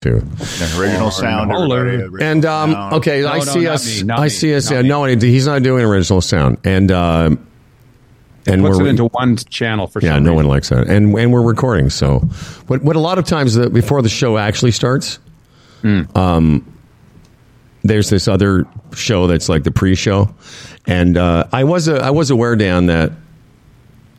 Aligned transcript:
too. 0.00 0.20
The 0.20 0.76
original 0.78 1.10
sound. 1.10 1.50
original 1.50 2.22
And 2.22 2.44
um, 2.44 2.72
sound. 2.72 2.94
okay, 2.94 3.22
No, 3.22 3.28
I 3.28 3.38
no, 3.38 3.44
see 3.44 3.64
not 3.64 3.72
us. 3.74 3.96
me, 4.00 4.02
not 4.06 4.18
I 4.20 4.22
me, 4.24 4.28
see 4.28 4.54
us. 4.54 4.70
Yeah, 4.70 4.82
me. 4.82 4.88
no, 4.88 5.04
he's 5.04 5.46
not 5.46 5.62
doing 5.64 5.84
original 5.84 6.20
sound, 6.20 6.58
and 6.64 6.92
uh, 6.92 7.30
and 8.46 8.62
Puts 8.62 8.78
we're 8.78 8.86
it 8.86 8.90
into 8.90 9.06
one 9.06 9.36
channel 9.36 9.88
for 9.88 10.00
yeah, 10.00 10.14
some 10.14 10.24
no 10.24 10.34
one 10.34 10.46
likes 10.46 10.68
that, 10.68 10.86
and 10.88 11.12
and 11.18 11.32
we're 11.32 11.42
recording. 11.42 11.90
So, 11.90 12.20
what 12.68 12.82
what 12.82 12.94
a 12.94 13.00
lot 13.00 13.18
of 13.18 13.24
times 13.24 13.54
the, 13.54 13.70
before 13.70 14.00
the 14.02 14.08
show 14.08 14.38
actually 14.38 14.70
starts, 14.70 15.18
Hmm. 15.82 16.02
um, 16.14 16.64
there's 17.82 18.08
this 18.08 18.28
other 18.28 18.66
show 18.94 19.26
that's 19.26 19.48
like 19.48 19.64
the 19.64 19.72
pre-show, 19.72 20.32
and 20.86 21.16
uh, 21.16 21.44
I 21.52 21.64
was 21.64 21.88
a, 21.88 21.96
I 22.00 22.10
was 22.10 22.30
aware, 22.30 22.54
Dan, 22.56 22.86
that. 22.86 23.12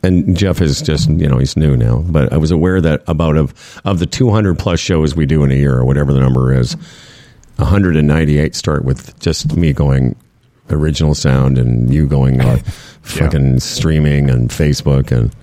And 0.02 0.36
Jeff 0.36 0.60
is 0.60 0.80
just, 0.80 1.10
you 1.10 1.28
know, 1.28 1.38
he's 1.38 1.56
new 1.56 1.76
now, 1.76 1.98
but 1.98 2.32
I 2.32 2.38
was 2.38 2.50
aware 2.50 2.80
that 2.80 3.02
about 3.06 3.36
of 3.36 3.80
of 3.84 3.98
the 3.98 4.06
200 4.06 4.58
plus 4.58 4.80
shows 4.80 5.14
we 5.14 5.26
do 5.26 5.44
in 5.44 5.50
a 5.50 5.54
year, 5.54 5.76
or 5.76 5.84
whatever 5.84 6.12
the 6.12 6.20
number 6.20 6.54
is, 6.54 6.74
198 7.56 8.54
start 8.54 8.84
with 8.84 9.18
just 9.20 9.56
me 9.56 9.72
going 9.72 10.16
original 10.70 11.14
sound 11.14 11.58
and 11.58 11.92
you 11.92 12.06
going 12.06 12.40
uh, 12.40 12.56
fucking 13.02 13.60
streaming 13.60 14.30
and 14.30 14.50
Facebook 14.50 15.10
and 15.10 15.34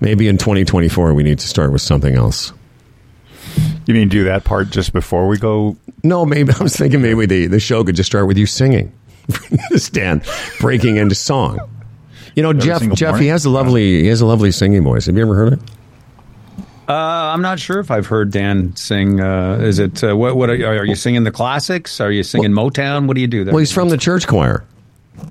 maybe 0.00 0.28
in 0.28 0.36
2024 0.36 1.14
we 1.14 1.22
need 1.22 1.38
to 1.38 1.48
start 1.48 1.72
with 1.72 1.82
something 1.82 2.14
else. 2.14 2.52
You 3.86 3.94
mean 3.94 4.08
do 4.08 4.24
that 4.24 4.44
part 4.44 4.70
just 4.70 4.92
before 4.92 5.26
we 5.28 5.38
go? 5.38 5.76
No, 6.04 6.26
maybe 6.26 6.52
I 6.60 6.62
was 6.62 6.76
thinking 6.76 7.02
maybe 7.02 7.26
the 7.26 7.46
the 7.46 7.60
show 7.60 7.82
could 7.84 7.96
just 7.96 8.08
start 8.08 8.26
with 8.26 8.38
you 8.38 8.46
singing, 8.46 8.92
Stan, 9.74 10.22
breaking 10.60 10.96
into 10.96 11.14
song. 11.14 11.58
You 12.38 12.42
know, 12.44 12.52
Jeff. 12.52 12.78
single 12.78 12.94
Jeff, 12.94 13.18
he 13.18 13.26
has 13.26 13.44
a 13.44 13.50
lovely 13.50 14.02
he 14.02 14.06
has 14.06 14.20
a 14.20 14.26
lovely 14.26 14.52
singing 14.52 14.84
voice. 14.84 15.06
Have 15.06 15.16
you 15.16 15.22
ever 15.22 15.34
heard 15.34 15.54
it? 15.54 15.58
Uh, 16.88 16.92
I'm 16.94 17.42
not 17.42 17.58
sure 17.58 17.80
if 17.80 17.90
I've 17.90 18.06
heard 18.06 18.30
Dan 18.30 18.76
sing. 18.76 19.20
Uh, 19.20 19.58
is 19.60 19.80
it 19.80 20.04
uh, 20.04 20.16
what? 20.16 20.36
What 20.36 20.48
are 20.48 20.54
you, 20.54 20.64
are 20.64 20.84
you 20.86 20.94
singing 20.94 21.24
the 21.24 21.32
classics? 21.32 22.00
Are 22.00 22.12
you 22.12 22.22
singing 22.22 22.52
Motown? 22.52 23.08
What 23.08 23.16
do 23.16 23.20
you 23.20 23.26
do 23.26 23.42
there? 23.42 23.52
Well, 23.52 23.58
he's 23.58 23.72
from 23.72 23.88
the 23.88 23.96
church 23.98 24.28
choir. 24.28 24.64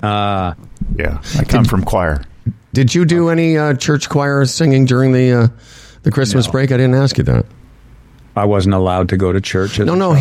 Uh, 0.04 0.54
Yeah, 0.98 1.22
I 1.40 1.46
come 1.46 1.64
from 1.64 1.84
choir. 1.86 2.26
Did 2.74 2.94
you 2.94 3.06
do 3.06 3.30
any 3.30 3.58
uh, 3.58 3.74
church 3.76 4.10
choir 4.10 4.44
singing 4.44 4.84
during 4.86 5.14
the 5.14 5.32
uh, 5.32 5.48
the 6.04 6.12
Christmas 6.12 6.46
No. 6.48 6.52
break? 6.52 6.74
I 6.74 6.78
didn't 6.78 6.96
ask 6.96 7.18
you 7.18 7.24
that. 7.24 7.46
I 8.36 8.44
wasn't 8.44 8.76
allowed 8.76 9.08
to 9.10 9.18
go 9.18 9.32
to 9.32 9.40
church. 9.40 9.80
as 9.80 9.86
No, 9.88 9.96
no, 9.96 10.14
child. 10.14 10.18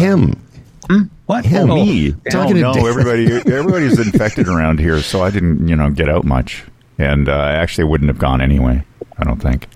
him. 0.89 1.09
What? 1.27 1.45
Him. 1.45 1.69
Oh, 1.69 1.75
Me. 1.85 2.13
Dan. 2.13 2.21
Talking 2.31 2.61
no, 2.61 2.73
to 2.73 2.79
no, 2.81 2.87
everybody, 2.87 3.27
everybody's 3.53 3.99
infected 3.99 4.47
around 4.47 4.79
here, 4.79 5.01
so 5.03 5.21
I 5.21 5.31
didn't, 5.33 5.67
you 5.67 5.75
know, 5.75 5.91
get 5.91 6.09
out 6.09 6.25
much, 6.25 6.63
and 6.99 7.29
uh, 7.29 7.33
I 7.33 7.53
actually 7.53 7.85
wouldn't 7.85 8.09
have 8.09 8.19
gone 8.19 8.41
anyway. 8.41 8.85
I 9.19 9.25
don't 9.25 9.41
think 9.41 9.69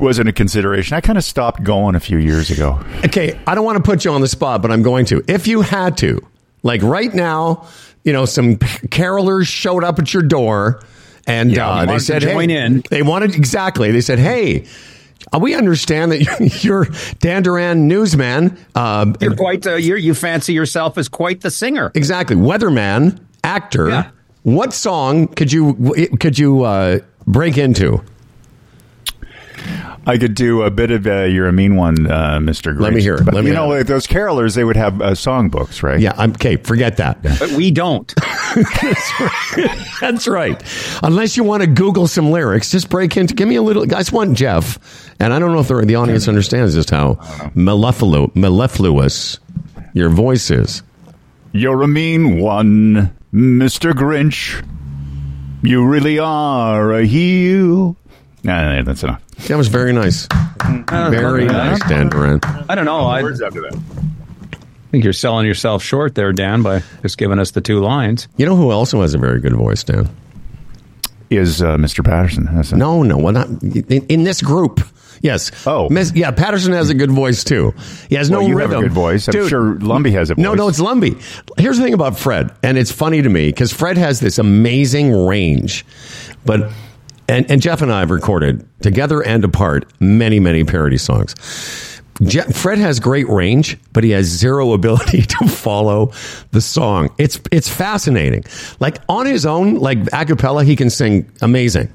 wasn't 0.00 0.28
a 0.28 0.32
consideration. 0.32 0.96
I 0.96 1.00
kind 1.00 1.16
of 1.18 1.24
stopped 1.24 1.62
going 1.62 1.94
a 1.94 2.00
few 2.00 2.18
years 2.18 2.50
ago. 2.50 2.80
Okay, 3.04 3.38
I 3.46 3.54
don't 3.54 3.64
want 3.64 3.76
to 3.76 3.82
put 3.82 4.04
you 4.04 4.10
on 4.10 4.20
the 4.20 4.28
spot, 4.28 4.60
but 4.62 4.70
I'm 4.72 4.82
going 4.82 5.06
to. 5.06 5.22
If 5.28 5.46
you 5.46 5.60
had 5.62 5.96
to, 5.98 6.20
like 6.62 6.82
right 6.82 7.12
now, 7.14 7.66
you 8.02 8.12
know, 8.12 8.24
some 8.24 8.56
carolers 8.56 9.46
showed 9.46 9.84
up 9.84 9.98
at 9.98 10.12
your 10.12 10.22
door 10.22 10.80
and 11.26 11.52
Yeah, 11.52 11.68
uh, 11.68 11.80
they 11.82 11.86
wanted 11.92 12.00
said, 12.00 12.22
join 12.22 12.48
hey, 12.50 12.64
in. 12.66 12.82
they 12.90 13.02
wanted 13.02 13.34
exactly. 13.34 13.92
They 13.92 14.00
said, 14.00 14.18
hey, 14.18 14.66
uh, 15.32 15.38
we 15.38 15.54
understand 15.54 16.10
that 16.12 16.60
you're 16.64 16.86
Dan 17.20 17.42
Duran 17.44 17.86
newsman. 17.88 18.58
Uh, 18.74 19.12
You're 19.20 19.36
quite. 19.36 19.66
Uh, 19.66 19.76
you're, 19.76 19.96
you 19.96 20.12
fancy 20.12 20.52
yourself 20.52 20.98
as 20.98 21.08
quite 21.08 21.40
the 21.40 21.50
singer. 21.50 21.92
exactly, 21.94 22.36
weatherman, 22.36 23.20
actor. 23.42 23.88
Yeah. 23.88 24.10
What 24.44 24.72
song 24.72 25.26
could 25.28 25.50
you 25.52 25.74
could 26.20 26.38
you 26.38 26.62
uh, 26.64 27.00
break 27.26 27.58
into? 27.58 28.02
I 30.06 30.18
could 30.18 30.34
do 30.34 30.60
a 30.62 30.70
bit 30.70 30.90
of 30.90 31.06
uh, 31.06 31.22
"You're 31.22 31.46
a 31.48 31.52
Mean 31.52 31.76
One," 31.76 32.10
uh, 32.10 32.38
Mister. 32.40 32.74
Let 32.74 32.92
me 32.92 33.00
hear 33.00 33.14
it. 33.14 33.24
But 33.24 33.32
Let 33.32 33.44
me 33.44 33.48
you 33.50 33.56
hear 33.56 33.62
know, 33.66 33.72
it. 33.72 33.78
like 33.78 33.86
those 33.86 34.06
carolers, 34.06 34.54
they 34.54 34.62
would 34.64 34.76
have 34.76 35.00
uh, 35.00 35.12
songbooks, 35.12 35.82
right? 35.82 35.98
Yeah, 35.98 36.12
I'm 36.18 36.32
okay. 36.32 36.56
Forget 36.56 36.98
that. 36.98 37.22
But 37.38 37.52
we 37.52 37.70
don't. 37.70 38.12
That's 40.00 40.28
right. 40.28 40.62
Unless 41.02 41.38
you 41.38 41.44
want 41.44 41.62
to 41.62 41.66
Google 41.66 42.06
some 42.06 42.30
lyrics, 42.30 42.70
just 42.70 42.90
break 42.90 43.16
into. 43.16 43.32
Give 43.34 43.48
me 43.48 43.56
a 43.56 43.62
little. 43.62 43.84
I 43.84 43.86
Guys, 43.86 44.12
want 44.12 44.36
Jeff, 44.36 44.78
and 45.20 45.32
I 45.32 45.38
don't 45.38 45.52
know 45.52 45.60
if 45.60 45.68
the, 45.68 45.80
the 45.86 45.94
audience 45.94 46.28
understands 46.28 46.74
just 46.74 46.90
how 46.90 47.14
melliflu- 47.56 48.34
mellifluous 48.36 49.38
your 49.94 50.10
voice 50.10 50.50
is. 50.50 50.82
You're 51.52 51.80
a 51.82 51.88
mean 51.88 52.40
one, 52.40 53.16
Mister 53.34 53.92
Grinch. 53.92 54.64
You 55.62 55.84
really 55.84 56.20
are 56.20 56.92
a 56.92 57.04
heel. 57.04 57.96
Nah, 58.44 58.82
that's 58.82 59.02
enough. 59.02 59.26
That 59.48 59.56
was 59.56 59.66
very 59.66 59.92
nice. 59.92 60.28
Very 60.88 61.46
nice, 61.46 61.80
Dan 61.88 62.10
Duran. 62.10 62.38
I 62.68 62.76
don't 62.76 62.84
know. 62.84 63.00
I 63.00 63.22
after 63.22 63.60
that? 63.62 63.76
think 64.92 65.02
you're 65.02 65.12
selling 65.12 65.44
yourself 65.44 65.82
short 65.82 66.14
there, 66.14 66.32
Dan, 66.32 66.62
by 66.62 66.84
just 67.02 67.18
giving 67.18 67.40
us 67.40 67.50
the 67.50 67.60
two 67.60 67.80
lines. 67.80 68.28
You 68.36 68.46
know 68.46 68.54
who 68.54 68.70
also 68.70 69.00
has 69.02 69.14
a 69.14 69.18
very 69.18 69.40
good 69.40 69.54
voice, 69.54 69.82
Dan? 69.82 70.08
Is 71.30 71.62
uh, 71.62 71.78
Mister 71.78 72.02
Patterson? 72.02 72.48
That's 72.52 72.72
No, 72.72 73.02
no, 73.02 73.16
well, 73.18 73.32
not 73.32 73.48
in, 73.62 74.06
in 74.08 74.24
this 74.24 74.42
group. 74.42 74.80
Yes. 75.22 75.50
Oh. 75.66 75.88
Miss, 75.88 76.12
yeah. 76.14 76.30
Patterson 76.32 76.72
has 76.74 76.90
a 76.90 76.94
good 76.94 77.10
voice 77.10 77.44
too. 77.44 77.72
He 78.10 78.14
has 78.16 78.28
no 78.30 78.40
Well, 78.40 78.48
you 78.48 78.58
have 78.58 78.72
a 78.72 78.80
good 78.80 78.92
voice. 78.92 79.26
I'm 79.26 79.32
Dude, 79.32 79.48
sure 79.48 79.76
Lumby 79.76 80.12
has 80.12 80.30
a 80.30 80.34
No, 80.34 80.50
voice. 80.50 80.56
no, 80.58 80.64
no, 80.64 80.68
it's 80.68 80.80
Lumby. 80.80 81.14
Here's 81.58 81.78
the 81.78 81.84
thing 81.84 81.94
about 81.94 82.18
Fred, 82.18 82.50
and 82.62 82.76
it's 82.76 82.92
funny 82.92 83.22
to 83.22 83.28
me 83.30 83.48
because 83.48 83.72
Fred 83.72 83.96
has 83.96 84.20
this 84.20 84.38
amazing 84.38 85.12
range, 85.26 85.86
but 86.44 86.70
and 87.26 87.50
and 87.50 87.62
Jeff 87.62 87.80
and 87.80 87.90
I 87.90 88.00
have 88.00 88.10
recorded 88.10 88.68
together 88.82 89.22
and 89.22 89.42
apart 89.44 89.90
many 89.98 90.40
many 90.40 90.62
parody 90.62 90.98
songs. 90.98 91.34
Fred 92.52 92.78
has 92.78 93.00
great 93.00 93.28
range, 93.28 93.76
but 93.92 94.04
he 94.04 94.10
has 94.10 94.26
zero 94.26 94.72
ability 94.74 95.22
to 95.22 95.48
follow 95.48 96.12
the 96.52 96.60
song. 96.60 97.10
It's 97.18 97.40
it's 97.50 97.68
fascinating. 97.68 98.44
Like 98.80 98.98
on 99.08 99.26
his 99.26 99.44
own, 99.46 99.76
like 99.76 99.98
a 100.12 100.24
cappella, 100.24 100.64
he 100.64 100.76
can 100.76 100.90
sing 100.90 101.30
amazing, 101.42 101.88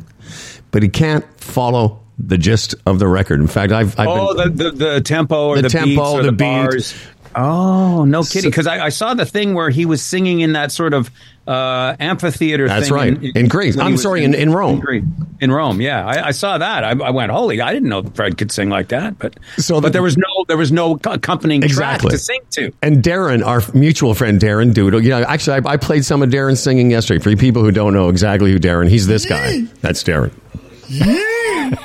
but 0.71 0.83
he 0.83 0.89
can't 0.89 1.25
follow 1.41 1.99
the 2.21 2.37
gist 2.37 2.75
of 2.85 2.99
the 2.99 3.07
record. 3.07 3.39
In 3.39 3.47
fact, 3.47 3.71
I've, 3.71 3.97
I've 3.97 4.07
Oh, 4.09 4.35
been, 4.35 4.55
the, 4.57 4.71
the 4.71 4.71
the 4.95 5.01
tempo 5.01 5.47
or 5.47 5.55
The 5.55 5.61
the, 5.63 5.69
tempo, 5.69 5.87
beats 5.87 5.99
or 6.09 6.17
the 6.17 6.23
the, 6.27 6.31
beat. 6.33 6.43
bars. 6.43 6.93
Oh, 7.35 8.05
no 8.05 8.23
kidding! 8.23 8.49
Because 8.49 8.67
I, 8.67 8.85
I 8.85 8.89
saw 8.89 9.13
the 9.13 9.25
thing 9.25 9.53
where 9.53 9.69
he 9.69 9.85
was 9.85 10.01
singing 10.01 10.39
in 10.39 10.53
that 10.53 10.71
sort 10.71 10.93
of 10.93 11.11
uh, 11.47 11.95
amphitheater. 11.99 12.67
That's 12.67 12.87
thing 12.87 12.95
right. 12.95 13.23
In 13.35 13.47
Greece. 13.47 13.77
I'm 13.77 13.97
sorry, 13.97 14.23
in- 14.23 14.33
in 14.33 14.51
Rome. 14.51 14.79
Greece. 14.79 15.03
In 15.39 15.51
Rome, 15.51 15.79
yeah, 15.79 16.05
I, 16.05 16.27
I 16.27 16.31
saw 16.31 16.57
that. 16.57 16.83
I, 16.83 16.89
I 16.89 17.11
went, 17.11 17.31
holy! 17.31 17.61
I 17.61 17.71
didn't 17.71 17.89
know 17.89 18.03
Fred 18.03 18.37
could 18.37 18.51
sing 18.51 18.69
like 18.69 18.89
that. 18.89 19.17
But 19.19 19.37
So 19.57 19.75
the- 19.75 19.81
but 19.81 19.93
there 19.93 20.01
was 20.01 20.17
no 20.17 20.25
there 20.47 20.57
was 20.57 20.71
no 20.71 20.99
accompanying 21.05 21.63
Exactly. 21.63 22.09
track 22.09 22.11
to 22.11 22.17
sing 22.17 22.41
to. 22.51 22.71
And 22.81 23.03
Darren, 23.03 23.45
our 23.45 23.61
mutual 23.73 24.13
friend 24.15 24.39
Darren 24.39 24.73
Doodle, 24.73 25.01
you 25.03 25.09
know, 25.09 25.21
actually, 25.21 25.61
I, 25.65 25.73
I 25.73 25.77
played 25.77 26.03
some 26.05 26.21
of 26.23 26.29
Darren 26.29 26.57
singing 26.57 26.89
yesterday. 26.91 27.23
For 27.23 27.35
people 27.35 27.63
who 27.63 27.71
don't 27.71 27.93
know 27.93 28.09
exactly 28.09 28.51
who 28.51 28.59
Darren, 28.59 28.89
he's 28.89 29.07
this 29.07 29.25
guy. 29.25 29.61
That's 29.81 30.03
Darren. 30.03 30.31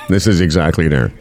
This 0.09 0.27
is 0.27 0.41
exactly 0.41 0.89
Darren. 0.89 1.13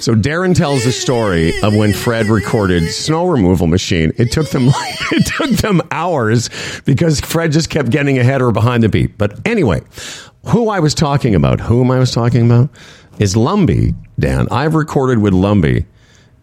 So 0.00 0.14
Darren 0.14 0.54
tells 0.56 0.84
the 0.84 0.92
story 0.92 1.52
of 1.62 1.74
when 1.74 1.92
Fred 1.92 2.26
recorded 2.26 2.88
Snow 2.90 3.26
Removal 3.26 3.66
Machine. 3.66 4.12
It 4.16 4.30
took 4.32 4.48
them 4.50 4.68
it 5.12 5.26
took 5.26 5.50
them 5.50 5.80
hours 5.90 6.48
because 6.84 7.20
Fred 7.20 7.52
just 7.52 7.70
kept 7.70 7.90
getting 7.90 8.18
ahead 8.18 8.42
or 8.42 8.52
behind 8.52 8.82
the 8.82 8.88
beat. 8.88 9.16
But 9.18 9.38
anyway, 9.46 9.82
who 10.46 10.68
I 10.68 10.80
was 10.80 10.94
talking 10.94 11.34
about, 11.34 11.60
whom 11.60 11.90
I 11.90 11.98
was 11.98 12.12
talking 12.12 12.44
about, 12.46 12.70
is 13.18 13.34
Lumby. 13.34 13.94
Dan, 14.18 14.46
I've 14.50 14.74
recorded 14.74 15.18
with 15.18 15.32
Lumby, 15.34 15.84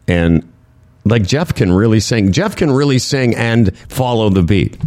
and 0.08 0.48
like 1.06 1.24
Jeff 1.24 1.54
can 1.56 1.72
really 1.72 2.00
sing. 2.00 2.32
Jeff 2.32 2.56
can 2.56 2.70
really 2.72 3.00
sing 3.00 3.36
and 3.36 3.76
follow 3.90 4.30
the 4.30 4.44
beat. 4.44 4.78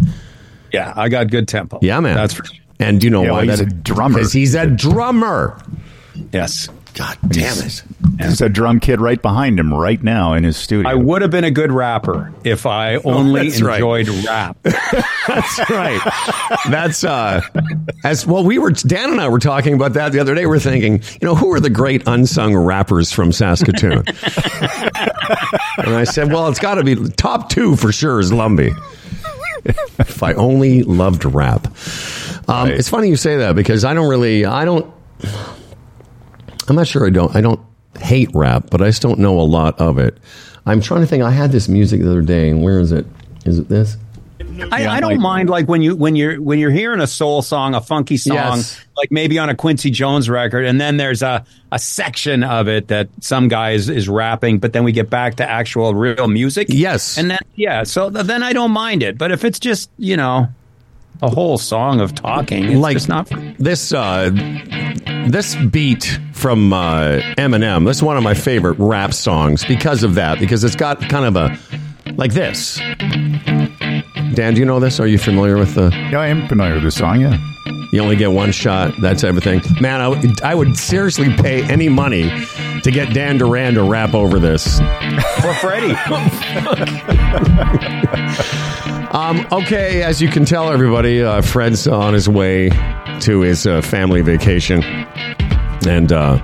Yeah, 0.72 0.93
I 0.97 1.09
got 1.09 1.31
good 1.31 1.48
tempo. 1.48 1.78
Yeah, 1.82 2.00
man. 2.00 2.14
That's 2.16 2.34
for 2.34 2.44
And 2.81 3.00
do 3.00 3.06
you 3.06 3.10
know 3.10 3.22
Yeah, 3.22 3.31
why? 3.31 3.47
well, 3.47 3.48
he's 3.48 3.59
that 3.60 3.69
a 3.69 3.75
drummer. 3.75 4.14
Because 4.19 4.32
he's 4.32 4.54
a 4.54 4.66
drummer. 4.66 5.59
Yes. 6.32 6.69
God 6.94 7.19
damn 7.28 7.58
it! 7.58 7.82
There's 8.19 8.41
a 8.41 8.48
drum 8.48 8.78
kid 8.78 9.00
right 9.00 9.20
behind 9.20 9.58
him 9.58 9.75
right 9.75 10.00
now 10.00 10.34
in 10.34 10.44
his 10.44 10.56
studio. 10.56 10.88
I 10.88 10.94
would 10.94 11.22
have 11.22 11.31
been 11.32 11.43
a 11.43 11.50
good 11.50 11.72
rapper 11.72 12.32
if 12.44 12.66
I 12.66 12.96
only 12.99 13.40
Oh, 13.40 13.44
that's 13.44 13.61
right. 13.62 13.81
enjoyed 13.81 14.08
rap. 14.25 14.56
That's 15.26 15.70
right. 15.70 16.00
That's 16.70 17.02
uh, 17.02 17.40
as 18.05 18.25
well. 18.26 18.44
We 18.44 18.58
were 18.58 18.70
Dan 18.70 19.11
and 19.11 19.20
I 19.20 19.28
were 19.28 19.40
talking 19.40 19.75
about 19.75 19.94
that 19.94 20.12
the 20.12 20.20
other 20.20 20.37
day. 20.37 20.46
We're 20.46 20.61
thinking, 20.61 21.02
you 21.20 21.26
know, 21.26 21.34
who 21.34 21.52
are 21.52 21.58
the 21.58 21.70
great 21.70 22.05
unsung 22.06 22.55
rappers 22.55 23.11
from 23.11 23.32
Saskatoon? 23.32 24.05
and 24.06 25.94
I 25.96 26.05
said, 26.05 26.31
well, 26.32 26.46
it's 26.49 26.58
got 26.61 26.75
to 26.76 26.84
be 26.84 26.94
top 27.16 27.49
two 27.49 27.75
for 27.75 27.90
sure. 27.90 28.20
Is 28.20 28.31
Lumby. 28.31 28.72
if 29.99 30.22
I 30.22 30.34
only 30.34 30.82
loved 30.84 31.25
rap. 31.25 31.66
Um, 32.46 32.69
Right. 32.69 32.70
It's 32.72 32.88
funny 32.90 33.08
you 33.08 33.16
say 33.16 33.38
that 33.38 33.56
because 33.56 33.84
I 33.84 33.94
don't 33.94 34.08
really, 34.08 34.44
I 34.44 34.64
don't. 34.64 34.93
I'm 36.69 36.76
not 36.76 36.87
sure. 36.87 37.06
I 37.06 37.11
don't. 37.11 37.34
I 37.34 37.40
don't 37.40 37.61
hate 38.00 38.31
rap, 38.34 38.69
but 38.70 38.81
I 38.82 38.87
just 38.87 39.02
don't 39.02 39.19
know 39.19 39.38
a 39.40 39.43
lot 39.43 39.78
of 39.81 39.99
it. 39.99 40.19
I'm 40.66 40.81
trying 40.81 41.02
to 41.02 41.06
think. 41.06 41.22
I 41.22 41.31
had 41.31 41.52
this 41.52 41.69
music 41.69 42.00
the 42.02 42.11
other 42.11 42.22
day, 42.22 42.49
and 42.50 42.62
where 42.62 42.81
is 42.81 42.93
it? 42.93 43.06
Is 43.44 43.58
it 43.58 43.69
this? 43.69 43.96
I, 44.72 44.87
I 44.87 45.00
don't 45.00 45.20
mind 45.20 45.50
like 45.50 45.66
when 45.69 45.82
you 45.82 45.96
when 45.96 46.14
you're 46.16 46.40
when 46.40 46.58
you're 46.61 46.70
hearing 46.70 47.00
a 47.00 47.06
soul 47.08 47.43
song, 47.43 47.75
a 47.75 47.81
funky 47.81 48.16
song, 48.16 48.37
Yes. 48.37 48.81
like 48.96 49.11
maybe 49.11 49.38
on 49.38 49.49
a 49.49 49.55
Quincy 49.55 49.90
Jones 49.90 50.31
record, 50.31 50.64
and 50.64 50.81
then 50.81 50.96
there's 50.96 51.22
a, 51.22 51.44
a 51.72 51.78
section 51.78 52.44
of 52.44 52.69
it 52.69 52.88
that 52.88 53.08
some 53.20 53.49
guy 53.49 53.72
is, 53.72 53.88
is 53.88 54.08
rapping, 54.08 54.58
but 54.58 54.72
then 54.72 54.84
we 54.84 54.93
get 54.93 55.11
back 55.11 55.37
to 55.37 55.49
actual 55.49 55.94
real 55.94 56.28
music. 56.28 56.69
Yes. 56.70 57.19
And 57.19 57.31
then 57.32 57.38
yeah, 57.56 57.82
so 57.82 58.11
then 58.11 58.43
I 58.44 58.52
don't 58.52 58.70
mind 58.70 59.02
it. 59.02 59.19
But 59.19 59.32
if 59.32 59.44
it's 59.44 59.58
just, 59.58 59.90
you 59.99 60.16
know, 60.16 60.49
a 61.25 61.31
whole 61.31 61.56
song 61.56 62.00
of 62.00 62.15
talking, 62.15 62.65
it's 62.65 62.76
like 62.76 62.97
just 62.97 63.09
not 63.09 63.31
this 63.59 63.93
uh, 63.93 64.31
this 65.29 65.55
beat 65.56 66.19
from 66.32 66.73
uh, 66.73 67.21
Eminem. 67.38 67.87
This 67.87 67.97
is 67.99 68.03
one 68.03 68.19
of 68.19 68.23
my 68.23 68.35
favorite 68.35 68.79
rap 68.79 69.15
songs 69.15 69.65
because 69.65 70.03
of 70.03 70.15
that. 70.17 70.38
Because 70.38 70.62
it's 70.65 70.76
got 70.76 71.00
kind 71.09 71.25
of 71.25 71.37
a 71.37 71.59
like 72.17 72.35
this. 72.35 72.79
Dan, 74.35 74.55
do 74.55 74.61
you 74.61 74.67
know 74.67 74.81
this? 74.81 75.00
Are 75.00 75.06
you 75.06 75.19
familiar 75.19 75.56
with 75.56 75.75
the? 75.75 75.91
Yeah, 76.12 76.21
I 76.21 76.26
am 76.26 76.47
familiar 76.47 76.75
with 76.75 76.85
this 76.85 76.97
song. 76.97 77.21
Yeah. 77.23 77.38
You 77.94 78.02
only 78.02 78.17
get 78.17 78.32
one 78.32 78.50
shot. 78.50 78.96
That's 79.00 79.23
everything. 79.23 79.62
Man, 79.81 80.00
I 80.00 80.08
would- 80.08 80.43
I 80.43 80.52
would 80.52 80.76
seriously 80.76 81.32
pay 81.32 81.62
any 81.62 81.88
money 81.88 82.29
to 82.82 82.91
get 82.91 83.14
Dan 83.14 83.38
Duran 83.38 83.75
to 83.75 83.85
rap 83.85 84.14
over 84.14 84.41
this. 84.41 84.81
for 85.41 85.55
Freddie. 85.55 85.94
Um, 89.14 89.46
okay, 89.52 90.02
as 90.02 90.20
you 90.20 90.26
can 90.29 90.44
tell, 90.44 90.73
everybody, 90.73 91.23
uh, 91.23 91.41
Fred's 91.41 91.87
on 91.87 92.14
his 92.14 92.29
way 92.29 92.70
to 93.20 93.41
his 93.43 93.64
uh, 93.64 93.81
family 93.81 94.23
vacation. 94.23 94.82
And 95.87 96.12
uh, 96.12 96.40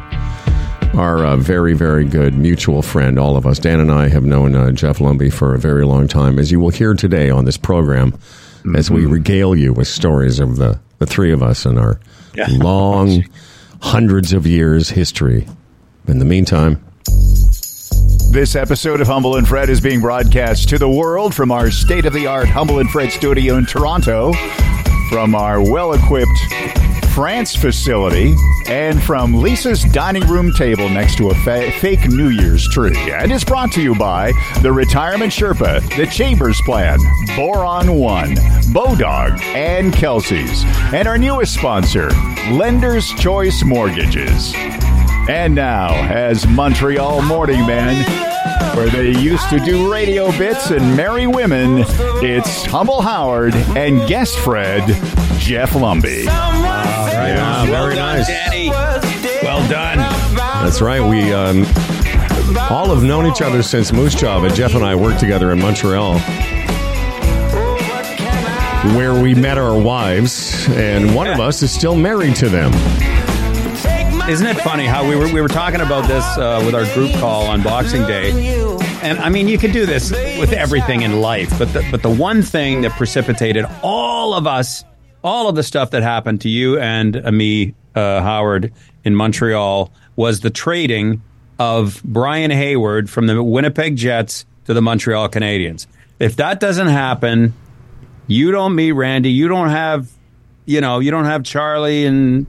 our 0.95 1.25
uh, 1.25 1.37
very, 1.37 1.75
very 1.75 2.05
good 2.05 2.35
mutual 2.35 2.83
friend, 2.83 3.19
all 3.19 3.37
of 3.37 3.45
us, 3.45 3.59
Dan 3.59 3.81
and 3.81 3.91
I, 3.91 4.07
have 4.07 4.25
known 4.25 4.55
uh, 4.55 4.71
Jeff 4.71 4.99
Lumby 4.99 5.33
for 5.33 5.53
a 5.53 5.59
very 5.59 5.85
long 5.85 6.07
time, 6.07 6.39
as 6.39 6.53
you 6.53 6.61
will 6.61 6.71
hear 6.71 6.95
today 6.95 7.29
on 7.29 7.45
this 7.45 7.57
program, 7.57 8.17
as 8.77 8.89
we 8.89 9.05
regale 9.05 9.57
you 9.57 9.73
with 9.73 9.89
stories 9.89 10.39
of 10.39 10.57
the, 10.57 10.79
the 11.01 11.07
three 11.07 11.33
of 11.33 11.43
us 11.43 11.65
in 11.67 11.79
our 11.79 11.99
Yeah. 12.35 12.47
long, 12.51 13.25
hundreds 13.81 14.33
of 14.33 14.47
years 14.47 14.91
history. 14.91 15.47
In 16.07 16.19
the 16.21 16.25
meantime, 16.25 16.79
This 18.31 18.55
episode 18.55 19.01
of 19.01 19.09
Humble 19.09 19.35
and 19.37 19.49
Fred 19.49 19.69
is 19.71 19.81
being 19.81 20.01
broadcast 20.01 20.69
to 20.69 20.79
the 20.79 20.89
world 20.89 21.35
from 21.35 21.51
our 21.51 21.69
state 21.73 22.05
of 22.07 22.13
the 22.13 22.29
art 22.29 22.47
Humble 22.49 22.79
and 22.79 22.89
Fred 22.89 23.11
studio 23.11 23.57
in 23.57 23.67
Toronto, 23.67 24.33
from 25.11 25.35
our 25.35 25.61
well 25.61 25.95
equipped 25.95 26.29
France 27.15 27.57
facility, 27.57 28.35
and 28.67 29.03
from 29.03 29.35
Lisa's 29.35 29.83
dining 29.85 30.27
room 30.27 30.53
table 30.53 30.89
next 30.89 31.17
to 31.17 31.31
a 31.31 31.35
fa- 31.35 31.71
fake 31.73 32.09
New 32.09 32.29
Year's 32.29 32.69
tree. 32.69 32.97
And 33.11 33.33
it's 33.33 33.45
brought 33.45 33.73
to 33.73 33.83
you 33.83 33.95
by 33.95 34.33
the 34.63 34.73
Retirement 34.73 35.33
Sherpa, 35.33 35.81
the 35.97 36.07
Chambers 36.07 36.61
Plan, 36.63 36.99
Boron 37.37 37.95
One, 37.95 38.35
Bodog, 38.73 39.41
and 39.41 39.93
Kelsey's. 39.93 40.63
And 40.95 41.09
our 41.09 41.19
newest 41.19 41.55
sponsor, 41.55 42.11
Lender's 42.53 43.13
Choice 43.15 43.65
Mortgages. 43.65 44.53
And 45.29 45.55
now, 45.55 45.89
as 46.11 46.47
Montreal 46.47 47.23
Morning 47.23 47.67
Man, 47.67 48.05
where 48.77 48.89
they 48.89 49.11
used 49.21 49.49
to 49.51 49.59
do 49.61 49.93
radio 49.93 50.31
bits 50.39 50.71
and 50.71 50.97
marry 50.97 51.27
women, 51.27 51.85
it's 52.23 52.65
Humble 52.67 53.03
Howard 53.03 53.55
and 53.55 54.09
guest 54.09 54.39
Fred, 54.39 54.83
Jeff 55.39 55.73
Lumby. 55.73 56.27
Yeah, 57.29 57.67
very 57.67 57.95
nice. 57.97 58.27
Danny. 58.27 58.71
Well 58.71 59.67
done. 59.69 59.99
That's 60.65 60.81
right. 60.81 61.01
We 61.01 61.33
um, 61.33 61.65
all 62.71 62.95
have 62.95 63.03
known 63.03 63.27
each 63.27 63.43
other 63.43 63.63
since 63.63 63.93
Moose 63.93 64.15
Jaw, 64.15 64.41
but 64.41 64.55
Jeff 64.55 64.75
and 64.75 64.85
I 64.85 64.95
worked 64.95 65.21
together 65.21 65.51
in 65.53 65.59
Montreal, 65.61 66.19
where 68.97 69.21
we 69.21 69.35
met 69.35 69.59
our 69.59 69.79
wives, 69.79 70.69
and 70.71 71.15
one 71.15 71.27
of 71.27 71.41
us 71.41 71.63
is 71.63 71.73
still 71.73 71.97
married 71.97 72.37
to 72.37 72.49
them. 72.49 72.73
Isn't 74.29 74.47
it 74.47 74.59
funny 74.59 74.87
how 74.87 75.09
we 75.09 75.17
were 75.17 75.33
we 75.33 75.41
were 75.41 75.49
talking 75.49 75.81
about 75.81 76.07
this 76.07 76.25
uh, 76.39 76.63
with 76.65 76.75
our 76.75 76.85
group 76.95 77.13
call 77.19 77.47
on 77.47 77.63
Boxing 77.63 78.07
Day, 78.07 78.31
and 79.03 79.19
I 79.19 79.29
mean 79.29 79.49
you 79.49 79.59
could 79.59 79.73
do 79.73 79.87
this 79.87 80.13
with 80.13 80.53
everything 80.53 81.03
in 81.03 81.21
life, 81.21 81.59
but 81.59 81.73
the, 81.73 81.85
but 81.91 82.03
the 82.03 82.11
one 82.11 82.43
thing 82.43 82.83
that 82.83 82.93
precipitated 82.93 83.65
all 83.83 84.35
of 84.35 84.47
us, 84.47 84.85
all 85.23 85.49
of 85.49 85.55
the 85.55 85.63
stuff 85.63 85.91
that 85.91 86.03
happened 86.03 86.41
to 86.43 86.49
you 86.49 86.79
and 86.79 87.17
uh, 87.17 87.31
me, 87.31 87.75
uh, 87.95 88.21
Howard, 88.23 88.73
in 89.05 89.15
Montreal 89.15 89.93
was 90.17 90.41
the 90.41 90.51
trading 90.51 91.23
of 91.59 92.03
Brian 92.05 92.51
Hayward 92.51 93.09
from 93.11 93.27
the 93.27 93.43
Winnipeg 93.43 93.97
Jets 93.97 94.45
to 94.67 94.75
the 94.75 94.83
Montreal 94.83 95.29
Canadiens. 95.29 95.87
If 96.19 96.37
that 96.37 96.61
doesn't 96.61 96.89
happen, 96.89 97.55
you 98.27 98.53
don't 98.53 98.75
meet 98.75 98.93
Randy. 98.93 99.31
You 99.31 99.49
don't 99.49 99.71
have, 99.71 100.11
you 100.67 100.81
know, 100.81 101.01
you 101.01 101.11
don't 101.11 101.25
have 101.25 101.43
Charlie 101.43 102.07
and 102.07 102.47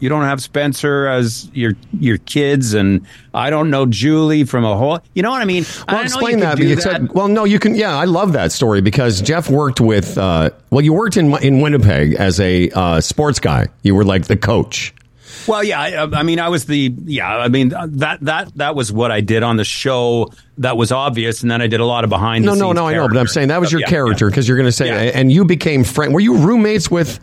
you 0.00 0.08
don't 0.08 0.22
have 0.24 0.40
Spencer 0.42 1.06
as 1.06 1.50
your 1.54 1.72
your 1.98 2.18
kids, 2.18 2.74
and 2.74 3.06
I 3.34 3.50
don't 3.50 3.70
know 3.70 3.86
Julie 3.86 4.44
from 4.44 4.64
a 4.64 4.76
whole. 4.76 5.00
You 5.14 5.22
know 5.22 5.30
what 5.30 5.42
I 5.42 5.44
mean? 5.44 5.64
Well, 5.88 5.96
I 5.98 6.02
explain 6.02 6.40
that. 6.40 6.58
that. 6.58 6.82
said, 6.82 7.12
well, 7.12 7.28
no, 7.28 7.44
you 7.44 7.58
can. 7.58 7.74
Yeah, 7.74 7.96
I 7.96 8.04
love 8.04 8.32
that 8.32 8.52
story 8.52 8.80
because 8.80 9.20
Jeff 9.20 9.50
worked 9.50 9.80
with. 9.80 10.16
Uh, 10.16 10.50
well, 10.70 10.84
you 10.84 10.92
worked 10.92 11.16
in 11.16 11.34
in 11.42 11.60
Winnipeg 11.60 12.14
as 12.14 12.40
a 12.40 12.70
uh, 12.70 13.00
sports 13.00 13.40
guy. 13.40 13.66
You 13.82 13.94
were 13.94 14.04
like 14.04 14.26
the 14.26 14.36
coach. 14.36 14.94
Well, 15.46 15.64
yeah, 15.64 15.80
I, 15.80 16.02
I 16.02 16.22
mean, 16.24 16.40
I 16.40 16.48
was 16.50 16.66
the 16.66 16.92
yeah. 17.04 17.36
I 17.38 17.48
mean, 17.48 17.70
that 17.70 18.18
that 18.22 18.54
that 18.56 18.74
was 18.74 18.92
what 18.92 19.10
I 19.10 19.20
did 19.20 19.42
on 19.42 19.56
the 19.56 19.64
show. 19.64 20.30
That 20.58 20.76
was 20.76 20.92
obvious, 20.92 21.42
and 21.42 21.50
then 21.50 21.62
I 21.62 21.68
did 21.68 21.80
a 21.80 21.86
lot 21.86 22.04
of 22.04 22.10
behind. 22.10 22.44
No, 22.44 22.52
the 22.54 22.60
no, 22.60 22.66
scenes 22.66 22.76
no. 22.76 22.86
I 22.88 22.94
know, 22.94 23.08
but 23.08 23.16
I'm 23.16 23.26
saying 23.28 23.48
that 23.48 23.60
was 23.60 23.70
stuff. 23.70 23.80
your 23.80 23.88
Yeah, 23.88 23.90
character 23.90 24.28
because 24.28 24.46
you're 24.46 24.56
going 24.58 24.66
to 24.68 24.72
say, 24.72 24.86
Yeah. 24.86 25.12
and 25.14 25.32
you 25.32 25.44
became 25.44 25.84
friend. 25.84 26.12
Were 26.12 26.20
you 26.20 26.36
roommates 26.36 26.90
with 26.90 27.18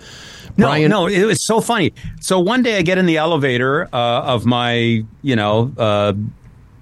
No, 0.57 0.68
Brian? 0.68 0.90
no, 0.90 1.07
it 1.07 1.25
was 1.25 1.44
so 1.44 1.60
funny. 1.62 1.94
So 2.22 2.40
one 2.40 2.63
day 2.63 2.78
I 2.78 2.81
get 2.81 2.98
in 2.98 3.06
the 3.06 3.18
elevator 3.18 3.90
uh, 3.94 4.22
of 4.24 4.46
my, 4.46 5.04
you 5.22 5.36
know, 5.36 5.72
uh, 5.78 6.13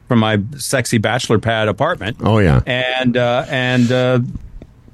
from 0.08 0.20
my 0.20 0.40
sexy 0.58 1.00
bachelor 1.00 1.40
pad 1.40 1.68
apartment. 1.68 2.18
Oh, 2.22 2.38
yeah. 2.38 2.62
and 2.68 3.18
uh, 3.18 3.46
and 3.50 3.92
uh, 3.92 4.20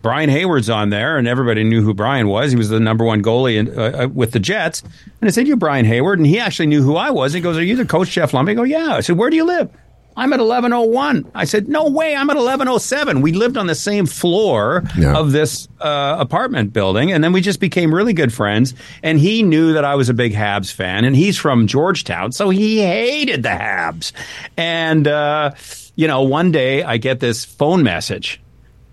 Brian 0.01 0.29
Hayward's 0.29 0.69
on 0.69 0.91
there, 0.91 1.17
and 1.17 1.27
everybody 1.27 1.63
knew 1.63 1.81
who 1.81 1.93
Brian 1.93 2.29
was. 2.29 2.51
He 2.51 2.57
was 2.57 2.69
the 2.69 2.79
number 2.79 3.03
one 3.03 3.21
goalie 3.21 3.57
in, 3.57 3.77
uh, 3.77 4.03
uh, 4.03 4.07
with 4.07 4.31
the 4.31 4.39
Jets. 4.39 4.81
And 5.19 5.27
I 5.27 5.31
said, 5.31 5.45
"You're 5.47 5.57
Brian 5.57 5.85
Hayward," 5.85 6.19
and 6.19 6.25
he 6.25 6.39
actually 6.39 6.67
knew 6.67 6.81
who 6.81 6.95
I 6.95 7.09
was. 7.11 7.33
He 7.33 7.41
goes, 7.41 7.57
"Are 7.57 7.63
you 7.63 7.75
the 7.75 7.85
coach, 7.85 8.11
Jeff 8.11 8.31
Lumby?" 8.31 8.51
I 8.51 8.53
go, 8.53 8.63
"Yeah." 8.63 8.93
I 8.95 9.01
said, 9.01 9.17
"Where 9.17 9.29
do 9.29 9.35
you 9.35 9.43
live?" 9.45 9.69
I'm 10.17 10.33
at 10.33 10.39
1101. 10.39 11.31
I 11.33 11.45
said, 11.45 11.69
"No 11.69 11.87
way, 11.89 12.13
I'm 12.15 12.29
at 12.29 12.35
1107." 12.35 13.21
We 13.21 13.31
lived 13.31 13.55
on 13.55 13.67
the 13.67 13.75
same 13.75 14.05
floor 14.05 14.83
Yeah. 14.97 15.15
of 15.15 15.31
this 15.31 15.67
uh, 15.79 16.17
apartment 16.19 16.73
building, 16.73 17.11
and 17.11 17.23
then 17.23 17.31
we 17.31 17.39
just 17.41 17.59
became 17.61 17.93
really 17.95 18.11
good 18.13 18.33
friends. 18.33 18.73
And 19.01 19.17
he 19.19 19.43
knew 19.43 19.73
that 19.73 19.85
I 19.85 19.95
was 19.95 20.09
a 20.09 20.13
big 20.13 20.33
Habs 20.33 20.73
fan, 20.73 21.05
and 21.05 21.15
he's 21.15 21.37
from 21.37 21.67
Georgetown, 21.67 22.31
so 22.33 22.49
he 22.49 22.79
hated 22.81 23.43
the 23.43 23.49
Habs. 23.49 24.11
And 24.57 25.07
uh, 25.07 25.51
you 25.95 26.07
know, 26.07 26.23
one 26.23 26.51
day 26.51 26.83
I 26.83 26.97
get 26.97 27.19
this 27.21 27.45
phone 27.45 27.83
message, 27.83 28.41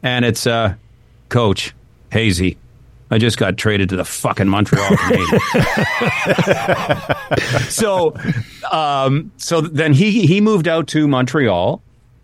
and 0.05 0.25
it's 0.25 0.47
uh, 0.47 0.75
Coach 1.29 1.75
Hazy. 2.13 2.57
I 3.11 3.19
just 3.19 3.39
got 3.39 3.57
traded 3.57 3.89
to 3.91 3.97
the 3.97 4.05
fucking 4.05 4.49
Montreal 4.49 4.89
Canadiens. 4.89 5.41
so, 7.71 8.17
um, 8.71 9.31
so 9.37 9.61
then 9.61 9.93
he 9.93 10.27
he 10.27 10.41
moved 10.41 10.67
out 10.67 10.89
to 10.89 11.07
Montreal, 11.07 11.83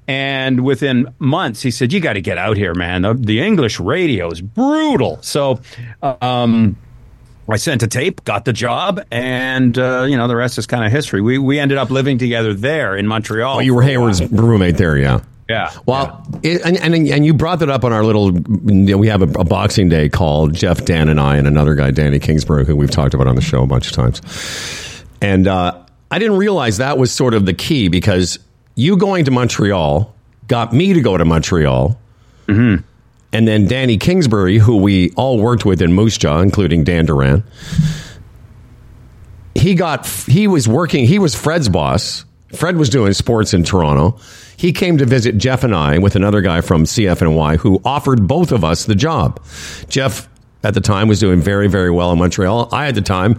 and 0.08 0.64
within 0.64 1.14
months 1.18 1.62
he 1.62 1.70
said, 1.70 1.92
"You 1.92 2.00
got 2.00 2.14
to 2.14 2.20
get 2.20 2.36
out 2.36 2.56
here, 2.56 2.74
man. 2.74 3.02
The, 3.02 3.14
the 3.14 3.40
English 3.40 3.78
radio 3.78 4.28
is 4.30 4.40
brutal." 4.40 5.18
So, 5.22 5.60
um, 6.02 6.76
I 7.48 7.56
sent 7.56 7.82
a 7.82 7.88
tape, 7.88 8.24
got 8.24 8.44
the 8.44 8.52
job, 8.52 9.04
and 9.10 9.76
uh, 9.78 10.06
you 10.08 10.16
know 10.16 10.26
the 10.26 10.36
rest 10.36 10.58
is 10.58 10.66
kind 10.66 10.84
of 10.84 10.90
history. 10.90 11.20
We 11.20 11.38
we 11.38 11.58
ended 11.58 11.78
up 11.78 11.90
living 11.90 12.18
together 12.18 12.54
there 12.54 12.96
in 12.96 13.06
Montreal. 13.06 13.58
Oh, 13.58 13.60
you 13.60 13.74
were 13.74 13.82
Hayward's 13.82 14.22
roommate 14.32 14.78
there, 14.78 14.96
yeah. 14.96 15.20
Yeah. 15.48 15.72
Well, 15.86 16.26
it, 16.42 16.62
and, 16.64 16.76
and 16.78 16.94
and 16.94 17.26
you 17.26 17.34
brought 17.34 17.58
that 17.60 17.70
up 17.70 17.84
on 17.84 17.92
our 17.92 18.04
little. 18.04 18.32
You 18.32 18.74
know, 18.74 18.96
we 18.98 19.08
have 19.08 19.22
a, 19.22 19.40
a 19.40 19.44
Boxing 19.44 19.88
Day 19.88 20.08
call. 20.08 20.48
Jeff, 20.48 20.84
Dan, 20.84 21.08
and 21.08 21.20
I, 21.20 21.36
and 21.36 21.46
another 21.46 21.74
guy, 21.74 21.90
Danny 21.90 22.18
Kingsbury, 22.18 22.64
who 22.64 22.76
we've 22.76 22.90
talked 22.90 23.14
about 23.14 23.26
on 23.26 23.34
the 23.34 23.42
show 23.42 23.62
a 23.62 23.66
bunch 23.66 23.88
of 23.88 23.92
times. 23.92 24.22
And 25.20 25.46
uh, 25.46 25.82
I 26.10 26.18
didn't 26.18 26.36
realize 26.36 26.78
that 26.78 26.98
was 26.98 27.12
sort 27.12 27.34
of 27.34 27.46
the 27.46 27.54
key 27.54 27.88
because 27.88 28.38
you 28.74 28.96
going 28.96 29.24
to 29.24 29.30
Montreal 29.30 30.14
got 30.48 30.72
me 30.72 30.92
to 30.92 31.00
go 31.00 31.16
to 31.16 31.24
Montreal. 31.24 31.98
Mm-hmm. 32.46 32.84
And 33.34 33.48
then 33.48 33.66
Danny 33.66 33.96
Kingsbury, 33.96 34.58
who 34.58 34.76
we 34.76 35.10
all 35.12 35.38
worked 35.38 35.64
with 35.64 35.80
in 35.80 35.92
Moose 35.94 36.18
Jaw, 36.18 36.40
including 36.40 36.84
Dan 36.84 37.06
Duran, 37.06 37.44
he 39.54 39.74
got 39.74 40.06
he 40.06 40.46
was 40.46 40.68
working. 40.68 41.06
He 41.06 41.18
was 41.18 41.34
Fred's 41.34 41.68
boss. 41.68 42.24
Fred 42.52 42.76
was 42.76 42.88
doing 42.88 43.12
sports 43.12 43.54
in 43.54 43.64
Toronto. 43.64 44.18
He 44.56 44.72
came 44.72 44.98
to 44.98 45.06
visit 45.06 45.38
Jeff 45.38 45.64
and 45.64 45.74
I 45.74 45.98
with 45.98 46.16
another 46.16 46.40
guy 46.40 46.60
from 46.60 46.84
CFNY 46.84 47.56
who 47.58 47.80
offered 47.84 48.28
both 48.28 48.52
of 48.52 48.64
us 48.64 48.84
the 48.84 48.94
job. 48.94 49.42
Jeff 49.88 50.28
at 50.62 50.74
the 50.74 50.80
time 50.80 51.08
was 51.08 51.18
doing 51.18 51.40
very 51.40 51.68
very 51.68 51.90
well 51.90 52.12
in 52.12 52.18
Montreal. 52.18 52.68
I 52.72 52.88
at 52.88 52.94
the 52.94 53.00
time, 53.00 53.38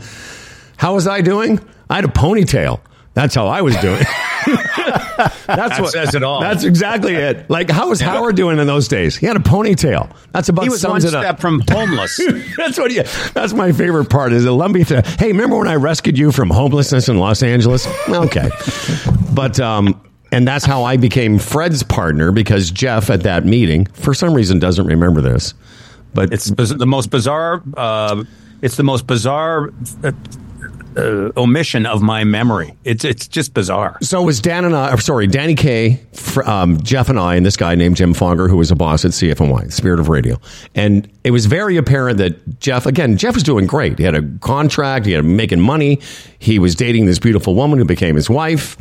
how 0.77 0.95
was 0.95 1.07
I 1.07 1.21
doing? 1.21 1.59
I 1.89 1.95
had 1.95 2.05
a 2.05 2.09
ponytail. 2.09 2.81
That's 3.13 3.35
how 3.35 3.47
I 3.47 3.61
was 3.61 3.75
doing. 3.77 4.03
That's 5.17 5.45
That 5.47 5.81
what 5.81 5.91
says 5.91 6.15
it 6.15 6.23
all. 6.23 6.41
That's 6.41 6.63
exactly 6.63 7.15
it. 7.15 7.49
Like, 7.49 7.69
how 7.69 7.89
was 7.89 7.99
Howard 8.01 8.35
doing 8.35 8.59
in 8.59 8.67
those 8.67 8.87
days? 8.87 9.15
He 9.15 9.25
had 9.25 9.35
a 9.35 9.39
ponytail. 9.39 10.13
That's 10.31 10.49
about 10.49 10.63
He 10.63 10.69
was 10.69 10.85
one 10.85 10.97
it 10.97 11.13
up. 11.13 11.23
step 11.23 11.39
from 11.39 11.61
homeless. 11.69 12.19
That's 12.57 12.77
what. 12.77 12.91
He, 12.91 13.01
that's 13.33 13.53
my 13.53 13.71
favorite 13.71 14.09
part. 14.09 14.33
Is 14.33 14.45
a 14.45 14.49
Lumby. 14.49 14.87
Th- 14.87 15.05
hey, 15.19 15.27
remember 15.27 15.57
when 15.57 15.67
I 15.67 15.75
rescued 15.75 16.17
you 16.17 16.31
from 16.31 16.49
homelessness 16.49 17.09
in 17.09 17.17
Los 17.17 17.43
Angeles? 17.43 17.87
Okay, 18.09 18.49
but 19.33 19.59
um, 19.59 20.01
and 20.31 20.47
that's 20.47 20.65
how 20.65 20.83
I 20.83 20.97
became 20.97 21.39
Fred's 21.39 21.83
partner 21.83 22.31
because 22.31 22.71
Jeff 22.71 23.09
at 23.09 23.23
that 23.23 23.45
meeting, 23.45 23.85
for 23.87 24.13
some 24.13 24.33
reason, 24.33 24.59
doesn't 24.59 24.85
remember 24.85 25.21
this. 25.21 25.53
But 26.13 26.31
It's 26.33 26.45
the 26.49 26.85
most 26.85 27.09
bizarre. 27.09 27.61
Uh, 27.75 28.23
it's 28.61 28.77
the 28.77 28.83
most 28.83 29.07
bizarre 29.07 29.71
uh, 30.97 31.13
uh, 31.13 31.31
omission 31.37 31.85
of 31.85 32.01
my 32.01 32.23
memory. 32.23 32.75
It's 32.83 33.03
it's 33.03 33.27
just 33.27 33.53
bizarre. 33.53 33.97
So 34.01 34.21
it 34.21 34.25
was 34.25 34.41
Dan 34.41 34.65
and 34.65 34.75
I, 34.75 34.93
or 34.93 34.97
sorry, 34.97 35.27
Danny 35.27 35.55
Kaye, 35.55 35.99
um, 36.45 36.81
Jeff 36.81 37.09
and 37.09 37.19
I, 37.19 37.35
and 37.35 37.45
this 37.45 37.57
guy 37.57 37.75
named 37.75 37.95
Jim 37.95 38.13
Fonger, 38.13 38.49
who 38.49 38.57
was 38.57 38.71
a 38.71 38.75
boss 38.75 39.05
at 39.05 39.11
CFNY, 39.11 39.71
Spirit 39.71 39.99
of 39.99 40.09
Radio. 40.09 40.39
And 40.75 41.07
it 41.23 41.31
was 41.31 41.45
very 41.45 41.77
apparent 41.77 42.17
that 42.17 42.59
Jeff, 42.59 42.85
again, 42.85 43.17
Jeff 43.17 43.33
was 43.33 43.43
doing 43.43 43.65
great. 43.67 43.97
He 43.97 44.03
had 44.03 44.15
a 44.15 44.23
contract, 44.39 45.05
he 45.05 45.11
had 45.13 45.23
making 45.25 45.59
money. 45.59 45.99
He 46.39 46.59
was 46.59 46.75
dating 46.75 47.05
this 47.05 47.19
beautiful 47.19 47.55
woman 47.55 47.79
who 47.79 47.85
became 47.85 48.15
his 48.15 48.29
wife. 48.29 48.77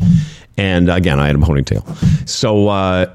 And 0.57 0.91
again, 0.91 1.19
I 1.19 1.27
had 1.27 1.37
a 1.37 1.39
ponytail. 1.39 2.29
So, 2.29 2.69
uh, 2.69 3.13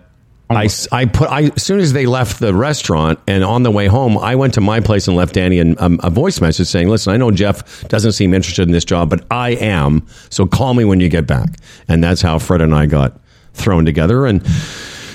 I, 0.49 0.69
I 0.91 1.05
put 1.05 1.29
I 1.29 1.43
as 1.55 1.63
soon 1.63 1.79
as 1.79 1.91
they 1.93 2.05
left 2.05 2.39
the 2.39 2.53
restaurant 2.53 3.19
and 3.27 3.43
on 3.43 3.63
the 3.63 3.71
way 3.71 3.87
home 3.87 4.17
I 4.17 4.35
went 4.35 4.53
to 4.53 4.61
my 4.61 4.79
place 4.79 5.07
and 5.07 5.17
left 5.17 5.33
Danny 5.33 5.59
an, 5.59 5.75
um, 5.79 5.99
a 6.03 6.09
voice 6.09 6.39
message 6.39 6.67
saying 6.67 6.87
listen 6.87 7.11
I 7.13 7.17
know 7.17 7.31
Jeff 7.31 7.87
doesn't 7.89 8.13
seem 8.13 8.33
interested 8.33 8.63
in 8.67 8.71
this 8.71 8.85
job 8.85 9.09
but 9.09 9.25
I 9.29 9.51
am 9.51 10.07
so 10.29 10.45
call 10.45 10.73
me 10.73 10.85
when 10.85 10.99
you 11.01 11.09
get 11.09 11.27
back. 11.27 11.49
And 11.89 12.01
that's 12.03 12.21
how 12.21 12.39
Fred 12.39 12.61
and 12.61 12.73
I 12.73 12.85
got 12.85 13.19
thrown 13.53 13.83
together. 13.85 14.25
And 14.25 14.45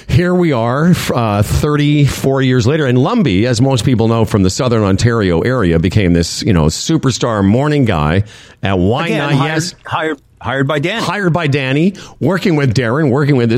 here 0.09 0.35
we 0.35 0.53
are 0.53 0.93
uh, 1.15 1.43
34 1.43 2.43
years 2.43 2.67
later 2.67 2.85
and 2.85 2.99
Lumby 2.99 3.47
as 3.47 3.63
most 3.63 3.87
people 3.87 4.09
know 4.09 4.27
from 4.27 4.43
the 4.43 4.51
southern 4.51 4.83
Ontario 4.83 5.41
area 5.41 5.79
became 5.79 6.13
this 6.13 6.43
you 6.43 6.53
know 6.53 6.67
superstar 6.67 7.43
morning 7.43 7.87
guy 7.87 8.25
at 8.63 8.79
Why 8.79 9.07
Again, 9.07 9.19
Not 9.19 9.33
hired, 9.33 9.55
Yes 9.55 9.75
hired 9.87 10.23
hired 10.43 10.69
by 10.69 10.79
Dan. 10.81 11.03
hired 11.03 11.33
by 11.33 11.47
Danny, 11.47 11.95
working 12.21 12.57
with 12.57 12.75
Darren, 12.75 13.11
working 13.11 13.37
with 13.37 13.51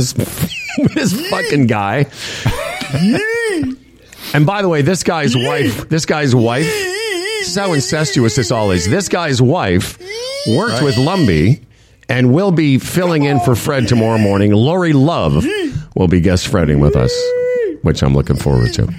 this 0.94 1.12
this 1.12 1.28
fucking 1.30 1.66
guy. 1.66 2.06
and 4.34 4.46
by 4.46 4.62
the 4.62 4.68
way, 4.68 4.82
this 4.82 5.02
guy's 5.02 5.36
wife, 5.36 5.88
this 5.88 6.06
guy's 6.06 6.34
wife, 6.34 6.66
this 6.66 7.48
is 7.48 7.56
how 7.56 7.72
incestuous 7.72 8.36
this 8.36 8.50
all 8.50 8.70
is. 8.70 8.88
This 8.88 9.08
guy's 9.08 9.40
wife 9.40 9.98
worked 10.48 10.82
with 10.82 10.96
Lumby 10.96 11.64
and 12.08 12.32
will 12.32 12.50
be 12.50 12.78
filling 12.78 13.24
in 13.24 13.40
for 13.40 13.54
Fred 13.54 13.88
tomorrow 13.88 14.18
morning. 14.18 14.52
Lori 14.52 14.92
Love 14.92 15.44
will 15.94 16.08
be 16.08 16.20
guest 16.20 16.48
fretting 16.48 16.80
with 16.80 16.96
us, 16.96 17.14
which 17.82 18.02
I'm 18.02 18.14
looking 18.14 18.36
forward 18.36 18.72
to. 18.74 18.92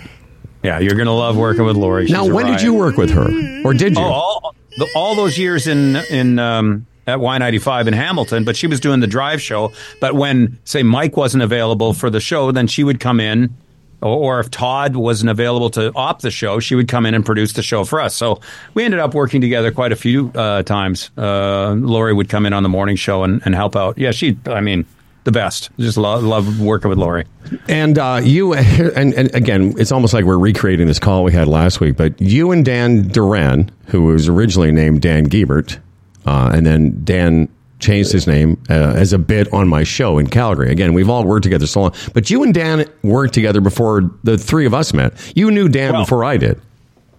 Yeah, 0.63 0.79
you're 0.79 0.95
gonna 0.95 1.13
love 1.13 1.37
working 1.37 1.63
with 1.63 1.75
Lori. 1.75 2.07
Now, 2.07 2.23
She's 2.23 2.31
a 2.31 2.35
when 2.35 2.45
did 2.47 2.61
you 2.61 2.73
work 2.73 2.97
with 2.97 3.11
her, 3.11 3.61
or 3.63 3.73
did 3.73 3.95
you? 3.95 4.03
Oh, 4.03 4.11
all, 4.11 4.55
the, 4.77 4.89
all 4.95 5.15
those 5.15 5.37
years 5.37 5.67
in 5.67 5.95
in 6.09 6.39
um, 6.39 6.87
at 7.07 7.19
Y95 7.19 7.87
in 7.87 7.93
Hamilton, 7.93 8.43
but 8.43 8.55
she 8.55 8.67
was 8.67 8.79
doing 8.79 8.99
the 8.99 9.07
drive 9.07 9.41
show. 9.41 9.71
But 10.01 10.15
when 10.15 10.59
say 10.63 10.83
Mike 10.83 11.17
wasn't 11.17 11.43
available 11.43 11.93
for 11.93 12.09
the 12.09 12.19
show, 12.19 12.51
then 12.51 12.67
she 12.67 12.83
would 12.83 12.99
come 12.99 13.19
in, 13.19 13.55
or, 14.01 14.39
if 14.39 14.51
Todd 14.51 14.95
wasn't 14.95 15.31
available 15.31 15.69
to 15.71 15.91
op 15.95 16.21
the 16.21 16.29
show, 16.29 16.59
she 16.59 16.75
would 16.75 16.87
come 16.87 17.05
in 17.05 17.15
and 17.15 17.25
produce 17.25 17.53
the 17.53 17.63
show 17.63 17.83
for 17.85 17.99
us. 17.99 18.15
So 18.15 18.39
we 18.75 18.83
ended 18.83 18.99
up 18.99 19.15
working 19.15 19.41
together 19.41 19.71
quite 19.71 19.91
a 19.91 19.95
few 19.95 20.31
uh, 20.35 20.61
times. 20.63 21.09
Uh, 21.17 21.73
Lori 21.73 22.13
would 22.13 22.29
come 22.29 22.45
in 22.45 22.53
on 22.53 22.61
the 22.61 22.69
morning 22.69 22.97
show 22.97 23.23
and, 23.23 23.41
and 23.45 23.55
help 23.55 23.75
out. 23.75 23.97
Yeah, 23.97 24.11
she. 24.11 24.37
I 24.45 24.61
mean. 24.61 24.85
The 25.23 25.31
best. 25.31 25.71
Just 25.79 25.97
love, 25.97 26.21
love 26.23 26.61
working 26.61 26.87
with 26.87 26.99
Lori. 26.99 27.25
And 27.67 27.97
uh, 27.97 28.21
you, 28.23 28.53
and, 28.53 29.11
and 29.15 29.33
again, 29.33 29.73
it's 29.79 29.91
almost 29.91 30.13
like 30.13 30.23
we're 30.23 30.37
recreating 30.37 30.85
this 30.85 30.99
call 30.99 31.23
we 31.23 31.31
had 31.31 31.47
last 31.47 31.79
week, 31.79 31.97
but 31.97 32.21
you 32.21 32.51
and 32.51 32.63
Dan 32.63 33.07
Duran, 33.07 33.71
who 33.87 34.03
was 34.03 34.29
originally 34.29 34.71
named 34.71 35.01
Dan 35.01 35.27
Giebert, 35.27 35.79
uh, 36.25 36.51
and 36.53 36.65
then 36.65 37.01
Dan 37.03 37.47
changed 37.79 38.11
his 38.11 38.25
name 38.25 38.57
uh, 38.69 38.73
as 38.73 39.11
a 39.13 39.17
bit 39.17 39.51
on 39.53 39.67
my 39.67 39.83
show 39.83 40.17
in 40.17 40.27
Calgary. 40.27 40.71
Again, 40.71 40.93
we've 40.93 41.09
all 41.09 41.23
worked 41.25 41.43
together 41.43 41.67
so 41.67 41.81
long, 41.81 41.93
but 42.13 42.29
you 42.29 42.41
and 42.43 42.53
Dan 42.53 42.85
worked 43.03 43.33
together 43.33 43.61
before 43.61 44.09
the 44.23 44.37
three 44.37 44.65
of 44.65 44.73
us 44.73 44.93
met. 44.93 45.13
You 45.35 45.51
knew 45.51 45.67
Dan 45.67 45.91
Well- 45.93 46.01
before 46.03 46.23
I 46.23 46.37
did. 46.37 46.59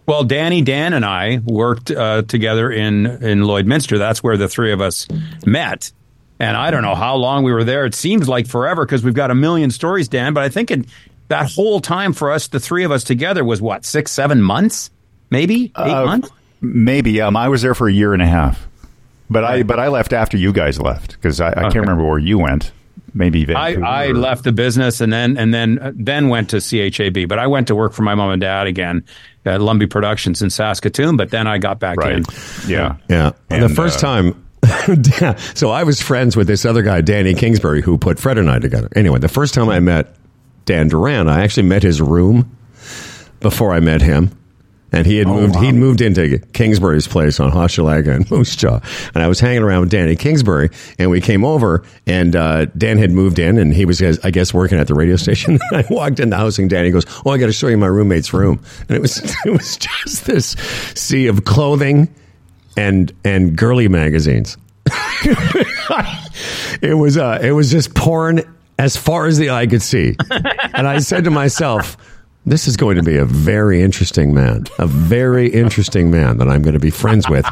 Well, 0.06 0.22
Danny, 0.22 0.62
Dan, 0.62 0.92
and 0.92 1.04
I 1.04 1.40
worked 1.44 1.90
uh, 1.90 2.22
together 2.22 2.70
in 2.70 3.06
in 3.06 3.40
Lloydminster. 3.40 3.98
That's 3.98 4.22
where 4.22 4.36
the 4.36 4.48
three 4.48 4.70
of 4.72 4.80
us 4.80 5.08
met. 5.44 5.90
And 6.38 6.56
I 6.56 6.70
don't 6.70 6.82
know 6.82 6.94
how 6.94 7.16
long 7.16 7.42
we 7.42 7.52
were 7.52 7.64
there. 7.64 7.84
It 7.86 7.94
seems 7.94 8.28
like 8.28 8.46
forever 8.46 8.86
because 8.86 9.02
we've 9.02 9.14
got 9.14 9.32
a 9.32 9.34
million 9.34 9.72
stories, 9.72 10.06
Dan. 10.06 10.32
But 10.32 10.44
I 10.44 10.48
think 10.48 10.70
it, 10.70 10.86
that 11.26 11.50
whole 11.50 11.80
time 11.80 12.12
for 12.12 12.30
us, 12.30 12.46
the 12.46 12.60
three 12.60 12.84
of 12.84 12.92
us 12.92 13.02
together, 13.02 13.42
was 13.44 13.60
what 13.60 13.84
six, 13.84 14.12
seven 14.12 14.40
months, 14.42 14.90
maybe 15.30 15.64
eight 15.64 15.72
Uh, 15.75 16.04
months. 16.06 16.30
Maybe. 16.60 17.20
Um, 17.20 17.36
I 17.36 17.48
was 17.48 17.62
there 17.62 17.75
for 17.75 17.88
a 17.88 17.92
year 17.92 18.12
and 18.12 18.22
a 18.22 18.26
half, 18.26 18.64
but 19.30 19.45
I 19.45 19.62
but 19.62 19.78
I 19.78 19.88
left 19.88 20.12
after 20.12 20.37
you 20.37 20.52
guys 20.52 20.80
left 20.80 21.12
because 21.12 21.40
I, 21.40 21.50
I 21.50 21.62
can't 21.62 21.76
remember 21.76 22.04
where 22.04 22.18
you 22.18 22.38
went. 22.38 22.73
Maybe 23.14 23.42
I, 23.45 23.73
Vancouver. 23.75 23.87
I 23.87 24.06
left 24.09 24.45
the 24.45 24.52
business 24.52 25.00
and 25.00 25.12
then 25.12 25.38
and 25.38 25.52
then 25.54 25.78
uh, 25.78 25.92
then 25.95 26.28
went 26.28 26.50
to 26.50 26.56
CHAB. 26.59 27.28
But 27.28 27.38
I 27.38 27.47
went 27.47 27.68
to 27.68 27.75
work 27.75 27.92
for 27.92 28.02
my 28.02 28.14
mom 28.14 28.30
and 28.30 28.40
dad 28.40 28.66
again 28.66 29.04
at 29.47 29.61
Lumby 29.61 29.88
Productions 29.88 30.42
in 30.42 30.50
Saskatoon. 30.50 31.16
But 31.16 31.30
then 31.30 31.47
I 31.47 31.59
got 31.59 31.80
back 31.80 31.97
Right. 31.99 32.16
in. 32.16 32.25
Yeah. 32.66 32.97
Yeah. 33.09 33.33
And, 33.49 33.62
the 33.62 33.68
first 33.68 34.02
uh, 34.04 34.06
time. 34.06 34.42
so 35.54 35.71
I 35.71 35.85
was 35.85 36.02
friends 36.02 36.37
with 36.37 36.47
this 36.47 36.64
other 36.64 36.83
guy, 36.83 37.00
Danny 37.00 37.35
Kingsbury, 37.35 37.83
who 37.83 37.97
put 37.97 38.18
Fred 38.18 38.37
and 38.37 38.50
I 38.50 38.59
together. 38.59 38.88
Anyway, 38.97 39.18
the 39.18 39.28
first 39.28 39.54
time 39.54 39.68
I 39.68 39.80
met 39.80 40.14
Dan 40.64 40.88
Duran, 40.88 41.28
I 41.28 41.42
actually 41.42 41.68
met 41.68 41.83
his 41.83 42.02
room 42.02 42.56
before 43.40 43.73
I 43.73 43.80
met 43.80 44.02
him. 44.02 44.36
And 44.93 45.05
he 45.05 45.19
had 45.19 45.26
moved. 45.26 45.57
He'd 45.57 45.75
moved 45.75 46.00
into 46.00 46.38
Kingsbury's 46.52 47.09
place 47.09 47.40
on 47.40 47.50
Hochelaga 47.50 48.14
and 48.14 48.31
Moose 48.31 48.55
Jaw, 48.55 48.81
and 49.14 49.23
I 49.23 49.26
was 49.28 49.40
hanging 49.40 49.62
around 49.62 49.81
with 49.81 49.90
Danny 49.90 50.14
Kingsbury, 50.14 50.71
and 50.99 51.11
we 51.11 51.21
came 51.21 51.45
over, 51.45 51.83
and 52.07 52.37
uh, 52.37 52.66
Dan 52.66 52.97
had 52.97 53.11
moved 53.11 53.38
in, 53.40 53.59
and 53.59 53.75
he 53.75 53.85
was, 53.85 54.00
I 54.00 54.31
guess, 54.31 54.55
working 54.55 54.78
at 54.78 54.87
the 54.87 54.95
radio 54.95 55.16
station. 55.26 55.59
I 55.73 55.85
walked 55.90 56.21
in 56.21 56.31
the 56.31 56.37
house, 56.37 56.59
and 56.59 56.71
Danny 56.71 56.90
goes, 56.90 57.05
"Oh, 57.26 57.31
I 57.31 57.38
got 57.38 57.47
to 57.47 57.52
show 57.52 57.66
you 57.66 57.76
my 57.76 57.88
roommate's 57.88 58.33
room," 58.33 58.62
and 58.88 58.97
it 58.97 59.02
was 59.02 59.19
it 59.45 59.50
was 59.50 59.76
just 59.76 60.25
this 60.26 60.50
sea 60.95 61.26
of 61.26 61.45
clothing 61.45 62.09
and 62.76 63.12
and 63.25 63.57
girly 63.57 63.88
magazines. 63.88 64.57
it 66.81 66.97
was 66.97 67.19
uh, 67.19 67.40
it 67.43 67.52
was 67.52 67.71
just 67.73 67.95
porn 67.95 68.40
as 68.78 68.97
far 68.97 69.26
as 69.26 69.37
the 69.37 69.50
eye 69.50 69.66
could 69.66 69.83
see, 69.83 70.16
and 70.75 70.87
I 70.87 70.99
said 71.00 71.25
to 71.25 71.31
myself. 71.31 71.97
This 72.47 72.69
is 72.69 72.76
going 72.76 72.97
to 72.97 73.03
be 73.03 73.17
a 73.17 73.25
very 73.25 73.83
interesting 73.83 74.33
man, 74.33 74.67
a 74.79 74.87
very 74.87 75.49
interesting 75.49 76.11
man 76.12 76.38
that 76.38 76.49
I'm 76.49 76.62
going 76.62 76.75
to 76.75 76.81
be 76.81 76.91
friends 76.91 77.29
with 77.29 77.45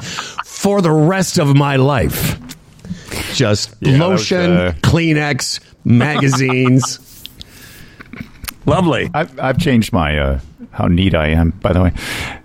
for 0.45 0.81
the 0.81 0.93
rest 0.93 1.39
of 1.39 1.57
my 1.57 1.75
life. 1.77 2.39
Just 3.35 3.75
Yeah, 3.81 3.99
that 3.99 4.09
was, 4.09 4.21
lotion, 4.21 4.53
uh, 4.53 4.75
Kleenex, 4.83 5.59
magazines. 5.85 7.25
Lovely. 8.67 9.11
I've 9.13 9.39
I've 9.41 9.59
changed 9.59 9.93
my 9.93 10.19
uh, 10.19 10.41
how 10.71 10.87
neat 10.87 11.15
I 11.15 11.29
am. 11.29 11.51
By 11.51 11.73
the 11.73 11.83
way, 11.83 11.93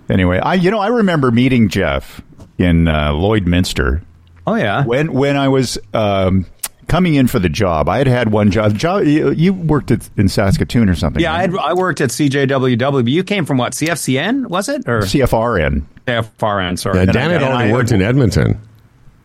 anyway, 0.10 0.39
I 0.39 0.56
you 0.56 0.72
know 0.72 0.79
I 0.79 0.88
remember 0.88 1.32
meeting 1.32 1.70
Jeff 1.70 2.22
in 2.58 2.88
uh, 2.88 3.12
Lloydminster 3.13 4.01
Oh 4.48 4.56
yeah. 4.56 4.84
when 4.86 5.13
when 5.13 5.38
I 5.38 5.48
was 5.48 5.77
um, 5.94 6.46
coming 6.89 7.15
in 7.15 7.27
for 7.27 7.39
the 7.39 7.48
job. 7.48 7.88
I 7.88 8.00
had 8.00 8.08
had 8.08 8.31
one 8.31 8.51
job. 8.51 8.77
job 8.77 9.05
you, 9.05 9.31
you 9.31 9.53
worked 9.53 9.91
at, 9.91 10.10
in 10.17 10.27
Saskatoon 10.27 10.89
or 10.89 10.96
something. 10.96 11.22
Yeah, 11.22 11.31
I, 11.31 11.41
right? 11.46 11.51
had, 11.51 11.60
I 11.60 11.74
worked 11.74 12.01
at 12.01 12.10
CJWW, 12.10 13.03
but 13.03 13.08
you 13.12 13.24
came 13.24 13.46
from 13.46 13.58
what? 13.58 13.72
CFCN, 13.74 14.48
was 14.48 14.67
it? 14.67 14.88
Or 14.89 15.01
CFRN. 15.01 15.86
CFRN, 16.05 16.77
sorry. 16.77 17.00
Uh, 17.00 17.05
Dan 17.05 17.31
had 17.31 17.41
and 17.43 17.53
already 17.53 17.72
worked 17.72 17.91
in 17.91 18.01
Edmonton. 18.01 18.60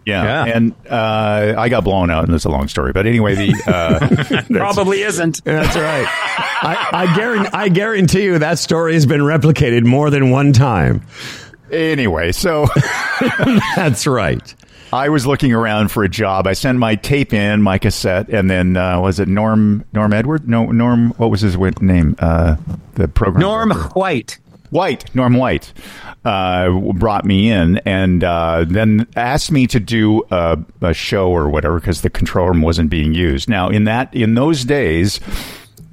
Yeah, 0.07 0.45
Yeah. 0.45 0.55
and 0.57 0.75
uh, 0.89 1.55
I 1.57 1.71
got 1.71 1.83
blown 1.85 2.11
out, 2.11 2.27
and 2.27 2.35
it's 2.35 2.45
a 2.45 2.51
long 2.51 2.69
story. 2.69 2.93
But 2.93 3.07
anyway, 3.07 3.35
the 3.37 3.63
uh, 3.67 4.43
Probably 4.51 5.01
isn't. 5.01 5.43
That's 5.45 5.75
right. 5.77 6.07
I, 6.07 6.89
I, 6.93 7.17
guarantee, 7.17 7.51
I 7.55 7.69
guarantee 7.71 8.25
you 8.25 8.39
that 8.39 8.59
story 8.59 8.93
has 8.95 9.07
been 9.07 9.23
replicated 9.23 9.85
more 9.87 10.11
than 10.11 10.31
one 10.31 10.53
time. 10.53 11.01
anyway, 11.73 12.33
so 12.33 12.67
That's 13.77 14.07
right. 14.07 14.55
I 14.95 15.09
was 15.09 15.27
looking 15.27 15.53
around 15.53 15.91
for 15.91 16.05
a 16.05 16.09
job. 16.09 16.47
I 16.47 16.53
sent 16.53 16.79
my 16.79 16.95
tape 16.95 17.33
in, 17.33 17.61
my 17.61 17.79
cassette, 17.79 18.29
and 18.29 18.49
then 18.49 18.77
uh, 18.77 19.01
was 19.01 19.19
it 19.19 19.27
Norm 19.27 19.85
Norm 19.93 20.13
Edward? 20.13 20.49
No, 20.49 20.67
Norm. 20.71 21.11
What 21.15 21.33
was 21.33 21.41
his 21.41 21.57
name? 21.81 22.15
Uh, 22.21 22.55
the 22.95 23.09
program 23.09 23.41
Norm. 23.41 23.73
White. 23.73 24.39
White, 24.71 25.13
Norm 25.15 25.35
White, 25.35 25.73
uh, 26.25 26.71
brought 26.95 27.25
me 27.25 27.51
in 27.51 27.79
and 27.79 28.25
uh, 28.25 28.65
then 28.67 29.07
asked 29.15 29.53
me 29.53 29.69
to 29.69 29.79
do 29.79 30.25
a, 30.33 30.59
a 30.81 30.93
show 30.93 31.29
or 31.29 31.49
whatever 31.49 31.79
because 31.79 32.03
the 32.03 32.11
control 32.11 32.49
room 32.49 32.61
wasn't 32.63 32.91
being 32.91 33.15
used. 33.15 33.49
Now, 33.49 33.69
in 33.69 33.85
that 33.85 34.15
in 34.15 34.35
those 34.35 34.65
days, 34.65 35.21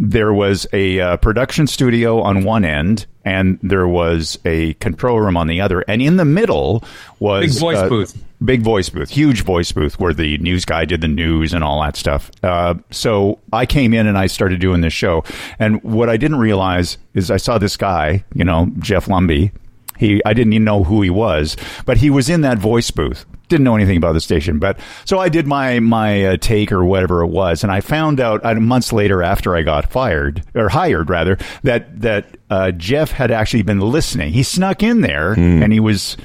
there 0.04 0.34
was 0.34 0.66
a 0.74 1.00
uh, 1.00 1.18
production 1.18 1.68
studio 1.68 2.22
on 2.22 2.44
one 2.44 2.66
end, 2.66 3.06
and 3.24 3.60
there 3.62 3.88
was 3.88 4.40
a 4.46 4.74
control 4.74 5.22
room 5.22 5.38
on 5.38 5.46
the 5.46 5.62
other, 5.62 5.82
and 5.82 6.02
in 6.02 6.16
the 6.18 6.26
middle 6.26 6.84
was 7.20 7.54
Big 7.54 7.60
voice 7.60 7.78
uh, 7.78 7.88
booth. 7.88 8.24
big 8.44 8.62
voice 8.64 8.90
booth, 8.90 9.12
huge 9.12 9.44
voice 9.44 9.72
booth 9.72 10.00
where 10.00 10.12
the 10.12 10.40
news 10.40 10.66
guy 10.66 10.86
did 10.86 11.02
the 11.02 11.08
news 11.08 11.54
and 11.54 11.64
all 11.64 11.80
that 11.84 11.96
stuff. 11.96 12.32
Uh, 12.42 12.74
so 12.90 13.38
I 13.54 13.68
came 13.68 13.94
in 13.94 14.08
and 14.08 14.18
I 14.18 14.26
started 14.26 14.60
doing 14.60 14.82
this 14.82 14.92
show, 14.92 15.24
and 15.60 15.84
what 15.84 16.10
I 16.10 16.18
didn't 16.18 16.40
realize 16.40 16.98
is 17.14 17.30
I 17.30 17.38
saw 17.38 17.60
this 17.60 17.78
guy, 17.78 18.26
you 18.34 18.44
know, 18.44 18.72
Jeff 18.80 19.06
Lumby. 19.06 19.52
He, 20.00 20.20
I 20.26 20.34
didn't 20.34 20.54
even 20.54 20.64
know 20.64 20.84
who 20.84 21.04
he 21.04 21.12
was, 21.12 21.56
but 21.86 21.98
he 21.98 22.10
was 22.10 22.28
in 22.28 22.42
that 22.42 22.58
voice 22.58 22.90
booth. 22.90 23.24
Didn't 23.52 23.66
know 23.66 23.76
anything 23.76 23.98
about 23.98 24.14
the 24.14 24.22
station, 24.22 24.60
but 24.60 24.80
so 25.04 25.20
I 25.20 25.28
did 25.28 25.46
my 25.46 25.82
my 25.82 26.26
uh, 26.26 26.38
take 26.38 26.72
or 26.72 26.86
whatever 26.86 27.22
it 27.22 27.28
was, 27.28 27.64
and 27.64 27.72
I 27.72 27.82
found 27.82 28.22
out 28.22 28.46
uh, 28.46 28.56
months 28.56 28.94
later 28.94 29.22
after 29.22 29.58
I 29.58 29.62
got 29.62 29.92
fired 29.92 30.42
or 30.56 30.70
hired 30.70 31.10
rather 31.10 31.38
that 31.64 32.00
that 32.00 32.38
uh, 32.50 32.72
Jeff 32.72 33.12
had 33.12 33.30
actually 33.30 33.64
been 33.64 33.82
listening. 33.82 34.32
He 34.32 34.44
snuck 34.44 34.84
in 34.84 35.02
there 35.02 35.34
and 35.34 35.74
he 35.74 35.82
was 35.82 36.16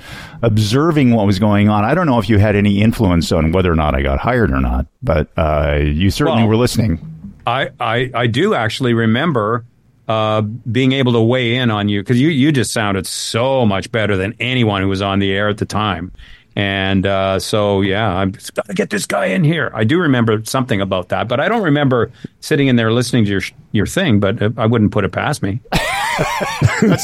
observing 0.41 1.15
what 1.15 1.27
was 1.27 1.41
going 1.41 1.69
on. 1.69 1.85
I 1.85 1.95
don't 1.95 2.07
know 2.07 2.21
if 2.21 2.29
you 2.29 2.39
had 2.39 2.55
any 2.55 2.81
influence 2.81 3.33
on 3.33 3.51
whether 3.51 3.73
or 3.73 3.77
not 3.77 3.97
I 3.97 4.03
got 4.03 4.21
hired 4.21 4.53
or 4.53 4.61
not, 4.61 4.87
but 5.03 5.29
uh, 5.37 5.81
you 5.83 6.11
certainly 6.11 6.43
Well- 6.43 6.51
were 6.51 6.57
listening. 6.57 7.01
I, 7.45 7.71
I, 7.81 8.11
I 8.15 8.27
do 8.29 8.55
actually 8.55 8.95
remember 8.95 9.65
uh, 10.09 10.41
being 10.43 10.93
able 10.93 11.13
to 11.15 11.21
weigh 11.21 11.57
in 11.57 11.71
on 11.71 11.89
you 11.89 12.01
because 12.03 12.21
you, 12.21 12.29
you 12.29 12.51
just 12.53 12.73
sounded 12.73 13.07
so 13.07 13.65
much 13.67 13.91
better 13.91 14.17
than 14.17 14.35
anyone 14.39 14.83
who 14.83 14.89
was 14.89 15.03
on 15.03 15.19
the 15.21 15.33
air 15.33 15.49
at 15.49 15.59
the 15.59 15.67
time. 15.67 16.13
And 16.57 17.05
uh, 17.07 17.39
so, 17.39 17.83
yeah, 17.83 18.09
I'm 18.09 18.33
just 18.33 18.55
got 18.55 18.65
to 18.67 18.73
get 18.75 18.89
this 18.89 19.05
guy 19.05 19.27
in 19.27 19.45
here. 19.45 19.71
I 19.75 19.85
do 19.85 19.99
remember 20.01 20.43
something 20.45 20.81
about 20.81 21.11
that, 21.11 21.29
but 21.29 21.39
I 21.39 21.49
don't 21.49 21.63
remember 21.63 22.11
sitting 22.41 22.69
in 22.69 22.77
there 22.77 22.91
listening 22.91 23.27
to 23.27 23.31
your 23.31 23.43
your 23.73 23.87
thing. 23.87 24.21
But 24.21 24.41
uh, 24.41 24.51
I 24.57 24.65
wouldn't 24.67 24.91
put 24.91 25.05
it 25.05 25.13
past 25.13 25.43
me. 25.43 25.61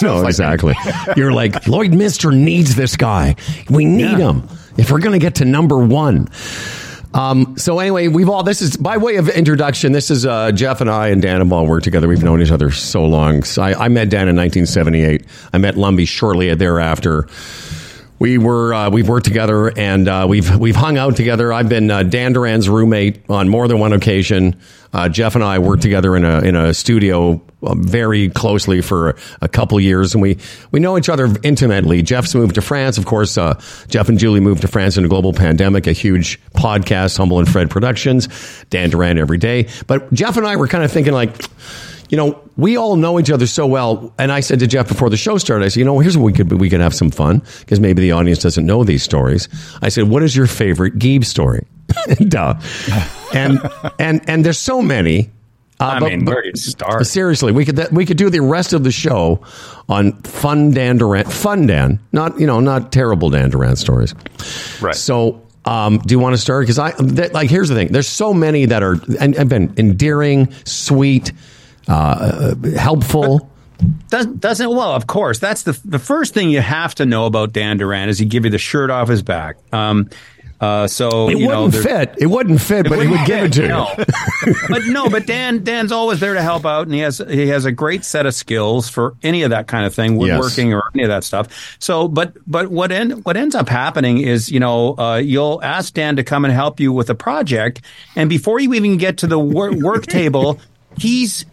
no, 0.03 0.27
exactly. 0.27 0.75
You're 1.17 1.33
like 1.33 1.53
Lloydminster 1.65 2.35
needs 2.35 2.75
this 2.77 2.97
guy. 2.97 3.37
We 3.69 3.85
need 3.85 4.19
Yeah. 4.19 4.31
him 4.31 4.49
if 4.79 4.91
we're 4.91 5.01
going 5.01 5.19
to 5.21 5.25
get 5.25 5.35
to 5.37 5.45
number 5.45 5.77
one. 5.79 6.29
Um, 7.15 7.59
so 7.59 7.79
anyway, 7.79 8.09
we've 8.09 8.31
all 8.31 8.43
this 8.43 8.63
is 8.63 8.75
by 8.79 8.97
way 8.97 9.17
of 9.17 9.29
introduction. 9.29 9.93
This 9.93 10.11
is 10.11 10.25
uh, 10.25 10.51
Jeff 10.53 10.81
and 10.81 10.89
I 10.89 11.09
and 11.09 11.21
Dan 11.21 11.41
have 11.41 11.53
all 11.53 11.67
worked 11.67 11.85
together. 11.85 12.09
We've 12.09 12.23
known 12.25 12.41
each 12.41 12.51
other 12.51 12.71
so 12.71 13.05
long. 13.05 13.43
So 13.43 13.61
I, 13.63 13.85
I 13.85 13.89
met 13.89 14.09
Dan 14.09 14.29
in 14.29 14.37
1978. 14.37 15.27
I 15.53 15.59
met 15.59 15.75
Lumby 15.75 16.09
shortly 16.09 16.55
thereafter. 16.55 17.29
We 18.23 18.39
were 18.39 18.73
uh, 18.73 18.89
we've 18.89 19.09
worked 19.09 19.27
together 19.27 19.77
and 19.77 20.07
uh, 20.07 20.27
we've 20.29 20.57
we've 20.57 20.77
hung 20.77 20.97
out 20.97 21.17
together. 21.17 21.53
I've 21.53 21.69
been 21.69 21.91
uh, 21.91 22.05
Dan 22.05 22.33
Duran's 22.33 22.69
roommate 22.69 23.29
on 23.29 23.49
more 23.49 23.67
than 23.67 23.81
one 23.81 23.93
occasion. 23.93 24.61
Uh, 24.93 25.09
Jeff 25.09 25.35
and 25.35 25.43
I 25.43 25.59
worked 25.59 25.83
together 25.83 26.15
in 26.15 26.25
a 26.25 26.39
in 26.39 26.55
a 26.55 26.73
studio 26.73 27.43
uh, 27.65 27.75
very 27.75 28.29
closely 28.29 28.81
for 28.81 29.17
a, 29.41 29.49
couple 29.49 29.81
years, 29.81 30.15
and 30.15 30.23
we 30.23 30.39
we 30.71 30.79
know 30.79 30.97
each 30.97 31.09
other 31.09 31.35
intimately. 31.43 32.01
Jeff's 32.03 32.33
moved 32.37 32.55
to 32.55 32.63
France, 32.63 32.97
of 32.97 33.07
course. 33.07 33.37
Uh, 33.37 33.61
Jeff 33.89 34.09
and 34.09 34.21
Julie 34.21 34.39
moved 34.39 34.61
to 34.61 34.69
France 34.69 34.97
in 34.97 35.05
a 35.05 35.09
global 35.09 35.33
pandemic. 35.33 35.89
A 35.89 35.93
huge 35.93 36.41
podcast, 36.53 37.17
Humble 37.17 37.41
and 37.41 37.49
Fred 37.51 37.71
Productions. 37.71 38.29
Dan 38.71 38.91
Duran 38.91 39.19
every 39.19 39.39
day, 39.39 39.69
but 39.89 40.13
Jeff 40.13 40.37
and 40.37 40.47
I 40.47 40.55
were 40.55 40.69
kind 40.69 40.85
of 40.85 40.93
thinking 40.93 41.13
like 41.13 41.45
you 42.13 42.19
know, 42.19 42.39
we 42.59 42.77
all 42.77 42.97
know 42.97 43.19
each 43.19 43.31
other 43.31 43.47
so 43.47 43.67
well. 43.67 44.13
And 44.19 44.31
I 44.31 44.41
said 44.41 44.61
to 44.61 44.67
Jeff 44.67 44.87
before 44.87 45.09
the 45.09 45.17
show 45.17 45.39
started, 45.39 45.65
I 45.65 45.69
said, 45.69 45.79
you 45.81 45.87
know, 45.87 45.99
here's 45.99 46.17
what 46.17 46.25
we 46.25 46.35
could 46.35 46.53
we 46.53 46.69
could 46.69 46.81
have 46.83 46.95
some 46.95 47.11
fun 47.11 47.43
because 47.61 47.81
maybe 47.81 48.03
the 48.03 48.13
audience 48.13 48.39
doesn't 48.41 48.67
know 48.67 48.85
these 48.85 49.03
stories. 49.03 49.49
I 49.81 49.89
said, 49.89 50.11
what 50.11 50.23
is 50.23 50.37
your 50.37 50.47
favorite 50.47 50.99
Geeb 50.99 51.25
story? 51.25 51.67
Duh. 52.29 52.61
And 53.33 53.61
and 53.99 54.29
and 54.29 54.45
there's 54.45 54.59
so 54.59 54.83
many. 54.83 55.31
Uh, 55.81 55.85
I 55.85 56.01
but- 56.01 56.11
mean, 56.11 56.27
where 56.27 56.43
do 56.43 56.49
you 56.49 56.55
start? 56.55 57.07
Seriously, 57.07 57.51
we 57.51 57.65
could 57.65 57.91
we 57.91 58.05
could 58.05 58.19
do 58.19 58.29
the 58.29 58.41
rest 58.41 58.75
of 58.75 58.85
the 58.85 58.93
show 58.93 59.41
on 59.89 60.13
fun 60.21 60.71
Dan 60.73 60.99
Duran, 60.99 61.25
fun 61.25 61.67
Dan, 61.67 61.99
not 62.13 62.39
you 62.39 62.47
know, 62.47 62.61
not 62.61 62.93
terrible 62.93 63.31
Dan 63.31 63.49
Duran 63.49 63.77
stories. 63.77 64.15
Right. 64.83 64.95
So, 64.95 65.41
um, 65.65 65.97
do 65.97 66.13
you 66.15 66.19
want 66.19 66.35
to 66.35 66.39
start? 66.39 66.65
Because 66.65 66.79
I 66.79 66.91
that, 66.91 67.33
like 67.33 67.49
here's 67.49 67.71
the 67.71 67.75
thing: 67.75 67.89
there's 67.89 68.07
so 68.07 68.35
many 68.35 68.67
that 68.67 68.83
are 68.83 68.97
and 69.19 69.35
have 69.35 69.49
been 69.49 69.73
endearing, 69.79 70.53
sweet, 70.65 71.33
uh, 71.89 72.55
helpful. 72.77 73.49
Does, 74.11 74.27
doesn't 74.27 74.69
well, 74.69 74.93
of 74.93 75.07
course. 75.07 75.39
That's 75.41 75.63
the 75.65 75.79
the 75.85 75.99
first 75.99 76.35
thing 76.35 76.51
you 76.51 76.61
have 76.61 76.95
to 76.97 77.07
know 77.07 77.27
about 77.27 77.53
Dan 77.53 77.79
Duran 77.79 78.09
is 78.09 78.19
he 78.19 78.27
give 78.27 78.45
you 78.45 78.51
the 78.51 78.59
shirt 78.59 78.91
off 78.91 79.09
his 79.09 79.23
back. 79.23 79.57
Um, 79.73 80.09
uh, 80.61 80.87
so 80.87 81.29
It 81.29 81.39
you 81.39 81.49
wouldn't 81.49 81.73
there- 81.73 81.83
fit. 81.83 82.15
It 82.19 82.27
wouldn't 82.27 82.61
fit, 82.61 82.89
but 82.89 83.01
he 83.01 83.09
would 83.09 83.27
give 83.27 83.43
it 83.47 83.53
to 83.55 83.63
you. 83.63 83.69
no. 83.69 83.93
but 84.69 84.87
no, 84.87 85.09
but 85.11 85.27
Dan 85.27 85.65
Dan's 85.65 85.91
always 85.91 86.21
there 86.21 86.35
to 86.35 86.43
help 86.43 86.65
out, 86.65 86.87
and 86.87 86.95
he 86.95 87.01
has 87.01 87.19
he 87.29 87.49
has 87.49 87.65
a 87.65 87.73
great 87.73 88.05
set 88.05 88.27
of 88.27 88.35
skills 88.35 88.89
for 88.89 89.17
any 89.25 89.43
of 89.43 89.51
that 89.51 89.67
kind 89.67 89.85
of 89.85 89.93
thing, 89.93 90.17
woodworking 90.17 90.73
or 90.73 90.85
any 90.95 91.03
of 91.03 91.09
that 91.09 91.25
stuff. 91.25 91.77
So, 91.81 92.07
but 92.07 92.35
but 92.47 92.69
what 92.69 92.93
end 92.93 93.25
what 93.25 93.37
ends 93.37 93.57
up 93.57 93.69
happening 93.69 94.19
is 94.19 94.49
you 94.53 94.61
know 94.61 94.97
uh, 94.97 95.17
you'll 95.17 95.61
ask 95.65 95.93
Dan 95.95 96.15
to 96.15 96.23
come 96.23 96.45
and 96.45 96.55
help 96.55 96.79
you 96.79 96.93
with 96.93 97.11
a 97.11 97.17
project, 97.17 97.81
and 98.15 98.31
before 98.31 98.61
you 98.61 98.73
even 98.75 98.99
get 98.99 99.19
to 99.19 99.27
the 99.27 99.41
wor- 99.41 99.75
work 99.75 100.07
table, 100.19 100.61
he's 100.97 101.45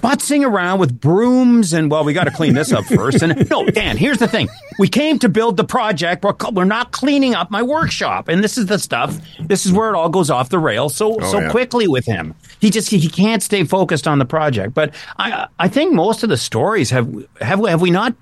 butzing 0.00 0.46
around 0.46 0.78
with 0.78 1.00
brooms 1.00 1.72
and 1.72 1.90
well 1.90 2.04
we 2.04 2.12
got 2.12 2.24
to 2.24 2.30
clean 2.30 2.54
this 2.54 2.72
up 2.72 2.84
first 2.84 3.20
and 3.20 3.50
no 3.50 3.66
dan 3.66 3.96
here's 3.96 4.18
the 4.18 4.28
thing 4.28 4.48
we 4.78 4.86
came 4.86 5.18
to 5.18 5.28
build 5.28 5.56
the 5.56 5.64
project 5.64 6.22
we're, 6.22 6.34
we're 6.52 6.64
not 6.64 6.92
cleaning 6.92 7.34
up 7.34 7.50
my 7.50 7.62
workshop 7.62 8.28
and 8.28 8.44
this 8.44 8.56
is 8.56 8.66
the 8.66 8.78
stuff 8.78 9.18
this 9.40 9.66
is 9.66 9.72
where 9.72 9.90
it 9.92 9.96
all 9.96 10.08
goes 10.08 10.30
off 10.30 10.50
the 10.50 10.58
rails 10.58 10.94
so 10.94 11.16
oh, 11.20 11.32
so 11.32 11.40
yeah. 11.40 11.50
quickly 11.50 11.88
with 11.88 12.06
him 12.06 12.32
he 12.60 12.70
just 12.70 12.90
he 12.90 13.08
can't 13.08 13.42
stay 13.42 13.64
focused 13.64 14.06
on 14.06 14.20
the 14.20 14.24
project 14.24 14.72
but 14.72 14.94
i 15.18 15.48
i 15.58 15.66
think 15.66 15.92
most 15.92 16.22
of 16.22 16.28
the 16.28 16.36
stories 16.36 16.90
have 16.90 17.12
have 17.40 17.58
have 17.66 17.80
we 17.80 17.90
not 17.90 18.14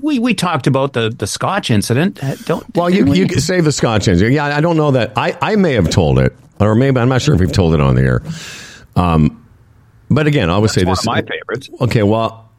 we 0.00 0.18
we 0.18 0.34
talked 0.34 0.66
about 0.66 0.94
the 0.94 1.10
the 1.10 1.28
scotch 1.28 1.70
incident 1.70 2.22
uh, 2.24 2.34
don't 2.46 2.64
Well, 2.74 2.90
you 2.90 3.04
we? 3.04 3.18
you 3.18 3.28
can 3.28 3.38
save 3.38 3.64
the 3.64 3.72
Scotch 3.72 4.08
engine. 4.08 4.32
Yeah, 4.32 4.46
I 4.46 4.60
don't 4.60 4.76
know 4.76 4.90
that. 4.92 5.12
I, 5.16 5.36
I 5.40 5.56
may 5.56 5.74
have 5.74 5.90
told 5.90 6.18
it, 6.18 6.34
or 6.58 6.74
maybe 6.74 6.98
I'm 6.98 7.08
not 7.08 7.20
sure 7.22 7.34
if 7.34 7.40
we've 7.40 7.52
told 7.52 7.74
it 7.74 7.80
on 7.80 7.94
the 7.94 8.02
air. 8.02 8.22
Um, 8.96 9.46
but 10.10 10.26
again, 10.26 10.50
I 10.50 10.58
would 10.58 10.70
say 10.70 10.84
one 10.84 10.92
this. 10.92 11.00
of 11.00 11.06
my 11.06 11.22
favorites 11.22 11.70
Okay, 11.80 12.02
well, 12.02 12.50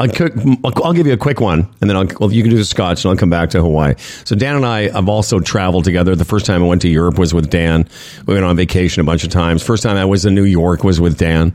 I 0.00 0.06
could, 0.06 0.38
I'll 0.64 0.72
I'll 0.84 0.92
give 0.92 1.06
you 1.06 1.12
a 1.12 1.16
quick 1.18 1.40
one, 1.40 1.68
and 1.80 1.90
then 1.90 1.96
I'll, 1.96 2.06
well, 2.20 2.32
you 2.32 2.42
can 2.42 2.50
do 2.50 2.56
the 2.56 2.64
Scotch, 2.64 3.04
and 3.04 3.10
I'll 3.10 3.16
come 3.16 3.30
back 3.30 3.50
to 3.50 3.60
Hawaii. 3.60 3.94
So 4.24 4.36
Dan 4.36 4.54
and 4.54 4.64
I 4.64 4.90
have 4.90 5.08
also 5.08 5.40
traveled 5.40 5.84
together. 5.84 6.14
The 6.14 6.24
first 6.24 6.46
time 6.46 6.62
I 6.62 6.66
went 6.66 6.82
to 6.82 6.88
Europe 6.88 7.18
was 7.18 7.34
with 7.34 7.50
Dan. 7.50 7.88
We 8.26 8.34
went 8.34 8.44
on 8.46 8.56
vacation 8.56 9.00
a 9.00 9.04
bunch 9.04 9.24
of 9.24 9.30
times. 9.30 9.62
First 9.62 9.82
time 9.82 9.96
I 9.96 10.04
was 10.04 10.24
in 10.24 10.34
New 10.34 10.44
York 10.44 10.84
was 10.84 11.00
with 11.00 11.18
Dan. 11.18 11.52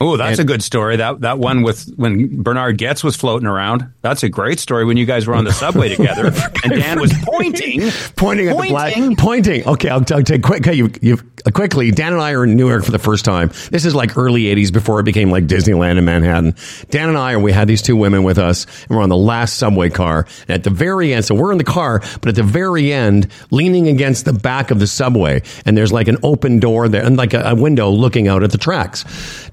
Oh, 0.00 0.16
that's 0.16 0.38
a 0.38 0.44
good 0.44 0.62
story. 0.62 0.96
That 0.96 1.20
that 1.20 1.38
one 1.38 1.62
with 1.62 1.88
when 1.96 2.42
Bernhard 2.42 2.78
Goetz 2.78 3.02
was 3.02 3.16
floating 3.16 3.46
around. 3.48 3.90
That's 4.02 4.22
a 4.22 4.28
great 4.28 4.60
story. 4.60 4.84
When 4.84 4.96
you 4.96 5.06
guys 5.06 5.26
were 5.26 5.34
on 5.34 5.44
the 5.44 5.52
subway 5.52 5.88
together, 5.94 6.26
and 6.64 6.72
Dan 6.72 7.00
was 7.00 7.12
pointing, 7.24 7.90
pointing 8.16 8.48
at 8.48 8.56
the 8.56 8.68
black, 8.68 8.94
Pointing. 8.94 9.16
pointing. 9.16 9.66
Okay, 9.68 9.88
I'll, 9.88 10.04
I'll 10.12 10.22
take 10.22 10.42
quick. 10.42 10.66
You, 10.66 10.90
you 11.00 11.18
uh, 11.46 11.50
quickly. 11.50 11.90
Dan 11.90 12.12
and 12.12 12.20
I 12.20 12.32
are 12.32 12.44
in 12.44 12.56
New 12.56 12.68
York 12.68 12.84
for 12.84 12.90
the 12.90 12.98
first 12.98 13.24
time. 13.24 13.50
This 13.70 13.84
is 13.84 13.94
like 13.94 14.16
early 14.16 14.42
'80s 14.44 14.72
before 14.72 15.00
it 15.00 15.04
became 15.04 15.30
like 15.30 15.46
Disneyland 15.46 15.96
in 15.98 16.04
Manhattan. 16.04 16.54
Dan 16.90 17.08
and 17.08 17.16
I, 17.18 17.32
and 17.32 17.42
we 17.42 17.52
had 17.52 17.66
these 17.68 17.82
two 17.82 17.96
women 17.96 18.22
with 18.22 18.38
us, 18.38 18.66
and 18.88 18.96
we're 18.96 19.02
on 19.02 19.08
the 19.08 19.16
last 19.16 19.56
subway 19.56 19.88
car. 19.90 20.26
And 20.48 20.50
at 20.50 20.64
the 20.64 20.70
very 20.70 21.14
end, 21.14 21.24
so 21.24 21.34
we're 21.34 21.52
in 21.52 21.58
the 21.58 21.64
car, 21.64 22.00
but 22.20 22.28
at 22.28 22.34
the 22.34 22.42
very 22.42 22.92
end, 22.92 23.28
leaning 23.50 23.88
against 23.88 24.24
the 24.24 24.32
back 24.32 24.70
of 24.70 24.78
the 24.78 24.86
subway, 24.86 25.42
and 25.64 25.76
there's 25.76 25.92
like 25.92 26.08
an 26.08 26.18
open 26.22 26.60
door 26.60 26.88
there, 26.88 27.04
and 27.04 27.16
like 27.16 27.32
a, 27.34 27.40
a 27.40 27.54
window 27.54 27.88
looking 27.90 28.28
out 28.28 28.42
at 28.42 28.50
the 28.52 28.58
tracks. 28.58 29.04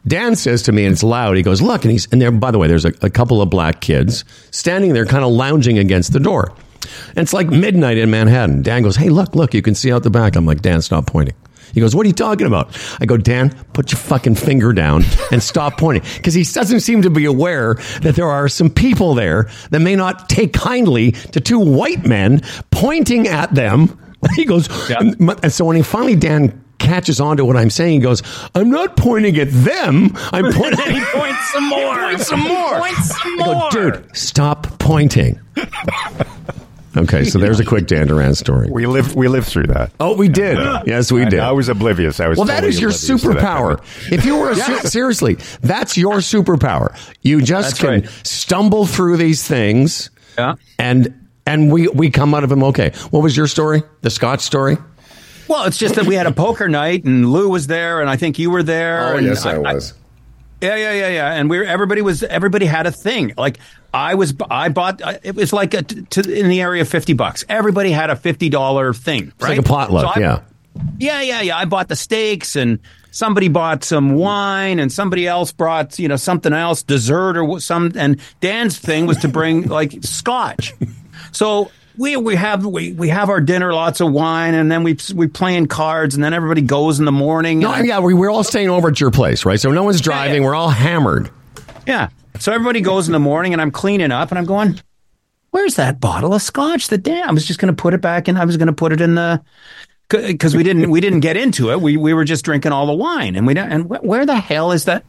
Dan 0.05 0.35
says 0.35 0.63
to 0.63 0.71
me, 0.71 0.85
and 0.85 0.93
it's 0.93 1.03
loud. 1.03 1.37
He 1.37 1.43
goes, 1.43 1.61
"Look," 1.61 1.83
and 1.85 1.91
he's 1.91 2.07
and 2.11 2.21
there. 2.21 2.31
By 2.31 2.51
the 2.51 2.57
way, 2.57 2.67
there's 2.67 2.85
a, 2.85 2.91
a 3.01 3.09
couple 3.09 3.41
of 3.41 3.49
black 3.49 3.79
kids 3.81 4.25
standing 4.51 4.93
there, 4.93 5.05
kind 5.05 5.23
of 5.23 5.31
lounging 5.31 5.77
against 5.79 6.11
the 6.13 6.19
door. 6.19 6.53
And 7.09 7.19
it's 7.19 7.33
like 7.33 7.47
midnight 7.47 7.97
in 7.97 8.11
Manhattan. 8.11 8.61
Dan 8.61 8.83
goes, 8.83 8.97
Hey, 8.97 9.07
look, 9.09 9.35
look, 9.35 9.53
you 9.53 9.61
can 9.61 9.73
see 9.73 9.91
out 9.91 10.03
the 10.03 10.09
back. 10.09 10.35
I'm 10.35 10.45
like, 10.45 10.61
Dan, 10.61 10.81
stop 10.81 11.07
pointing. 11.07 11.33
He 11.73 11.79
goes, 11.79 11.95
What 11.95 12.05
are 12.05 12.09
you 12.09 12.13
talking 12.13 12.45
about? 12.45 12.77
I 12.99 13.05
go, 13.05 13.15
Dan, 13.15 13.49
put 13.71 13.91
your 13.93 13.99
fucking 13.99 14.35
finger 14.35 14.73
down 14.73 15.03
and 15.31 15.41
stop 15.41 15.77
pointing. 15.77 16.03
Because 16.17 16.33
he 16.33 16.43
doesn't 16.43 16.81
seem 16.81 17.01
to 17.03 17.09
be 17.09 17.23
aware 17.23 17.75
that 18.01 18.15
there 18.15 18.27
are 18.27 18.49
some 18.49 18.69
people 18.69 19.13
there 19.15 19.49
that 19.71 19.79
may 19.79 19.95
not 19.95 20.27
take 20.27 20.51
kindly 20.51 21.13
to 21.13 21.39
two 21.39 21.59
white 21.59 22.05
men 22.05 22.41
pointing 22.69 23.27
at 23.27 23.55
them. 23.55 23.97
He 24.35 24.45
goes, 24.45 24.67
Yeah. 24.89 24.99
and 24.99 25.51
so 25.51 25.65
when 25.65 25.75
he 25.77 25.81
finally, 25.81 26.15
Dan 26.15 26.62
catches 26.83 27.19
on 27.19 27.37
to 27.37 27.45
what 27.45 27.57
I'm 27.57 27.69
saying, 27.69 27.93
he 27.93 27.99
goes, 27.99 28.21
I'm 28.53 28.69
not 28.69 28.95
pointing 28.97 29.37
at 29.37 29.49
them. 29.51 30.11
I'm 30.31 30.51
pointing 30.53 30.95
he 30.95 31.01
points 31.05 31.51
some 31.53 31.69
more. 31.69 31.95
points 31.97 32.27
some 32.27 32.39
more. 32.41 32.75
He 32.75 32.81
points 32.81 33.21
some 33.21 33.41
I 33.41 33.45
go, 33.45 33.53
more. 33.59 33.69
dude, 33.71 34.15
stop 34.17 34.67
pointing. 34.79 35.39
okay, 36.97 37.23
so 37.23 37.39
there's 37.39 37.59
a 37.59 37.65
quick 37.65 37.87
Dan 37.87 38.07
Duran 38.07 38.35
story. 38.35 38.69
We 38.71 38.85
lived 38.85 39.15
we 39.15 39.27
lived 39.27 39.47
through 39.47 39.67
that. 39.67 39.91
Oh, 39.99 40.15
we 40.15 40.27
did. 40.27 40.57
Yes, 40.85 41.11
we 41.11 41.25
did. 41.25 41.39
I 41.39 41.51
was 41.51 41.69
oblivious. 41.69 42.19
I 42.19 42.27
was 42.27 42.37
well, 42.37 42.47
that 42.47 42.55
totally 42.61 42.69
is 42.69 42.79
your 42.81 42.89
oblivious 42.91 43.21
to 43.21 43.27
that 43.29 43.37
superpower. 43.43 44.11
If 44.11 44.25
you 44.25 44.37
were 44.37 44.51
a, 44.51 44.55
ser- 44.55 44.87
seriously, 44.87 45.35
that's 45.61 45.97
your 45.97 46.15
superpower. 46.17 46.95
You 47.21 47.41
just 47.41 47.69
That's 47.69 47.79
can 47.79 47.89
right. 48.01 48.09
stumble 48.23 48.85
through 48.85 49.17
these 49.17 49.47
things, 49.47 50.09
Yeah. 50.37 50.55
and 50.77 51.27
and 51.45 51.71
we 51.71 51.87
we 51.87 52.09
come 52.09 52.33
out 52.33 52.43
of 52.43 52.49
them 52.49 52.63
okay. 52.65 52.91
What 53.11 53.21
was 53.23 53.35
your 53.35 53.47
story? 53.47 53.83
The 54.01 54.09
Scotch 54.09 54.41
story? 54.41 54.77
Well, 55.53 55.65
it's 55.65 55.77
just 55.77 55.93
that 55.95 56.05
we 56.07 56.15
had 56.15 56.25
a 56.25 56.31
poker 56.45 56.67
night, 56.67 57.03
and 57.03 57.31
Lou 57.31 57.47
was 57.47 57.67
there, 57.67 58.01
and 58.01 58.09
I 58.09 58.15
think 58.15 58.39
you 58.39 58.49
were 58.49 58.63
there. 58.63 59.13
Oh, 59.13 59.17
and 59.17 59.27
I 59.27 59.29
was 59.29 59.45
Yeah, 60.61 60.75
yeah, 60.75 60.93
yeah, 60.93 61.07
yeah. 61.09 61.33
And 61.33 61.47
we 61.47 61.59
were, 61.59 61.63
everybody 61.63 62.01
was 62.01 62.23
everybody 62.23 62.65
had 62.65 62.87
a 62.87 62.91
thing. 62.91 63.33
Like 63.37 63.59
I 63.93 64.15
was, 64.15 64.33
I 64.49 64.69
bought. 64.69 64.99
It 65.23 65.35
was 65.35 65.53
like 65.53 65.75
a, 65.75 65.79
in 65.79 66.49
the 66.49 66.59
area 66.59 66.81
of 66.81 66.89
fifty 66.89 67.13
bucks. 67.13 67.45
Everybody 67.47 67.91
had 67.91 68.09
a 68.09 68.15
fifty 68.15 68.49
dollar 68.49 68.95
thing. 68.95 69.27
It's 69.27 69.41
like 69.43 69.59
a 69.59 69.61
potluck, 69.61 70.17
I- 70.17 70.21
yeah. 70.21 70.39
yeah, 70.97 71.21
yeah, 71.21 71.41
yeah. 71.41 71.57
I 71.57 71.65
bought 71.65 71.87
the 71.87 71.95
steaks, 71.95 72.55
and 72.55 72.79
somebody 73.11 73.47
bought 73.47 73.83
some 73.83 74.15
wine, 74.15 74.79
and 74.79 74.91
somebody 74.91 75.27
else 75.27 75.51
brought 75.51 75.99
you 75.99 76.07
know 76.07 76.15
something 76.15 76.51
else, 76.51 76.81
dessert 76.81 77.37
or 77.37 77.59
some. 77.59 77.91
And 77.95 78.19
Dan's 78.41 78.79
thing 78.79 79.05
was 79.05 79.17
to 79.17 79.27
bring 79.27 79.67
like 79.67 80.03
scotch. 80.03 80.73
So 81.31 81.71
we 81.97 82.15
we 82.17 82.35
have 82.35 82.65
we, 82.65 82.93
we 82.93 83.09
have 83.09 83.29
our 83.29 83.39
dinner, 83.41 83.73
lots 83.73 84.01
of 84.01 84.11
wine, 84.11 84.53
and 84.53 84.71
then 84.71 84.83
we 84.83 84.97
we 85.13 85.27
playing 85.27 85.67
cards, 85.67 86.15
and 86.15 86.23
then 86.23 86.33
everybody 86.33 86.61
goes 86.61 86.99
in 86.99 87.05
the 87.05 87.11
morning. 87.11 87.59
No, 87.59 87.75
yeah, 87.75 87.99
we, 87.99 88.13
we're 88.13 88.31
all 88.31 88.43
staying 88.43 88.69
over 88.69 88.89
at 88.89 88.99
your 88.99 89.11
place, 89.11 89.45
right? 89.45 89.59
So 89.59 89.71
no 89.71 89.83
one's 89.83 90.01
driving. 90.01 90.41
yeah. 90.41 90.47
We're 90.47 90.55
all 90.55 90.69
hammered. 90.69 91.29
Yeah. 91.85 92.09
So 92.39 92.51
everybody 92.51 92.81
goes 92.81 93.07
in 93.07 93.11
the 93.13 93.19
morning 93.19 93.53
and 93.53 93.61
I'm 93.61 93.69
cleaning 93.71 94.11
up 94.11 94.31
and 94.31 94.39
I'm 94.39 94.45
going, 94.45 94.79
where's 95.51 95.75
that 95.75 95.99
bottle 95.99 96.33
of 96.33 96.41
scotch 96.41 96.87
The 96.87 96.97
Dan? 96.97 97.29
I 97.29 97.31
was 97.31 97.45
just 97.45 97.59
going 97.59 97.73
to 97.73 97.79
put 97.79 97.93
it 97.93 98.01
back 98.01 98.27
in. 98.27 98.37
I 98.37 98.45
was 98.45 98.57
going 98.57 98.67
to 98.67 98.73
put 98.73 98.91
it 98.91 99.01
in 99.01 99.13
the, 99.13 99.39
because 100.09 100.55
we 100.55 100.63
didn't, 100.63 100.89
we 100.89 100.99
didn't 100.99 101.19
get 101.19 101.37
into 101.37 101.71
it. 101.71 101.79
We, 101.79 101.95
we 101.95 102.11
were 102.15 102.25
just 102.25 102.43
drinking 102.43 102.71
all 102.71 102.87
the 102.87 102.93
wine 102.93 103.35
and 103.35 103.45
we 103.45 103.53
don't, 103.53 103.71
and 103.71 103.83
wh- 103.85 104.03
where 104.03 104.25
the 104.25 104.35
hell 104.35 104.71
is 104.71 104.85
that? 104.85 105.05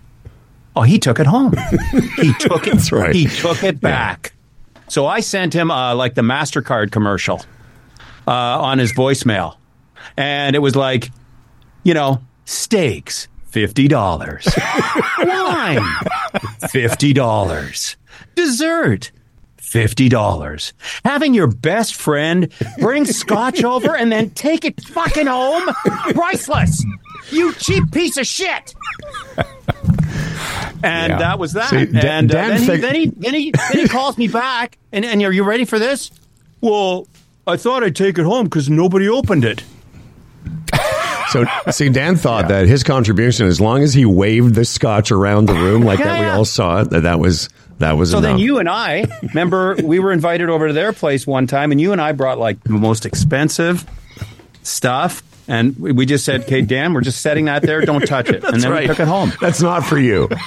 Oh, 0.76 0.82
he 0.82 0.98
took 0.98 1.18
it 1.18 1.26
home. 1.26 1.54
he 2.18 2.34
took 2.34 2.66
it. 2.66 2.72
That's 2.74 2.92
right. 2.92 3.14
He 3.14 3.26
took 3.26 3.62
it 3.64 3.80
back. 3.80 4.33
So 4.94 5.08
I 5.08 5.18
sent 5.18 5.52
him 5.52 5.72
uh, 5.72 5.96
like 5.96 6.14
the 6.14 6.22
MasterCard 6.22 6.92
commercial 6.92 7.44
uh, 8.28 8.30
on 8.30 8.78
his 8.78 8.92
voicemail. 8.92 9.56
And 10.16 10.54
it 10.54 10.60
was 10.60 10.76
like, 10.76 11.10
you 11.82 11.94
know, 11.94 12.22
steaks, 12.44 13.26
$50. 13.50 13.90
Wine, 15.18 15.78
$50. 16.62 17.96
Dessert, 18.36 19.10
$50. 19.58 20.72
Having 21.04 21.34
your 21.34 21.48
best 21.48 21.96
friend 21.96 22.52
bring 22.78 23.04
scotch 23.04 23.64
over 23.64 23.96
and 23.96 24.12
then 24.12 24.30
take 24.30 24.64
it 24.64 24.80
fucking 24.80 25.26
home? 25.26 25.74
Priceless. 26.12 26.84
You 27.32 27.52
cheap 27.54 27.90
piece 27.90 28.16
of 28.16 28.28
shit. 28.28 28.76
And 30.82 31.10
Yeah. 31.12 31.18
that 31.18 31.38
was 31.38 31.52
that. 31.54 31.70
See, 31.70 31.86
Dan- 31.86 32.04
and 32.06 32.30
uh, 32.30 32.34
Dan 32.34 32.48
then, 32.48 32.60
he, 32.60 32.66
then, 32.80 32.94
he, 32.94 33.06
then, 33.06 33.34
he, 33.34 33.50
then 33.52 33.82
he 33.82 33.88
calls 33.88 34.18
me 34.18 34.28
back. 34.28 34.78
And, 34.92 35.04
and 35.04 35.22
are 35.22 35.32
you 35.32 35.44
ready 35.44 35.64
for 35.64 35.78
this? 35.78 36.10
Well, 36.60 37.06
I 37.46 37.56
thought 37.56 37.82
I'd 37.84 37.96
take 37.96 38.18
it 38.18 38.24
home 38.24 38.44
because 38.44 38.68
nobody 38.70 39.08
opened 39.08 39.44
it. 39.44 39.62
So, 41.30 41.44
see, 41.70 41.88
Dan 41.88 42.14
thought 42.16 42.48
that 42.48 42.66
his 42.68 42.84
contribution, 42.84 43.46
as 43.48 43.60
long 43.60 43.82
as 43.82 43.92
he 43.92 44.04
waved 44.04 44.54
the 44.54 44.64
scotch 44.64 45.10
around 45.10 45.46
the 45.46 45.54
room 45.54 45.82
like 45.82 45.98
Yeah, 45.98 46.04
that, 46.06 46.20
we 46.20 46.26
all 46.26 46.44
saw 46.44 46.82
it. 46.82 46.90
That 46.90 47.02
that 47.04 47.18
was 47.18 47.48
that 47.78 47.92
was 47.96 48.10
So 48.12 48.18
enough. 48.18 48.30
then 48.32 48.38
you 48.38 48.58
and 48.58 48.68
I 48.68 49.06
remember 49.22 49.74
we 49.82 49.98
were 49.98 50.12
invited 50.12 50.48
over 50.48 50.68
to 50.68 50.72
their 50.72 50.92
place 50.92 51.26
one 51.26 51.48
time, 51.48 51.72
and 51.72 51.80
you 51.80 51.90
and 51.90 52.00
I 52.00 52.12
brought 52.12 52.38
like 52.38 52.62
the 52.62 52.70
most 52.74 53.04
expensive 53.04 53.84
stuff, 54.62 55.24
and 55.48 55.76
we, 55.78 55.92
we 55.92 56.06
just 56.06 56.24
said, 56.24 56.42
"Okay, 56.44 56.62
Dan, 56.62 56.94
we're 56.94 57.00
just 57.02 57.20
setting 57.22 57.44
that 57.46 57.62
there. 57.62 57.80
Don't 57.82 58.06
touch 58.06 58.28
it." 58.28 58.36
and 58.44 58.54
That's 58.54 58.62
then 58.62 58.72
right. 58.72 58.82
we 58.82 58.86
took 58.88 59.00
it 59.00 59.08
home. 59.08 59.32
That's 59.40 59.60
not 59.62 59.84
for 59.84 59.98
you. 59.98 60.28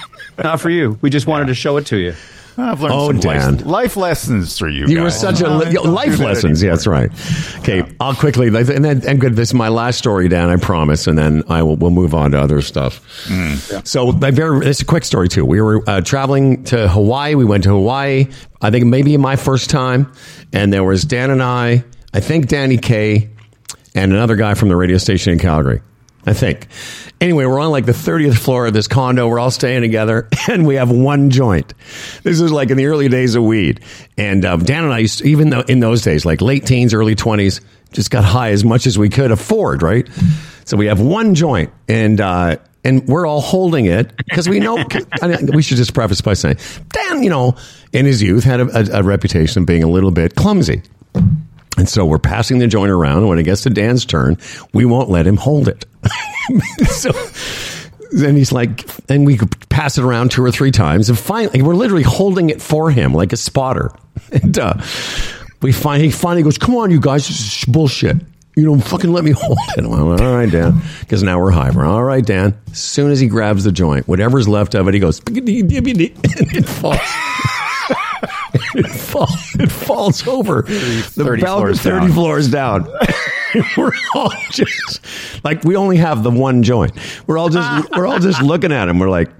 Not 0.43 0.61
for 0.61 0.69
you. 0.69 0.99
We 1.01 1.09
just 1.09 1.25
wanted 1.25 1.47
to 1.47 1.55
show 1.55 1.77
it 1.77 1.87
to 1.87 1.97
you. 1.97 2.13
I've 2.59 2.79
learned 2.81 2.93
Oh, 2.95 3.07
some 3.11 3.19
Dan. 3.19 3.57
life, 3.57 3.65
life 3.65 3.97
lessons 3.97 4.55
through 4.57 4.71
you. 4.71 4.87
You 4.87 4.99
were 4.99 5.05
guys. 5.05 5.19
such 5.19 5.41
a 5.41 5.49
li- 5.49 5.73
don't 5.73 5.93
life 5.93 6.17
that 6.17 6.23
lessons. 6.25 6.61
Yeah, 6.61 6.71
that's 6.71 6.85
right. 6.87 7.09
Okay, 7.59 7.83
I'll 7.99 8.13
quickly 8.15 8.47
and 8.47 8.55
then 8.85 9.05
and 9.07 9.19
good. 9.21 9.35
This 9.35 9.49
is 9.49 9.53
my 9.55 9.69
last 9.69 9.97
story, 9.97 10.27
Dan. 10.27 10.49
I 10.49 10.55
promise, 10.57 11.05
and 11.07 11.17
then 11.17 11.43
I 11.49 11.61
will 11.63 11.75
we'll 11.75 11.91
move 11.91 12.13
on 12.15 12.31
to 12.31 12.39
other 12.39 12.61
stuff. 12.61 13.03
So, 13.83 14.11
my 14.11 14.31
very 14.31 14.59
this 14.59 14.77
is 14.77 14.81
a 14.81 14.85
quick 14.85 15.05
story 15.05 15.27
too. 15.27 15.45
We 15.45 15.61
were 15.61 15.83
uh, 15.87 16.01
traveling 16.01 16.63
to 16.65 16.87
Hawaii. 16.87 17.33
We 17.35 17.45
went 17.45 17.63
to 17.65 17.69
Hawaii. 17.71 18.27
I 18.61 18.71
think 18.71 18.85
maybe 18.85 19.15
my 19.17 19.35
first 19.35 19.69
time, 19.69 20.11
and 20.53 20.71
there 20.73 20.83
was 20.83 21.03
Dan 21.05 21.29
and 21.31 21.41
I. 21.43 21.83
I 22.13 22.19
think 22.21 22.47
Danny 22.47 22.77
Kaye 22.77 23.29
and 23.97 24.13
another 24.13 24.35
guy 24.35 24.53
from 24.53 24.69
the 24.69 24.75
radio 24.75 24.97
station 24.97 25.33
in 25.33 25.39
Calgary. 25.39 25.81
I 26.25 26.33
think. 26.33 26.67
Anyway, 27.21 27.45
we're 27.45 27.59
on 27.59 27.71
like 27.71 27.85
the 27.85 27.93
30th 27.93 28.37
floor 28.37 28.67
of 28.67 28.73
this 28.73 28.87
condo. 28.87 29.29
We're 29.29 29.39
all 29.39 29.49
staying 29.49 29.81
together, 29.81 30.27
and 30.49 30.67
we 30.67 30.75
have 30.75 30.91
one 30.91 31.29
joint. 31.29 31.73
This 32.23 32.41
is 32.41 32.51
like 32.51 32.69
in 32.69 32.77
the 32.77 32.87
early 32.87 33.07
days 33.07 33.35
of 33.35 33.43
weed. 33.43 33.79
And 34.17 34.43
um, 34.43 34.63
Dan 34.63 34.83
and 34.83 34.93
I, 34.93 34.99
used 34.99 35.19
to, 35.19 35.25
even 35.25 35.49
though 35.49 35.61
in 35.61 35.79
those 35.79 36.01
days, 36.01 36.25
like 36.25 36.41
late 36.41 36.65
teens, 36.65 36.93
early 36.93 37.15
20s, 37.15 37.61
just 37.93 38.11
got 38.11 38.25
high 38.25 38.51
as 38.51 38.65
much 38.65 38.87
as 38.87 38.99
we 38.99 39.07
could 39.07 39.31
afford, 39.31 39.81
right? 39.81 40.07
So 40.65 40.75
we 40.75 40.87
have 40.87 40.99
one 40.99 41.33
joint, 41.33 41.71
and 41.87 42.19
uh, 42.19 42.57
and 42.83 43.07
we're 43.07 43.25
all 43.25 43.41
holding 43.41 43.85
it 43.85 44.15
because 44.17 44.49
we 44.49 44.59
know. 44.59 44.77
I 45.21 45.27
mean, 45.27 45.51
we 45.53 45.61
should 45.61 45.77
just 45.77 45.93
preface 45.93 46.19
by 46.19 46.33
saying, 46.33 46.57
Dan, 46.89 47.23
you 47.23 47.29
know, 47.29 47.55
in 47.93 48.05
his 48.05 48.21
youth 48.21 48.43
had 48.43 48.59
a, 48.59 48.97
a, 48.97 48.99
a 48.99 49.03
reputation 49.03 49.63
of 49.63 49.65
being 49.65 49.83
a 49.83 49.89
little 49.89 50.11
bit 50.11 50.35
clumsy. 50.35 50.83
And 51.77 51.87
so 51.87 52.05
we're 52.05 52.19
passing 52.19 52.59
the 52.59 52.67
joint 52.67 52.91
around. 52.91 53.19
And 53.19 53.29
when 53.29 53.39
it 53.39 53.43
gets 53.43 53.61
to 53.63 53.69
Dan's 53.69 54.05
turn, 54.05 54.37
we 54.73 54.85
won't 54.85 55.09
let 55.09 55.27
him 55.27 55.37
hold 55.37 55.67
it. 55.67 55.85
so 56.87 57.11
then 58.11 58.35
he's 58.35 58.51
like, 58.51 58.85
and 59.09 59.25
we 59.25 59.37
pass 59.69 59.97
it 59.97 60.03
around 60.03 60.31
two 60.31 60.43
or 60.43 60.51
three 60.51 60.71
times. 60.71 61.09
And 61.09 61.17
finally, 61.17 61.61
we're 61.61 61.75
literally 61.75 62.03
holding 62.03 62.49
it 62.49 62.61
for 62.61 62.89
him 62.91 63.13
like 63.13 63.33
a 63.33 63.37
spotter. 63.37 63.91
And 64.29 64.59
uh, 64.59 64.73
we 65.61 65.71
find, 65.71 66.03
he 66.03 66.11
finally 66.11 66.43
goes, 66.43 66.57
come 66.57 66.75
on, 66.75 66.91
you 66.91 66.99
guys, 66.99 67.27
this 67.27 67.39
is 67.59 67.65
bullshit. 67.65 68.17
You 68.57 68.65
don't 68.65 68.81
fucking 68.81 69.13
let 69.13 69.23
me 69.23 69.31
hold 69.37 69.57
it. 69.77 69.85
I'm 69.85 69.91
like, 69.91 70.19
all 70.19 70.35
right, 70.35 70.51
Dan. 70.51 70.81
Because 70.99 71.23
now 71.23 71.39
we're 71.39 71.51
high. 71.51 71.69
All 71.69 72.03
right, 72.03 72.25
Dan. 72.25 72.59
As 72.71 72.79
soon 72.79 73.11
as 73.11 73.19
he 73.19 73.27
grabs 73.27 73.63
the 73.63 73.71
joint, 73.71 74.07
whatever's 74.07 74.47
left 74.47 74.73
of 74.75 74.87
it, 74.87 74.95
he 74.95 74.99
goes, 74.99 75.21
and 76.39 76.55
it 76.57 76.67
falls. 76.67 76.97
it, 78.85 78.87
fall, 78.87 79.27
it 79.59 79.71
falls 79.71 80.27
over 80.27 80.61
the 80.61 81.01
30 81.23 81.41
balcony 81.41 81.75
floors 81.75 81.81
30 81.81 81.99
down. 81.99 82.13
floors 82.13 82.49
down. 82.49 82.83
we're 83.77 83.91
all 84.13 84.31
just 84.51 85.01
like 85.43 85.63
we 85.63 85.75
only 85.75 85.97
have 85.97 86.21
the 86.21 86.29
one 86.29 86.61
joint. 86.61 86.91
We're 87.25 87.37
all 87.37 87.49
just 87.49 87.89
we're 87.95 88.05
all 88.05 88.19
just 88.19 88.41
looking 88.41 88.71
at 88.71 88.87
him. 88.87 88.99
We're 88.99 89.09
like 89.09 89.31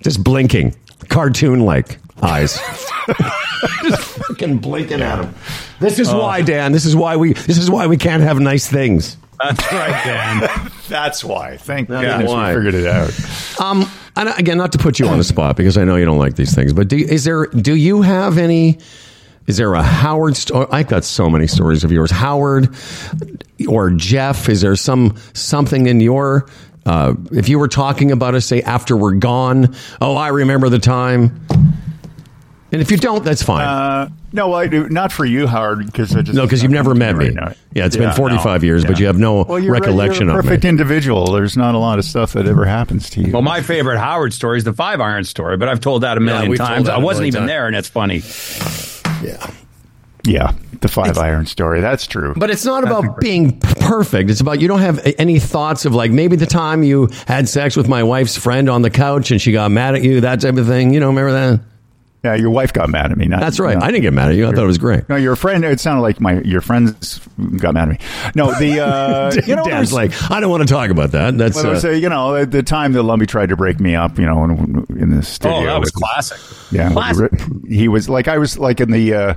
just 0.00 0.22
blinking, 0.22 0.76
cartoon 1.08 1.60
like 1.60 1.98
eyes. 2.22 2.60
just 3.82 4.02
fucking 4.02 4.58
blinking 4.58 5.02
at 5.02 5.24
him. 5.24 5.34
This 5.80 5.98
is 5.98 6.12
why, 6.12 6.42
Dan. 6.42 6.70
This 6.70 6.84
is 6.84 6.94
why 6.94 7.16
we 7.16 7.32
this 7.32 7.58
is 7.58 7.68
why 7.70 7.88
we 7.88 7.96
can't 7.96 8.22
have 8.22 8.38
nice 8.38 8.68
things. 8.68 9.16
That's 9.42 9.72
right, 9.72 10.04
Dan. 10.04 10.70
That's 10.88 11.24
why. 11.24 11.56
Thank 11.56 11.88
That's 11.88 12.06
goodness 12.06 12.30
why. 12.30 12.54
we 12.54 12.62
figured 12.62 12.74
it 12.74 12.86
out. 12.86 13.60
Um, 13.60 13.90
and 14.16 14.28
again, 14.38 14.58
not 14.58 14.72
to 14.72 14.78
put 14.78 14.98
you 14.98 15.08
on 15.08 15.18
the 15.18 15.24
spot 15.24 15.56
because 15.56 15.76
I 15.76 15.84
know 15.84 15.96
you 15.96 16.04
don't 16.04 16.18
like 16.18 16.36
these 16.36 16.54
things, 16.54 16.72
but 16.72 16.88
do, 16.88 16.96
is 16.96 17.24
there? 17.24 17.46
Do 17.46 17.74
you 17.74 18.02
have 18.02 18.38
any? 18.38 18.78
Is 19.46 19.56
there 19.58 19.74
a 19.74 19.82
Howard 19.82 20.36
story? 20.36 20.66
I've 20.70 20.88
got 20.88 21.04
so 21.04 21.28
many 21.28 21.46
stories 21.46 21.84
of 21.84 21.92
yours, 21.92 22.10
Howard 22.10 22.74
or 23.68 23.90
Jeff. 23.90 24.48
Is 24.48 24.60
there 24.60 24.76
some 24.76 25.16
something 25.34 25.86
in 25.86 26.00
your? 26.00 26.48
Uh, 26.86 27.14
if 27.32 27.48
you 27.48 27.58
were 27.58 27.68
talking 27.68 28.12
about 28.12 28.34
us, 28.34 28.46
say 28.46 28.60
after 28.62 28.96
we're 28.96 29.14
gone, 29.14 29.74
oh, 30.00 30.16
I 30.16 30.28
remember 30.28 30.68
the 30.68 30.78
time. 30.78 31.46
And 32.74 32.82
if 32.82 32.90
you 32.90 32.96
don't, 32.96 33.22
that's 33.24 33.40
fine. 33.40 33.64
Uh, 33.64 34.08
no, 34.32 34.52
I 34.52 34.66
do 34.66 34.88
not 34.88 35.12
for 35.12 35.24
you, 35.24 35.46
Howard, 35.46 35.86
because 35.86 36.16
I 36.16 36.22
just 36.22 36.34
no, 36.34 36.42
because 36.42 36.60
you've 36.60 36.72
never 36.72 36.92
met 36.92 37.16
me. 37.16 37.30
Right 37.30 37.56
yeah, 37.72 37.86
it's 37.86 37.96
been 37.96 38.12
45 38.12 38.62
no, 38.62 38.66
years, 38.66 38.84
but 38.84 38.98
you 38.98 39.06
have 39.06 39.16
no 39.16 39.44
Well, 39.44 39.60
you're 39.60 39.72
right, 39.72 39.80
recollection 39.80 40.26
you're 40.26 40.34
a 40.34 40.38
of 40.40 40.44
perfect 40.44 40.64
me. 40.64 40.70
individual. 40.70 41.30
There's 41.30 41.56
not 41.56 41.76
a 41.76 41.78
lot 41.78 42.00
of 42.00 42.04
stuff 42.04 42.32
that 42.32 42.46
ever 42.46 42.64
happens 42.64 43.08
to 43.10 43.20
you. 43.20 43.32
Well, 43.32 43.42
my 43.42 43.62
favorite 43.62 44.00
Howard 44.00 44.32
story 44.32 44.58
is 44.58 44.64
the 44.64 44.72
five 44.72 45.00
iron 45.00 45.22
story, 45.22 45.56
but 45.56 45.68
I've 45.68 45.78
told 45.78 46.02
that 46.02 46.16
a 46.16 46.20
million 46.20 46.50
we've 46.50 46.58
times. 46.58 46.88
I 46.88 46.98
wasn't 46.98 47.28
even 47.28 47.42
times. 47.42 47.48
there, 47.48 47.68
and 47.68 47.76
it's 47.76 47.88
funny. 47.88 48.22
Yeah. 49.24 49.52
yeah, 50.24 50.52
the 50.80 50.88
five 50.88 51.16
iron 51.16 51.46
story. 51.46 51.80
That's 51.80 52.08
true. 52.08 52.34
But 52.36 52.50
it's 52.50 52.64
not 52.64 52.82
about 52.82 53.20
being 53.20 53.60
perfect. 53.60 54.30
It's 54.30 54.40
about 54.40 54.60
you 54.60 54.66
don't 54.66 54.80
have 54.80 55.00
any 55.16 55.38
thoughts 55.38 55.84
of 55.84 55.94
like 55.94 56.10
maybe 56.10 56.34
the 56.34 56.46
time 56.46 56.82
you 56.82 57.08
had 57.28 57.48
sex 57.48 57.76
with 57.76 57.86
my 57.86 58.02
wife's 58.02 58.36
friend 58.36 58.68
on 58.68 58.82
the 58.82 58.90
couch 58.90 59.30
and 59.30 59.40
she 59.40 59.52
got 59.52 59.70
mad 59.70 59.94
at 59.94 60.02
you, 60.02 60.22
that 60.22 60.40
type 60.40 60.56
of 60.56 60.66
thing. 60.66 60.92
You 60.92 60.98
know, 60.98 61.06
remember 61.06 61.30
that? 61.30 61.60
Yeah, 62.24 62.34
your 62.34 62.48
wife 62.50 62.72
got 62.72 62.88
mad 62.88 63.12
at 63.12 63.18
me. 63.18 63.26
Not, 63.26 63.40
That's 63.40 63.60
right. 63.60 63.76
no. 63.78 63.84
I 63.84 63.90
didn't 63.90 64.00
get 64.02 64.14
mad 64.14 64.30
at 64.30 64.34
you. 64.36 64.46
I 64.48 64.52
thought 64.52 64.64
it 64.64 64.66
was 64.66 64.78
great. 64.78 65.06
No, 65.10 65.16
your 65.16 65.36
friend. 65.36 65.62
It 65.64 65.78
sounded 65.78 66.00
like 66.00 66.20
my 66.20 66.40
your 66.40 66.62
friends 66.62 67.20
got 67.58 67.74
mad 67.74 67.90
at 67.90 68.00
me. 68.00 68.06
No, 68.34 68.46
the 68.58 68.80
uh, 68.80 69.32
you 69.46 69.54
know, 69.54 69.64
Dan's 69.64 69.92
like, 69.92 70.12
I 70.30 70.40
don't 70.40 70.50
want 70.50 70.66
to 70.66 70.72
talk 70.72 70.88
about 70.90 71.10
that. 71.12 71.36
That's 71.36 71.54
Well, 71.56 71.66
it 71.66 71.70
was, 71.70 71.84
uh, 71.84 71.88
uh, 71.88 71.92
you 71.92 72.08
know, 72.08 72.34
at 72.34 72.50
the 72.50 72.62
time 72.62 72.92
that 72.94 73.00
Lumby 73.00 73.28
tried 73.28 73.50
to 73.50 73.56
break 73.56 73.78
me 73.78 73.94
up, 73.94 74.18
you 74.18 74.24
know, 74.24 74.42
in, 74.44 74.86
in 74.98 75.10
the 75.10 75.22
studio. 75.22 75.58
Oh, 75.58 75.64
that 75.66 75.78
was 75.80 75.88
with- 75.88 76.02
classic. 76.02 76.38
Yeah, 76.72 76.90
Classic. 76.92 77.30
he 77.68 77.88
was 77.88 78.08
like 78.08 78.26
I 78.26 78.38
was 78.38 78.58
like 78.58 78.80
in 78.80 78.90
the 78.90 79.14
uh, 79.14 79.34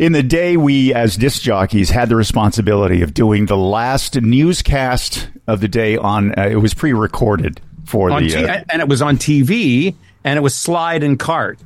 in 0.00 0.10
the 0.12 0.22
day 0.24 0.56
we 0.56 0.92
as 0.92 1.16
disc 1.16 1.42
jockeys 1.42 1.90
had 1.90 2.08
the 2.08 2.16
responsibility 2.16 3.02
of 3.02 3.14
doing 3.14 3.46
the 3.46 3.56
last 3.56 4.20
newscast 4.20 5.28
of 5.46 5.60
the 5.60 5.68
day 5.68 5.96
on. 5.96 6.36
Uh, 6.38 6.48
it 6.50 6.56
was 6.56 6.74
pre-recorded 6.74 7.60
for 7.84 8.10
on 8.10 8.24
the. 8.24 8.30
T- 8.30 8.44
uh, 8.44 8.64
and 8.68 8.82
it 8.82 8.88
was 8.88 9.00
on 9.00 9.16
TV, 9.16 9.94
and 10.24 10.36
it 10.36 10.40
was 10.40 10.54
slide 10.54 11.02
and 11.02 11.18
cart, 11.18 11.58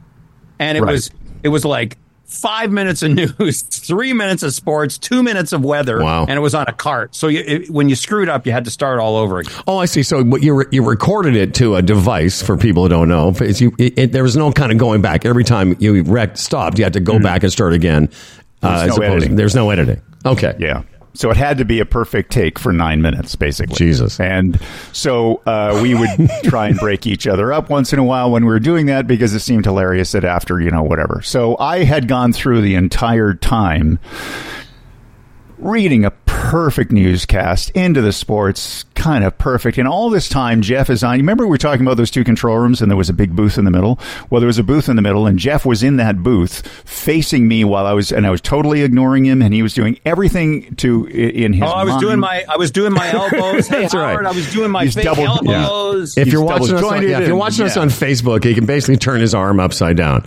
and 0.58 0.76
it 0.78 0.82
Right. 0.82 0.92
was 0.92 1.10
it 1.42 1.48
was 1.48 1.64
like 1.64 1.98
five 2.24 2.72
minutes 2.72 3.02
of 3.02 3.12
news, 3.38 3.62
three 3.62 4.12
minutes 4.12 4.42
of 4.42 4.52
sports, 4.52 4.98
two 4.98 5.22
minutes 5.22 5.52
of 5.52 5.62
weather, 5.64 6.02
Wow. 6.02 6.22
and 6.22 6.32
it 6.32 6.40
was 6.40 6.54
on 6.54 6.64
a 6.68 6.72
cart. 6.72 7.14
So 7.14 7.28
you, 7.28 7.40
it, 7.46 7.70
when 7.70 7.88
you 7.88 7.94
screwed 7.94 8.28
up, 8.28 8.46
you 8.46 8.50
had 8.52 8.64
to 8.64 8.70
start 8.70 8.98
all 8.98 9.16
over 9.16 9.38
again. 9.40 9.52
Oh, 9.66 9.78
I 9.78 9.84
see. 9.84 10.02
So 10.02 10.24
what 10.24 10.42
you 10.42 10.54
re- 10.54 10.66
you 10.72 10.82
recorded 10.84 11.36
it 11.36 11.54
to 11.56 11.76
a 11.76 11.82
device 11.82 12.42
for 12.42 12.56
people 12.56 12.82
who 12.84 12.88
don't 12.88 13.08
know. 13.08 13.32
It's 13.40 13.60
you, 13.60 13.72
it, 13.78 13.98
it- 13.98 14.12
there 14.12 14.22
was 14.22 14.36
no 14.36 14.50
kind 14.52 14.72
of 14.72 14.78
going 14.78 15.00
back. 15.02 15.24
Every 15.26 15.44
time 15.44 15.76
you 15.78 16.02
wrecked, 16.02 16.38
stopped, 16.38 16.78
you 16.78 16.84
had 16.84 16.94
to 16.94 17.00
go 17.00 17.18
back 17.20 17.42
and 17.42 17.52
start 17.52 17.72
again. 17.74 18.08
Uh, 18.62 18.78
There's 18.86 18.88
no 18.98 19.04
opposed- 19.04 19.16
editing. 19.16 19.36
There's 19.36 19.54
no 19.54 19.70
editing. 19.70 20.00
Okay. 20.26 20.56
Yeah. 20.58 20.82
So 21.14 21.30
it 21.30 21.36
had 21.36 21.58
to 21.58 21.64
be 21.64 21.78
a 21.78 21.86
perfect 21.86 22.32
take 22.32 22.58
for 22.58 22.72
nine 22.72 23.00
minutes, 23.00 23.36
basically. 23.36 23.76
Jesus. 23.76 24.18
And 24.18 24.60
so 24.92 25.40
uh, 25.46 25.78
we 25.80 25.94
would 25.94 26.10
try 26.44 26.68
and 26.68 26.78
break 26.78 27.06
each 27.06 27.26
other 27.28 27.52
up 27.52 27.70
once 27.70 27.92
in 27.92 28.00
a 28.00 28.04
while 28.04 28.32
when 28.32 28.44
we 28.44 28.50
were 28.50 28.60
doing 28.60 28.86
that 28.86 29.06
because 29.06 29.32
it 29.32 29.40
seemed 29.40 29.64
hilarious 29.64 30.12
that 30.12 30.24
after, 30.24 30.60
you 30.60 30.72
know, 30.72 30.82
whatever. 30.82 31.22
So 31.22 31.56
I 31.58 31.84
had 31.84 32.08
gone 32.08 32.32
through 32.32 32.62
the 32.62 32.74
entire 32.74 33.32
time 33.32 34.00
reading 35.58 36.04
a 36.04 36.10
perfect 36.44 36.92
newscast 36.92 37.70
into 37.70 38.02
the 38.02 38.12
sports, 38.12 38.84
kind 38.94 39.24
of 39.24 39.36
perfect. 39.38 39.78
And 39.78 39.88
all 39.88 40.10
this 40.10 40.28
time, 40.28 40.60
Jeff 40.60 40.90
is 40.90 41.02
on. 41.02 41.14
You 41.16 41.22
remember 41.22 41.44
we 41.44 41.50
were 41.50 41.56
talking 41.58 41.86
about 41.86 41.96
those 41.96 42.10
two 42.10 42.22
control 42.22 42.58
rooms 42.58 42.82
and 42.82 42.90
there 42.90 42.98
was 42.98 43.08
a 43.08 43.14
big 43.14 43.34
booth 43.34 43.56
in 43.56 43.64
the 43.64 43.70
middle? 43.70 43.98
Well, 44.28 44.40
there 44.42 44.46
was 44.46 44.58
a 44.58 44.62
booth 44.62 44.88
in 44.90 44.96
the 44.96 45.02
middle 45.02 45.26
and 45.26 45.38
Jeff 45.38 45.64
was 45.64 45.82
in 45.82 45.96
that 45.96 46.22
booth 46.22 46.66
facing 46.84 47.48
me 47.48 47.64
while 47.64 47.86
I 47.86 47.94
was, 47.94 48.12
and 48.12 48.26
I 48.26 48.30
was 48.30 48.42
totally 48.42 48.82
ignoring 48.82 49.24
him 49.24 49.40
and 49.40 49.54
he 49.54 49.62
was 49.62 49.72
doing 49.72 49.98
everything 50.04 50.74
to, 50.76 51.06
in 51.06 51.54
his 51.54 51.62
Oh, 51.62 51.66
I 51.66 51.84
was 51.84 51.92
mind. 51.92 52.00
doing 52.02 52.20
my 52.20 52.44
I 52.48 52.56
was 52.58 52.70
doing 52.70 52.92
my 52.92 53.10
elbows. 53.12 53.66
Hey, 53.66 53.80
That's 53.80 53.94
right. 53.94 54.10
Howard, 54.12 54.26
I 54.26 54.32
was 54.32 54.52
doing 54.52 54.70
my 54.70 54.84
He's 54.84 54.94
fake 54.94 55.04
double- 55.04 55.22
yeah. 55.44 55.64
elbows. 55.64 56.18
If 56.18 56.28
you're 56.28 56.42
watching 56.44 56.64
us, 56.66 56.70
on, 56.72 56.76
double-jointed 56.82 57.10
yeah, 57.10 57.20
if 57.20 57.26
you're 57.26 57.36
watching 57.36 57.64
us 57.64 57.76
on 57.78 57.88
Facebook, 57.88 58.44
he 58.44 58.54
can 58.54 58.66
basically 58.66 58.98
turn 58.98 59.20
his 59.22 59.34
arm 59.34 59.60
upside 59.60 59.96
down. 59.96 60.26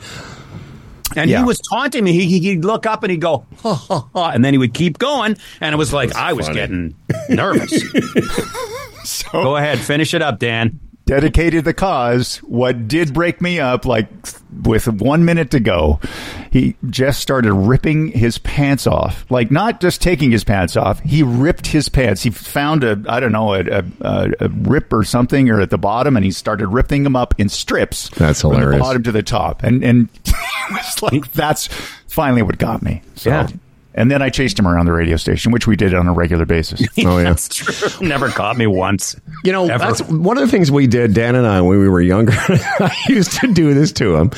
And 1.16 1.30
Yeah. 1.30 1.40
he 1.40 1.44
was 1.46 1.60
taunting 1.60 2.04
me. 2.04 2.12
He, 2.14 2.40
he'd 2.40 2.66
look 2.66 2.86
up 2.86 3.04
and 3.04 3.12
he'd 3.12 3.22
go, 3.22 3.46
ha, 3.62 3.74
ha, 3.74 4.08
ha, 4.14 4.30
and 4.32 4.44
then 4.44 4.54
he 4.54 4.58
would 4.58 4.74
keep 4.74 4.98
going. 5.00 5.38
And 5.62 5.74
it 5.74 5.78
was 5.78 5.94
like, 5.94 6.14
I 6.16 6.34
was 6.34 6.48
funny. 6.48 6.60
getting 6.60 6.96
nervous. 7.30 7.84
So 9.04 9.30
Go 9.32 9.56
ahead, 9.56 9.80
finish 9.80 10.14
it 10.14 10.22
up, 10.22 10.38
Dan. 10.38 10.82
Dedicated 11.08 11.66
the 11.66 11.74
cause. 11.74 12.38
What 12.38 12.88
did 12.88 13.14
break 13.14 13.42
me 13.42 13.60
up, 13.60 13.86
like 13.86 14.08
with 14.64 14.88
one 14.88 15.26
minute 15.26 15.50
to 15.52 15.60
go, 15.60 16.00
he 16.52 16.76
just 16.90 17.20
started 17.20 17.54
ripping 17.54 18.10
his 18.10 18.38
pants 18.38 18.86
off. 18.86 19.26
Like 19.32 19.50
not 19.50 19.82
just 19.82 20.02
taking 20.02 20.30
his 20.30 20.44
pants 20.44 20.78
off, 20.78 21.00
he 21.00 21.24
ripped 21.24 21.68
his 21.68 21.90
pants. 21.90 22.22
He 22.22 22.30
found 22.30 22.84
a 22.84 23.02
I 23.08 23.20
don't 23.20 23.32
know 23.32 23.54
a, 23.56 23.62
a, 23.62 23.84
a, 24.02 24.32
a 24.42 24.50
rip 24.50 24.94
or 24.94 25.04
something 25.04 25.50
or 25.50 25.62
at 25.62 25.72
the 25.72 25.78
bottom, 25.78 26.16
and 26.16 26.24
he 26.24 26.32
started 26.32 26.68
ripping 26.68 27.04
them 27.04 27.16
up 27.16 27.34
in 27.40 27.50
strips. 27.50 28.10
That's 28.10 28.42
from 28.42 28.52
hilarious. 28.52 28.78
the 28.78 28.84
bottom 28.84 29.04
to 29.04 29.12
the 29.12 29.24
top, 29.24 29.64
and 29.64 29.84
and 29.84 30.10
it 30.26 30.72
was 30.72 31.02
like 31.02 31.32
that's 31.32 31.68
finally 32.08 32.44
what 32.44 32.60
got 32.60 32.84
me. 32.84 33.02
So. 33.16 33.30
Yeah. 33.32 33.48
And 33.98 34.12
then 34.12 34.22
I 34.22 34.30
chased 34.30 34.58
him 34.60 34.68
around 34.68 34.86
the 34.86 34.94
radio 34.94 35.18
station, 35.18 35.52
which 35.52 35.66
we 35.66 35.76
did 35.76 35.94
on 35.94 36.08
a 36.08 36.14
regular 36.14 36.46
basis. 36.46 36.82
Oh 37.08 37.18
yeah. 37.20 37.24
That's 37.26 37.48
true. 37.48 37.90
Never 38.08 38.30
caught 38.30 38.58
me 38.58 38.68
once. 38.68 39.16
You 39.44 39.52
know, 39.52 39.68
Ever. 39.68 39.78
that's 39.78 40.02
one 40.04 40.38
of 40.38 40.46
the 40.46 40.52
things 40.52 40.70
we 40.70 40.86
did, 40.88 41.14
Dan 41.14 41.36
and 41.36 41.48
I, 41.48 41.62
when 41.62 41.80
we 41.80 41.88
were 41.88 42.02
younger. 42.02 42.34
I 42.38 42.94
used 43.08 43.34
to 43.40 43.54
do 43.54 43.74
this 43.74 43.92
to 43.94 44.16
him. 44.16 44.32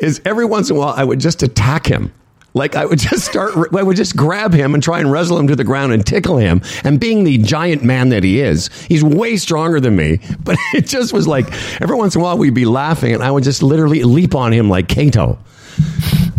Is 0.00 0.20
every 0.24 0.44
once 0.44 0.68
in 0.68 0.76
a 0.76 0.78
while 0.78 0.94
I 0.96 1.04
would 1.04 1.20
just 1.20 1.42
attack 1.42 1.86
him. 1.86 2.12
Like 2.54 2.74
I 2.74 2.84
would 2.86 2.98
just 2.98 3.24
start, 3.26 3.72
I 3.74 3.82
would 3.82 3.96
just 3.96 4.16
grab 4.16 4.52
him 4.52 4.74
and 4.74 4.82
try 4.82 4.98
and 4.98 5.12
wrestle 5.12 5.38
him 5.38 5.46
to 5.46 5.54
the 5.56 5.64
ground 5.64 5.92
and 5.92 6.04
tickle 6.04 6.38
him. 6.38 6.60
And 6.82 6.98
being 6.98 7.22
the 7.24 7.38
giant 7.38 7.84
man 7.84 8.08
that 8.08 8.24
he 8.24 8.40
is, 8.40 8.68
he's 8.88 9.04
way 9.04 9.36
stronger 9.36 9.80
than 9.80 9.94
me. 9.94 10.18
But 10.40 10.56
it 10.74 10.86
just 10.86 11.12
was 11.12 11.28
like 11.28 11.46
every 11.80 11.96
once 11.96 12.14
in 12.16 12.20
a 12.20 12.24
while 12.24 12.36
we'd 12.36 12.54
be 12.54 12.64
laughing, 12.64 13.14
and 13.14 13.22
I 13.22 13.30
would 13.30 13.44
just 13.44 13.62
literally 13.62 14.02
leap 14.02 14.34
on 14.34 14.52
him 14.52 14.68
like 14.68 14.88
Kato. 14.88 15.38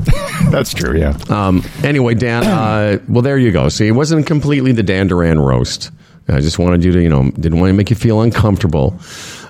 That's 0.52 0.74
true. 0.74 0.98
Yeah. 0.98 1.18
Um, 1.30 1.64
anyway, 1.84 2.14
Dan, 2.16 2.44
uh, 2.46 3.00
well, 3.08 3.22
there 3.22 3.38
you 3.38 3.52
go. 3.52 3.70
See, 3.70 3.88
it 3.88 3.92
wasn't 3.92 4.26
completely 4.26 4.72
the 4.72 4.84
Dan 4.84 5.08
Duran 5.08 5.40
roast. 5.40 5.92
I 6.28 6.42
just 6.42 6.60
wanted 6.60 6.84
you 6.84 6.92
to, 6.92 7.02
you 7.02 7.10
know, 7.10 7.32
didn't 7.32 7.60
want 7.60 7.70
to 7.70 7.74
make 7.74 7.90
you 7.90 7.96
feel 7.96 8.22
uncomfortable. 8.22 9.00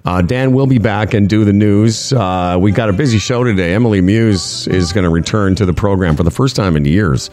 Uh, 0.05 0.21
Dan 0.21 0.53
will 0.53 0.65
be 0.65 0.77
back 0.77 1.13
and 1.13 1.27
do 1.27 1.43
the 1.43 1.51
news. 1.51 2.13
Uh, 2.13 2.57
we 2.59 2.71
got 2.71 2.89
a 2.89 2.93
busy 2.93 3.19
show 3.19 3.43
today. 3.43 3.73
Emily 3.73 3.99
Muse 3.99 4.65
is 4.67 4.93
going 4.93 5.03
to 5.03 5.09
return 5.09 5.55
to 5.55 5.65
the 5.65 5.73
program 5.73 6.15
for 6.15 6.23
the 6.23 6.31
first 6.31 6.55
time 6.55 6.77
in 6.77 6.85
years. 6.85 7.29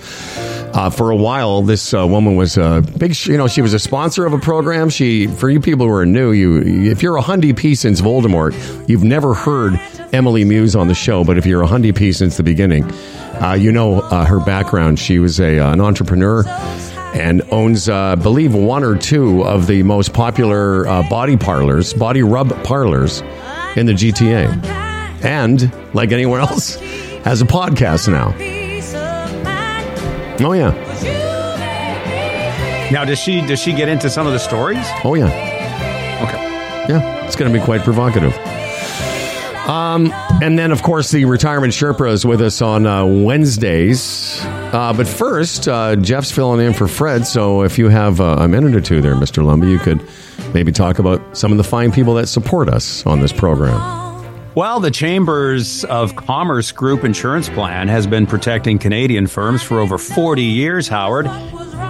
Uh, 0.74 0.90
for 0.90 1.10
a 1.10 1.16
while, 1.16 1.62
this 1.62 1.94
uh, 1.94 2.04
woman 2.06 2.34
was 2.34 2.56
a 2.56 2.82
big, 2.98 3.14
sh- 3.14 3.28
you 3.28 3.36
know, 3.36 3.46
she 3.46 3.62
was 3.62 3.72
a 3.72 3.78
sponsor 3.78 4.26
of 4.26 4.32
a 4.32 4.38
program. 4.38 4.90
She, 4.90 5.28
for 5.28 5.48
you 5.48 5.60
people 5.60 5.86
who 5.86 5.92
are 5.92 6.04
new, 6.04 6.32
you, 6.32 6.90
if 6.90 7.02
you're 7.02 7.16
a 7.16 7.22
Hyundai 7.22 7.56
P 7.56 7.76
since 7.76 8.00
Voldemort, 8.00 8.52
you've 8.88 9.04
never 9.04 9.32
heard 9.32 9.80
Emily 10.16 10.44
Muse 10.44 10.74
on 10.74 10.88
the 10.88 10.94
show. 10.94 11.22
But 11.24 11.36
if 11.36 11.44
you're 11.44 11.62
a 11.62 11.66
Hyundai 11.66 11.94
P 11.94 12.10
since 12.10 12.38
the 12.38 12.42
beginning, 12.42 12.90
uh, 13.42 13.52
you 13.52 13.70
know 13.70 14.00
uh, 14.00 14.24
her 14.24 14.40
background. 14.40 14.98
She 14.98 15.18
was 15.18 15.38
a, 15.38 15.58
uh, 15.58 15.72
an 15.72 15.80
entrepreneur 15.80 16.42
and 17.14 17.42
owns, 17.50 17.88
uh, 17.88 17.94
I 17.94 18.14
believe, 18.14 18.54
one 18.54 18.82
or 18.82 18.96
two 18.96 19.44
of 19.44 19.66
the 19.66 19.82
most 19.82 20.12
popular 20.14 20.86
uh, 20.86 21.08
body 21.08 21.36
parlors, 21.36 21.92
body 21.92 22.22
rub 22.22 22.48
parlors 22.64 23.20
in 23.76 23.86
the 23.86 23.92
GTA. 23.92 24.64
And, 25.22 25.72
like 25.94 26.12
anyone 26.12 26.40
else, 26.40 26.76
has 27.24 27.42
a 27.42 27.46
podcast 27.46 28.08
now. 28.08 28.34
Oh, 30.44 30.52
yeah. 30.52 30.70
Now, 32.90 33.04
does 33.04 33.18
she 33.18 33.40
does 33.40 33.58
she 33.60 33.72
get 33.72 33.88
into 33.88 34.08
some 34.08 34.26
of 34.26 34.32
the 34.32 34.38
stories? 34.38 34.86
Oh, 35.04 35.14
yeah. 35.14 35.26
Okay. 36.22 36.42
Yeah, 36.88 37.26
it's 37.26 37.34
going 37.34 37.52
to 37.52 37.58
be 37.58 37.64
quite 37.64 37.82
provocative. 37.82 38.34
Um, 39.68 40.12
and 40.42 40.58
then, 40.58 40.70
of 40.70 40.82
course, 40.82 41.10
the 41.10 41.24
retirement 41.24 41.72
Sherpa 41.72 42.10
is 42.12 42.24
with 42.24 42.40
us 42.40 42.62
on 42.62 42.86
uh, 42.86 43.04
Wednesdays. 43.04 44.38
Uh, 44.44 44.92
but 44.96 45.08
first, 45.08 45.66
uh, 45.66 45.96
Jeff's 45.96 46.30
filling 46.30 46.64
in 46.64 46.72
for 46.72 46.86
Fred. 46.86 47.26
So 47.26 47.62
if 47.62 47.76
you 47.78 47.88
have 47.88 48.20
uh, 48.20 48.36
a 48.38 48.48
minute 48.48 48.76
or 48.76 48.80
two 48.80 49.00
there, 49.00 49.14
Mr. 49.14 49.42
Lumby, 49.42 49.70
you 49.70 49.78
could 49.78 50.00
maybe 50.54 50.70
talk 50.70 50.98
about 50.98 51.36
some 51.36 51.50
of 51.50 51.58
the 51.58 51.64
fine 51.64 51.90
people 51.90 52.14
that 52.14 52.28
support 52.28 52.68
us 52.68 53.04
on 53.06 53.20
this 53.20 53.32
program. 53.32 54.04
Well, 54.54 54.80
the 54.80 54.90
Chambers 54.90 55.84
of 55.84 56.16
Commerce 56.16 56.72
Group 56.72 57.04
Insurance 57.04 57.48
Plan 57.48 57.88
has 57.88 58.06
been 58.06 58.26
protecting 58.26 58.78
Canadian 58.78 59.26
firms 59.26 59.62
for 59.62 59.80
over 59.80 59.98
40 59.98 60.42
years, 60.42 60.88
Howard. 60.88 61.26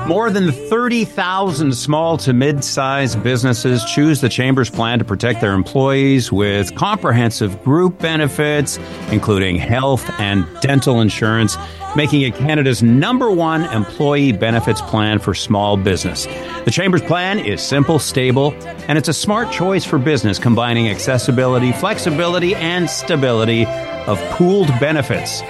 More 0.07 0.31
than 0.31 0.53
30,000 0.53 1.75
small 1.75 2.17
to 2.19 2.33
mid 2.33 2.63
sized 2.63 3.23
businesses 3.23 3.85
choose 3.85 4.21
the 4.21 4.29
Chambers 4.29 4.71
plan 4.71 4.99
to 4.99 5.05
protect 5.05 5.41
their 5.41 5.53
employees 5.53 6.31
with 6.31 6.75
comprehensive 6.77 7.63
group 7.65 7.99
benefits, 7.99 8.79
including 9.11 9.57
health 9.57 10.09
and 10.21 10.47
dental 10.61 11.01
insurance, 11.01 11.57
making 11.97 12.23
it 12.23 12.35
Canada's 12.35 12.83
number 12.83 13.31
one 13.31 13.65
employee 13.73 14.33
benefits 14.33 14.81
plan 14.83 15.19
for 15.19 15.35
small 15.35 15.77
business. 15.77 16.27
The 16.65 16.71
Chambers 16.71 17.03
plan 17.03 17.39
is 17.41 17.61
simple, 17.61 17.99
stable, 17.99 18.53
and 18.89 18.97
it's 18.97 19.09
a 19.09 19.15
smart 19.15 19.51
choice 19.51 19.85
for 19.85 19.99
business, 19.99 20.39
combining 20.39 20.89
accessibility, 20.89 21.73
flexibility, 21.73 22.55
and 22.55 22.89
stability 22.89 23.67
of 24.07 24.21
pooled 24.31 24.69
benefits. 24.79 25.43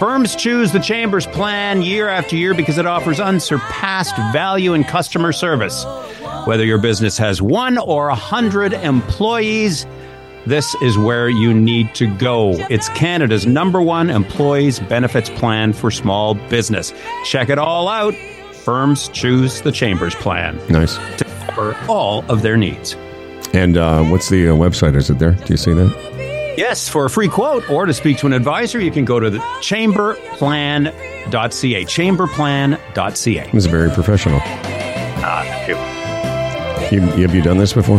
Firms 0.00 0.34
choose 0.34 0.72
the 0.72 0.78
Chambers 0.78 1.26
plan 1.26 1.82
year 1.82 2.08
after 2.08 2.34
year 2.34 2.54
because 2.54 2.78
it 2.78 2.86
offers 2.86 3.20
unsurpassed 3.20 4.16
value 4.32 4.72
in 4.72 4.82
customer 4.82 5.30
service. 5.30 5.84
Whether 6.46 6.64
your 6.64 6.78
business 6.78 7.18
has 7.18 7.42
one 7.42 7.76
or 7.76 8.08
a 8.08 8.14
hundred 8.14 8.72
employees, 8.72 9.86
this 10.46 10.74
is 10.76 10.96
where 10.96 11.28
you 11.28 11.52
need 11.52 11.94
to 11.96 12.06
go. 12.16 12.52
It's 12.70 12.88
Canada's 12.90 13.46
number 13.46 13.82
one 13.82 14.08
employees 14.08 14.80
benefits 14.80 15.28
plan 15.28 15.74
for 15.74 15.90
small 15.90 16.34
business. 16.34 16.94
Check 17.26 17.50
it 17.50 17.58
all 17.58 17.86
out. 17.86 18.14
Firms 18.54 19.10
choose 19.10 19.60
the 19.60 19.70
Chambers 19.70 20.14
plan 20.14 20.58
Nice. 20.70 20.96
to 21.18 21.24
cover 21.46 21.76
all 21.90 22.24
of 22.30 22.40
their 22.40 22.56
needs. 22.56 22.94
And 23.52 23.76
uh, 23.76 24.02
what's 24.04 24.30
the 24.30 24.48
uh, 24.48 24.52
website? 24.54 24.96
Is 24.96 25.10
it 25.10 25.18
there? 25.18 25.32
Do 25.32 25.52
you 25.52 25.58
see 25.58 25.74
that? 25.74 26.19
Yes, 26.56 26.88
for 26.88 27.04
a 27.06 27.10
free 27.10 27.28
quote 27.28 27.68
or 27.70 27.86
to 27.86 27.94
speak 27.94 28.18
to 28.18 28.26
an 28.26 28.32
advisor, 28.32 28.80
you 28.80 28.90
can 28.90 29.04
go 29.04 29.20
to 29.20 29.30
the 29.30 29.38
chamberplan.ca. 29.38 31.84
Chamberplan.ca. 31.84 33.50
It's 33.52 33.66
very 33.66 33.90
professional. 33.90 34.40
Ah, 35.22 35.66
you. 35.66 35.76
You, 36.96 37.02
have 37.22 37.34
you 37.34 37.42
done 37.42 37.58
this 37.58 37.72
before? 37.72 37.98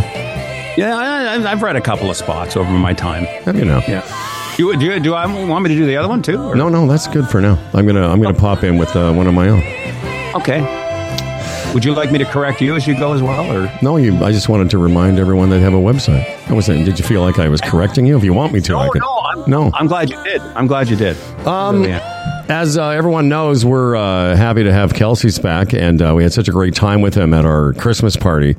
Yeah, 0.78 0.96
I, 0.98 1.52
I've 1.52 1.62
read 1.64 1.76
a 1.76 1.82
couple 1.82 2.10
of 2.10 2.16
spots 2.18 2.56
over 2.58 2.70
my 2.72 2.94
time. 2.94 3.26
Have 3.46 3.56
you 3.58 3.66
know? 3.66 3.82
Yeah. 3.88 4.04
Do, 4.58 4.76
do, 4.78 5.00
do 5.00 5.14
I 5.14 5.26
want 5.46 5.64
me 5.64 5.70
to 5.70 5.76
do 5.76 5.86
the 5.86 5.98
other 5.98 6.08
one 6.10 6.22
too? 6.22 6.42
or- 6.42 6.56
No, 6.56 6.70
no, 6.70 6.88
that's 6.88 7.08
good 7.08 7.28
for 7.28 7.42
now. 7.42 7.58
I'm 7.74 7.86
gonna 7.88 8.08
I'm 8.08 8.22
gonna 8.22 8.38
pop 8.38 8.64
in 8.64 8.78
with 8.78 8.96
uh, 8.96 9.12
one 9.14 9.28
of 9.28 9.34
my 9.34 9.50
own. 9.50 9.62
Okay. 10.36 10.60
Would 11.74 11.86
you 11.86 11.94
like 11.94 12.12
me 12.12 12.18
to 12.18 12.26
correct 12.26 12.60
you 12.60 12.76
as 12.76 12.86
you 12.86 13.00
go 13.00 13.14
as 13.14 13.22
well, 13.22 13.50
or 13.50 13.72
No, 13.82 13.96
you. 13.96 14.14
I 14.24 14.34
just 14.34 14.50
wanted 14.50 14.70
to 14.72 14.78
remind 14.78 15.20
everyone 15.20 15.50
that 15.52 15.62
have 15.62 15.74
a 15.74 15.78
website. 15.78 16.26
I 16.50 16.54
was 16.54 16.66
saying, 16.66 16.84
did 16.84 17.00
you 17.00 17.06
feel 17.06 17.22
like 17.22 17.40
I 17.40 17.48
was 17.48 17.62
correcting 17.62 18.06
you? 18.06 18.18
If 18.18 18.26
you 18.26 18.34
want 18.34 18.52
me 18.52 18.60
to, 18.62 18.76
I 18.76 18.86
no, 18.88 18.92
could. 18.92 19.02
no, 19.02 19.20
I'm, 19.20 19.50
No. 19.50 19.72
I'm 19.74 19.88
glad 19.88 20.10
you 20.10 20.22
did. 20.22 20.42
I'm 20.42 20.68
glad 20.68 20.90
you 20.90 20.98
did. 20.98 21.16
Um, 21.48 21.84
Really. 21.84 21.94
As 22.50 22.78
uh, 22.78 22.90
everyone 22.90 23.30
knows, 23.30 23.64
we're 23.64 23.96
uh, 23.96 24.36
happy 24.36 24.64
to 24.64 24.74
have 24.74 24.94
Kelsey's 24.94 25.40
back, 25.40 25.74
and 25.74 26.02
uh, 26.02 26.14
we 26.14 26.24
had 26.24 26.34
such 26.34 26.50
a 26.50 26.52
great 26.52 26.76
time 26.76 27.00
with 27.02 27.16
him 27.16 27.34
at 27.34 27.46
our 27.46 27.72
Christmas 27.74 28.18
party. 28.18 28.58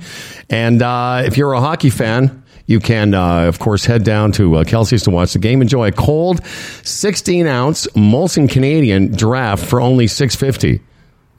And 0.48 0.80
uh, 0.80 1.22
if 1.26 1.36
you're 1.36 1.52
a 1.52 1.60
hockey 1.60 1.90
fan, 1.90 2.42
you 2.64 2.80
can, 2.80 3.12
uh, 3.12 3.40
of 3.42 3.58
course, 3.58 3.84
head 3.84 4.04
down 4.04 4.32
to 4.32 4.56
uh, 4.56 4.64
Kelsey's 4.64 5.02
to 5.02 5.10
watch 5.10 5.34
the 5.34 5.38
game. 5.38 5.60
Enjoy 5.60 5.88
a 5.88 5.92
cold 5.92 6.42
16 6.46 7.46
ounce 7.46 7.86
Molson 7.88 8.48
Canadian 8.48 9.12
draft 9.14 9.66
for 9.66 9.82
only 9.82 10.06
650 10.06 10.82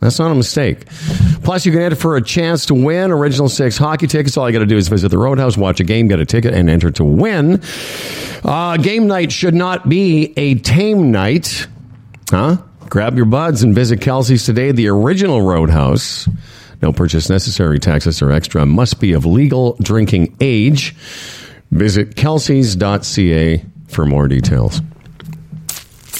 that's 0.04 0.20
not 0.20 0.32
a 0.32 0.36
mistake. 0.36 0.86
Plus, 1.44 1.66
you 1.66 1.72
can 1.72 1.82
enter 1.82 1.96
for 1.96 2.16
a 2.16 2.22
chance 2.22 2.66
to 2.68 2.74
win 2.74 3.12
original 3.12 3.50
six 3.50 3.78
hockey 3.78 4.08
tickets. 4.08 4.38
All 4.38 4.50
you 4.50 4.54
got 4.54 4.60
to 4.60 4.66
do 4.66 4.78
is 4.78 4.88
visit 4.88 5.10
the 5.10 5.18
Roadhouse, 5.18 5.58
watch 5.58 5.80
a 5.80 5.84
game, 5.84 6.08
get 6.08 6.20
a 6.20 6.26
ticket, 6.26 6.54
and 6.54 6.70
enter 6.70 6.92
to 6.92 7.04
win. 7.04 7.62
Uh, 8.44 8.78
game 8.78 9.08
night 9.08 9.32
should 9.32 9.54
not 9.54 9.88
be 9.88 10.34
a 10.38 10.56
tame 10.56 11.12
night. 11.12 11.68
Huh? 12.30 12.58
Grab 12.90 13.16
your 13.16 13.26
buds 13.26 13.64
and 13.64 13.74
visit 13.74 14.02
Kelsey's 14.02 14.46
today, 14.46 14.72
the 14.72 14.88
original 14.88 15.42
Roadhouse. 15.42 16.28
No 16.82 16.92
purchase 16.92 17.30
necessary. 17.30 17.80
Taxes 17.80 18.22
or 18.22 18.32
extra. 18.32 18.66
Must 18.66 19.00
be 19.00 19.14
of 19.14 19.26
legal 19.26 19.78
drinking 19.82 20.36
age. 20.42 20.96
Visit 21.72 22.16
kelseys.ca 22.16 23.66
for 23.88 24.06
more 24.06 24.28
details. 24.28 24.82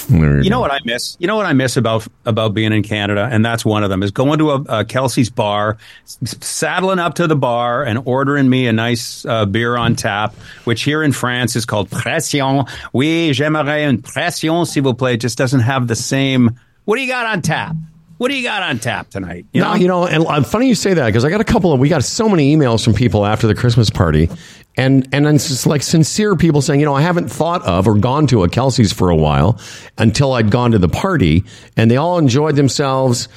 You, 0.10 0.50
know 0.50 0.60
what 0.60 0.72
I 0.72 0.80
miss? 0.84 1.16
You 1.20 1.28
know 1.28 1.36
what 1.36 1.46
I 1.46 1.54
miss 1.54 1.78
about 1.78 2.08
about 2.26 2.54
being 2.54 2.74
in 2.74 2.84
Canada, 2.84 3.28
and 3.32 3.46
that's 3.46 3.64
one 3.64 3.84
of 3.84 3.90
them 3.90 4.04
is 4.04 4.12
going 4.12 4.40
to 4.40 4.52
a, 4.52 4.62
a 4.80 4.86
Kelsey's 4.86 5.30
bar, 5.30 5.78
saddling 6.06 7.00
up 7.00 7.16
to 7.16 7.28
the 7.28 7.36
bar, 7.36 7.84
and 7.84 8.00
ordering 8.06 8.50
me 8.50 8.68
a 8.68 8.74
nice 8.74 9.26
uh, 9.26 9.46
beer 9.46 9.78
on 9.78 9.96
tap, 9.96 10.36
which 10.66 10.84
here 10.84 11.04
in 11.04 11.12
France 11.12 11.56
is 11.56 11.66
called 11.66 11.90
pression. 11.90 12.66
Oui, 12.94 13.32
j'aimerais 13.34 13.88
une 13.88 14.02
pression, 14.02 14.66
s'il 14.66 14.84
vous 14.84 14.94
plaît. 14.94 15.20
Just 15.20 15.38
doesn't 15.38 15.62
have 15.62 15.88
the 15.88 15.96
same. 15.96 16.52
What 16.86 16.98
do 16.98 17.02
you 17.02 17.08
got 17.08 17.26
on 17.26 17.42
tap? 17.42 17.76
What 18.18 18.30
do 18.30 18.38
you 18.38 18.44
got 18.44 18.62
on 18.62 18.80
tap 18.80 19.10
tonight? 19.10 19.46
You 19.54 19.62
no, 19.62 19.70
know? 19.70 19.76
you 19.76 19.88
know, 19.88 20.06
and 20.06 20.26
uh, 20.26 20.44
funny 20.44 20.68
you 20.68 20.76
say 20.76 20.94
that 20.94 21.06
because 21.08 21.26
I 21.26 21.30
got 21.30 21.42
a 21.42 21.46
couple 21.46 21.74
of 21.74 21.80
we 21.80 21.90
got 21.90 22.04
so 22.04 22.30
many 22.30 22.56
emails 22.56 22.84
from 22.84 22.94
people 22.94 23.26
after 23.26 23.48
the 23.48 23.56
Christmas 23.56 23.90
party, 23.90 24.30
and 24.78 25.08
and 25.12 25.28
it's 25.28 25.48
just 25.48 25.66
like 25.66 25.82
sincere 25.82 26.36
people 26.36 26.62
saying, 26.62 26.80
you 26.80 26.86
know, 26.86 26.96
I 26.96 27.02
haven't 27.02 27.30
thought 27.30 27.64
of 27.64 27.88
or 27.88 27.98
gone 27.98 28.28
to 28.28 28.44
a 28.44 28.50
Kelsey's 28.50 28.94
for 28.94 29.10
a 29.10 29.16
while 29.16 29.60
until 29.98 30.34
I'd 30.34 30.52
gone 30.52 30.72
to 30.72 30.80
the 30.80 30.90
party, 30.90 31.44
and 31.76 31.90
they 31.90 31.98
all 31.98 32.18
enjoyed 32.18 32.56
themselves. 32.56 33.28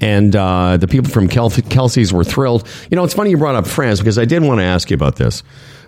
And 0.00 0.34
uh, 0.34 0.76
the 0.76 0.88
people 0.88 1.10
from 1.10 1.28
Kel- 1.28 1.50
Kelsey's 1.50 2.12
were 2.12 2.24
thrilled. 2.24 2.68
You 2.90 2.96
know, 2.96 3.04
it's 3.04 3.14
funny 3.14 3.30
you 3.30 3.38
brought 3.38 3.54
up 3.54 3.66
France 3.66 4.00
because 4.00 4.18
I 4.18 4.24
did 4.24 4.42
want 4.42 4.58
to 4.58 4.64
ask 4.64 4.90
you 4.90 4.94
about 4.94 5.16
this. 5.16 5.42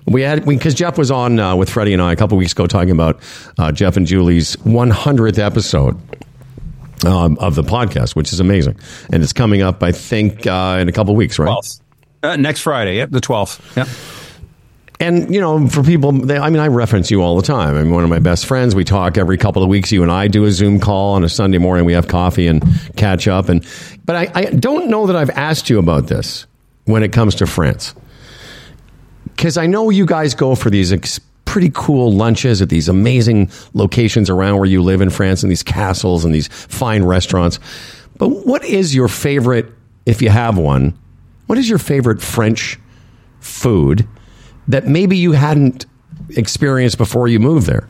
We 0.06 0.22
had 0.22 0.46
because 0.46 0.74
Jeff 0.74 0.96
was 0.96 1.10
on 1.10 1.40
uh, 1.40 1.56
with 1.56 1.68
Freddie 1.68 1.92
and 1.92 2.00
I 2.00 2.12
a 2.12 2.16
couple 2.16 2.38
weeks 2.38 2.52
ago 2.52 2.68
talking 2.68 2.92
about 2.92 3.20
uh, 3.58 3.72
Jeff 3.72 3.96
and 3.96 4.06
Julie's 4.06 4.54
100th 4.56 5.38
episode 5.38 6.00
um, 7.04 7.36
of 7.38 7.54
the 7.54 7.62
podcast, 7.62 8.16
which 8.16 8.32
is 8.32 8.40
amazing, 8.40 8.78
and 9.12 9.22
it's 9.22 9.32
coming 9.32 9.62
up, 9.62 9.82
I 9.82 9.92
think, 9.92 10.46
uh, 10.46 10.78
in 10.80 10.88
a 10.88 10.92
couple 10.92 11.14
weeks, 11.14 11.38
right? 11.38 11.48
12th. 11.48 11.80
Uh, 12.22 12.36
next 12.36 12.60
Friday, 12.60 12.96
yep, 12.96 13.10
the 13.10 13.20
12th. 13.20 13.76
Yep. 13.76 13.88
And 14.98 15.34
you 15.34 15.40
know, 15.40 15.68
for 15.68 15.82
people, 15.82 16.12
they, 16.12 16.38
I 16.38 16.48
mean, 16.48 16.60
I 16.60 16.68
reference 16.68 17.10
you 17.10 17.22
all 17.22 17.36
the 17.36 17.42
time. 17.42 17.76
I'm 17.76 17.90
one 17.90 18.02
of 18.02 18.10
my 18.10 18.18
best 18.18 18.46
friends. 18.46 18.74
We 18.74 18.84
talk 18.84 19.18
every 19.18 19.36
couple 19.36 19.62
of 19.62 19.68
weeks. 19.68 19.92
You 19.92 20.02
and 20.02 20.10
I 20.10 20.26
do 20.28 20.44
a 20.44 20.50
Zoom 20.50 20.80
call 20.80 21.14
on 21.14 21.24
a 21.24 21.28
Sunday 21.28 21.58
morning. 21.58 21.84
We 21.84 21.92
have 21.92 22.08
coffee 22.08 22.46
and 22.46 22.64
catch 22.96 23.28
up. 23.28 23.50
And 23.50 23.66
but 24.06 24.16
I, 24.16 24.30
I 24.34 24.44
don't 24.46 24.88
know 24.88 25.06
that 25.06 25.16
I've 25.16 25.30
asked 25.30 25.68
you 25.68 25.78
about 25.78 26.06
this 26.06 26.46
when 26.86 27.02
it 27.02 27.12
comes 27.12 27.34
to 27.36 27.46
France, 27.46 27.94
because 29.26 29.58
I 29.58 29.66
know 29.66 29.90
you 29.90 30.06
guys 30.06 30.34
go 30.34 30.54
for 30.54 30.70
these 30.70 30.92
ex- 30.92 31.20
pretty 31.56 31.72
cool 31.72 32.12
lunches 32.12 32.60
at 32.60 32.68
these 32.68 32.86
amazing 32.86 33.50
locations 33.72 34.28
around 34.28 34.58
where 34.58 34.68
you 34.68 34.82
live 34.82 35.00
in 35.00 35.08
France, 35.08 35.42
and 35.42 35.50
these 35.50 35.62
castles 35.62 36.22
and 36.22 36.34
these 36.34 36.48
fine 36.48 37.02
restaurants. 37.02 37.58
But 38.18 38.28
what 38.28 38.62
is 38.62 38.94
your 38.94 39.08
favorite, 39.08 39.72
if 40.04 40.20
you 40.20 40.28
have 40.28 40.58
one? 40.58 40.92
What 41.46 41.56
is 41.56 41.66
your 41.66 41.78
favorite 41.78 42.20
French 42.20 42.78
food? 43.40 44.06
that 44.68 44.86
maybe 44.86 45.16
you 45.16 45.32
hadn't 45.32 45.86
experienced 46.30 46.98
before 46.98 47.28
you 47.28 47.38
moved 47.38 47.66
there? 47.66 47.88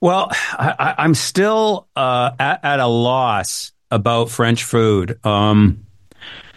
Well, 0.00 0.28
I, 0.52 0.94
am 0.98 1.14
still 1.14 1.88
uh, 1.96 2.32
at, 2.38 2.62
at, 2.62 2.80
a 2.80 2.86
loss 2.86 3.72
about 3.90 4.28
French 4.28 4.64
food. 4.64 5.18
Um, 5.24 5.83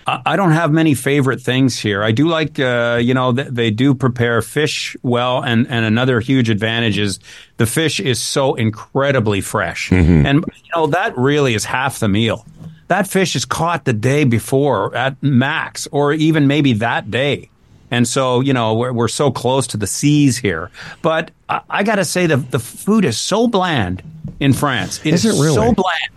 I, 0.08 0.38
don't 0.38 0.52
have 0.52 0.72
many 0.72 0.94
favorite 0.94 1.42
things 1.42 1.78
here. 1.78 2.02
I 2.02 2.12
do 2.12 2.30
like, 2.30 2.58
uh, 2.60 2.98
you 3.02 3.14
know, 3.14 3.34
th- 3.34 3.50
they 3.50 3.72
do 3.72 3.94
prepare 3.94 4.42
fish 4.42 4.96
well, 5.04 5.44
and, 5.44 5.68
and 5.68 5.84
another 5.84 6.22
huge 6.22 6.50
advantage 6.50 6.98
is 6.98 7.20
the 7.58 7.66
fish 7.66 8.00
is 8.00 8.22
so 8.22 8.56
incredibly 8.56 9.42
fresh, 9.42 9.90
mm-hmm. 9.90 10.26
and 10.26 10.46
you 10.46 10.70
know 10.76 10.88
that 10.88 11.18
really 11.18 11.56
is 11.56 11.66
half 11.66 12.00
the 12.00 12.08
meal. 12.08 12.46
That 12.88 13.08
fish 13.08 13.36
is 13.36 13.44
caught 13.44 13.84
the 13.84 13.92
day 13.92 14.24
before 14.24 14.96
at 14.96 15.22
max, 15.22 15.88
or 15.92 16.14
even 16.14 16.48
maybe 16.48 16.74
that 16.74 17.12
day. 17.12 17.50
And 17.92 18.08
so, 18.08 18.42
you 18.42 18.54
know, 18.54 18.74
we're, 18.76 18.92
we're 18.92 19.08
so 19.08 19.32
close 19.32 19.68
to 19.68 19.78
the 19.78 19.88
seas 19.88 20.38
here. 20.38 20.72
But 21.02 21.32
I, 21.50 21.62
I 21.70 21.84
got 21.84 21.96
to 21.96 22.06
say, 22.06 22.28
the, 22.28 22.38
the 22.38 22.60
food 22.60 23.06
is 23.06 23.18
so 23.18 23.48
bland 23.48 24.04
in 24.40 24.54
France. 24.54 25.00
It 25.06 25.14
is, 25.14 25.26
is 25.26 25.38
it 25.38 25.42
really? 25.42 25.56
so 25.56 25.74
bland. 25.74 26.12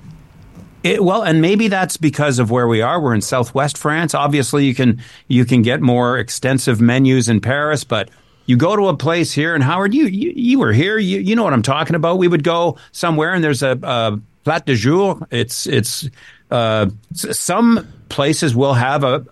It, 0.82 1.04
well, 1.04 1.22
and 1.22 1.42
maybe 1.42 1.68
that's 1.68 1.96
because 1.96 2.38
of 2.38 2.50
where 2.50 2.66
we 2.66 2.80
are. 2.80 3.00
We're 3.00 3.14
in 3.14 3.20
Southwest 3.20 3.76
France. 3.76 4.14
Obviously, 4.14 4.64
you 4.64 4.74
can 4.74 5.02
you 5.28 5.44
can 5.44 5.62
get 5.62 5.82
more 5.82 6.18
extensive 6.18 6.80
menus 6.80 7.28
in 7.28 7.40
Paris, 7.40 7.84
but 7.84 8.08
you 8.46 8.56
go 8.56 8.76
to 8.76 8.88
a 8.88 8.96
place 8.96 9.32
here, 9.32 9.54
and 9.54 9.62
Howard, 9.62 9.94
you 9.94 10.06
you, 10.06 10.32
you 10.34 10.58
were 10.58 10.72
here. 10.72 10.98
You, 10.98 11.20
you 11.20 11.36
know 11.36 11.44
what 11.44 11.52
I'm 11.52 11.62
talking 11.62 11.96
about. 11.96 12.18
We 12.18 12.28
would 12.28 12.44
go 12.44 12.78
somewhere, 12.92 13.34
and 13.34 13.44
there's 13.44 13.62
a, 13.62 13.78
a 13.82 14.18
plat 14.44 14.64
de 14.64 14.74
jour. 14.74 15.26
It's 15.30 15.66
it's 15.66 16.08
uh, 16.50 16.88
some 17.14 17.86
places 18.08 18.56
will 18.56 18.74
have 18.74 19.04
a, 19.04 19.24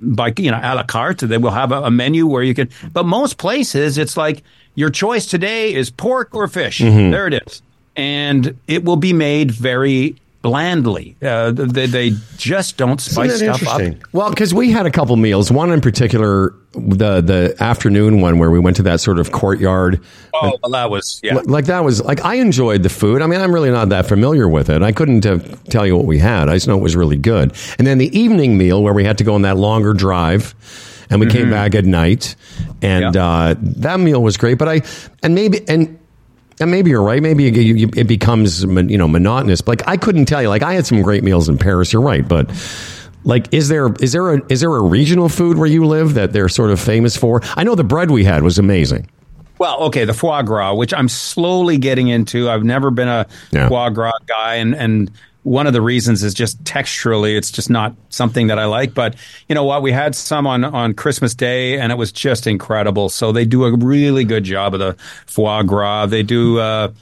by 0.00 0.34
you 0.36 0.50
know 0.50 0.60
a 0.62 0.74
la 0.74 0.82
carte. 0.82 1.18
They 1.18 1.38
will 1.38 1.50
have 1.52 1.72
a, 1.72 1.84
a, 1.84 1.90
menu 1.90 2.26
where 2.26 2.42
you 2.42 2.54
can. 2.54 2.68
But 2.92 3.06
most 3.06 3.38
places, 3.38 3.98
it's 3.98 4.16
like 4.16 4.42
your 4.74 4.90
choice 4.90 5.26
today 5.26 5.72
is 5.72 5.90
pork 5.90 6.34
or 6.34 6.48
fish. 6.48 6.80
Mm-hmm. 6.80 7.10
There 7.10 7.26
it 7.26 7.34
is, 7.46 7.62
and 7.96 8.58
it 8.66 8.84
will 8.84 8.96
be 8.96 9.12
made 9.12 9.50
very 9.50 10.16
blandly. 10.42 11.16
Uh, 11.22 11.52
they, 11.52 11.86
they, 11.86 12.12
just 12.36 12.76
don't 12.76 13.00
spice 13.00 13.38
stuff 13.38 13.66
up. 13.68 13.80
Well, 14.12 14.30
because 14.30 14.52
we 14.52 14.72
had 14.72 14.84
a 14.84 14.90
couple 14.90 15.14
meals. 15.16 15.52
One 15.52 15.70
in 15.70 15.80
particular, 15.80 16.54
the 16.72 17.20
the 17.20 17.56
afternoon 17.60 18.20
one 18.20 18.40
where 18.40 18.50
we 18.50 18.58
went 18.58 18.76
to 18.78 18.82
that 18.82 19.00
sort 19.00 19.20
of 19.20 19.30
courtyard. 19.30 20.00
Oh, 20.34 20.58
well, 20.62 20.72
that 20.72 20.90
was 20.90 21.20
yeah. 21.22 21.40
Like 21.44 21.66
that 21.66 21.84
was 21.84 22.02
like 22.02 22.24
I 22.24 22.34
enjoyed 22.34 22.82
the 22.82 22.88
food. 22.88 23.22
I 23.22 23.28
mean, 23.28 23.40
I'm 23.40 23.54
really 23.54 23.70
not 23.70 23.90
that 23.90 24.06
familiar 24.06 24.48
with 24.48 24.68
it. 24.68 24.82
I 24.82 24.90
couldn't 24.90 25.24
uh, 25.24 25.38
tell 25.70 25.86
you 25.86 25.96
what 25.96 26.06
we 26.06 26.18
had. 26.18 26.48
I 26.48 26.54
just 26.54 26.66
know 26.66 26.76
it 26.76 26.82
was 26.82 26.96
really 26.96 27.16
good. 27.16 27.54
And 27.78 27.86
then 27.86 27.98
the 27.98 28.16
evening 28.18 28.58
meal 28.58 28.82
where 28.82 28.92
we 28.92 29.04
had 29.04 29.18
to 29.18 29.24
go 29.24 29.34
on 29.34 29.42
that 29.42 29.56
longer 29.56 29.94
drive. 29.94 30.54
And 31.10 31.20
we 31.20 31.26
mm-hmm. 31.26 31.36
came 31.36 31.50
back 31.50 31.74
at 31.74 31.84
night, 31.84 32.36
and 32.80 33.14
yeah. 33.14 33.22
uh, 33.22 33.54
that 33.58 34.00
meal 34.00 34.22
was 34.22 34.38
great. 34.38 34.56
But 34.56 34.68
I, 34.70 34.80
and 35.22 35.34
maybe, 35.34 35.60
and 35.68 35.98
and 36.60 36.70
maybe 36.70 36.90
you're 36.90 37.02
right. 37.02 37.22
Maybe 37.22 37.44
you, 37.44 37.74
you, 37.74 37.90
it 37.96 38.06
becomes 38.06 38.64
you 38.64 38.98
know 38.98 39.08
monotonous. 39.08 39.60
But 39.60 39.80
like 39.80 39.88
I 39.88 39.96
couldn't 39.96 40.26
tell 40.26 40.42
you. 40.42 40.48
Like 40.48 40.62
I 40.62 40.74
had 40.74 40.86
some 40.86 41.02
great 41.02 41.24
meals 41.24 41.48
in 41.48 41.58
Paris. 41.58 41.92
You're 41.92 42.02
right, 42.02 42.26
but 42.26 42.50
like 43.24 43.52
is 43.52 43.68
there 43.68 43.92
is 44.00 44.12
there 44.12 44.34
a 44.34 44.42
is 44.48 44.60
there 44.60 44.74
a 44.74 44.82
regional 44.82 45.28
food 45.28 45.58
where 45.58 45.68
you 45.68 45.86
live 45.86 46.14
that 46.14 46.32
they're 46.32 46.48
sort 46.48 46.70
of 46.70 46.80
famous 46.80 47.16
for? 47.16 47.40
I 47.56 47.64
know 47.64 47.74
the 47.74 47.84
bread 47.84 48.10
we 48.10 48.24
had 48.24 48.42
was 48.42 48.58
amazing. 48.58 49.08
Well, 49.58 49.80
okay, 49.84 50.04
the 50.04 50.14
foie 50.14 50.42
gras, 50.42 50.74
which 50.74 50.92
I'm 50.92 51.08
slowly 51.08 51.78
getting 51.78 52.08
into. 52.08 52.50
I've 52.50 52.64
never 52.64 52.90
been 52.90 53.08
a 53.08 53.26
yeah. 53.52 53.68
foie 53.68 53.90
gras 53.90 54.18
guy, 54.26 54.56
and 54.56 54.74
and 54.74 55.10
one 55.42 55.66
of 55.66 55.72
the 55.72 55.82
reasons 55.82 56.22
is 56.22 56.34
just 56.34 56.62
texturally, 56.64 57.36
it's 57.36 57.50
just 57.50 57.68
not 57.68 57.94
something 58.10 58.46
that 58.46 58.58
I 58.58 58.66
like. 58.66 58.94
But 58.94 59.16
you 59.48 59.54
know 59.54 59.64
what? 59.64 59.82
We 59.82 59.92
had 59.92 60.14
some 60.14 60.46
on, 60.46 60.64
on 60.64 60.94
Christmas 60.94 61.34
Day 61.34 61.78
and 61.78 61.90
it 61.90 61.96
was 61.96 62.12
just 62.12 62.46
incredible. 62.46 63.08
So 63.08 63.32
they 63.32 63.44
do 63.44 63.64
a 63.64 63.76
really 63.76 64.24
good 64.24 64.44
job 64.44 64.74
of 64.74 64.80
the 64.80 64.96
foie 65.26 65.62
gras. 65.62 66.06
They 66.06 66.22
do, 66.22 66.58
uh, 66.58 66.92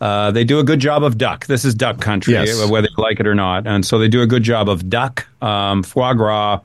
uh, 0.00 0.32
they 0.32 0.44
do 0.44 0.58
a 0.58 0.64
good 0.64 0.80
job 0.80 1.04
of 1.04 1.18
duck. 1.18 1.46
This 1.46 1.64
is 1.64 1.74
duck 1.74 2.00
country, 2.00 2.34
yes. 2.34 2.68
whether 2.68 2.88
you 2.88 3.02
like 3.02 3.20
it 3.20 3.26
or 3.26 3.34
not. 3.34 3.66
And 3.66 3.86
so 3.86 3.98
they 3.98 4.08
do 4.08 4.22
a 4.22 4.26
good 4.26 4.42
job 4.42 4.68
of 4.68 4.90
duck, 4.90 5.26
um, 5.40 5.82
foie 5.82 6.14
gras. 6.14 6.60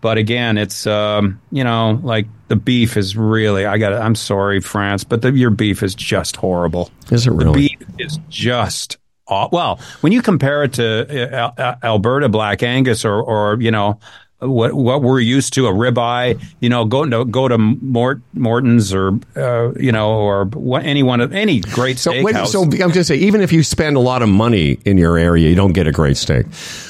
But 0.00 0.16
again, 0.16 0.58
it's 0.58 0.86
um, 0.86 1.40
you 1.50 1.64
know 1.64 2.00
like 2.04 2.26
the 2.46 2.54
beef 2.54 2.96
is 2.96 3.16
really. 3.16 3.66
I 3.66 3.78
got. 3.78 3.92
I'm 3.92 4.14
sorry, 4.14 4.60
France, 4.60 5.02
but 5.02 5.22
the, 5.22 5.32
your 5.32 5.50
beef 5.50 5.82
is 5.82 5.94
just 5.94 6.36
horrible. 6.36 6.90
Is 7.10 7.26
it 7.26 7.32
really? 7.32 7.52
The 7.52 7.76
beef 7.76 7.88
is 7.98 8.20
just 8.28 8.96
well, 9.28 9.80
when 10.00 10.12
you 10.12 10.22
compare 10.22 10.64
it 10.64 10.74
to 10.74 11.36
uh, 11.36 11.76
Alberta 11.82 12.28
Black 12.28 12.62
Angus 12.62 13.04
or, 13.04 13.22
or 13.22 13.60
you 13.60 13.70
know, 13.70 13.98
what 14.40 14.72
what 14.72 15.02
we're 15.02 15.18
used 15.18 15.52
to 15.54 15.66
a 15.66 15.72
ribeye, 15.72 16.40
you 16.60 16.68
know, 16.68 16.84
go 16.84 17.04
to 17.04 17.24
go 17.24 17.48
to 17.48 17.58
Mort, 17.58 18.20
Morton's 18.34 18.94
or 18.94 19.18
uh, 19.34 19.72
you 19.74 19.90
know 19.90 20.12
or 20.12 20.44
what, 20.46 20.84
any 20.84 21.02
one 21.02 21.20
of 21.20 21.32
any 21.32 21.60
great 21.60 21.98
so, 21.98 22.12
steakhouse. 22.12 22.48
so 22.48 22.62
I'm 22.62 22.70
going 22.70 22.92
to 22.92 23.04
say, 23.04 23.16
even 23.16 23.40
if 23.40 23.52
you 23.52 23.64
spend 23.64 23.96
a 23.96 24.00
lot 24.00 24.22
of 24.22 24.28
money 24.28 24.78
in 24.84 24.96
your 24.96 25.18
area, 25.18 25.48
you 25.48 25.56
don't 25.56 25.72
get 25.72 25.88
a 25.88 25.92
great 25.92 26.16
steak. 26.16 26.46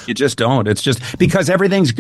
You 0.06 0.12
just 0.12 0.36
don't. 0.36 0.68
It's 0.68 0.82
just 0.82 1.18
because 1.18 1.48
everything's 1.48 1.92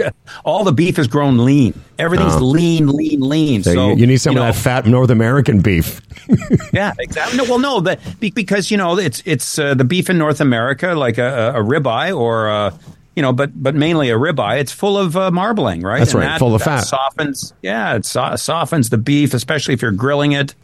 all 0.44 0.64
the 0.64 0.72
beef 0.72 0.98
is 0.98 1.08
grown 1.08 1.38
lean. 1.38 1.78
Everything's 1.98 2.34
uh, 2.34 2.40
lean, 2.40 2.86
lean, 2.88 3.20
lean. 3.20 3.62
So, 3.62 3.74
so 3.74 3.88
you, 3.92 4.06
need 4.06 4.18
some 4.18 4.36
of 4.36 4.40
know, 4.40 4.46
that 4.46 4.54
fat 4.54 4.86
North 4.86 5.10
American 5.10 5.62
beef. 5.62 6.00
yeah, 6.72 6.92
exactly. 6.98 7.38
No, 7.38 7.44
well, 7.44 7.58
no, 7.58 7.80
but 7.80 8.00
because 8.20 8.70
you 8.70 8.76
know 8.76 8.98
it's 8.98 9.22
it's 9.24 9.58
uh, 9.58 9.72
the 9.72 9.84
beef 9.84 10.10
in 10.10 10.18
North 10.18 10.42
America, 10.42 10.94
like 10.94 11.16
a, 11.16 11.54
a 11.56 11.62
ribeye 11.62 12.14
or. 12.14 12.48
A, 12.48 12.78
you 13.18 13.22
know, 13.22 13.32
but 13.32 13.50
but 13.60 13.74
mainly 13.74 14.10
a 14.10 14.14
ribeye. 14.14 14.60
It's 14.60 14.70
full 14.70 14.96
of 14.96 15.16
uh, 15.16 15.32
marbling, 15.32 15.82
right? 15.82 15.98
That's 15.98 16.14
And 16.14 16.22
right, 16.22 16.38
full 16.38 16.54
of 16.54 16.62
fat. 16.62 16.82
Softens, 16.82 17.52
yeah, 17.62 17.96
it 17.96 18.06
so- 18.06 18.36
softens 18.36 18.90
the 18.90 18.96
beef, 18.96 19.34
especially 19.34 19.74
if 19.74 19.82
you're 19.82 19.90
grilling 19.90 20.30
it. 20.30 20.54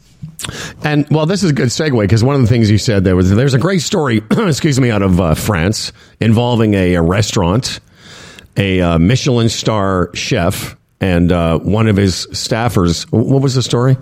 And 0.85 1.05
well, 1.11 1.27
this 1.27 1.43
is 1.43 1.51
a 1.51 1.53
good 1.53 1.71
segue 1.71 2.01
because 2.01 2.23
one 2.23 2.37
of 2.37 2.41
the 2.43 2.47
things 2.47 2.71
you 2.71 2.79
said 2.79 3.03
there 3.03 3.17
was 3.17 3.29
there's 3.29 3.55
a 3.55 3.59
great 3.59 3.83
story, 3.83 4.23
excuse 4.31 4.79
me, 4.79 4.93
out 4.93 5.03
of 5.03 5.21
uh, 5.21 5.35
France 5.35 5.91
involving 6.21 6.75
a, 6.75 6.95
a 6.95 7.03
restaurant, 7.03 7.81
a 8.57 8.81
uh, 8.81 8.99
Michelin 9.01 9.49
star 9.49 10.11
chef, 10.15 10.77
and 11.01 11.33
uh, 11.33 11.59
one 11.59 11.89
of 11.89 11.97
his 11.97 12.29
staffers. 12.29 13.05
What 13.11 13.43
was 13.43 13.57
the 13.57 13.63
story? 13.65 13.97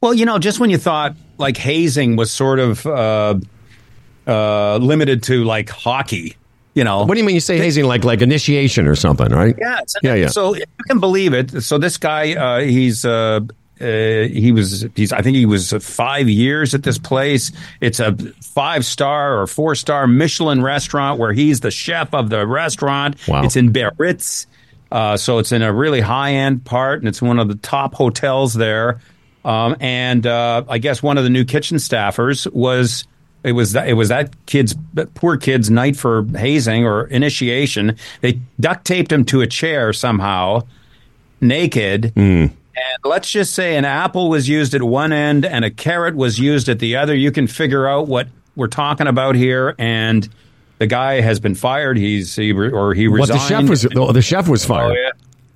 Well, 0.00 0.14
you 0.14 0.24
know, 0.24 0.38
just 0.38 0.60
when 0.60 0.70
you 0.70 0.78
thought 0.78 1.14
like 1.36 1.58
hazing 1.58 2.16
was 2.16 2.32
sort 2.32 2.58
of 2.58 2.86
uh, 2.86 3.34
uh, 4.26 4.76
limited 4.78 5.22
to 5.24 5.44
like 5.44 5.68
hockey, 5.68 6.36
you 6.74 6.84
know, 6.84 7.04
What 7.04 7.14
do 7.14 7.20
you 7.20 7.24
mean 7.26 7.34
you 7.34 7.40
say 7.40 7.56
hazing 7.58 7.84
like 7.86 8.04
like 8.04 8.20
initiation 8.22 8.86
or 8.86 8.94
something, 8.96 9.28
right? 9.32 9.54
Yeah, 9.58 9.74
it's- 9.74 9.94
Yeah, 10.02 10.14
yeah. 10.14 10.26
So 10.28 10.54
if 10.54 10.60
you 10.60 10.84
can 10.88 11.00
believe 11.00 11.32
it. 11.32 11.62
So 11.62 11.78
this 11.78 11.96
guy, 11.96 12.34
uh, 12.34 12.60
he's 12.60 13.04
uh, 13.04 13.40
uh, 13.80 13.84
he 13.86 14.52
was 14.52 14.86
he's 14.94 15.12
I 15.12 15.20
think 15.22 15.36
he 15.36 15.46
was 15.46 15.72
uh, 15.72 15.78
five 15.80 16.28
years 16.28 16.74
at 16.74 16.82
this 16.82 16.98
place. 16.98 17.50
It's 17.80 18.00
a 18.00 18.14
five 18.40 18.84
star 18.84 19.40
or 19.40 19.46
four 19.46 19.74
star 19.74 20.06
Michelin 20.06 20.62
restaurant 20.62 21.18
where 21.18 21.32
he's 21.32 21.60
the 21.60 21.70
chef 21.70 22.12
of 22.14 22.28
the 22.30 22.46
restaurant. 22.46 23.16
Wow. 23.28 23.44
It's 23.44 23.56
in 23.56 23.72
Biarritz, 23.72 24.46
uh, 24.92 25.16
so 25.16 25.38
it's 25.38 25.50
in 25.52 25.62
a 25.62 25.72
really 25.72 26.00
high 26.00 26.32
end 26.34 26.64
part, 26.64 27.00
and 27.00 27.08
it's 27.08 27.20
one 27.22 27.38
of 27.38 27.48
the 27.48 27.56
top 27.56 27.94
hotels 27.94 28.54
there. 28.54 29.00
Um, 29.44 29.76
and 29.80 30.26
uh, 30.26 30.64
I 30.68 30.78
guess 30.78 31.02
one 31.02 31.18
of 31.18 31.24
the 31.24 31.30
new 31.30 31.44
kitchen 31.44 31.76
staffers 31.76 32.50
was 32.52 33.06
it 33.44 33.52
was 33.52 33.72
that 33.72 33.88
it 33.88 33.94
was 33.94 34.08
that 34.08 34.34
kid's 34.46 34.74
poor 35.14 35.36
kid's 35.36 35.70
night 35.70 35.96
for 35.96 36.24
hazing 36.36 36.84
or 36.84 37.06
initiation. 37.06 37.96
They 38.20 38.40
duct 38.58 38.84
taped 38.84 39.12
him 39.12 39.24
to 39.26 39.42
a 39.42 39.46
chair 39.46 39.92
somehow, 39.92 40.62
naked. 41.40 42.12
Hmm. 42.14 42.46
And 42.76 42.98
let's 43.04 43.30
just 43.30 43.54
say 43.54 43.76
an 43.76 43.84
apple 43.84 44.28
was 44.28 44.48
used 44.48 44.74
at 44.74 44.82
one 44.82 45.12
end 45.12 45.44
and 45.44 45.64
a 45.64 45.70
carrot 45.70 46.16
was 46.16 46.40
used 46.40 46.68
at 46.68 46.80
the 46.80 46.96
other. 46.96 47.14
You 47.14 47.30
can 47.30 47.46
figure 47.46 47.86
out 47.86 48.08
what 48.08 48.26
we're 48.56 48.66
talking 48.66 49.06
about 49.06 49.36
here. 49.36 49.76
And 49.78 50.28
the 50.78 50.88
guy 50.88 51.20
has 51.20 51.38
been 51.38 51.54
fired. 51.54 51.96
He's 51.96 52.34
he 52.34 52.52
or 52.52 52.92
he 52.94 53.06
resigned. 53.06 53.18
What 53.18 53.28
the 53.28 53.48
chef 53.48 53.68
was? 53.68 53.86
Oh, 53.96 54.10
the 54.12 54.22
chef 54.22 54.48
was 54.48 54.64
Oh, 54.64 54.68
fired. 54.68 54.96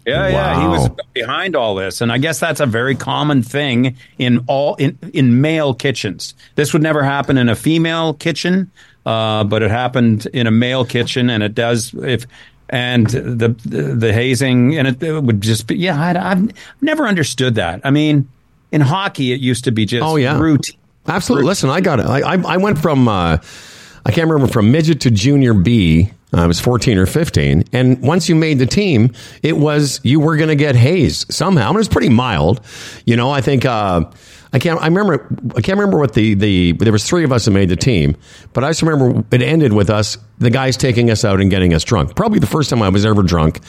Yeah. 0.09 0.29
Yeah, 0.29 0.29
yeah, 0.29 0.61
he 0.63 0.67
was 0.69 0.89
behind 1.15 1.55
all 1.57 1.75
this, 1.75 2.01
and 2.01 2.11
I 2.11 2.19
guess 2.19 2.41
that's 2.41 2.61
a 2.61 2.67
very 2.67 2.95
common 2.95 3.43
thing 3.43 3.97
in 4.19 4.45
all 4.47 4.75
in 4.77 4.99
in 5.13 5.41
male 5.41 5.75
kitchens. 5.75 6.35
This 6.55 6.73
would 6.73 6.83
never 6.83 7.03
happen 7.03 7.37
in 7.39 7.49
a 7.49 7.55
female 7.57 8.15
kitchen, 8.15 8.71
uh, 9.07 9.45
but 9.45 9.63
it 9.63 9.71
happened 9.71 10.27
in 10.33 10.47
a 10.47 10.51
male 10.51 10.85
kitchen, 10.85 11.31
and 11.31 11.43
it 11.43 11.55
does 11.55 11.93
if 11.95 12.27
and 12.71 13.07
the 13.09 13.49
the, 13.65 13.83
the 13.95 14.13
hazing 14.13 14.77
and 14.77 14.89
it, 14.89 15.03
it 15.03 15.23
would 15.23 15.41
just 15.41 15.67
be 15.67 15.77
yeah. 15.77 16.01
I, 16.01 16.31
I've 16.33 16.51
never 16.83 17.07
understood 17.07 17.55
that. 17.55 17.81
I 17.85 17.91
mean, 17.91 18.29
in 18.73 18.81
hockey, 18.83 19.33
it 19.33 19.41
used 19.41 19.65
to 19.65 19.73
be 19.73 19.87
just 19.87 20.03
Oh, 20.05 20.17
yeah. 20.17 20.39
routine. 20.39 20.77
Absolutely. 21.07 21.47
Listen, 21.47 21.71
I 21.71 21.81
got 21.81 22.01
it. 22.01 22.07
I, 22.07 22.35
I, 22.35 22.55
I 22.55 22.57
went 22.59 22.79
from, 22.79 23.09
uh, 23.09 23.39
I 24.05 24.11
can't 24.13 24.29
remember, 24.29 24.53
from 24.53 24.71
midget 24.71 25.01
to 25.03 25.11
junior 25.11 25.55
B. 25.55 26.11
I 26.33 26.47
was 26.47 26.61
14 26.61 26.99
or 26.99 27.07
15. 27.07 27.65
And 27.73 28.01
once 28.03 28.29
you 28.29 28.35
made 28.35 28.59
the 28.59 28.67
team, 28.67 29.13
it 29.43 29.57
was, 29.57 30.01
you 30.03 30.21
were 30.21 30.37
going 30.37 30.49
to 30.49 30.57
get 30.57 30.77
hazed 30.77 31.33
somehow. 31.33 31.69
And 31.69 31.77
it 31.77 31.79
was 31.79 31.89
pretty 31.89 32.11
mild. 32.11 32.61
You 33.07 33.17
know, 33.17 33.31
I 33.31 33.41
think, 33.41 33.65
uh, 33.65 34.05
I 34.53 34.59
can't, 34.59 34.81
I 34.81 34.87
remember, 34.87 35.27
I 35.57 35.61
can't 35.61 35.79
remember 35.79 35.99
what 35.99 36.15
the, 36.15 36.35
the, 36.35 36.73
there 36.73 36.93
was 36.93 37.07
three 37.07 37.25
of 37.25 37.33
us 37.33 37.45
that 37.45 37.51
made 37.51 37.69
the 37.69 37.77
team, 37.77 38.17
but 38.55 38.65
I 38.65 38.71
just 38.71 38.83
remember 38.83 39.25
it 39.31 39.43
ended 39.43 39.75
with 39.75 39.91
us, 39.91 40.17
the 40.39 40.51
guys 40.51 40.77
taking 40.77 41.11
us 41.11 41.25
out 41.25 41.41
and 41.41 41.51
getting 41.51 41.75
us 41.75 41.85
drunk. 41.85 42.17
Probably 42.17 42.39
the 42.39 42.47
first 42.47 42.71
time 42.71 42.81
I 42.81 42.89
was 42.89 43.05
ever 43.05 43.23
drunk 43.23 43.61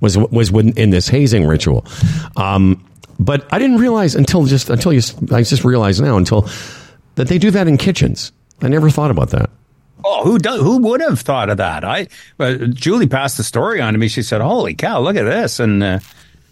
was, 0.00 0.16
was 0.16 0.52
when, 0.52 0.70
in 0.78 0.90
this 0.90 1.08
hazing 1.08 1.44
ritual. 1.46 1.84
Um, 2.36 2.84
but 3.18 3.52
I 3.52 3.58
didn't 3.58 3.78
realize 3.78 4.14
until 4.14 4.44
just, 4.44 4.70
until 4.70 4.92
you, 4.92 5.02
I 5.32 5.42
just 5.42 5.64
realized 5.64 6.00
now 6.00 6.16
until, 6.16 6.48
that 7.16 7.26
they 7.26 7.38
do 7.38 7.50
that 7.50 7.66
in 7.66 7.76
kitchens. 7.76 8.30
I 8.62 8.68
never 8.68 8.90
thought 8.90 9.10
about 9.10 9.30
that. 9.30 9.50
Oh, 10.04 10.24
who 10.24 10.38
do, 10.38 10.50
who 10.50 10.78
would 10.78 11.00
have 11.00 11.20
thought 11.20 11.50
of 11.50 11.56
that? 11.56 11.84
I 11.84 12.06
uh, 12.38 12.54
Julie 12.68 13.08
passed 13.08 13.36
the 13.36 13.42
story 13.42 13.80
on 13.80 13.94
to 13.94 13.98
me. 13.98 14.08
She 14.08 14.22
said, 14.22 14.40
"Holy 14.40 14.74
cow, 14.74 15.00
look 15.00 15.16
at 15.16 15.24
this!" 15.24 15.60
And 15.60 15.82
uh, 15.82 15.98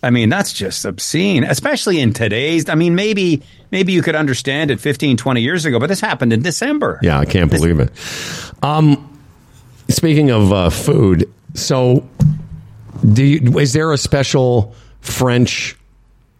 I 0.02 0.10
mean, 0.10 0.28
that's 0.28 0.52
just 0.52 0.84
obscene, 0.84 1.44
especially 1.44 2.00
in 2.00 2.12
today's. 2.12 2.68
I 2.68 2.74
mean, 2.74 2.94
maybe 2.94 3.42
maybe 3.70 3.92
you 3.92 4.02
could 4.02 4.14
understand 4.14 4.70
it 4.70 4.80
15, 4.80 5.16
20 5.16 5.40
years 5.40 5.64
ago, 5.64 5.78
but 5.78 5.88
this 5.88 6.00
happened 6.00 6.32
in 6.32 6.42
December. 6.42 6.98
Yeah, 7.02 7.18
I 7.18 7.24
can't 7.24 7.50
believe 7.50 7.80
it. 7.80 7.90
Um, 8.62 9.18
speaking 9.88 10.30
of 10.30 10.52
uh, 10.52 10.70
food, 10.70 11.32
so 11.54 12.08
do 13.12 13.24
you, 13.24 13.58
is 13.58 13.72
there 13.72 13.92
a 13.92 13.98
special 13.98 14.74
French 15.00 15.76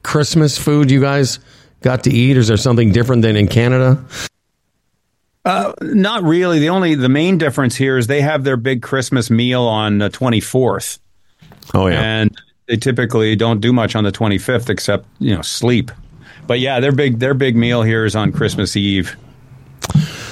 Christmas 0.02 0.58
food 0.58 0.90
you 0.90 1.00
guys 1.00 1.38
got 1.80 2.04
to 2.04 2.10
eat? 2.10 2.36
Or 2.36 2.40
is 2.40 2.48
there 2.48 2.56
something 2.56 2.92
different 2.92 3.22
than 3.22 3.36
in 3.36 3.48
Canada? 3.48 4.04
Not 5.80 6.22
really. 6.24 6.58
The 6.58 6.70
only 6.70 6.94
the 6.94 7.08
main 7.08 7.38
difference 7.38 7.76
here 7.76 7.96
is 7.98 8.06
they 8.08 8.20
have 8.20 8.44
their 8.44 8.56
big 8.56 8.82
Christmas 8.82 9.30
meal 9.30 9.62
on 9.62 9.98
the 9.98 10.10
twenty 10.10 10.40
fourth, 10.40 10.98
Oh 11.72 11.86
yeah, 11.86 12.00
and 12.00 12.36
they 12.66 12.76
typically 12.76 13.36
don't 13.36 13.60
do 13.60 13.72
much 13.72 13.94
on 13.94 14.04
the 14.04 14.12
twenty 14.12 14.38
fifth 14.38 14.68
except 14.70 15.06
you 15.18 15.34
know 15.34 15.42
sleep. 15.42 15.90
But 16.46 16.60
yeah, 16.60 16.80
their 16.80 16.92
big 16.92 17.18
their 17.20 17.34
big 17.34 17.56
meal 17.56 17.82
here 17.82 18.04
is 18.04 18.16
on 18.16 18.32
Christmas 18.32 18.76
Eve. 18.76 19.16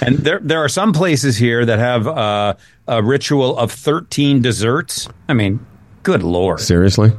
And 0.03 0.19
there 0.19 0.41
there 0.43 0.59
are 0.63 0.69
some 0.69 0.93
places 0.93 1.37
here 1.37 1.65
that 1.65 1.79
have 1.79 2.07
uh, 2.07 2.55
a 2.89 3.03
ritual 3.03 3.57
of 3.57 3.71
thirteen 3.73 4.43
desserts. 4.43 5.09
I 5.29 5.33
mean, 5.35 5.65
good 6.03 6.23
lord, 6.23 6.61
seriously. 6.61 7.13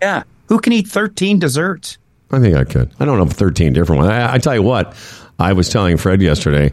yeah, 0.00 0.22
who 0.48 0.58
can 0.60 0.72
eat 0.72 0.86
thirteen 0.86 1.38
desserts? 1.38 1.98
I 2.30 2.40
think 2.40 2.56
I 2.56 2.64
could. 2.64 2.90
I 3.00 3.04
don't 3.04 3.18
know, 3.18 3.26
thirteen 3.26 3.72
different 3.72 4.02
ones. 4.02 4.10
I, 4.12 4.34
I 4.34 4.38
tell 4.38 4.54
you 4.54 4.62
what, 4.62 4.94
I 5.38 5.52
was 5.52 5.68
telling 5.68 5.96
Fred 5.96 6.22
yesterday, 6.22 6.72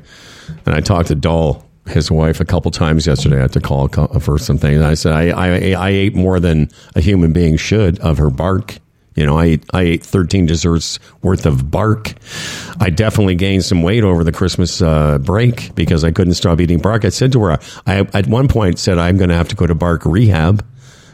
and 0.65 0.75
I 0.75 0.79
talked 0.79 1.07
to 1.09 1.15
Doll, 1.15 1.65
his 1.87 2.11
wife, 2.11 2.39
a 2.39 2.45
couple 2.45 2.71
times 2.71 3.07
yesterday. 3.07 3.37
I 3.37 3.41
had 3.41 3.53
to 3.53 3.61
call 3.61 3.87
co- 3.89 4.07
for 4.19 4.37
some 4.37 4.57
things. 4.57 4.81
I 4.81 4.93
said 4.93 5.11
I, 5.13 5.29
I 5.29 5.71
I 5.73 5.89
ate 5.89 6.15
more 6.15 6.39
than 6.39 6.69
a 6.95 7.01
human 7.01 7.33
being 7.33 7.57
should 7.57 7.99
of 7.99 8.17
her 8.17 8.29
bark. 8.29 8.77
You 9.15 9.25
know, 9.25 9.37
I 9.37 9.45
ate, 9.45 9.63
I 9.73 9.81
ate 9.81 10.03
13 10.05 10.45
desserts 10.45 10.97
worth 11.21 11.45
of 11.45 11.69
bark. 11.69 12.13
I 12.79 12.89
definitely 12.89 13.35
gained 13.35 13.65
some 13.65 13.81
weight 13.83 14.05
over 14.05 14.23
the 14.23 14.31
Christmas 14.31 14.81
uh, 14.81 15.17
break 15.17 15.75
because 15.75 16.05
I 16.05 16.11
couldn't 16.11 16.35
stop 16.35 16.61
eating 16.61 16.79
bark. 16.79 17.03
I 17.03 17.09
said 17.09 17.33
to 17.33 17.43
her, 17.43 17.59
I 17.85 18.07
at 18.13 18.27
one 18.27 18.47
point 18.47 18.79
said 18.79 18.97
I'm 18.97 19.17
going 19.17 19.29
to 19.29 19.35
have 19.35 19.49
to 19.49 19.55
go 19.55 19.67
to 19.67 19.75
bark 19.75 20.05
rehab 20.05 20.65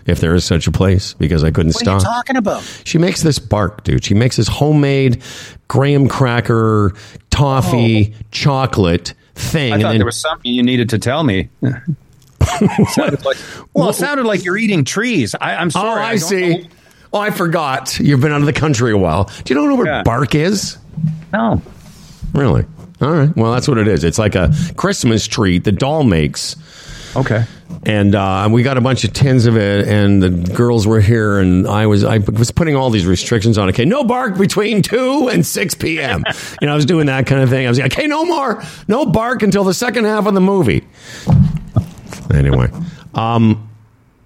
if 0.06 0.20
there 0.20 0.36
is 0.36 0.46
such 0.46 0.68
a 0.68 0.72
place 0.72 1.16
because 1.16 1.44
I 1.44 1.50
couldn't 1.50 1.74
What 1.74 1.82
stop. 1.82 1.96
are 1.96 2.00
you 2.02 2.06
talking 2.06 2.36
about? 2.38 2.62
She 2.86 3.00
makes 3.00 3.24
this 3.24 3.40
bark, 3.40 3.84
dude. 3.84 4.04
She 4.06 4.14
makes 4.14 4.36
this 4.38 4.48
homemade 4.48 5.24
graham 5.68 6.08
cracker, 6.08 6.94
toffee, 7.32 8.14
chocolate 8.32 9.14
thing. 9.38 9.72
Oh. 9.72 9.74
I 9.74 9.76
and 9.76 9.84
thought 9.84 9.90
then- 9.90 9.98
there 10.00 10.06
was 10.06 10.18
something 10.18 10.52
you 10.52 10.64
needed 10.64 10.90
to 10.90 11.00
tell 11.00 11.24
me. 11.24 11.50
Sounded 12.92 13.24
like- 13.26 13.38
well, 13.74 13.90
it 13.90 13.94
sounded 13.94 14.26
like 14.26 14.44
you're 14.44 14.58
eating 14.58 14.84
trees. 14.84 15.36
I, 15.36 15.56
I'm 15.56 15.68
oh, 15.68 15.70
sorry. 15.72 16.02
I, 16.02 16.10
don't 16.18 16.20
see. 16.28 16.58
know- 16.58 16.68
Oh, 17.14 17.20
I 17.20 17.30
forgot. 17.32 18.00
You've 18.00 18.20
been 18.20 18.34
out 18.34 18.42
of 18.42 18.46
the 18.46 18.54
country 18.54 18.92
a 18.92 18.98
while. 18.98 19.32
Do 19.46 19.54
you 19.54 19.66
know 19.68 19.76
what 19.76 19.88
Yeah. 19.88 20.04
bark 20.04 20.36
is? 20.36 20.78
No. 21.32 21.62
Really? 22.34 22.66
All 23.02 23.12
right. 23.12 23.34
Well, 23.36 23.54
that's 23.54 23.68
what 23.68 23.78
it 23.78 23.88
is. 23.88 24.04
It's 24.04 24.20
like 24.20 24.36
a 24.36 24.52
Christmas 24.76 25.26
treat 25.26 25.64
the 25.64 25.72
doll 25.72 26.04
makes. 26.04 26.56
Okay. 27.16 27.46
And 27.84 28.16
uh, 28.16 28.50
we 28.52 28.64
got 28.64 28.78
a 28.78 28.82
bunch 28.82 29.04
of 29.04 29.14
tins 29.14 29.46
of 29.46 29.56
it, 29.56 29.88
and 29.88 30.22
the 30.22 30.30
girls 30.30 30.86
were 30.86 31.00
here, 31.00 31.40
and 31.40 31.68
I 31.68 31.86
was 31.86 32.04
I 32.04 32.18
was 32.18 32.52
putting 32.52 32.76
all 32.76 32.90
these 32.90 33.06
restrictions 33.06 33.58
on. 33.58 33.70
Okay, 33.70 33.86
no 33.86 34.04
bark 34.04 34.38
between 34.38 34.82
two 34.82 35.30
and 35.32 35.46
six 35.46 35.74
p.m. 35.74 36.24
you 36.62 36.68
know, 36.68 36.74
I 36.74 36.76
was 36.76 36.86
doing 36.86 37.06
that 37.06 37.28
kind 37.28 37.42
of 37.42 37.50
thing. 37.50 37.66
I 37.66 37.70
was 37.70 37.80
like, 37.80 37.94
okay, 37.94 38.08
no 38.08 38.26
more, 38.26 38.62
no 38.88 39.06
bark 39.06 39.42
until 39.42 39.64
the 39.64 39.74
second 39.74 40.06
half 40.06 40.26
of 40.26 40.34
the 40.34 40.42
movie. 40.42 40.86
Anyway, 42.34 42.70
um, 43.14 43.70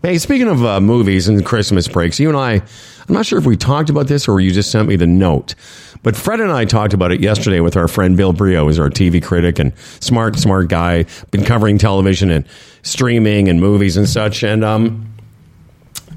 hey, 0.02 0.18
speaking 0.18 0.48
of 0.48 0.66
uh, 0.66 0.82
movies 0.82 1.28
and 1.28 1.46
Christmas 1.46 1.88
breaks, 1.88 2.20
you 2.20 2.30
and 2.30 2.38
I, 2.38 2.54
I'm 2.54 3.16
not 3.16 3.26
sure 3.26 3.38
if 3.38 3.46
we 3.46 3.58
talked 3.58 3.90
about 3.90 4.08
this 4.08 4.28
or 4.28 4.40
you 4.40 4.52
just 4.52 4.72
sent 4.72 4.88
me 4.88 4.96
the 4.96 5.08
note. 5.08 5.56
But 6.04 6.16
Fred 6.16 6.40
and 6.40 6.52
I 6.52 6.66
talked 6.66 6.94
about 6.94 7.12
it 7.12 7.22
yesterday 7.22 7.60
with 7.60 7.78
our 7.78 7.88
friend 7.88 8.18
Bill 8.18 8.34
Brioux, 8.34 8.66
who's 8.66 8.80
our 8.80 8.90
TV 8.90 9.22
critic 9.22 9.60
and 9.60 9.72
smart, 10.00 10.38
smart 10.40 10.68
guy, 10.68 11.06
been 11.30 11.46
covering 11.46 11.78
television 11.78 12.32
and 12.32 12.46
streaming 12.84 13.48
and 13.50 13.60
movies 13.60 13.98
and 13.98 14.08
such. 14.10 14.44
And 14.44 14.64
um, 14.64 15.14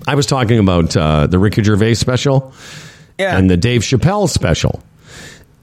I 0.07 0.15
was 0.15 0.27
talking 0.27 0.59
about 0.59 0.97
uh, 0.97 1.27
the 1.27 1.39
Ricky 1.39 1.63
Gervais 1.63 1.95
special 1.95 2.53
Yeah. 3.19 3.37
and 3.37 3.51
the 3.51 3.57
Dave 3.57 3.83
Chappelle 3.83 4.29
special. 4.29 4.83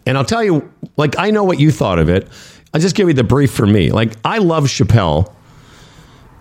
And 0.05 0.17
I'll 0.17 0.25
tell 0.25 0.43
you, 0.43 0.71
like, 0.97 1.17
I 1.19 1.29
know 1.31 1.43
what 1.43 1.59
you 1.59 1.71
thought 1.71 1.99
of 1.99 2.09
it. 2.09 2.27
I'll 2.73 2.81
just 2.81 2.95
give 2.95 3.07
you 3.07 3.13
the 3.13 3.23
brief 3.23 3.51
for 3.51 3.67
me. 3.67 3.91
Like, 3.91 4.13
I 4.25 4.39
love 4.39 4.63
Chappelle, 4.65 5.31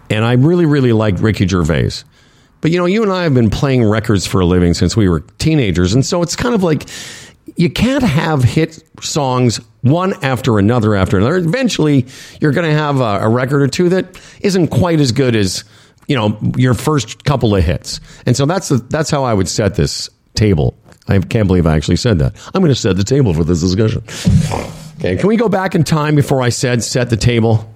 and 0.08 0.24
I 0.24 0.32
really, 0.32 0.64
really 0.64 0.92
like 0.92 1.20
Ricky 1.20 1.46
Gervais. 1.46 1.90
But, 2.62 2.70
you 2.70 2.78
know, 2.78 2.86
you 2.86 3.02
and 3.02 3.12
I 3.12 3.22
have 3.24 3.34
been 3.34 3.50
playing 3.50 3.84
records 3.84 4.26
for 4.26 4.40
a 4.40 4.46
living 4.46 4.74
since 4.74 4.96
we 4.96 5.08
were 5.08 5.20
teenagers. 5.38 5.92
And 5.94 6.04
so 6.04 6.22
it's 6.22 6.36
kind 6.36 6.54
of 6.54 6.62
like 6.62 6.88
you 7.56 7.70
can't 7.70 8.02
have 8.02 8.42
hit 8.44 8.82
songs 9.00 9.60
one 9.82 10.12
after 10.24 10.58
another 10.58 10.94
after 10.94 11.16
another. 11.18 11.36
Eventually, 11.36 12.06
you're 12.40 12.52
going 12.52 12.68
to 12.68 12.76
have 12.76 13.00
a, 13.00 13.20
a 13.22 13.28
record 13.28 13.62
or 13.62 13.68
two 13.68 13.88
that 13.90 14.20
isn't 14.40 14.68
quite 14.68 15.00
as 15.00 15.12
good 15.12 15.34
as 15.34 15.64
you 16.06 16.16
know, 16.16 16.36
your 16.56 16.74
first 16.74 17.24
couple 17.24 17.54
of 17.54 17.62
hits. 17.62 18.00
And 18.26 18.36
so 18.36 18.44
that's 18.44 18.68
the, 18.68 18.78
that's 18.78 19.10
how 19.10 19.22
I 19.22 19.32
would 19.32 19.48
set 19.48 19.76
this 19.76 20.10
table. 20.34 20.76
I 21.06 21.18
can't 21.20 21.46
believe 21.46 21.66
I 21.66 21.76
actually 21.76 21.96
said 21.96 22.18
that. 22.18 22.34
I'm 22.52 22.62
going 22.62 22.72
to 22.74 22.78
set 22.80 22.96
the 22.96 23.04
table 23.04 23.32
for 23.32 23.44
this 23.44 23.60
discussion. 23.60 24.02
Okay, 24.98 25.16
can 25.16 25.28
we 25.28 25.36
go 25.36 25.48
back 25.48 25.74
in 25.74 25.84
time 25.84 26.16
before 26.16 26.42
I 26.42 26.48
said 26.48 26.82
set 26.82 27.10
the 27.10 27.16
table? 27.16 27.72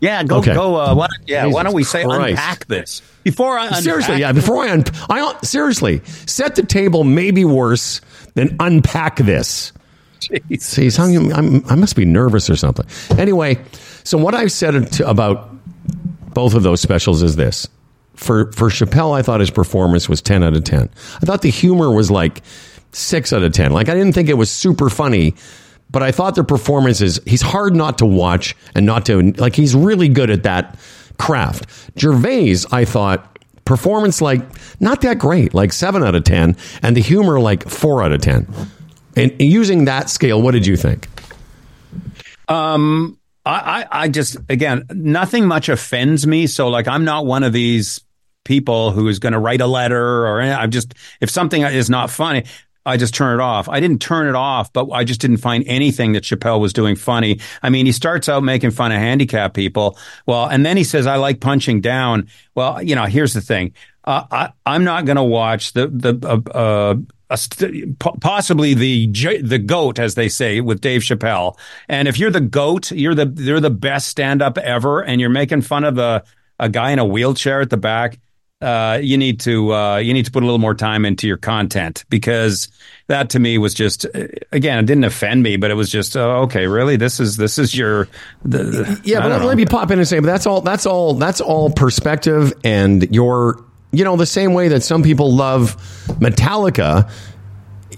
Yeah, 0.00 0.22
go 0.24 0.38
Okay. 0.38 0.52
go. 0.52 0.76
Uh, 0.76 0.94
why, 0.94 1.08
yeah, 1.26 1.46
why 1.46 1.62
don't 1.62 1.72
we 1.72 1.84
say 1.84 2.04
Christ. 2.04 2.30
unpack 2.32 2.66
this 2.66 3.00
before 3.22 3.58
I 3.58 3.64
unpack 3.68 3.82
Seriously, 3.82 4.20
yeah. 4.20 4.32
Before 4.32 4.62
I, 4.62 4.70
un- 4.70 4.84
I 5.08 5.38
seriously 5.42 6.02
set 6.26 6.56
the 6.56 6.62
table. 6.64 7.04
Maybe 7.04 7.44
worse 7.46 8.02
than 8.34 8.56
unpack 8.60 9.16
this. 9.16 9.72
Jeez. 10.20 10.62
See, 10.62 11.02
I'm, 11.02 11.64
I 11.68 11.74
must 11.74 11.96
be 11.96 12.04
nervous 12.04 12.48
or 12.48 12.56
something. 12.56 12.86
Anyway, 13.18 13.58
so 14.04 14.16
what 14.18 14.34
I've 14.34 14.52
said 14.52 14.90
to, 14.92 15.08
about 15.08 15.50
both 16.32 16.54
of 16.54 16.62
those 16.62 16.80
specials 16.80 17.22
is 17.22 17.36
this. 17.36 17.68
For 18.14 18.52
for 18.52 18.68
Chappelle, 18.68 19.16
I 19.16 19.22
thought 19.22 19.40
his 19.40 19.50
performance 19.50 20.08
was 20.08 20.22
ten 20.22 20.42
out 20.42 20.54
of 20.54 20.64
ten. 20.64 20.88
I 21.16 21.26
thought 21.26 21.42
the 21.42 21.50
humor 21.50 21.90
was 21.90 22.10
like 22.10 22.42
six 22.92 23.32
out 23.32 23.42
of 23.42 23.52
ten. 23.52 23.72
Like 23.72 23.88
I 23.88 23.94
didn't 23.94 24.12
think 24.14 24.28
it 24.28 24.34
was 24.34 24.50
super 24.50 24.88
funny, 24.88 25.34
but 25.90 26.02
I 26.02 26.12
thought 26.12 26.36
the 26.36 26.44
performance 26.44 27.00
is 27.00 27.20
he's 27.26 27.42
hard 27.42 27.74
not 27.74 27.98
to 27.98 28.06
watch 28.06 28.54
and 28.74 28.86
not 28.86 29.04
to 29.06 29.32
like 29.32 29.56
he's 29.56 29.74
really 29.74 30.08
good 30.08 30.30
at 30.30 30.44
that 30.44 30.78
craft. 31.18 31.66
Gervais, 31.98 32.58
I 32.70 32.84
thought 32.84 33.33
performance 33.64 34.20
like 34.20 34.42
not 34.80 35.00
that 35.02 35.18
great, 35.18 35.54
like 35.54 35.72
seven 35.72 36.02
out 36.02 36.14
of 36.14 36.24
ten, 36.24 36.56
and 36.82 36.96
the 36.96 37.00
humor 37.00 37.40
like 37.40 37.68
four 37.68 38.02
out 38.02 38.12
of 38.12 38.20
ten. 38.20 38.46
And 39.16 39.32
using 39.40 39.84
that 39.84 40.10
scale, 40.10 40.42
what 40.42 40.52
did 40.52 40.66
you 40.66 40.76
think? 40.76 41.08
Um, 42.48 43.18
I, 43.46 43.84
I, 43.90 44.02
I 44.02 44.08
just 44.08 44.36
again, 44.48 44.84
nothing 44.90 45.46
much 45.46 45.68
offends 45.68 46.26
me. 46.26 46.46
So 46.46 46.68
like, 46.68 46.88
I'm 46.88 47.04
not 47.04 47.26
one 47.26 47.42
of 47.42 47.52
these 47.52 48.00
people 48.44 48.90
who 48.90 49.08
is 49.08 49.18
going 49.18 49.32
to 49.32 49.38
write 49.38 49.60
a 49.60 49.66
letter 49.66 50.26
or 50.26 50.40
I'm 50.40 50.70
just 50.70 50.94
if 51.20 51.30
something 51.30 51.62
is 51.62 51.88
not 51.88 52.10
funny. 52.10 52.44
I 52.86 52.96
just 52.96 53.14
turn 53.14 53.38
it 53.38 53.42
off. 53.42 53.68
I 53.68 53.80
didn't 53.80 54.00
turn 54.00 54.28
it 54.28 54.34
off, 54.34 54.72
but 54.72 54.90
I 54.90 55.04
just 55.04 55.20
didn't 55.20 55.38
find 55.38 55.64
anything 55.66 56.12
that 56.12 56.24
Chappelle 56.24 56.60
was 56.60 56.72
doing 56.72 56.96
funny. 56.96 57.40
I 57.62 57.70
mean, 57.70 57.86
he 57.86 57.92
starts 57.92 58.28
out 58.28 58.42
making 58.42 58.72
fun 58.72 58.92
of 58.92 58.98
handicapped 58.98 59.54
people. 59.54 59.98
Well, 60.26 60.46
and 60.46 60.66
then 60.66 60.76
he 60.76 60.84
says, 60.84 61.06
I 61.06 61.16
like 61.16 61.40
punching 61.40 61.80
down. 61.80 62.28
Well, 62.54 62.82
you 62.82 62.94
know, 62.94 63.04
here's 63.04 63.32
the 63.32 63.40
thing. 63.40 63.72
Uh, 64.04 64.24
I, 64.30 64.52
I'm 64.66 64.84
not 64.84 65.06
going 65.06 65.16
to 65.16 65.24
watch 65.24 65.72
the, 65.72 65.88
the, 65.88 66.14
uh, 66.22 66.50
uh, 66.54 66.96
possibly 68.20 68.74
the 68.74 69.06
the 69.42 69.58
goat, 69.58 69.98
as 69.98 70.14
they 70.14 70.28
say, 70.28 70.60
with 70.60 70.80
Dave 70.80 71.00
Chappelle. 71.00 71.56
And 71.88 72.06
if 72.06 72.18
you're 72.18 72.30
the 72.30 72.40
goat, 72.40 72.90
you're 72.92 73.14
the 73.14 73.32
you're 73.36 73.60
the 73.60 73.70
best 73.70 74.08
stand 74.08 74.42
up 74.42 74.58
ever, 74.58 75.02
and 75.02 75.20
you're 75.20 75.30
making 75.30 75.62
fun 75.62 75.84
of 75.84 75.98
a 75.98 76.22
a 76.60 76.68
guy 76.68 76.90
in 76.90 76.98
a 76.98 77.04
wheelchair 77.04 77.60
at 77.60 77.70
the 77.70 77.76
back. 77.76 78.18
Uh, 78.64 78.98
you 79.02 79.18
need 79.18 79.40
to 79.40 79.74
uh, 79.74 79.96
you 79.98 80.14
need 80.14 80.24
to 80.24 80.30
put 80.30 80.42
a 80.42 80.46
little 80.46 80.58
more 80.58 80.74
time 80.74 81.04
into 81.04 81.26
your 81.28 81.36
content 81.36 82.04
because 82.08 82.68
that 83.08 83.28
to 83.30 83.38
me 83.38 83.58
was 83.58 83.74
just 83.74 84.06
uh, 84.06 84.26
again 84.52 84.78
it 84.78 84.86
didn't 84.86 85.04
offend 85.04 85.42
me, 85.42 85.56
but 85.58 85.70
it 85.70 85.74
was 85.74 85.90
just 85.90 86.16
uh, 86.16 86.40
okay. 86.42 86.66
Really, 86.66 86.96
this 86.96 87.20
is 87.20 87.36
this 87.36 87.58
is 87.58 87.76
your 87.76 88.08
the, 88.44 88.62
the- 88.64 89.00
Yeah, 89.04 89.18
but 89.18 89.22
don't 89.24 89.30
let, 89.32 89.40
know. 89.40 89.46
let 89.46 89.56
me 89.58 89.66
pop 89.66 89.90
in 89.90 89.98
and 89.98 90.08
say, 90.08 90.18
but 90.20 90.26
that's 90.26 90.46
all. 90.46 90.62
That's 90.62 90.86
all. 90.86 91.12
That's 91.14 91.42
all 91.42 91.68
perspective, 91.70 92.54
and 92.64 93.14
your, 93.14 93.62
you 93.92 94.02
know, 94.04 94.16
the 94.16 94.24
same 94.24 94.54
way 94.54 94.68
that 94.68 94.82
some 94.82 95.02
people 95.02 95.30
love 95.34 95.76
Metallica, 96.18 97.10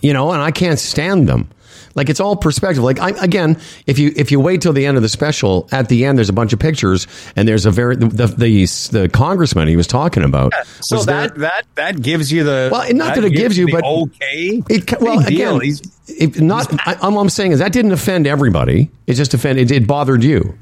you 0.02 0.12
know, 0.12 0.32
and 0.32 0.42
I 0.42 0.50
can't 0.50 0.78
stand 0.80 1.28
them. 1.28 1.48
Like 1.96 2.08
it's 2.10 2.20
all 2.20 2.36
perspective. 2.36 2.84
Like 2.84 3.00
I, 3.00 3.10
again, 3.24 3.58
if 3.86 3.98
you 3.98 4.12
if 4.14 4.30
you 4.30 4.38
wait 4.38 4.60
till 4.60 4.72
the 4.74 4.84
end 4.86 4.96
of 4.98 5.02
the 5.02 5.08
special, 5.08 5.66
at 5.72 5.88
the 5.88 6.04
end 6.04 6.18
there's 6.18 6.28
a 6.28 6.32
bunch 6.34 6.52
of 6.52 6.58
pictures, 6.58 7.06
and 7.34 7.48
there's 7.48 7.64
a 7.66 7.70
very 7.70 7.96
the 7.96 8.06
the 8.06 8.26
the, 8.26 8.66
the 8.92 9.08
congressman 9.08 9.66
he 9.66 9.76
was 9.76 9.86
talking 9.86 10.22
about. 10.22 10.52
so 10.80 10.96
was 10.96 11.06
that 11.06 11.30
there- 11.34 11.38
that 11.48 11.66
that 11.74 12.02
gives 12.02 12.30
you 12.30 12.44
the 12.44 12.68
Well, 12.70 12.92
not 12.94 13.14
that 13.14 13.24
it 13.24 13.30
gives 13.30 13.56
you, 13.58 13.68
but- 13.72 13.82
okay. 13.84 14.62
It, 14.68 15.00
well, 15.00 15.18
Big 15.20 15.28
again, 15.34 15.60
He's- 15.60 15.80
it, 16.08 16.40
not. 16.40 16.68
I, 16.86 16.94
all 17.02 17.18
I'm 17.18 17.28
saying 17.30 17.52
is 17.52 17.58
that 17.60 17.72
didn't 17.72 17.92
offend 17.92 18.26
everybody. 18.26 18.90
It 19.06 19.14
just 19.14 19.32
offended. 19.34 19.70
It, 19.70 19.82
it 19.82 19.86
bothered 19.86 20.22
you. 20.22 20.56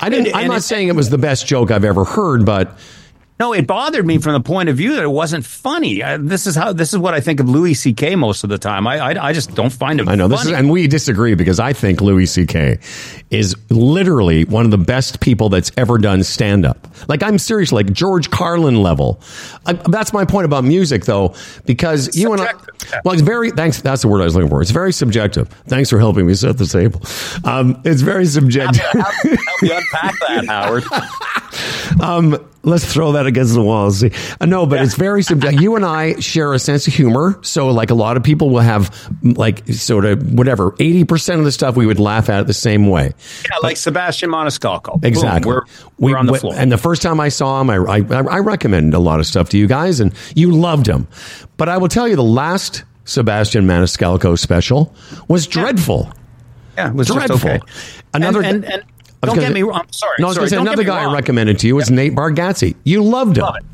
I 0.00 0.08
didn't. 0.08 0.28
And- 0.28 0.36
I'm 0.36 0.48
not 0.48 0.62
saying 0.62 0.88
it 0.88 0.96
was 0.96 1.10
the 1.10 1.18
best 1.18 1.46
joke 1.46 1.70
I've 1.70 1.84
ever 1.84 2.04
heard, 2.04 2.44
but 2.46 2.76
No, 3.40 3.52
it 3.52 3.66
bothered 3.66 4.06
me 4.06 4.18
from 4.18 4.34
the 4.34 4.40
point 4.40 4.68
of 4.68 4.76
view 4.76 4.94
that 4.94 5.02
it 5.02 5.10
wasn't 5.10 5.44
funny. 5.44 6.04
I, 6.04 6.18
this 6.18 6.46
is 6.46 6.54
how 6.54 6.72
this 6.72 6.92
is 6.92 6.98
what 6.98 7.14
I 7.14 7.20
think 7.20 7.40
of 7.40 7.48
Louis 7.48 7.74
C.K. 7.74 8.14
most 8.14 8.44
of 8.44 8.50
the 8.50 8.58
time. 8.58 8.86
I 8.86 8.98
I, 8.98 9.28
I 9.28 9.32
just 9.32 9.54
don't 9.56 9.72
find 9.72 9.98
him. 9.98 10.08
I 10.08 10.14
know 10.14 10.28
this 10.28 10.44
is, 10.44 10.52
and 10.52 10.70
we 10.70 10.86
disagree 10.86 11.34
because 11.34 11.58
I 11.58 11.72
think 11.72 12.00
Louis 12.00 12.26
C.K. 12.26 12.78
is 13.30 13.56
literally 13.70 14.44
one 14.44 14.64
of 14.64 14.70
the 14.70 14.78
best 14.78 15.20
people 15.20 15.48
that's 15.48 15.72
ever 15.76 15.98
done 15.98 16.22
stand 16.22 16.64
up. 16.64 16.86
Like 17.08 17.24
I'm 17.24 17.38
serious, 17.38 17.72
like 17.72 17.92
George 17.92 18.30
Carlin 18.30 18.82
level. 18.82 19.20
I, 19.66 19.72
that's 19.72 20.12
my 20.12 20.24
point 20.24 20.44
about 20.44 20.62
music, 20.62 21.04
though, 21.04 21.34
because 21.64 22.16
you 22.16 22.32
and 22.32 22.40
I. 22.40 22.52
Well, 23.04 23.14
it's 23.14 23.22
very 23.22 23.50
thanks. 23.50 23.80
That's 23.82 24.02
the 24.02 24.08
word 24.08 24.20
I 24.20 24.24
was 24.24 24.36
looking 24.36 24.50
for. 24.50 24.62
It's 24.62 24.70
very 24.70 24.92
subjective. 24.92 25.48
Thanks 25.66 25.90
for 25.90 25.98
helping 25.98 26.26
me 26.26 26.34
set 26.34 26.56
the 26.56 26.66
table. 26.66 27.02
Um, 27.42 27.80
it's 27.84 28.02
very 28.02 28.26
subjective. 28.26 28.80
help, 28.80 29.06
help 29.06 29.62
you 29.62 29.74
unpack 29.74 30.20
that, 30.20 30.44
Howard. 30.46 30.84
Um, 32.00 32.36
let's 32.62 32.90
throw 32.90 33.12
that 33.12 33.26
against 33.26 33.54
the 33.54 33.62
wall. 33.62 33.90
See, 33.90 34.10
uh, 34.40 34.46
no, 34.46 34.66
but 34.66 34.80
it's 34.82 34.94
very 34.94 35.22
subjective. 35.22 35.60
You 35.60 35.76
and 35.76 35.84
I 35.84 36.18
share 36.20 36.52
a 36.52 36.58
sense 36.58 36.86
of 36.86 36.94
humor, 36.94 37.38
so 37.42 37.68
like 37.68 37.90
a 37.90 37.94
lot 37.94 38.16
of 38.16 38.22
people 38.22 38.50
will 38.50 38.60
have 38.60 38.90
like 39.22 39.66
sort 39.68 40.04
of 40.04 40.32
whatever 40.34 40.74
eighty 40.80 41.04
percent 41.04 41.38
of 41.38 41.44
the 41.44 41.52
stuff 41.52 41.76
we 41.76 41.86
would 41.86 42.00
laugh 42.00 42.28
at 42.28 42.46
the 42.46 42.54
same 42.54 42.88
way. 42.88 43.12
Yeah, 43.50 43.56
like 43.62 43.76
Sebastian 43.76 44.30
Maniscalco. 44.30 44.92
Boom, 45.00 45.00
Exactly. 45.04 45.50
we're 45.52 45.62
we're 45.98 46.08
We- 46.10 46.14
on 46.14 46.26
the 46.26 46.32
we- 46.32 46.38
floor. 46.38 46.54
And 46.56 46.70
the 46.72 46.78
first 46.78 47.02
time 47.02 47.20
I 47.20 47.28
saw 47.28 47.60
him, 47.60 47.70
I, 47.70 47.76
I 47.76 47.98
I 48.18 48.38
recommend 48.38 48.94
a 48.94 48.98
lot 48.98 49.20
of 49.20 49.26
stuff 49.26 49.48
to 49.50 49.58
you 49.58 49.66
guys, 49.66 50.00
and 50.00 50.12
you 50.34 50.50
loved 50.50 50.86
him. 50.86 51.06
But 51.56 51.68
I 51.68 51.76
will 51.78 51.88
tell 51.88 52.08
you, 52.08 52.16
the 52.16 52.22
last 52.22 52.84
Sebastian 53.04 53.66
Maniscalco 53.66 54.38
special 54.38 54.94
was 55.28 55.46
dreadful. 55.46 56.10
yeah, 56.76 56.88
it 56.88 56.94
was 56.94 57.08
just 57.08 57.18
dreadful. 57.18 57.50
okay. 57.50 57.60
Another 58.14 58.42
and, 58.42 58.64
and, 58.64 58.72
and 58.74 58.82
don't 59.24 59.38
get 59.38 59.52
me 59.52 59.62
wrong. 59.62 59.80
I'm 59.80 59.92
sorry. 59.92 60.16
No, 60.18 60.26
I 60.26 60.28
was 60.28 60.38
going 60.38 60.46
to 60.46 60.50
say 60.50 60.56
don't 60.56 60.66
another 60.66 60.84
guy 60.84 61.02
I 61.02 61.12
recommended 61.12 61.58
to 61.60 61.66
you 61.66 61.76
was 61.76 61.90
Nate 61.90 62.14
Bargatze. 62.14 62.76
You 62.84 63.02
loved 63.02 63.38
him. 63.38 63.44
Love 63.44 63.56
it. 63.56 63.64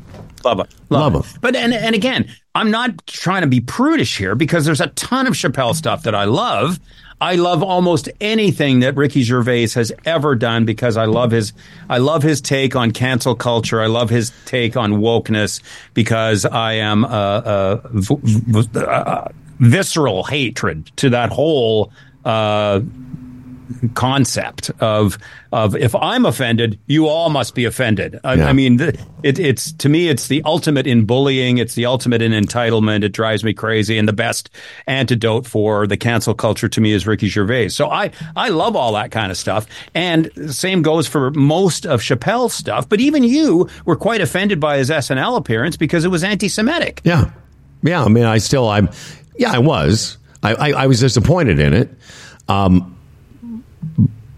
Love 0.43 0.59
it. 0.59 0.75
Love 0.89 1.13
Love, 1.13 1.15
him. 1.25 1.35
it. 1.35 1.41
But 1.41 1.55
and 1.55 1.73
and 1.73 1.95
again, 1.95 2.29
I'm 2.55 2.71
not 2.71 3.05
trying 3.07 3.41
to 3.41 3.47
be 3.47 3.61
prudish 3.61 4.17
here 4.17 4.35
because 4.35 4.65
there's 4.65 4.81
a 4.81 4.87
ton 4.87 5.27
of 5.27 5.33
Chappelle 5.33 5.75
stuff 5.75 6.03
that 6.03 6.15
I 6.15 6.25
love. 6.25 6.79
I 7.19 7.35
love 7.35 7.61
almost 7.61 8.09
anything 8.19 8.79
that 8.79 8.95
Ricky 8.95 9.21
Gervais 9.21 9.69
has 9.69 9.91
ever 10.05 10.33
done 10.33 10.65
because 10.65 10.97
I 10.97 11.05
love 11.05 11.29
his 11.29 11.53
I 11.87 11.99
love 11.99 12.23
his 12.23 12.41
take 12.41 12.75
on 12.75 12.91
cancel 12.91 13.35
culture. 13.35 13.79
I 13.79 13.87
love 13.87 14.09
his 14.09 14.31
take 14.45 14.75
on 14.75 14.93
wokeness 14.93 15.61
because 15.93 16.45
I 16.45 16.73
am 16.73 17.03
a 17.03 17.07
uh 17.07 19.27
visceral 19.61 20.23
hatred 20.23 20.91
to 20.97 21.11
that 21.11 21.29
whole 21.29 21.91
uh, 22.25 22.81
concept 23.93 24.71
of 24.79 25.17
of 25.51 25.75
if 25.75 25.93
I'm 25.95 26.25
offended, 26.25 26.79
you 26.87 27.07
all 27.07 27.29
must 27.29 27.55
be 27.55 27.65
offended. 27.65 28.19
I, 28.23 28.35
Yeah. 28.35 28.47
I 28.47 28.53
mean, 28.53 28.77
th- 28.77 28.95
it, 29.21 29.37
it's 29.37 29.73
to 29.73 29.89
me, 29.89 30.07
it's 30.07 30.27
the 30.27 30.41
ultimate 30.45 30.87
in 30.87 31.05
bullying. 31.05 31.57
It's 31.57 31.75
the 31.75 31.85
ultimate 31.85 32.21
in 32.21 32.31
entitlement. 32.31 33.03
It 33.03 33.09
drives 33.09 33.43
me 33.43 33.53
crazy. 33.53 33.97
And 33.97 34.07
the 34.07 34.13
best 34.13 34.49
antidote 34.87 35.45
for 35.45 35.87
the 35.87 35.97
cancel 35.97 36.33
culture 36.33 36.69
to 36.69 36.81
me 36.81 36.93
is 36.93 37.05
Ricky 37.05 37.27
Gervais. 37.27 37.69
So 37.69 37.89
I 37.89 38.11
I 38.35 38.49
love 38.49 38.75
all 38.75 38.93
that 38.93 39.11
kind 39.11 39.29
of 39.31 39.37
stuff. 39.37 39.67
And 39.93 40.25
the 40.35 40.53
same 40.53 40.81
goes 40.81 41.07
for 41.07 41.31
most 41.31 41.85
of 41.85 42.01
Chappelle's 42.01 42.53
stuff. 42.53 42.87
But 42.87 43.01
even 43.01 43.23
you 43.23 43.67
were 43.85 43.95
quite 43.97 44.21
offended 44.21 44.59
by 44.59 44.77
his 44.77 44.89
SNL 44.89 45.37
appearance 45.37 45.75
because 45.77 46.05
it 46.05 46.09
was 46.09 46.23
anti-Semitic. 46.23 47.01
Yeah, 47.03 47.31
yeah. 47.83 48.03
I 48.03 48.07
mean, 48.07 48.23
I 48.23 48.37
still, 48.37 48.67
I'm, 48.69 48.89
yeah, 49.37 49.51
I 49.51 49.59
was. 49.59 50.17
I, 50.43 50.53
I, 50.53 50.71
I 50.83 50.87
was 50.87 50.99
disappointed 50.99 51.59
in 51.59 51.73
it. 51.73 51.89
Um, 52.47 52.97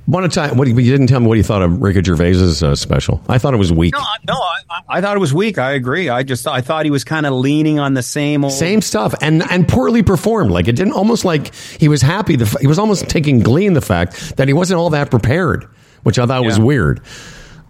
one 0.06 0.30
time, 0.30 0.58
what 0.58 0.68
you 0.68 0.74
didn't 0.76 1.08
tell 1.08 1.20
me 1.22 1.28
what 1.28 1.38
you 1.38 1.44
thought 1.44 1.62
of 1.62 1.82
Ricky 1.82 2.02
Gervais's 2.04 2.62
uh, 2.62 2.76
special. 2.76 3.22
I 3.30 3.38
thought 3.38 3.54
it 3.54 3.58
was 3.58 3.72
weak. 3.72 3.94
No, 3.94 4.00
I- 4.00 4.18
no, 4.28 4.34
I, 4.34 4.82
I- 4.98 5.02
thought 5.02 5.16
it 5.16 5.20
was 5.20 5.34
weak. 5.34 5.58
I 5.58 5.72
agree. 5.72 6.10
I 6.10 6.24
just 6.24 6.46
I 6.48 6.62
thought 6.62 6.84
he 6.86 6.92
was 6.92 7.04
kind 7.04 7.26
of 7.26 7.34
leaning 7.34 7.80
on 7.80 7.94
the 7.94 8.04
same 8.04 8.44
old 8.44 8.54
Same 8.54 8.82
stuff, 8.82 9.14
and 9.22 9.44
and 9.50 9.68
poorly 9.68 10.04
performed. 10.04 10.52
Like 10.52 10.68
it 10.68 10.76
didn't 10.76 10.94
almost 10.94 11.24
like 11.26 11.54
he 11.56 11.88
was 11.88 12.02
happy. 12.02 12.36
The, 12.36 12.46
f- 12.46 12.60
he 12.60 12.68
was 12.68 12.80
almost 12.80 13.10
taking 13.10 13.40
glee 13.40 13.66
in 13.66 13.74
the 13.74 13.82
fact 13.82 14.36
that 14.38 14.48
he 14.48 14.54
wasn't 14.54 14.80
all 14.80 14.90
that 14.92 15.10
prepared, 15.10 15.66
which 16.04 16.20
I 16.20 16.26
thought 16.26 16.44
was 16.44 16.58
Yeah. 16.58 16.64
weird. 16.66 17.02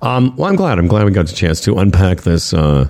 Um, 0.02 0.36
well, 0.36 0.50
I'm 0.50 0.56
glad. 0.56 0.80
I'm 0.80 0.88
glad 0.88 1.06
we 1.06 1.12
got 1.12 1.28
the 1.28 1.34
chance 1.36 1.62
to 1.62 1.76
unpack 1.76 2.22
this. 2.22 2.54
Uh, 2.54 2.90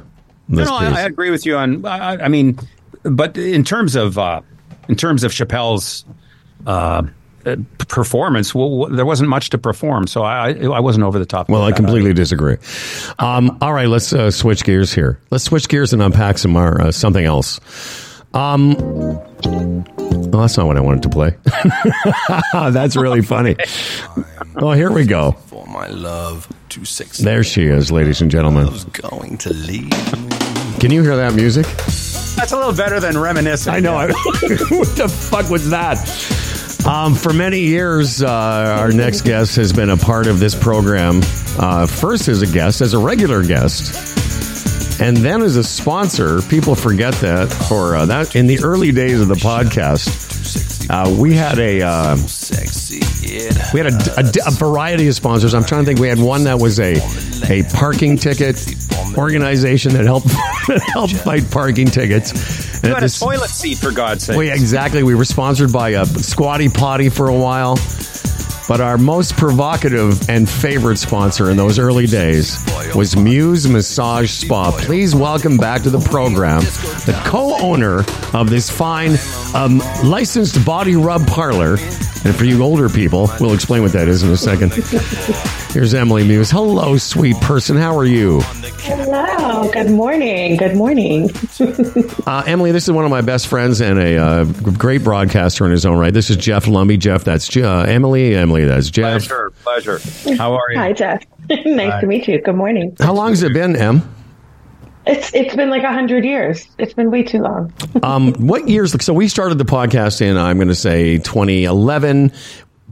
this 0.49 0.67
No, 0.67 0.79
no, 0.79 0.87
piece. 0.89 0.97
I, 0.97 1.01
I 1.01 1.05
agree 1.05 1.29
with 1.31 1.45
you 1.45 1.57
on. 1.57 1.85
I, 1.85 2.13
I- 2.15 2.25
I 2.25 2.27
mean, 2.27 2.57
but 3.03 3.37
in 3.37 3.63
terms 3.63 3.95
of 3.95 4.17
uh, 4.17 4.41
in 4.87 4.95
terms 4.95 5.23
of 5.23 5.31
Chappelle's 5.31 6.05
uh, 6.65 7.03
performance, 7.87 8.55
well, 8.55 8.87
there 8.87 9.05
wasn't 9.05 9.29
much 9.29 9.49
to 9.51 9.57
perform, 9.57 10.07
so 10.07 10.23
I 10.23 10.49
I, 10.49 10.65
I 10.65 10.79
wasn't 10.79 11.03
over 11.03 11.19
the 11.19 11.25
top. 11.25 11.49
Well, 11.49 11.63
I 11.63 11.69
that. 11.69 11.75
completely 11.75 12.13
disagree. 12.13 12.57
Um, 13.19 13.57
all 13.61 13.73
right, 13.73 13.87
let's 13.87 14.13
uh, 14.13 14.31
switch 14.31 14.63
gears 14.63 14.93
here. 14.93 15.19
Let's 15.29 15.43
switch 15.43 15.67
gears 15.67 15.93
and 15.93 16.01
unpack 16.01 16.37
some 16.37 16.51
more, 16.51 16.81
uh, 16.81 16.91
something 16.91 17.25
else. 17.25 17.59
Um, 18.33 18.73
well, 19.43 20.41
that's 20.41 20.57
not 20.57 20.65
what 20.65 20.77
I 20.77 20.81
wanted 20.81 21.03
to 21.03 21.09
play. 21.09 21.35
that's 22.71 22.95
really 22.95 23.21
funny. 23.21 23.55
Oh, 24.55 24.71
here 24.71 24.91
we 24.91 25.05
go. 25.05 25.33
For 25.33 25.65
my 25.67 25.87
love, 25.87 26.47
too 26.69 26.85
sexy. 26.85 27.23
There 27.23 27.43
she 27.43 27.65
is, 27.65 27.91
ladies 27.91 28.21
and 28.21 28.31
gentlemen. 28.31 28.65
Love's 28.65 28.85
going 28.85 29.37
to 29.39 29.53
leave. 29.53 29.91
Can 30.79 30.91
you 30.91 31.03
hear 31.03 31.15
that 31.15 31.33
music? 31.35 31.65
That's 32.35 32.51
a 32.51 32.57
little 32.57 32.73
better 32.73 32.99
than 32.99 33.17
reminiscing. 33.17 33.73
I 33.73 33.79
know. 33.79 33.95
what 34.07 34.95
the 34.95 35.07
fuck 35.07 35.49
was 35.49 35.69
that? 35.69 35.97
Um, 36.85 37.15
for 37.15 37.31
many 37.31 37.59
years, 37.61 38.21
uh, 38.21 38.27
our 38.29 38.91
next 38.91 39.21
guest 39.21 39.55
has 39.55 39.71
been 39.71 39.89
a 39.89 39.95
part 39.97 40.27
of 40.27 40.39
this 40.39 40.53
program. 40.53 41.21
Uh, 41.57 41.87
first 41.87 42.27
as 42.27 42.41
a 42.41 42.47
guest, 42.47 42.81
as 42.81 42.93
a 42.93 42.99
regular 42.99 43.41
guest, 43.43 44.99
and 44.99 45.15
then 45.15 45.41
as 45.41 45.55
a 45.55 45.63
sponsor. 45.63 46.41
People 46.43 46.75
forget 46.75 47.13
that. 47.15 47.47
For 47.69 47.95
uh, 47.95 48.05
that, 48.07 48.35
in 48.35 48.47
the 48.47 48.59
early 48.63 48.91
days 48.91 49.21
of 49.21 49.29
the 49.29 49.35
podcast, 49.35 50.89
uh, 50.89 51.09
we 51.19 51.33
had 51.33 51.57
a 51.57 51.81
uh, 51.83 52.17
we 53.73 53.79
had 53.79 53.93
a, 53.93 54.19
a- 54.19 54.47
a 54.47 54.51
variety 54.51 55.07
of 55.07 55.15
sponsors. 55.15 55.53
I'm 55.53 55.63
trying 55.63 55.83
to 55.83 55.85
think. 55.85 55.99
We 55.99 56.09
had 56.09 56.19
one 56.19 56.43
that 56.43 56.59
was 56.59 56.79
a 56.81 56.95
a 57.49 57.63
parking 57.73 58.17
ticket 58.17 58.57
organization 59.17 59.93
that 59.93 60.03
helped 60.03 60.27
that 60.67 60.81
helped 60.91 61.13
fight 61.13 61.49
parking 61.49 61.87
tickets. 61.87 62.72
You 62.83 62.93
had 62.93 63.03
a 63.03 63.09
toilet 63.09 63.49
seat, 63.49 63.77
for 63.77 63.91
God's 63.91 64.25
sake. 64.25 64.35
well, 64.35 64.45
yeah, 64.45 64.55
exactly. 64.55 65.03
We 65.03 65.15
were 65.15 65.25
sponsored 65.25 65.71
by 65.71 65.89
a 65.91 66.05
Squatty 66.05 66.67
Potty 66.67 67.09
for 67.09 67.29
a 67.29 67.35
while. 67.35 67.77
But 68.67 68.79
our 68.79 68.97
most 68.97 69.35
provocative 69.35 70.29
and 70.29 70.49
favorite 70.49 70.97
sponsor 70.97 71.51
in 71.51 71.57
those 71.57 71.77
early 71.79 72.07
days 72.07 72.57
was 72.95 73.15
Muse 73.15 73.67
Massage 73.67 74.31
Spa. 74.31 74.71
Please 74.71 75.13
welcome 75.13 75.57
back 75.57 75.83
to 75.83 75.89
the 75.89 75.99
program 75.99 76.61
the 76.61 77.21
co 77.25 77.57
owner 77.59 78.05
of 78.33 78.49
this 78.49 78.69
fine 78.69 79.17
um, 79.53 79.79
licensed 80.03 80.65
body 80.65 80.95
rub 80.95 81.27
parlor. 81.27 81.77
And 82.25 82.33
for 82.35 82.45
you 82.45 82.61
older 82.63 82.87
people, 82.87 83.29
we'll 83.41 83.53
explain 83.53 83.81
what 83.81 83.91
that 83.91 84.07
is 84.07 84.23
in 84.23 84.29
a 84.31 84.37
second. 84.37 84.73
Here's 85.73 85.93
Emily 85.93 86.25
Muse. 86.25 86.49
Hello, 86.49 86.95
sweet 86.97 87.35
person. 87.41 87.75
How 87.75 87.97
are 87.97 88.05
you? 88.05 88.39
Hello. 88.79 89.69
Good 89.71 89.91
morning. 89.91 90.55
Good 90.57 90.75
morning. 90.75 91.29
Uh, 92.25 92.41
Emily, 92.47 92.71
this 92.71 92.85
is 92.85 92.91
one 92.91 93.03
of 93.03 93.11
my 93.11 93.21
best 93.21 93.47
friends 93.47 93.81
and 93.81 93.99
a 93.99 94.17
uh, 94.17 94.45
great 94.45 95.03
broadcaster 95.03 95.65
in 95.65 95.71
his 95.71 95.85
own 95.85 95.97
right. 95.97 96.13
This 96.13 96.29
is 96.29 96.37
Jeff 96.37 96.65
Lumby. 96.65 96.97
Jeff, 96.97 97.25
that's 97.25 97.55
uh, 97.55 97.85
Emily. 97.87 98.33
Emily, 98.33 98.63
that's 98.63 98.89
Jeff. 98.89 99.27
Pleasure, 99.27 99.51
pleasure. 99.63 99.99
How 100.37 100.53
are 100.53 100.71
you? 100.71 100.77
Hi, 100.77 100.93
Jeff. 100.93 101.23
nice 101.65 101.99
to 101.99 102.07
meet 102.07 102.27
you. 102.27 102.41
Good 102.41 102.55
morning. 102.55 102.95
How 102.99 103.13
long 103.13 103.29
has 103.29 103.43
it 103.43 103.53
been, 103.53 103.75
Em? 103.75 104.01
It's 105.05 105.33
it's 105.33 105.55
been 105.55 105.69
like 105.69 105.83
a 105.83 105.91
hundred 105.91 106.25
years. 106.25 106.67
It's 106.77 106.93
been 106.93 107.11
way 107.11 107.23
too 107.23 107.39
long. 107.41 107.73
Um, 108.03 108.33
what 108.33 108.67
years? 108.67 109.01
So 109.03 109.13
we 109.13 109.27
started 109.27 109.57
the 109.57 109.65
podcast 109.65 110.21
in, 110.21 110.37
I'm 110.37 110.57
going 110.57 110.67
to 110.67 110.75
say 110.75 111.17
2011. 111.19 112.31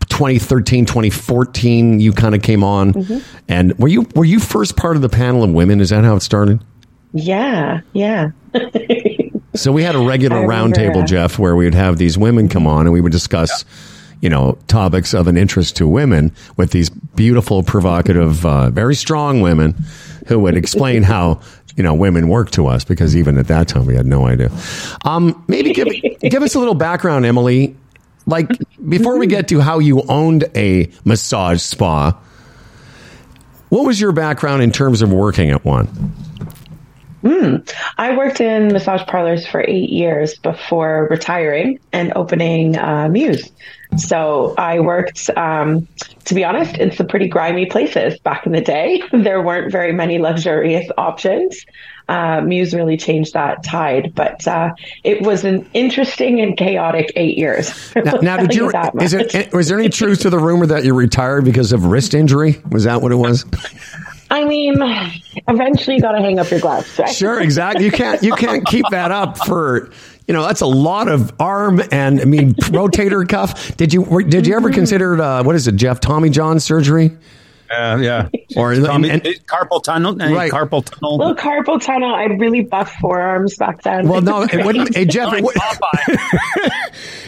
2013 0.09 0.85
2014 0.85 1.99
you 1.99 2.11
kind 2.11 2.33
of 2.33 2.41
came 2.41 2.63
on 2.63 3.21
and 3.47 3.77
were 3.77 3.87
you 3.87 4.07
were 4.15 4.25
you 4.25 4.39
first 4.39 4.75
part 4.75 4.95
of 4.95 5.03
the 5.03 5.09
panel 5.09 5.43
of 5.43 5.51
women 5.51 5.79
is 5.79 5.91
that 5.91 6.03
how 6.03 6.15
it 6.15 6.21
started 6.21 6.59
yeah, 7.13 7.81
yeah. 7.93 8.31
So 9.53 9.73
we 9.73 9.83
had 9.83 9.95
a 9.95 9.99
regular 9.99 10.37
roundtable, 10.37 11.05
Jeff, 11.05 11.37
where 11.37 11.57
we 11.57 11.65
would 11.65 11.73
have 11.73 11.97
these 11.97 12.17
women 12.17 12.47
come 12.47 12.65
on 12.65 12.85
and 12.85 12.93
we 12.93 13.01
would 13.01 13.11
discuss, 13.11 13.65
you 14.21 14.29
know, 14.29 14.57
topics 14.67 15.13
of 15.13 15.27
an 15.27 15.35
interest 15.35 15.75
to 15.77 15.87
women 15.87 16.31
with 16.55 16.71
these 16.71 16.89
beautiful, 16.89 17.63
provocative, 17.63 18.45
uh, 18.45 18.69
very 18.69 18.95
strong 18.95 19.41
women 19.41 19.75
who 20.27 20.39
would 20.39 20.55
explain 20.55 21.03
how, 21.03 21.41
you 21.75 21.83
know, 21.83 21.93
women 21.93 22.27
work 22.27 22.51
to 22.51 22.67
us 22.67 22.83
because 22.83 23.17
even 23.17 23.37
at 23.37 23.47
that 23.47 23.67
time 23.67 23.85
we 23.85 23.95
had 23.95 24.05
no 24.05 24.27
idea. 24.27 24.51
Um, 25.03 25.43
maybe 25.47 25.73
give, 25.73 25.87
give 26.21 26.43
us 26.43 26.55
a 26.55 26.59
little 26.59 26.75
background, 26.75 27.25
Emily. 27.25 27.75
Like 28.27 28.49
before 28.87 29.17
we 29.17 29.25
get 29.25 29.47
to 29.47 29.59
how 29.59 29.79
you 29.79 30.03
owned 30.03 30.45
a 30.55 30.91
massage 31.03 31.61
spa, 31.61 32.17
what 33.69 33.85
was 33.85 33.99
your 33.99 34.11
background 34.11 34.61
in 34.61 34.71
terms 34.71 35.01
of 35.01 35.11
working 35.11 35.49
at 35.49 35.65
one? 35.65 36.13
I 37.97 38.17
worked 38.17 38.41
in 38.41 38.73
massage 38.73 39.05
parlors 39.07 39.45
for 39.45 39.61
eight 39.61 39.89
years 39.89 40.35
before 40.39 41.07
retiring 41.09 41.79
and 41.93 42.13
opening 42.15 42.77
uh, 42.77 43.09
Muse. 43.09 43.51
So 43.97 44.55
I 44.57 44.79
worked, 44.79 45.29
um, 45.35 45.87
to 46.25 46.33
be 46.33 46.43
honest, 46.43 46.77
in 46.77 46.91
some 46.91 47.07
pretty 47.07 47.27
grimy 47.27 47.65
places 47.65 48.19
back 48.19 48.45
in 48.45 48.51
the 48.51 48.61
day. 48.61 49.01
There 49.11 49.41
weren't 49.41 49.71
very 49.71 49.93
many 49.93 50.17
luxurious 50.17 50.89
options. 50.97 51.65
Uh, 52.09 52.41
Muse 52.41 52.73
really 52.73 52.97
changed 52.97 53.33
that 53.33 53.63
tide, 53.63 54.13
but 54.15 54.45
uh, 54.47 54.73
it 55.03 55.21
was 55.21 55.45
an 55.45 55.69
interesting 55.73 56.41
and 56.41 56.57
chaotic 56.57 57.11
eight 57.15 57.37
years. 57.37 57.71
Now, 57.95 58.11
now 58.21 58.37
did 58.37 58.55
you? 58.55 58.71
that 58.71 58.93
Is 59.01 59.13
it? 59.13 59.53
Was 59.53 59.67
there 59.67 59.77
any 59.77 59.89
truth 59.89 60.21
to 60.21 60.29
the 60.29 60.39
rumor 60.39 60.65
that 60.65 60.83
you 60.83 60.93
retired 60.93 61.45
because 61.45 61.71
of 61.71 61.85
wrist 61.85 62.13
injury? 62.13 62.61
Was 62.71 62.85
that 62.85 63.01
what 63.01 63.11
it 63.11 63.15
was? 63.15 63.45
I 64.31 64.45
mean, 64.45 64.75
eventually 65.47 65.97
you 65.97 66.01
got 66.01 66.13
to 66.13 66.21
hang 66.21 66.39
up 66.39 66.49
your 66.49 66.61
gloves, 66.61 66.97
right? 66.97 67.13
Sure, 67.13 67.39
exactly. 67.39 67.85
You 67.85 67.91
can't. 67.91 68.23
You 68.23 68.33
can't 68.33 68.65
keep 68.65 68.85
that 68.89 69.11
up 69.11 69.37
for. 69.37 69.91
You 70.27 70.33
know, 70.33 70.45
that's 70.45 70.61
a 70.61 70.65
lot 70.67 71.07
of 71.07 71.33
arm 71.39 71.81
and 71.91 72.21
I 72.21 72.25
mean 72.25 72.53
rotator 72.71 73.27
cuff. 73.27 73.75
Did 73.77 73.93
you? 73.93 74.01
were- 74.03 74.23
Did 74.23 74.47
you 74.47 74.55
ever 74.55 74.69
consider 74.71 75.21
uh, 75.21 75.43
what 75.43 75.55
is 75.55 75.67
it, 75.67 75.75
Jeff? 75.75 75.99
Tommy 75.99 76.29
John 76.29 76.59
surgery? 76.59 77.17
Uh, 77.69 77.97
yeah. 78.01 78.27
Or- 78.57 78.75
Tommy, 78.75 79.09
and- 79.09 79.23
carpal 79.23 79.81
tunnel. 79.83 80.21
Any 80.21 80.33
Right. 80.33 80.51
Carpal 80.51 80.83
tunnel. 80.85 81.17
Little 81.17 81.35
carpal 81.35 81.81
tunnel. 81.83 82.13
I 82.13 82.23
had 82.23 82.39
really 82.39 82.61
buff 82.61 82.91
forearms 83.01 83.55
back 83.57 83.81
then. 83.83 84.07
Well, 84.07 84.21
no, 84.21 84.43
it 84.43 84.65
wouldn't. 84.65 84.95
Hey, 84.95 85.05
Jeff, 85.05 85.33
it, 85.33 85.43
would, 85.43 85.55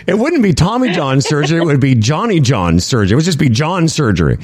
it 0.07 0.17
wouldn't 0.17 0.43
be 0.43 0.53
Tommy 0.53 0.91
John 0.91 1.21
surgery. 1.21 1.59
It 1.59 1.65
would 1.65 1.79
be 1.79 1.95
Johnny 1.95 2.39
John 2.39 2.79
surgery. 2.79 3.13
It 3.13 3.15
would 3.15 3.25
just 3.25 3.39
be 3.39 3.49
John 3.49 3.87
surgery. 3.87 4.37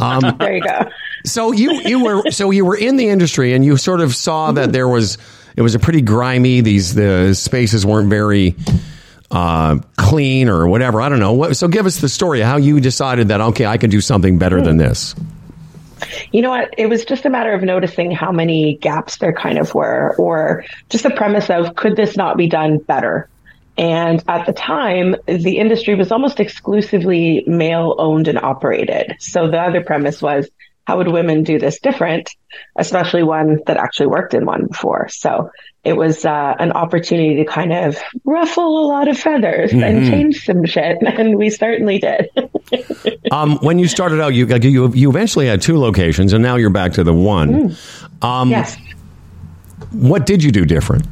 Um, 0.00 0.36
there 0.38 0.56
you 0.56 0.62
go. 0.62 0.88
So 1.24 1.52
you 1.52 1.80
you 1.82 2.02
were 2.02 2.30
so 2.30 2.50
you 2.50 2.64
were 2.64 2.76
in 2.76 2.96
the 2.96 3.08
industry 3.08 3.52
and 3.52 3.64
you 3.64 3.76
sort 3.76 4.00
of 4.00 4.14
saw 4.14 4.50
that 4.52 4.72
there 4.72 4.88
was 4.88 5.18
it 5.56 5.62
was 5.62 5.74
a 5.74 5.78
pretty 5.78 6.00
grimy. 6.00 6.60
These 6.60 6.94
the 6.94 7.34
spaces 7.34 7.84
weren't 7.84 8.10
very 8.10 8.56
uh, 9.30 9.78
clean 9.96 10.48
or 10.48 10.68
whatever. 10.68 11.00
I 11.00 11.08
don't 11.08 11.20
know. 11.20 11.32
What, 11.32 11.56
so 11.56 11.68
give 11.68 11.86
us 11.86 12.00
the 12.00 12.08
story 12.08 12.40
how 12.40 12.56
you 12.56 12.80
decided 12.80 13.28
that 13.28 13.40
okay, 13.40 13.66
I 13.66 13.78
can 13.78 13.90
do 13.90 14.00
something 14.00 14.38
better 14.38 14.60
than 14.60 14.76
this. 14.76 15.14
You 16.32 16.42
know 16.42 16.50
what? 16.50 16.74
It 16.76 16.86
was 16.88 17.04
just 17.04 17.24
a 17.24 17.30
matter 17.30 17.52
of 17.52 17.62
noticing 17.62 18.10
how 18.10 18.32
many 18.32 18.76
gaps 18.76 19.18
there 19.18 19.32
kind 19.32 19.58
of 19.58 19.74
were, 19.74 20.14
or 20.16 20.64
just 20.90 21.04
the 21.04 21.10
premise 21.10 21.48
of 21.48 21.76
could 21.76 21.96
this 21.96 22.16
not 22.16 22.36
be 22.36 22.48
done 22.48 22.78
better? 22.78 23.28
And 23.78 24.22
at 24.28 24.44
the 24.44 24.52
time, 24.52 25.16
the 25.26 25.58
industry 25.58 25.94
was 25.94 26.12
almost 26.12 26.40
exclusively 26.40 27.44
male 27.46 27.94
owned 27.98 28.28
and 28.28 28.38
operated. 28.38 29.16
So 29.18 29.48
the 29.50 29.60
other 29.60 29.82
premise 29.82 30.20
was, 30.20 30.50
how 30.84 30.98
would 30.98 31.08
women 31.08 31.44
do 31.44 31.58
this 31.58 31.78
different, 31.80 32.30
especially 32.76 33.22
one 33.22 33.60
that 33.66 33.76
actually 33.76 34.06
worked 34.06 34.34
in 34.34 34.44
one 34.44 34.66
before? 34.66 35.08
So 35.08 35.50
it 35.84 35.96
was 35.96 36.24
uh, 36.24 36.54
an 36.58 36.72
opportunity 36.72 37.36
to 37.36 37.44
kind 37.44 37.72
of 37.72 37.98
ruffle 38.24 38.84
a 38.84 38.86
lot 38.86 39.08
of 39.08 39.18
feathers 39.18 39.72
and 39.72 40.06
change 40.08 40.44
some 40.44 40.64
shit. 40.64 40.98
And 41.22 41.36
we 41.36 41.50
certainly 41.50 41.98
did. 41.98 42.30
Um, 43.30 43.56
when 43.58 43.78
you 43.78 43.88
started 43.88 44.20
out, 44.20 44.34
you 44.34 44.46
you 44.46 44.92
you 44.92 45.08
eventually 45.08 45.46
had 45.46 45.62
two 45.62 45.78
locations, 45.78 46.34
and 46.34 46.42
now 46.42 46.56
you're 46.56 46.70
back 46.70 46.92
to 46.94 47.04
the 47.04 47.14
one. 47.14 47.74
Um, 48.20 48.50
yes. 48.50 48.76
What 49.92 50.26
did 50.26 50.42
you 50.42 50.50
do 50.50 50.66
different? 50.66 51.06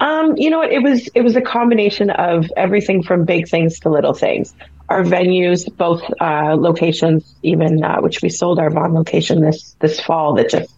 Um, 0.00 0.36
you 0.36 0.50
know 0.50 0.58
what? 0.58 0.72
It 0.72 0.82
was 0.82 1.08
it 1.14 1.22
was 1.22 1.36
a 1.36 1.40
combination 1.40 2.10
of 2.10 2.50
everything 2.56 3.02
from 3.02 3.24
big 3.24 3.48
things 3.48 3.80
to 3.80 3.90
little 3.90 4.14
things. 4.14 4.54
Our 4.92 5.04
venues, 5.04 5.74
both 5.74 6.02
uh, 6.20 6.54
locations, 6.58 7.34
even 7.42 7.82
uh, 7.82 8.00
which 8.00 8.20
we 8.20 8.28
sold 8.28 8.58
our 8.58 8.68
Vaughan 8.68 8.92
location 8.92 9.40
this 9.40 9.74
this 9.80 9.98
fall 10.00 10.34
that 10.34 10.50
just 10.50 10.70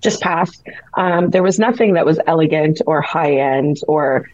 just 0.00 0.20
passed. 0.20 0.60
Um, 0.94 1.30
there 1.30 1.44
was 1.44 1.58
nothing 1.58 1.94
that 1.94 2.04
was 2.04 2.18
elegant 2.26 2.80
or 2.84 3.00
high 3.00 3.34
end 3.36 3.76
or 3.86 4.26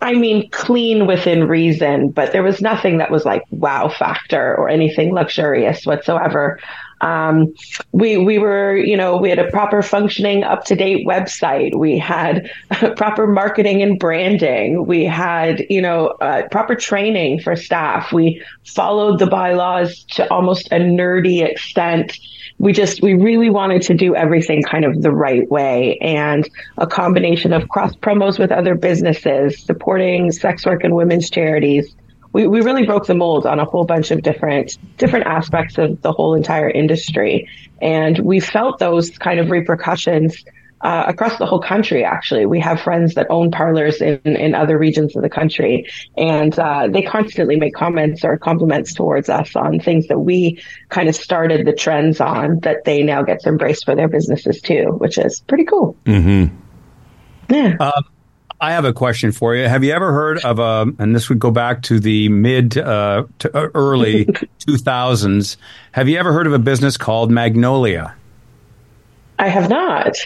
I 0.00 0.14
mean, 0.14 0.50
clean 0.50 1.06
within 1.06 1.46
reason, 1.46 2.10
but 2.10 2.32
there 2.32 2.42
was 2.42 2.60
nothing 2.60 2.98
that 2.98 3.10
was 3.10 3.24
like 3.24 3.42
wow 3.50 3.88
factor 3.88 4.54
or 4.56 4.68
anything 4.68 5.14
luxurious 5.14 5.84
whatsoever. 5.86 6.58
Um, 7.02 7.52
we 7.90 8.16
we 8.16 8.38
were, 8.38 8.76
you 8.76 8.96
know, 8.96 9.16
we 9.16 9.28
had 9.28 9.38
a 9.38 9.50
proper 9.50 9.82
functioning, 9.82 10.44
up 10.44 10.64
to 10.66 10.76
date 10.76 11.06
website. 11.06 11.74
We 11.74 11.98
had 11.98 12.50
proper 12.96 13.26
marketing 13.26 13.82
and 13.82 13.98
branding. 13.98 14.86
We 14.86 15.04
had, 15.04 15.64
you 15.68 15.82
know, 15.82 16.08
uh, 16.20 16.48
proper 16.50 16.74
training 16.74 17.40
for 17.40 17.56
staff. 17.56 18.12
We 18.12 18.42
followed 18.64 19.18
the 19.18 19.26
bylaws 19.26 20.04
to 20.12 20.32
almost 20.32 20.68
a 20.68 20.76
nerdy 20.76 21.44
extent 21.44 22.18
we 22.58 22.72
just 22.72 23.02
we 23.02 23.14
really 23.14 23.50
wanted 23.50 23.82
to 23.82 23.94
do 23.94 24.14
everything 24.14 24.62
kind 24.62 24.84
of 24.84 25.02
the 25.02 25.10
right 25.10 25.50
way 25.50 25.98
and 26.00 26.48
a 26.78 26.86
combination 26.86 27.52
of 27.52 27.68
cross 27.68 27.94
promos 27.96 28.38
with 28.38 28.52
other 28.52 28.76
businesses 28.76 29.60
supporting 29.60 30.30
sex 30.30 30.64
work 30.64 30.84
and 30.84 30.94
women's 30.94 31.28
charities 31.28 31.92
we, 32.32 32.46
we 32.46 32.60
really 32.60 32.84
broke 32.84 33.06
the 33.06 33.14
mold 33.14 33.46
on 33.46 33.58
a 33.58 33.64
whole 33.64 33.84
bunch 33.84 34.10
of 34.10 34.22
different 34.22 34.78
different 34.96 35.26
aspects 35.26 35.78
of 35.78 36.00
the 36.02 36.12
whole 36.12 36.34
entire 36.34 36.70
industry 36.70 37.48
and 37.80 38.18
we 38.18 38.40
felt 38.40 38.78
those 38.78 39.10
kind 39.10 39.40
of 39.40 39.50
repercussions 39.50 40.44
uh, 40.82 41.04
across 41.06 41.38
the 41.38 41.46
whole 41.46 41.60
country. 41.60 42.04
Actually, 42.04 42.44
we 42.46 42.60
have 42.60 42.80
friends 42.80 43.14
that 43.14 43.26
own 43.30 43.50
parlors 43.50 44.00
in, 44.00 44.18
in 44.24 44.54
other 44.54 44.76
regions 44.76 45.14
of 45.14 45.22
the 45.22 45.30
country, 45.30 45.86
and 46.16 46.58
uh, 46.58 46.88
they 46.88 47.02
constantly 47.02 47.56
make 47.56 47.74
comments 47.74 48.24
or 48.24 48.36
compliments 48.36 48.92
towards 48.92 49.28
us 49.28 49.54
on 49.54 49.78
things 49.78 50.08
that 50.08 50.18
we 50.18 50.60
kind 50.88 51.08
of 51.08 51.14
started 51.14 51.66
the 51.66 51.72
trends 51.72 52.20
on 52.20 52.58
that 52.60 52.84
they 52.84 53.02
now 53.02 53.22
get 53.22 53.40
to 53.40 53.48
embrace 53.48 53.82
for 53.84 53.94
their 53.94 54.08
businesses 54.08 54.60
too, 54.60 54.96
which 54.98 55.18
is 55.18 55.40
pretty 55.46 55.64
cool. 55.64 55.96
Mm-hmm. 56.04 56.54
Yeah. 57.48 57.76
Uh, 57.78 58.02
I 58.62 58.70
have 58.70 58.84
a 58.84 58.92
question 58.92 59.32
for 59.32 59.56
you. 59.56 59.66
Have 59.66 59.82
you 59.82 59.92
ever 59.92 60.12
heard 60.12 60.38
of 60.44 60.60
a, 60.60 60.86
and 61.00 61.16
this 61.16 61.28
would 61.28 61.40
go 61.40 61.50
back 61.50 61.82
to 61.82 61.98
the 61.98 62.28
mid 62.28 62.78
uh, 62.78 63.24
to 63.40 63.56
uh, 63.56 63.68
early 63.74 64.24
2000s. 64.60 65.56
Have 65.90 66.08
you 66.08 66.16
ever 66.16 66.32
heard 66.32 66.46
of 66.46 66.52
a 66.52 66.60
business 66.60 66.96
called 66.96 67.32
Magnolia? 67.32 68.14
I 69.40 69.48
have 69.48 69.68
not. 69.68 70.16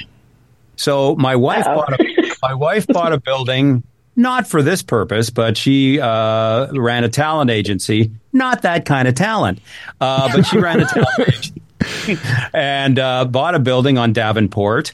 So 0.77 1.17
my 1.17 1.35
wife 1.35 1.65
bought 1.65 1.99
a, 1.99 2.33
my 2.43 2.53
wife 2.53 2.87
bought 2.87 3.15
a 3.15 3.19
building 3.19 3.83
not 4.17 4.47
for 4.47 4.61
this 4.63 4.83
purpose, 4.83 5.31
but 5.31 5.57
she 5.57 5.99
uh, 5.99 6.71
ran 6.75 7.05
a 7.05 7.09
talent 7.09 7.51
agency. 7.51 8.11
Not 8.35 8.61
that 8.63 8.85
kind 8.85 9.09
of 9.09 9.15
talent, 9.15 9.61
uh, 9.99 10.31
but 10.37 10.45
she 10.45 10.59
ran 10.59 10.81
a 10.81 10.85
talent 10.87 11.09
agency 11.27 12.19
and 12.53 12.99
uh, 12.99 13.25
bought 13.25 13.55
a 13.55 13.59
building 13.59 13.97
on 13.97 14.13
Davenport. 14.13 14.93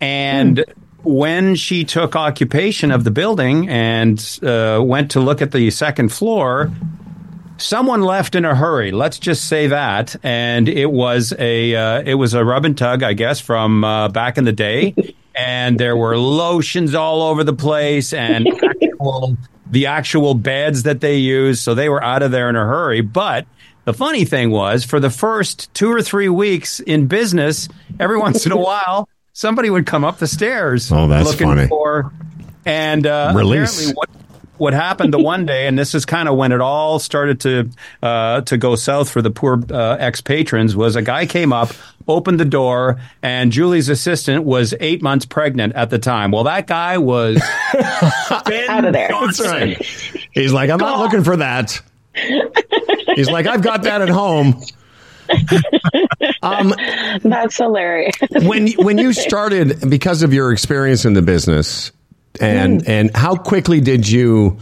And 0.00 0.64
when 1.04 1.54
she 1.54 1.84
took 1.84 2.16
occupation 2.16 2.90
of 2.90 3.04
the 3.04 3.10
building 3.10 3.68
and 3.68 4.40
uh, 4.42 4.80
went 4.82 5.10
to 5.12 5.20
look 5.20 5.42
at 5.42 5.52
the 5.52 5.70
second 5.70 6.10
floor, 6.10 6.70
someone 7.58 8.02
left 8.02 8.34
in 8.34 8.44
a 8.44 8.54
hurry. 8.54 8.90
Let's 8.90 9.18
just 9.18 9.46
say 9.46 9.68
that, 9.68 10.16
and 10.22 10.68
it 10.68 10.90
was 10.90 11.32
a 11.38 11.74
uh, 11.74 12.02
it 12.02 12.14
was 12.14 12.34
a 12.34 12.44
rub 12.44 12.64
and 12.64 12.76
tug, 12.76 13.02
I 13.02 13.12
guess, 13.12 13.40
from 13.40 13.84
uh, 13.84 14.08
back 14.08 14.38
in 14.38 14.44
the 14.44 14.52
day. 14.52 14.94
And 15.36 15.80
there 15.80 15.96
were 15.96 16.16
lotions 16.16 16.94
all 16.94 17.22
over 17.22 17.42
the 17.42 17.54
place, 17.54 18.12
and 18.12 18.46
actual, 18.62 19.36
the 19.70 19.86
actual 19.86 20.34
beds 20.34 20.84
that 20.84 21.00
they 21.00 21.16
used. 21.16 21.62
So 21.62 21.74
they 21.74 21.88
were 21.88 22.02
out 22.02 22.22
of 22.22 22.30
there 22.30 22.48
in 22.48 22.56
a 22.56 22.64
hurry. 22.64 23.00
But 23.00 23.46
the 23.84 23.92
funny 23.92 24.24
thing 24.24 24.50
was, 24.50 24.84
for 24.84 25.00
the 25.00 25.10
first 25.10 25.72
two 25.74 25.90
or 25.90 26.02
three 26.02 26.28
weeks 26.28 26.80
in 26.80 27.06
business, 27.06 27.68
every 27.98 28.16
once 28.16 28.46
in 28.46 28.52
a 28.52 28.56
while, 28.60 29.08
somebody 29.34 29.68
would 29.68 29.84
come 29.84 30.04
up 30.04 30.16
the 30.18 30.26
stairs. 30.26 30.90
Oh, 30.90 31.06
that's 31.06 31.28
looking 31.28 31.48
funny. 31.48 31.66
For, 31.68 32.10
and 32.64 33.06
uh, 33.06 33.32
Release. 33.36 33.74
apparently 33.90 33.94
what 33.94 34.10
what 34.56 34.72
happened 34.72 35.12
the 35.12 35.18
one 35.20 35.44
day, 35.46 35.66
and 35.66 35.76
this 35.76 35.96
is 35.96 36.06
kind 36.06 36.28
of 36.28 36.36
when 36.36 36.52
it 36.52 36.60
all 36.60 36.98
started 37.00 37.40
to 37.40 37.68
uh, 38.02 38.40
to 38.42 38.56
go 38.56 38.76
south 38.76 39.10
for 39.10 39.20
the 39.20 39.30
poor 39.30 39.60
uh, 39.70 39.96
ex 39.98 40.20
patrons, 40.20 40.76
was 40.76 40.94
a 40.96 41.02
guy 41.02 41.26
came 41.26 41.52
up, 41.52 41.70
opened 42.06 42.38
the 42.38 42.44
door, 42.44 43.00
and 43.20 43.50
Julie's 43.50 43.88
assistant 43.88 44.44
was 44.44 44.72
eight 44.78 45.02
months 45.02 45.26
pregnant 45.26 45.74
at 45.74 45.90
the 45.90 45.98
time. 45.98 46.30
Well, 46.30 46.44
that 46.44 46.68
guy 46.68 46.98
was 46.98 47.42
Out 47.74 48.84
of 48.84 48.92
there. 48.92 49.08
That's 49.08 49.40
right. 49.40 49.76
He's 50.32 50.52
like, 50.52 50.70
I'm 50.70 50.78
not 50.78 51.00
looking 51.00 51.24
for 51.24 51.36
that. 51.38 51.80
He's 53.16 53.28
like, 53.28 53.46
I've 53.46 53.62
got 53.62 53.82
that 53.82 54.02
at 54.02 54.08
home. 54.08 54.62
Um, 56.42 56.74
That's 57.22 57.56
hilarious. 57.56 58.16
when 58.42 58.68
when 58.72 58.98
you 58.98 59.14
started 59.14 59.88
because 59.88 60.22
of 60.22 60.34
your 60.34 60.52
experience 60.52 61.06
in 61.06 61.14
the 61.14 61.22
business 61.22 61.90
and 62.38 62.86
and 62.86 63.14
how 63.16 63.34
quickly 63.34 63.80
did 63.80 64.08
you 64.08 64.58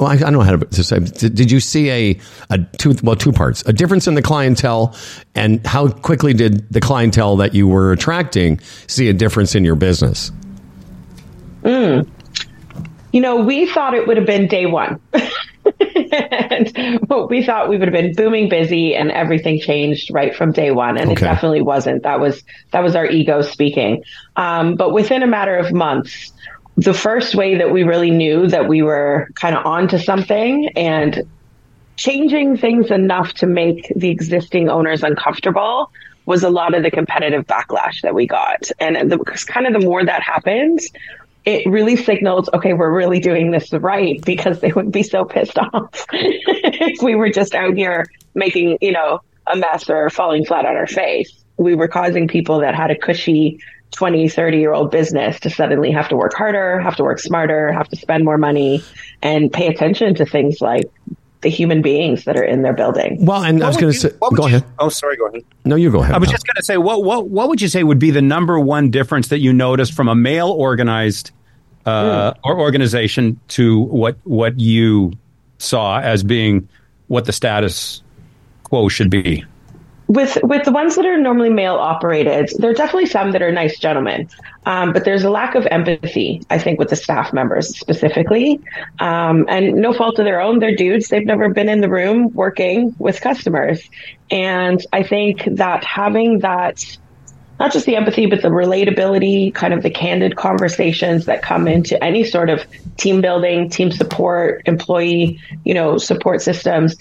well, 0.00 0.08
I 0.08 0.16
don't 0.16 0.32
know 0.32 0.40
how 0.40 0.56
to 0.56 0.84
say. 0.84 0.98
Did, 0.98 1.50
you 1.50 1.60
see 1.60 1.90
a, 1.90 2.20
a 2.50 2.58
two 2.78 2.94
well 3.02 3.16
two 3.16 3.32
parts 3.32 3.62
a 3.66 3.72
difference 3.72 4.08
in 4.08 4.14
the 4.14 4.22
clientele 4.22 4.96
and 5.34 5.64
how 5.66 5.88
quickly 5.88 6.34
did 6.34 6.68
the 6.72 6.80
clientele 6.80 7.36
that 7.36 7.54
you 7.54 7.68
were 7.68 7.92
attracting 7.92 8.60
see 8.88 9.08
a 9.08 9.12
difference 9.12 9.54
in 9.54 9.64
your 9.64 9.76
business? 9.76 10.32
You 13.12 13.20
know, 13.20 13.36
we 13.36 13.66
thought 13.66 13.94
it 13.94 14.06
would 14.06 14.16
have 14.16 14.26
been 14.26 14.48
day 14.48 14.66
one. 14.66 15.00
and 16.12 16.72
we 17.30 17.44
thought 17.44 17.68
we 17.68 17.78
would 17.78 17.88
have 17.88 17.92
been 17.94 18.14
booming 18.14 18.48
busy 18.48 18.94
and 18.94 19.10
everything 19.10 19.60
changed 19.60 20.08
right 20.12 20.34
from 20.34 20.52
day 20.52 20.70
one. 20.70 20.98
And 20.98 21.10
Okay. 21.10 21.24
it 21.26 21.28
definitely 21.28 21.62
wasn't. 21.62 22.02
That 22.02 22.20
was, 22.20 22.42
that 22.72 22.82
was 22.82 22.94
our 22.94 23.06
ego 23.06 23.42
speaking. 23.42 24.02
Um, 24.36 24.76
but 24.76 24.92
within 24.92 25.22
a 25.22 25.26
matter 25.26 25.56
of 25.56 25.72
months, 25.72 26.32
the 26.76 26.94
first 26.94 27.34
way 27.34 27.56
that 27.56 27.70
we 27.70 27.82
really 27.82 28.10
knew 28.10 28.46
that 28.48 28.68
we 28.68 28.82
were 28.82 29.28
kind 29.40 29.56
of 29.56 29.64
onto 29.66 29.98
something 29.98 30.68
and 30.76 31.22
changing 31.96 32.56
things 32.56 32.90
enough 32.90 33.32
to 33.34 33.46
make 33.46 33.92
the 33.96 34.08
existing 34.10 34.68
owners 34.68 35.02
uncomfortable 35.02 35.90
was 36.24 36.42
a 36.42 36.50
lot 36.50 36.74
of 36.74 36.82
the 36.82 36.90
competitive 36.90 37.44
backlash 37.46 38.00
that 38.02 38.14
we 38.14 38.26
got. 38.26 38.70
And 38.78 39.10
the, 39.10 39.18
kind 39.46 39.66
of 39.66 39.72
the 39.72 39.86
more 39.86 40.04
that 40.04 40.22
happens, 40.22 40.88
it 41.44 41.66
really 41.68 41.96
signals, 41.96 42.48
okay, 42.54 42.72
we're 42.72 42.94
really 42.94 43.20
doing 43.20 43.50
this 43.50 43.72
right 43.72 44.22
because 44.24 44.60
they 44.60 44.72
wouldn't 44.72 44.94
be 44.94 45.02
so 45.02 45.24
pissed 45.24 45.58
off 45.72 46.06
if 46.12 47.02
we 47.02 47.14
were 47.14 47.30
just 47.30 47.54
out 47.54 47.74
here 47.74 48.06
making, 48.34 48.78
you 48.80 48.92
know, 48.92 49.20
a 49.46 49.56
mess 49.56 49.90
or 49.90 50.08
falling 50.10 50.44
flat 50.44 50.64
on 50.64 50.76
our 50.76 50.86
face. 50.86 51.44
We 51.56 51.74
were 51.74 51.88
causing 51.88 52.28
people 52.28 52.60
that 52.60 52.74
had 52.74 52.90
a 52.90 52.96
cushy 52.96 53.58
20, 53.92 54.28
30 54.28 54.58
year 54.58 54.72
old 54.72 54.90
business 54.90 55.38
to 55.40 55.50
suddenly 55.50 55.90
have 55.90 56.08
to 56.08 56.16
work 56.16 56.34
harder, 56.34 56.80
have 56.80 56.96
to 56.96 57.02
work 57.02 57.18
smarter, 57.18 57.72
have 57.72 57.88
to 57.88 57.96
spend 57.96 58.24
more 58.24 58.38
money 58.38 58.82
and 59.20 59.52
pay 59.52 59.66
attention 59.66 60.14
to 60.14 60.24
things 60.24 60.60
like 60.60 60.90
the 61.42 61.50
human 61.50 61.82
beings 61.82 62.24
that 62.24 62.36
are 62.36 62.42
in 62.44 62.62
their 62.62 62.72
building. 62.72 63.24
Well, 63.24 63.42
and 63.44 63.62
I 63.62 63.68
was 63.68 63.76
going 63.76 63.92
to 63.92 63.98
say, 63.98 64.10
go 64.20 64.28
you- 64.32 64.44
ahead. 64.44 64.64
Oh, 64.78 64.88
sorry, 64.88 65.16
go 65.16 65.26
ahead. 65.26 65.42
No, 65.64 65.76
you 65.76 65.90
go 65.90 66.00
ahead. 66.02 66.14
I 66.14 66.18
was 66.18 66.28
pal. 66.28 66.34
just 66.34 66.46
going 66.46 66.56
to 66.56 66.62
say, 66.64 66.76
what 66.76 67.04
what 67.04 67.28
what 67.28 67.48
would 67.48 67.60
you 67.60 67.68
say 67.68 67.82
would 67.82 67.98
be 67.98 68.10
the 68.10 68.22
number 68.22 68.58
one 68.58 68.90
difference 68.90 69.28
that 69.28 69.40
you 69.40 69.52
noticed 69.52 69.92
from 69.92 70.08
a 70.08 70.14
male 70.14 70.50
organized 70.50 71.30
uh, 71.84 72.32
or 72.44 72.58
organization 72.58 73.38
to 73.48 73.80
what 73.80 74.16
what 74.24 74.58
you 74.58 75.12
saw 75.58 75.98
as 76.00 76.22
being 76.22 76.68
what 77.08 77.24
the 77.24 77.32
status 77.32 78.02
quo 78.62 78.88
should 78.88 79.10
be? 79.10 79.44
With 80.08 80.38
with 80.42 80.64
the 80.64 80.72
ones 80.72 80.96
that 80.96 81.06
are 81.06 81.16
normally 81.16 81.50
male 81.50 81.76
operated, 81.76 82.50
there 82.58 82.70
are 82.70 82.74
definitely 82.74 83.06
some 83.06 83.32
that 83.32 83.42
are 83.42 83.52
nice 83.52 83.78
gentlemen, 83.78 84.28
um, 84.66 84.92
but 84.92 85.04
there's 85.04 85.24
a 85.24 85.30
lack 85.30 85.54
of 85.54 85.66
empathy. 85.66 86.42
I 86.50 86.58
think 86.58 86.78
with 86.78 86.90
the 86.90 86.96
staff 86.96 87.32
members 87.32 87.76
specifically, 87.76 88.60
um, 88.98 89.46
and 89.48 89.74
no 89.74 89.92
fault 89.92 90.18
of 90.18 90.24
their 90.24 90.40
own. 90.40 90.58
They're 90.58 90.74
dudes. 90.74 91.08
They've 91.08 91.24
never 91.24 91.48
been 91.48 91.68
in 91.68 91.80
the 91.80 91.88
room 91.88 92.32
working 92.34 92.94
with 92.98 93.20
customers, 93.20 93.88
and 94.30 94.84
I 94.92 95.02
think 95.02 95.44
that 95.46 95.84
having 95.84 96.40
that. 96.40 96.98
Not 97.60 97.72
just 97.72 97.86
the 97.86 97.94
empathy, 97.94 98.26
but 98.26 98.42
the 98.42 98.48
relatability, 98.48 99.54
kind 99.54 99.72
of 99.72 99.84
the 99.84 99.90
candid 99.90 100.34
conversations 100.34 101.26
that 101.26 101.42
come 101.42 101.68
into 101.68 102.02
any 102.02 102.24
sort 102.24 102.50
of 102.50 102.64
team 102.96 103.20
building, 103.20 103.70
team 103.70 103.92
support, 103.92 104.62
employee, 104.64 105.38
you 105.62 105.72
know, 105.72 105.96
support 105.96 106.42
systems 106.42 106.96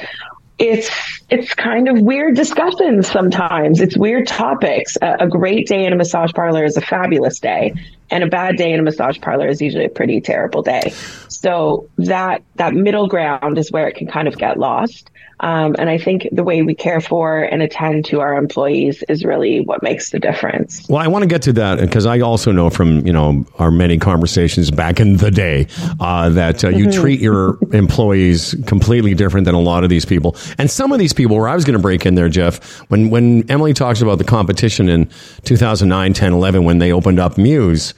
it's 0.62 0.90
it's 1.30 1.54
kind 1.54 1.88
of 1.88 2.00
weird 2.02 2.36
discussions 2.36 3.08
sometimes. 3.10 3.82
It's 3.82 3.98
weird 3.98 4.28
topics. 4.28 4.98
A, 5.02 5.24
a 5.26 5.28
great 5.28 5.68
day 5.68 5.86
in 5.86 5.94
a 5.94 5.96
massage 5.96 6.32
parlor 6.34 6.64
is 6.64 6.78
a 6.78 6.82
fabulous 6.82 7.40
day, 7.40 7.74
and 8.10 8.24
a 8.24 8.28
bad 8.28 8.58
day 8.58 8.72
in 8.72 8.80
a 8.80 8.84
massage 8.84 9.20
parlor 9.20 9.48
is 9.48 9.62
usually 9.62 9.86
a 9.86 9.90
pretty 9.90 10.22
terrible 10.22 10.62
day. 10.62 10.94
So 11.30 11.90
that 11.98 12.44
that 12.56 12.74
middle 12.74 13.08
ground 13.08 13.58
is 13.58 13.72
where 13.72 13.88
it 13.88 13.96
can 13.96 14.08
kind 14.08 14.28
of 14.28 14.38
get 14.38 14.58
lost. 14.60 15.10
Um, 15.42 15.76
and 15.80 15.90
I 15.90 15.98
think 15.98 16.28
the 16.32 16.44
way 16.44 16.62
we 16.62 16.76
care 16.76 17.02
for 17.02 17.42
and 17.42 17.64
attend 17.64 18.06
to 18.06 18.22
our 18.22 18.36
employees 18.38 19.04
is 19.10 19.26
really 19.26 19.62
what 19.62 19.82
makes 19.82 20.12
the 20.12 20.20
difference. 20.20 20.88
Well, 20.88 21.00
I 21.00 21.08
want 21.08 21.24
to 21.24 21.28
get 21.28 21.42
to 21.44 21.54
that 21.54 21.80
because 21.80 22.06
I 22.06 22.20
also 22.20 22.52
know 22.52 22.70
from 22.70 23.06
you 23.06 23.12
know 23.12 23.46
our 23.58 23.72
many 23.72 23.98
conversations 23.98 24.70
back 24.70 25.00
in 25.00 25.18
the 25.18 25.32
day 25.32 25.68
uh, 26.00 26.30
that 26.30 26.64
uh, 26.64 26.70
you 26.70 26.92
treat 26.92 27.20
your 27.20 27.58
employees 27.74 28.56
completely 28.68 29.16
different 29.16 29.46
than 29.46 29.56
a 29.56 29.60
lot 29.60 29.84
of 29.84 29.90
these 29.90 30.06
people, 30.06 30.36
and 30.60 30.70
some 30.70 30.92
of 30.92 31.00
these 31.00 31.12
people. 31.14 31.36
Where 31.36 31.48
I 31.48 31.56
was 31.56 31.66
going 31.66 31.78
to 31.78 31.82
break 31.82 32.06
in 32.06 32.14
there, 32.14 32.30
Jeff, 32.30 32.80
when 32.92 33.10
when 33.10 33.50
Emily 33.50 33.74
talks 33.74 34.02
about 34.02 34.20
the 34.20 34.24
competition 34.24 34.90
in 34.90 35.10
2009, 35.44 36.14
10, 36.14 36.34
11, 36.34 36.64
when 36.66 36.78
they 36.78 36.92
opened 36.92 37.20
up 37.20 37.38
Muse, 37.40 37.96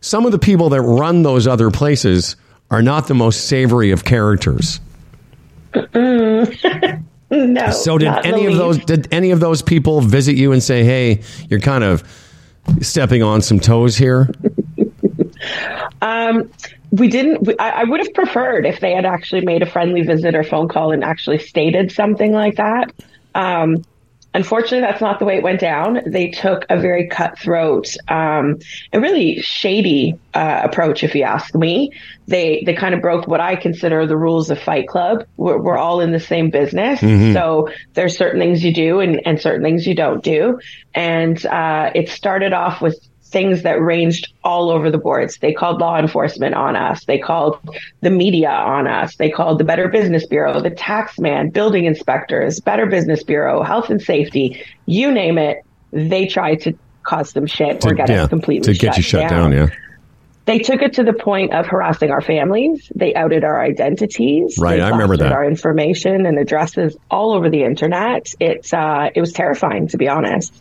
some 0.00 0.24
of 0.24 0.32
the 0.32 0.38
people 0.38 0.70
that 0.70 0.80
run 0.80 1.22
those 1.22 1.46
other 1.46 1.70
places 1.70 2.36
are 2.70 2.82
not 2.82 3.08
the 3.08 3.14
most 3.14 3.46
savory 3.46 3.90
of 3.90 4.04
characters. 4.04 4.80
No. 7.30 7.70
So 7.72 7.98
did 7.98 8.06
not 8.06 8.24
in 8.24 8.30
the 8.30 8.36
any 8.38 8.46
of 8.46 8.52
least. 8.54 8.58
those 8.58 8.78
did 8.86 9.08
any 9.12 9.30
of 9.32 9.40
those 9.40 9.60
people 9.60 10.00
visit 10.00 10.34
you 10.34 10.50
and 10.50 10.62
say, 10.62 10.82
"Hey, 10.82 11.20
you're 11.50 11.60
kind 11.60 11.84
of 11.84 12.02
stepping 12.80 13.22
on 13.22 13.42
some 13.42 13.60
toes 13.60 13.96
here"? 13.96 14.30
Um, 16.02 16.50
we 16.90 17.08
didn't. 17.08 17.44
We, 17.46 17.56
I, 17.58 17.80
I 17.80 17.84
would 17.84 18.00
have 18.00 18.12
preferred 18.14 18.66
if 18.66 18.80
they 18.80 18.92
had 18.92 19.04
actually 19.04 19.40
made 19.42 19.62
a 19.62 19.66
friendly 19.66 20.02
visit 20.02 20.34
or 20.34 20.42
phone 20.44 20.68
call 20.68 20.90
and 20.92 21.04
actually 21.04 21.38
stated 21.38 21.92
something 21.92 22.32
like 22.32 22.56
that. 22.56 22.92
Um, 23.34 23.84
unfortunately, 24.34 24.80
that's 24.80 25.00
not 25.00 25.18
the 25.18 25.24
way 25.24 25.36
it 25.36 25.42
went 25.42 25.60
down. 25.60 26.00
They 26.06 26.28
took 26.28 26.64
a 26.68 26.78
very 26.78 27.08
cutthroat, 27.08 27.96
um, 28.08 28.58
a 28.92 29.00
really 29.00 29.40
shady 29.40 30.18
uh, 30.34 30.60
approach, 30.64 31.02
if 31.02 31.14
you 31.14 31.22
ask 31.22 31.54
me. 31.54 31.92
They 32.26 32.62
they 32.66 32.74
kind 32.74 32.94
of 32.94 33.00
broke 33.00 33.26
what 33.26 33.40
I 33.40 33.56
consider 33.56 34.06
the 34.06 34.16
rules 34.16 34.50
of 34.50 34.58
Fight 34.60 34.86
Club. 34.86 35.26
We're, 35.36 35.58
we're 35.58 35.78
all 35.78 36.00
in 36.00 36.12
the 36.12 36.20
same 36.20 36.50
business, 36.50 37.00
so 37.32 37.68
there's 37.94 38.16
certain 38.16 38.40
things 38.40 38.62
you 38.62 38.72
do 38.74 39.00
and, 39.00 39.20
and 39.26 39.40
certain 39.40 39.62
things 39.62 39.86
you 39.86 39.94
don't 39.94 40.22
do. 40.22 40.60
And 40.94 41.44
uh, 41.46 41.90
it 41.94 42.08
started 42.08 42.52
off 42.52 42.82
with 42.82 42.98
things 43.28 43.62
that 43.62 43.80
ranged 43.80 44.32
all 44.44 44.70
over 44.70 44.90
the 44.90 44.98
boards. 44.98 45.38
They 45.38 45.52
called 45.52 45.80
law 45.80 45.98
enforcement 45.98 46.54
on 46.54 46.76
us. 46.76 47.04
They 47.04 47.18
called 47.18 47.58
the 48.00 48.10
media 48.10 48.50
on 48.50 48.86
us. 48.86 49.16
They 49.16 49.30
called 49.30 49.58
the 49.58 49.64
Better 49.64 49.88
Business 49.88 50.26
Bureau, 50.26 50.60
the 50.60 50.70
tax 50.70 51.18
man, 51.18 51.50
building 51.50 51.84
inspectors, 51.84 52.60
Better 52.60 52.86
Business 52.86 53.22
Bureau, 53.22 53.62
health 53.62 53.90
and 53.90 54.00
safety, 54.00 54.62
you 54.86 55.12
name 55.12 55.38
it. 55.38 55.58
They 55.92 56.26
tried 56.26 56.60
to 56.62 56.74
cause 57.02 57.30
some 57.30 57.46
shit 57.46 57.84
or 57.86 57.94
get 57.94 58.08
yeah, 58.08 58.24
us 58.24 58.28
completely 58.28 58.72
to 58.72 58.78
get 58.78 58.94
shut 58.94 58.96
you 58.96 59.02
shut 59.02 59.30
down. 59.30 59.52
Yeah. 59.52 59.68
They 60.44 60.58
took 60.58 60.80
it 60.80 60.94
to 60.94 61.04
the 61.04 61.12
point 61.12 61.52
of 61.52 61.66
harassing 61.66 62.10
our 62.10 62.22
families. 62.22 62.90
They 62.94 63.14
outed 63.14 63.44
our 63.44 63.60
identities. 63.60 64.56
Right, 64.58 64.80
I 64.80 64.88
remember 64.88 65.18
that. 65.18 65.30
Our 65.30 65.44
information 65.44 66.24
and 66.24 66.38
addresses 66.38 66.96
all 67.10 67.32
over 67.32 67.50
the 67.50 67.64
internet. 67.64 68.32
It's 68.40 68.72
uh, 68.72 69.10
it 69.14 69.20
was 69.20 69.34
terrifying 69.34 69.88
to 69.88 69.98
be 69.98 70.08
honest. 70.08 70.54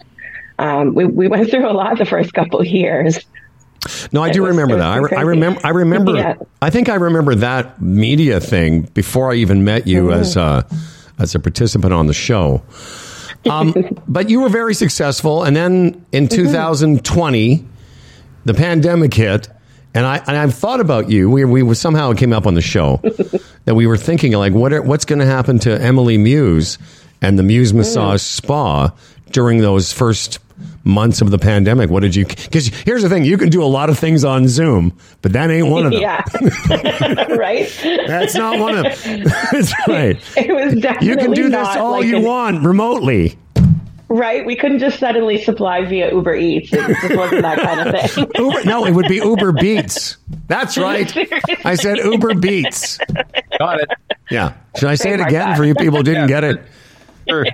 Um, 0.60 0.94
we 0.96 1.06
we 1.06 1.28
went 1.28 1.50
through 1.50 1.70
a 1.70 1.74
lot 1.74 1.98
the 1.98 2.06
first 2.06 2.34
couple 2.34 2.60
of 2.60 2.66
years. 2.68 3.20
No, 4.12 4.22
I 4.24 4.32
do 4.32 4.46
remember 4.46 4.78
that. 4.78 4.88
I, 4.88 4.98
re- 4.98 5.18
I 5.18 5.22
remember. 5.22 5.62
I 5.64 5.70
remember. 5.70 6.16
Yeah. 6.16 6.36
I 6.62 6.70
think 6.72 6.90
I 6.90 6.96
remember 6.96 7.36
that 7.36 7.82
media 7.82 8.40
thing 8.40 8.82
before 8.94 9.32
I 9.32 9.36
even 9.36 9.64
met 9.64 9.88
you 9.88 10.06
Mm-hmm. 10.06 10.20
as 10.20 10.36
a 10.36 10.68
as 11.20 11.36
a 11.36 11.40
participant 11.40 11.94
on 11.94 12.08
the 12.08 12.14
show. 12.14 12.64
Um, 13.50 13.74
but 14.08 14.30
you 14.30 14.42
were 14.42 14.50
very 14.50 14.74
successful, 14.74 15.44
and 15.44 15.56
then 15.56 16.06
in 16.12 16.28
Mm-hmm. 16.28 16.36
2020, 16.36 17.66
the 18.46 18.54
pandemic 18.54 19.14
hit, 19.14 19.48
and 19.94 20.06
I 20.06 20.18
and 20.28 20.36
I've 20.36 20.54
thought 20.56 20.80
about 20.82 21.10
you. 21.10 21.30
We 21.30 21.46
we 21.46 21.74
somehow 21.76 22.12
it 22.12 22.18
came 22.18 22.34
up 22.34 22.46
on 22.48 22.56
the 22.56 22.62
show 22.62 23.00
that 23.66 23.76
we 23.76 23.86
were 23.88 23.98
thinking 23.98 24.34
like, 24.34 24.54
what 24.54 24.74
are, 24.74 24.82
what's 24.82 25.06
going 25.06 25.20
to 25.20 25.26
happen 25.26 25.60
to 25.60 25.80
Emily 25.82 26.18
Muse 26.18 26.78
and 27.22 27.38
the 27.38 27.44
Muse 27.44 27.72
Mm. 27.74 27.78
Massage 27.78 28.22
Spa 28.22 28.92
during 29.32 29.60
those 29.60 29.94
first 29.94 30.40
months 30.84 31.22
of 31.22 31.32
the 31.32 31.38
pandemic? 31.38 31.90
What 31.90 32.02
did 32.02 32.16
you? 32.16 32.26
Because 32.26 32.68
here's 32.68 33.04
the 33.04 33.10
thing: 33.10 33.24
you 33.26 33.38
can 33.38 33.50
do 33.50 33.64
a 33.64 33.66
lot 33.66 33.90
of 33.90 33.98
things 34.00 34.24
on 34.24 34.48
Zoom, 34.48 34.98
but 35.22 35.34
that 35.34 35.50
ain't 35.50 35.68
one 35.68 35.86
of 35.86 35.92
them. 35.92 36.02
Yeah, 36.02 36.24
right. 37.36 37.70
That's 38.08 38.36
not 38.36 38.60
one 38.60 38.78
of 38.78 39.04
them. 39.04 39.24
That's 39.52 39.74
right. 39.88 40.18
It 40.38 40.54
was 40.54 40.82
definitely 40.82 41.08
You 41.10 41.18
can 41.18 41.32
do 41.32 41.50
this 41.50 41.68
all 41.76 41.92
like 41.94 42.06
you 42.06 42.18
an- 42.18 42.24
want 42.24 42.64
remotely. 42.64 43.38
Right, 44.10 44.46
we 44.46 44.56
couldn't 44.56 44.80
just 44.80 45.00
suddenly 45.00 45.44
supply 45.44 45.84
via 45.84 46.14
Uber 46.14 46.34
Eats. 46.36 46.72
It 46.72 46.80
just 47.02 47.16
wasn't 47.18 47.42
that 47.42 47.60
kind 47.60 47.90
of 47.90 48.12
thing. 48.12 48.26
Uber, 48.38 48.64
no, 48.64 48.86
it 48.86 48.94
would 48.94 49.10
be 49.10 49.18
Uber 49.18 49.52
Beats. 49.52 50.16
That's 50.48 50.78
right. 50.78 51.14
I 51.66 51.76
said 51.76 51.98
Uber 51.98 52.36
Beats. 52.36 53.00
Got 53.60 53.82
it. 53.82 53.90
Yeah. 54.32 54.54
Should 54.78 54.88
I 54.88 54.96
say 54.96 55.12
it 55.12 55.20
again 55.20 55.50
that. 55.50 55.58
for 55.58 55.66
you 55.66 55.76
people 55.76 55.98
who 55.98 56.04
didn't 56.04 56.28
get 56.28 56.46
it? 56.46 56.62
Sure. 57.28 57.46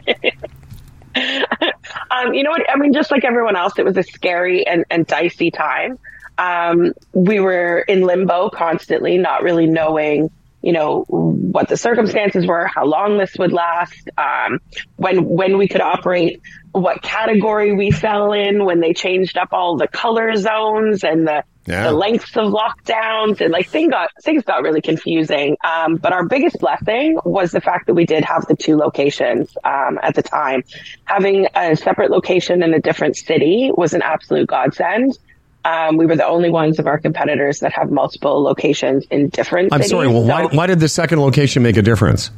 Um, 2.11 2.33
you 2.33 2.43
know 2.43 2.51
what? 2.51 2.69
I 2.69 2.77
mean, 2.77 2.93
just 2.93 3.11
like 3.11 3.23
everyone 3.23 3.55
else, 3.55 3.73
it 3.77 3.85
was 3.85 3.97
a 3.97 4.03
scary 4.03 4.65
and, 4.65 4.85
and 4.89 5.05
dicey 5.05 5.51
time. 5.51 5.99
Um, 6.37 6.93
we 7.13 7.39
were 7.39 7.79
in 7.79 8.01
limbo 8.01 8.49
constantly, 8.49 9.17
not 9.17 9.43
really 9.43 9.67
knowing, 9.67 10.31
you 10.61 10.71
know, 10.71 11.03
what 11.07 11.67
the 11.67 11.77
circumstances 11.77 12.47
were, 12.47 12.65
how 12.65 12.85
long 12.85 13.17
this 13.17 13.35
would 13.37 13.53
last, 13.53 14.09
um, 14.17 14.59
when 14.95 15.25
when 15.25 15.57
we 15.57 15.67
could 15.67 15.81
operate, 15.81 16.41
what 16.71 17.01
category 17.01 17.73
we 17.73 17.91
fell 17.91 18.33
in, 18.33 18.65
when 18.65 18.79
they 18.79 18.93
changed 18.93 19.37
up 19.37 19.49
all 19.51 19.77
the 19.77 19.87
color 19.87 20.35
zones 20.35 21.03
and 21.03 21.27
the 21.27 21.43
Yeah. 21.65 21.83
the 21.83 21.91
lengths 21.93 22.35
of 22.35 22.51
lockdowns 22.51 23.39
and 23.39 23.51
like 23.51 23.67
thing 23.69 23.89
got 23.89 24.09
things 24.21 24.43
got 24.43 24.63
really 24.63 24.81
confusing. 24.81 25.55
Um, 25.63 25.95
but 25.95 26.11
our 26.11 26.27
biggest 26.27 26.59
blessing 26.59 27.19
was 27.23 27.51
the 27.51 27.61
fact 27.61 27.87
that 27.87 27.93
we 27.93 28.05
did 28.05 28.25
have 28.25 28.45
the 28.47 28.55
two 28.55 28.75
locations 28.75 29.55
um, 29.63 29.99
at 30.03 30.15
the 30.15 30.23
time. 30.23 30.63
Having 31.05 31.47
a 31.55 31.75
separate 31.75 32.11
location 32.11 32.63
in 32.63 32.73
a 32.73 32.81
different 32.81 33.15
city 33.15 33.71
was 33.75 33.93
an 33.93 34.01
absolute 34.01 34.47
godsend. 34.47 35.17
Um, 35.65 35.95
we 35.95 36.05
were 36.05 36.17
the 36.17 36.25
only 36.25 36.49
ones 36.49 36.79
of 36.79 36.87
our 36.87 36.97
competitors 36.99 37.61
that 37.61 37.71
have 37.71 37.89
multiple 37.89 38.43
locations 38.43 39.05
in 39.09 39.29
different. 39.29 39.71
I'm 39.71 39.79
cities. 39.79 39.91
sorry. 39.91 40.07
Well, 40.09 40.23
why, 40.23 40.45
why 40.47 40.67
did 40.67 40.81
the 40.81 40.89
second 40.89 41.21
location 41.21 41.63
make 41.63 41.77
a 41.77 41.81
difference? 41.81 42.31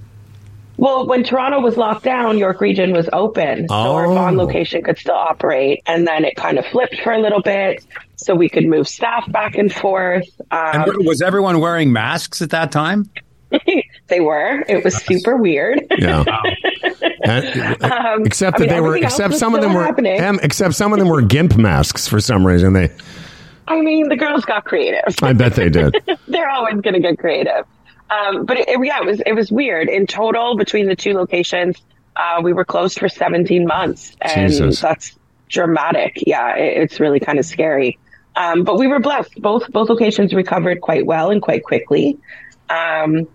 Well, 0.78 1.08
when 1.08 1.24
Toronto 1.24 1.60
was 1.62 1.78
locked 1.78 2.04
down, 2.04 2.38
York 2.38 2.62
Region 2.62 2.92
was 2.94 3.10
open, 3.14 3.68
so 3.70 3.76
our 3.76 4.06
Oh. 4.06 4.14
Vaughan 4.14 4.38
location 4.38 4.82
could 4.84 4.98
still 4.98 5.16
operate, 5.16 5.82
and 5.86 6.08
then 6.08 6.26
it 6.26 6.36
kind 6.36 6.58
of 6.58 6.66
flipped 6.68 7.00
for 7.02 7.12
a 7.14 7.20
little 7.20 7.42
bit, 7.42 7.86
so 8.16 8.36
we 8.36 8.50
could 8.50 8.66
move 8.66 8.88
staff 8.88 9.30
back 9.32 9.56
and 9.56 9.74
forth. 9.74 10.28
Um, 10.52 10.84
And 10.84 11.06
was 11.08 11.22
everyone 11.22 11.60
wearing 11.60 11.92
masks 11.94 12.42
at 12.42 12.50
that 12.52 12.72
time? 12.72 13.10
they 14.08 14.20
were. 14.20 14.64
It 14.68 14.84
was 14.84 14.96
super 15.04 15.38
weird. 15.38 15.82
Yeah. 15.98 16.24
And- 17.24 17.84
Um, 17.84 18.26
except 18.26 18.58
I 18.58 18.60
that 18.60 18.60
mean, 18.60 18.70
they 18.70 18.82
were, 18.82 18.98
except 18.98 19.34
some 19.36 19.56
of 19.56 19.62
them 19.62 19.74
were, 19.74 19.88
em, 20.08 20.40
except 20.44 20.76
some 20.76 20.94
of 20.94 21.00
them 21.00 21.08
were 21.08 21.22
gimp 21.22 21.58
masks 21.58 22.08
for 22.08 22.20
some 22.20 22.46
reason. 22.46 22.74
They, 22.74 22.90
I 23.68 23.82
mean, 23.82 24.10
the 24.10 24.16
girls 24.16 24.46
got 24.46 24.66
creative. 24.66 25.02
I 25.24 25.34
bet 25.34 25.56
they 25.56 25.70
did. 25.70 25.96
They're 26.28 26.50
always 26.50 26.80
going 26.82 26.94
to 26.94 27.00
get 27.00 27.18
creative. 27.18 27.66
Um, 28.10 28.46
but 28.46 28.58
it, 28.58 28.70
it- 28.70 28.86
yeah, 28.86 29.00
it 29.00 29.06
was 29.06 29.22
it 29.26 29.34
was 29.34 29.52
weird. 29.52 29.90
In 29.90 30.08
total, 30.08 30.56
between 30.58 30.88
the 30.88 30.96
two 30.96 31.14
locations, 31.14 31.78
uh, 32.16 32.42
we 32.44 32.54
were 32.54 32.66
closed 32.66 33.00
for 33.00 33.10
17 33.10 33.66
months, 33.66 34.16
and 34.22 34.52
Jesus. 34.52 34.80
that's 34.82 35.18
dramatic. 35.50 36.24
Yeah, 36.26 36.56
it, 36.56 36.84
it's 36.84 37.00
really 37.00 37.20
kind 37.20 37.40
of 37.40 37.46
scary. 37.46 37.98
Um, 38.36 38.64
but 38.64 38.78
we 38.78 38.88
were 38.88 39.00
blessed. 39.00 39.42
Both 39.42 39.72
both 39.72 39.90
locations 39.90 40.34
recovered 40.34 40.82
quite 40.82 41.06
well 41.06 41.32
and 41.32 41.42
quite 41.42 41.64
quickly. 41.64 42.18
Um, 42.70 43.28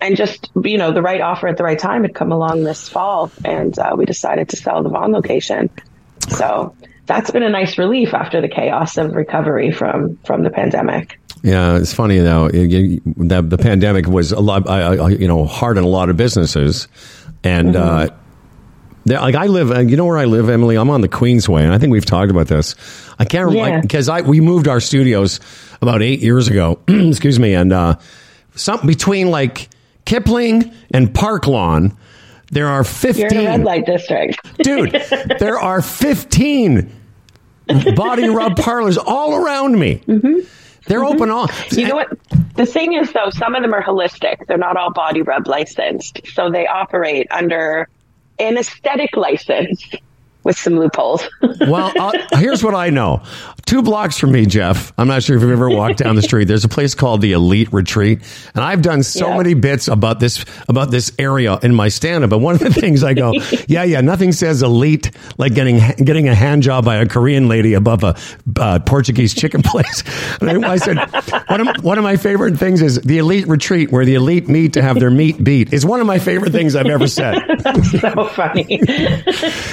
and 0.00 0.16
just 0.16 0.50
you 0.62 0.78
know, 0.78 0.92
the 0.92 1.02
right 1.02 1.20
offer 1.20 1.48
at 1.48 1.56
the 1.56 1.64
right 1.64 1.78
time 1.78 2.02
had 2.02 2.14
come 2.14 2.32
along 2.32 2.64
this 2.64 2.88
fall, 2.88 3.30
and 3.44 3.76
uh, 3.78 3.94
we 3.96 4.04
decided 4.04 4.48
to 4.50 4.56
sell 4.56 4.82
the 4.82 4.88
Vaughan 4.88 5.12
location. 5.12 5.70
So 6.28 6.76
that's 7.06 7.30
been 7.30 7.42
a 7.42 7.50
nice 7.50 7.78
relief 7.78 8.14
after 8.14 8.40
the 8.40 8.48
chaos 8.48 8.96
of 8.96 9.14
recovery 9.14 9.72
from 9.72 10.18
from 10.24 10.42
the 10.42 10.50
pandemic. 10.50 11.18
Yeah, 11.42 11.78
it's 11.78 11.92
funny 11.92 12.18
though. 12.18 12.48
The, 12.48 13.42
the 13.42 13.58
pandemic 13.58 14.06
was 14.06 14.30
a 14.32 14.40
lot, 14.40 14.64
you 15.10 15.26
know, 15.26 15.44
hard 15.44 15.76
on 15.76 15.84
a 15.84 15.88
lot 15.88 16.08
of 16.08 16.16
businesses, 16.16 16.86
and 17.42 17.74
uh, 17.74 18.10
like 19.06 19.34
I 19.34 19.46
live, 19.46 19.72
uh, 19.72 19.80
you 19.80 19.96
know 19.96 20.04
where 20.06 20.18
I 20.18 20.26
live, 20.26 20.48
Emily. 20.48 20.76
I'm 20.76 20.88
on 20.90 21.00
the 21.00 21.08
Queensway, 21.08 21.62
and 21.62 21.72
I 21.72 21.78
think 21.78 21.90
we've 21.90 22.04
talked 22.04 22.30
about 22.30 22.46
this. 22.46 22.76
I 23.18 23.24
can't 23.24 23.46
remember 23.46 23.68
Yeah. 23.70 23.80
because 23.80 24.08
I 24.08 24.20
we 24.20 24.40
moved 24.40 24.68
our 24.68 24.80
studios 24.80 25.40
about 25.80 26.00
eight 26.02 26.20
years 26.20 26.46
ago. 26.46 26.78
excuse 26.88 27.40
me, 27.40 27.54
and 27.54 27.72
uh, 27.72 27.96
some 28.54 28.86
between 28.86 29.30
like 29.30 29.68
Kipling 30.04 30.72
and 30.94 31.12
Park 31.12 31.48
Lawn, 31.48 31.96
there 32.52 32.68
are 32.68 32.84
You're 33.02 33.26
in 33.28 33.36
a 33.38 33.44
red 33.46 33.64
light 33.64 33.86
district. 33.86 34.38
Dude, 34.58 34.92
there 35.40 35.58
are 35.58 35.82
fifteen 35.82 36.92
body 37.96 38.28
rub 38.28 38.56
parlors 38.56 38.96
all 38.96 39.34
around 39.34 39.76
me. 39.76 40.02
They're 40.86 41.04
open 41.04 41.30
all. 41.30 41.48
Mm-hmm. 41.48 41.80
You 41.80 41.88
know 41.88 41.94
what? 41.94 42.18
The 42.54 42.66
thing 42.66 42.92
is, 42.94 43.12
though, 43.12 43.30
some 43.30 43.54
of 43.54 43.62
them 43.62 43.72
are 43.72 43.82
holistic. 43.82 44.46
They're 44.46 44.58
not 44.58 44.76
all 44.76 44.92
body 44.92 45.22
rub 45.22 45.46
licensed. 45.46 46.20
So 46.34 46.50
they 46.50 46.66
operate 46.66 47.26
under 47.30 47.88
an 48.38 48.58
aesthetic 48.58 49.16
license 49.16 49.84
with 50.44 50.58
some 50.58 50.78
loopholes. 50.78 51.22
Well, 51.62 51.92
uh, 51.98 52.12
here's 52.38 52.64
what 52.64 52.74
I 52.74 52.90
know. 52.90 53.22
Two 53.66 53.82
blocks 53.82 54.18
from 54.18 54.32
me, 54.32 54.46
Jeff. 54.46 54.92
I'm 54.98 55.06
not 55.06 55.22
sure 55.22 55.36
if 55.36 55.42
you've 55.42 55.52
ever 55.52 55.70
walked 55.70 55.98
down 55.98 56.16
the 56.16 56.22
street. 56.22 56.46
There's 56.48 56.64
a 56.64 56.68
place 56.68 56.94
called 56.94 57.20
the 57.20 57.32
Elite 57.32 57.72
Retreat, 57.72 58.20
and 58.54 58.64
I've 58.64 58.82
done 58.82 59.02
so 59.04 59.28
Yeah. 59.28 59.36
many 59.36 59.54
bits 59.54 59.86
about 59.86 60.18
this 60.18 60.44
about 60.68 60.90
this 60.90 61.12
area 61.18 61.58
in 61.62 61.74
my 61.74 61.88
stand-up. 61.88 62.30
But 62.30 62.38
one 62.38 62.54
of 62.54 62.60
the 62.60 62.72
things 62.72 63.04
I 63.04 63.14
go, 63.14 63.32
yeah, 63.68 63.84
yeah, 63.84 64.00
nothing 64.00 64.32
says 64.32 64.62
elite 64.62 65.12
like 65.38 65.54
getting 65.54 65.78
getting 66.04 66.28
a 66.28 66.34
hand 66.34 66.62
job 66.64 66.84
by 66.84 66.96
a 66.96 67.06
Korean 67.06 67.48
lady 67.48 67.74
above 67.74 68.02
a 68.02 68.16
uh, 68.58 68.78
Portuguese 68.80 69.34
chicken 69.34 69.62
place. 69.64 70.02
And 70.40 70.64
I, 70.64 70.72
I 70.72 70.76
said 70.78 70.96
one 71.48 71.68
of 71.68 71.84
one 71.84 71.98
of 71.98 72.04
my 72.04 72.16
favorite 72.16 72.56
things 72.58 72.82
is 72.82 73.00
the 73.02 73.18
Elite 73.18 73.46
Retreat, 73.46 73.92
where 73.92 74.04
the 74.04 74.14
elite 74.14 74.48
meet 74.48 74.72
to 74.72 74.82
have 74.82 74.98
their 74.98 75.10
meat 75.10 75.42
beat. 75.42 75.72
Is 75.72 75.86
one 75.86 76.00
of 76.00 76.06
my 76.06 76.18
favorite 76.18 76.50
things 76.52 76.74
I've 76.74 76.86
ever 76.86 77.06
said. 77.06 77.38
so 78.00 78.24
funny. 78.26 78.66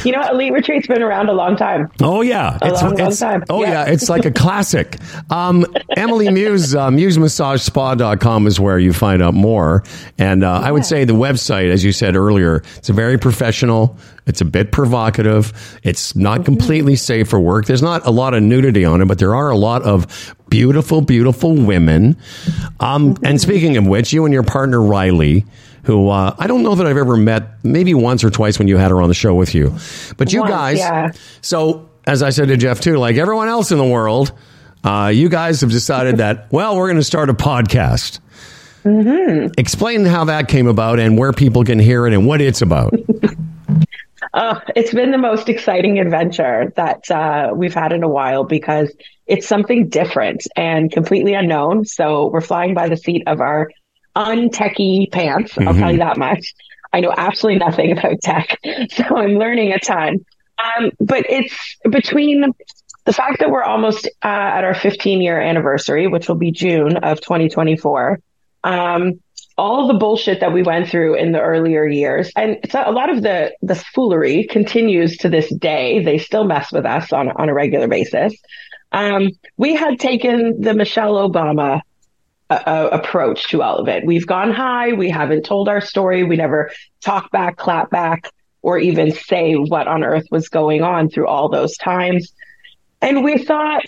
you 0.05 0.11
know, 0.11 0.22
Elite 0.32 0.53
Retreat's 0.60 0.88
been 0.88 1.01
around 1.01 1.30
a 1.30 1.34
long 1.34 1.55
time. 1.55 1.89
Oh 2.01 2.22
yeah, 2.22 2.57
A 2.62 2.72
long, 2.72 2.95
long 2.95 3.16
time. 3.16 3.43
Oh 3.49 3.62
yeah. 3.64 3.86
Yeah. 3.86 3.93
it's 3.93 4.10
like 4.10 4.26
a 4.26 4.32
classic. 4.43 4.97
Um, 5.30 5.66
Emily 5.95 6.30
Muse, 6.30 6.76
uh, 6.76 6.89
MuseMassageSpa.com 6.89 8.45
is 8.45 8.60
where 8.60 8.78
you 8.78 8.91
find 8.91 9.22
out 9.22 9.34
more. 9.34 9.84
And 10.18 10.43
uh, 10.43 10.60
I 10.64 10.72
would 10.72 10.86
say 10.86 11.05
the 11.05 11.14
website, 11.14 11.72
as 11.72 11.84
you 11.84 11.91
said 11.93 12.16
earlier, 12.18 12.57
it's 12.78 12.89
a 12.89 12.93
very 12.93 13.18
professional. 13.18 13.97
It's 14.26 14.41
a 14.41 14.45
bit 14.45 14.72
provocative. 14.72 15.80
It's 15.84 16.16
not 16.16 16.43
completely 16.45 16.95
safe 16.97 17.30
for 17.30 17.39
work. 17.39 17.66
There's 17.66 17.82
not 17.82 18.05
a 18.05 18.12
lot 18.12 18.34
of 18.34 18.43
nudity 18.43 18.84
on 18.86 19.01
it, 19.01 19.05
but 19.07 19.18
there 19.18 19.34
are 19.36 19.49
a 19.49 19.57
lot 19.57 19.82
of 19.84 20.36
beautiful, 20.49 21.01
beautiful 21.01 21.55
women. 21.55 22.18
Um, 22.80 23.18
and 23.24 23.39
speaking 23.39 23.78
of 23.78 23.88
which, 23.88 24.12
you 24.12 24.26
and 24.26 24.34
your 24.34 24.43
partner 24.43 24.82
Riley. 24.82 25.45
Who 25.89 26.09
uh, 26.09 26.35
I 26.37 26.45
don't 26.45 26.61
know 26.61 26.75
that 26.75 26.85
I've 26.85 26.97
ever 26.97 27.17
met, 27.17 27.65
maybe 27.65 27.95
once 27.95 28.23
or 28.23 28.29
twice 28.29 28.59
when 28.59 28.67
you 28.67 28.77
had 28.77 28.91
her 28.91 29.01
on 29.01 29.07
the 29.07 29.15
show 29.15 29.33
with 29.33 29.55
you, 29.55 29.75
but 30.17 30.31
you 30.31 30.41
Once, 30.41 30.51
guys, 30.51 30.77
yeah. 30.77 31.11
so, 31.41 31.89
as 32.05 32.21
I 32.21 32.29
said 32.29 32.49
to 32.49 32.57
Jeff 32.57 32.79
too, 32.79 32.97
like 32.97 33.15
everyone 33.15 33.47
else 33.47 33.71
in 33.71 33.79
the 33.79 33.87
world, 33.87 34.31
uh, 34.83 35.11
you 35.11 35.29
guys 35.29 35.61
have 35.61 35.71
decided 35.71 36.17
that 36.17 36.45
well, 36.51 36.77
we're 36.77 36.89
going 36.89 36.97
to 36.97 37.03
start 37.03 37.31
a 37.31 37.33
podcast. 37.33 38.19
Explain 39.57 40.05
how 40.05 40.25
that 40.25 40.47
came 40.47 40.67
about 40.67 40.99
and 40.99 41.17
where 41.17 41.33
people 41.33 41.63
can 41.63 41.79
hear 41.79 42.05
it 42.05 42.13
and 42.13 42.27
what 42.27 42.39
it's 42.39 42.61
about. 42.61 42.93
Uh, 44.31 44.59
it's 44.75 44.93
been 44.93 45.09
the 45.09 45.17
most 45.17 45.49
exciting 45.49 45.97
adventure 45.97 46.71
that 46.75 47.09
uh, 47.09 47.51
we've 47.55 47.73
had 47.73 47.93
in 47.93 48.03
a 48.03 48.07
while 48.07 48.43
because 48.43 48.95
it's 49.25 49.47
something 49.47 49.89
different 49.89 50.43
and 50.55 50.91
completely 50.91 51.33
unknown. 51.33 51.83
So 51.85 52.27
we're 52.27 52.41
flying 52.41 52.75
by 52.75 52.89
the 52.89 52.95
seat 52.95 53.23
of 53.25 53.41
our 53.41 53.71
untechy 54.16 55.12
pants. 55.12 55.57
I'll 55.57 55.74
tell 55.74 55.91
you 55.91 55.99
that 55.99 56.18
much. 56.18 56.53
I 56.91 57.01
know 57.01 57.14
absolutely 57.16 57.60
nothing 57.60 57.91
about 57.91 58.22
tech, 58.22 58.57
so 58.91 59.03
I'm 59.16 59.38
learning 59.38 59.74
a 59.74 59.80
ton. 59.80 60.26
Um, 60.60 60.91
but 60.99 61.26
it's 61.30 61.78
between 61.89 62.53
the 63.05 63.14
fact 63.14 63.39
that 63.39 63.49
we're 63.49 63.64
almost 63.64 64.07
uh, 64.24 64.28
at 64.28 64.64
our 64.64 64.74
15 64.74 65.22
year 65.22 65.39
anniversary, 65.39 66.07
which 66.07 66.28
will 66.28 66.36
be 66.36 66.51
June 66.51 66.97
of 66.97 67.22
2024. 67.22 68.20
Um, 68.64 69.22
all 69.57 69.88
the 69.88 69.93
bullshit 69.93 70.39
that 70.39 70.53
we 70.53 70.64
went 70.64 70.89
through 70.89 71.16
in 71.16 71.32
the 71.32 71.39
earlier 71.39 71.86
years, 71.86 72.32
and 72.36 72.57
so 72.70 72.82
a 72.86 72.91
lot 72.91 73.10
of 73.10 73.22
the 73.22 73.53
the 73.62 73.76
foolery 73.76 74.45
continues 74.45 75.18
to 75.18 75.30
this 75.30 75.53
day. 75.53 76.03
They 76.03 76.18
still 76.18 76.45
mess 76.45 76.72
with 76.72 76.86
us 76.86 77.12
on 77.12 77.30
on 77.30 77.49
a 77.49 77.53
regular 77.53 77.88
basis. 77.88 78.34
Um, 78.91 79.30
we 79.57 79.76
had 79.76 79.99
taken 79.99 80.62
the 80.62 80.74
Michelle 80.74 81.16
Obama 81.16 81.82
uh, 82.50 82.89
approach 82.91 83.47
to 83.50 83.62
all 83.62 83.78
of 83.78 83.88
it. 83.88 84.06
We've 84.06 84.26
gone 84.26 84.52
high. 84.52 84.93
We 84.93 85.10
haven't 85.10 85.43
told 85.43 85.70
our 85.70 85.82
story. 85.82 86.24
We 86.24 86.36
never 86.36 86.72
talk 87.02 87.32
back, 87.32 87.58
clap 87.58 87.89
back, 87.89 88.32
or 88.62 88.78
even 88.80 89.12
say 89.12 89.54
what 89.54 89.88
on 89.88 90.04
earth 90.04 90.26
was 90.32 90.50
going 90.50 90.82
on 90.82 91.10
through 91.10 91.28
all 91.28 91.50
those 91.50 91.78
times. 91.78 92.34
And 93.02 93.24
we 93.24 93.38
thought 93.38 93.86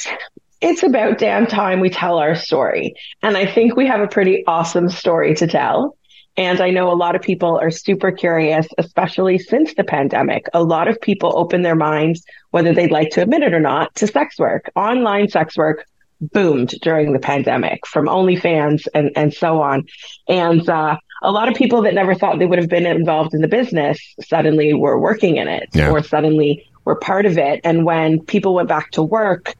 it's 0.61 0.83
about 0.83 1.17
damn 1.17 1.47
time 1.47 1.79
we 1.79 1.89
tell 1.89 2.19
our 2.19 2.35
story. 2.35 2.93
And 3.21 3.35
I 3.35 3.51
think 3.51 3.75
we 3.75 3.87
have 3.87 4.01
a 4.01 4.07
pretty 4.07 4.45
awesome 4.45 4.89
story 4.89 5.33
to 5.35 5.47
tell. 5.47 5.97
And 6.37 6.61
I 6.61 6.69
know 6.69 6.91
a 6.91 6.95
lot 6.95 7.15
of 7.15 7.21
people 7.21 7.59
are 7.59 7.71
super 7.71 8.11
curious, 8.11 8.65
especially 8.77 9.37
since 9.37 9.73
the 9.73 9.83
pandemic. 9.83 10.47
A 10.53 10.63
lot 10.63 10.87
of 10.87 11.01
people 11.01 11.33
open 11.35 11.61
their 11.61 11.75
minds, 11.75 12.23
whether 12.51 12.73
they'd 12.73 12.91
like 12.91 13.09
to 13.11 13.23
admit 13.23 13.41
it 13.41 13.53
or 13.53 13.59
not, 13.59 13.93
to 13.95 14.07
sex 14.07 14.39
work. 14.39 14.71
Online 14.75 15.27
sex 15.27 15.57
work 15.57 15.85
boomed 16.21 16.69
during 16.81 17.13
the 17.13 17.19
pandemic 17.19 17.85
from 17.87 18.05
OnlyFans 18.05 18.87
and, 18.93 19.11
and 19.15 19.33
so 19.33 19.61
on. 19.61 19.85
And 20.27 20.67
uh, 20.69 20.97
a 21.23 21.31
lot 21.31 21.49
of 21.49 21.55
people 21.55 21.81
that 21.83 21.93
never 21.93 22.15
thought 22.15 22.39
they 22.39 22.45
would 22.45 22.59
have 22.59 22.69
been 22.69 22.85
involved 22.85 23.33
in 23.33 23.41
the 23.41 23.47
business 23.47 23.99
suddenly 24.27 24.73
were 24.73 24.99
working 24.99 25.37
in 25.37 25.47
it 25.47 25.69
Yeah. 25.73 25.89
or 25.91 26.03
suddenly 26.03 26.65
were 26.85 26.95
part 26.95 27.25
of 27.25 27.37
it. 27.37 27.61
And 27.63 27.85
when 27.85 28.21
people 28.21 28.53
went 28.55 28.69
back 28.69 28.91
to 28.91 29.03
work, 29.03 29.55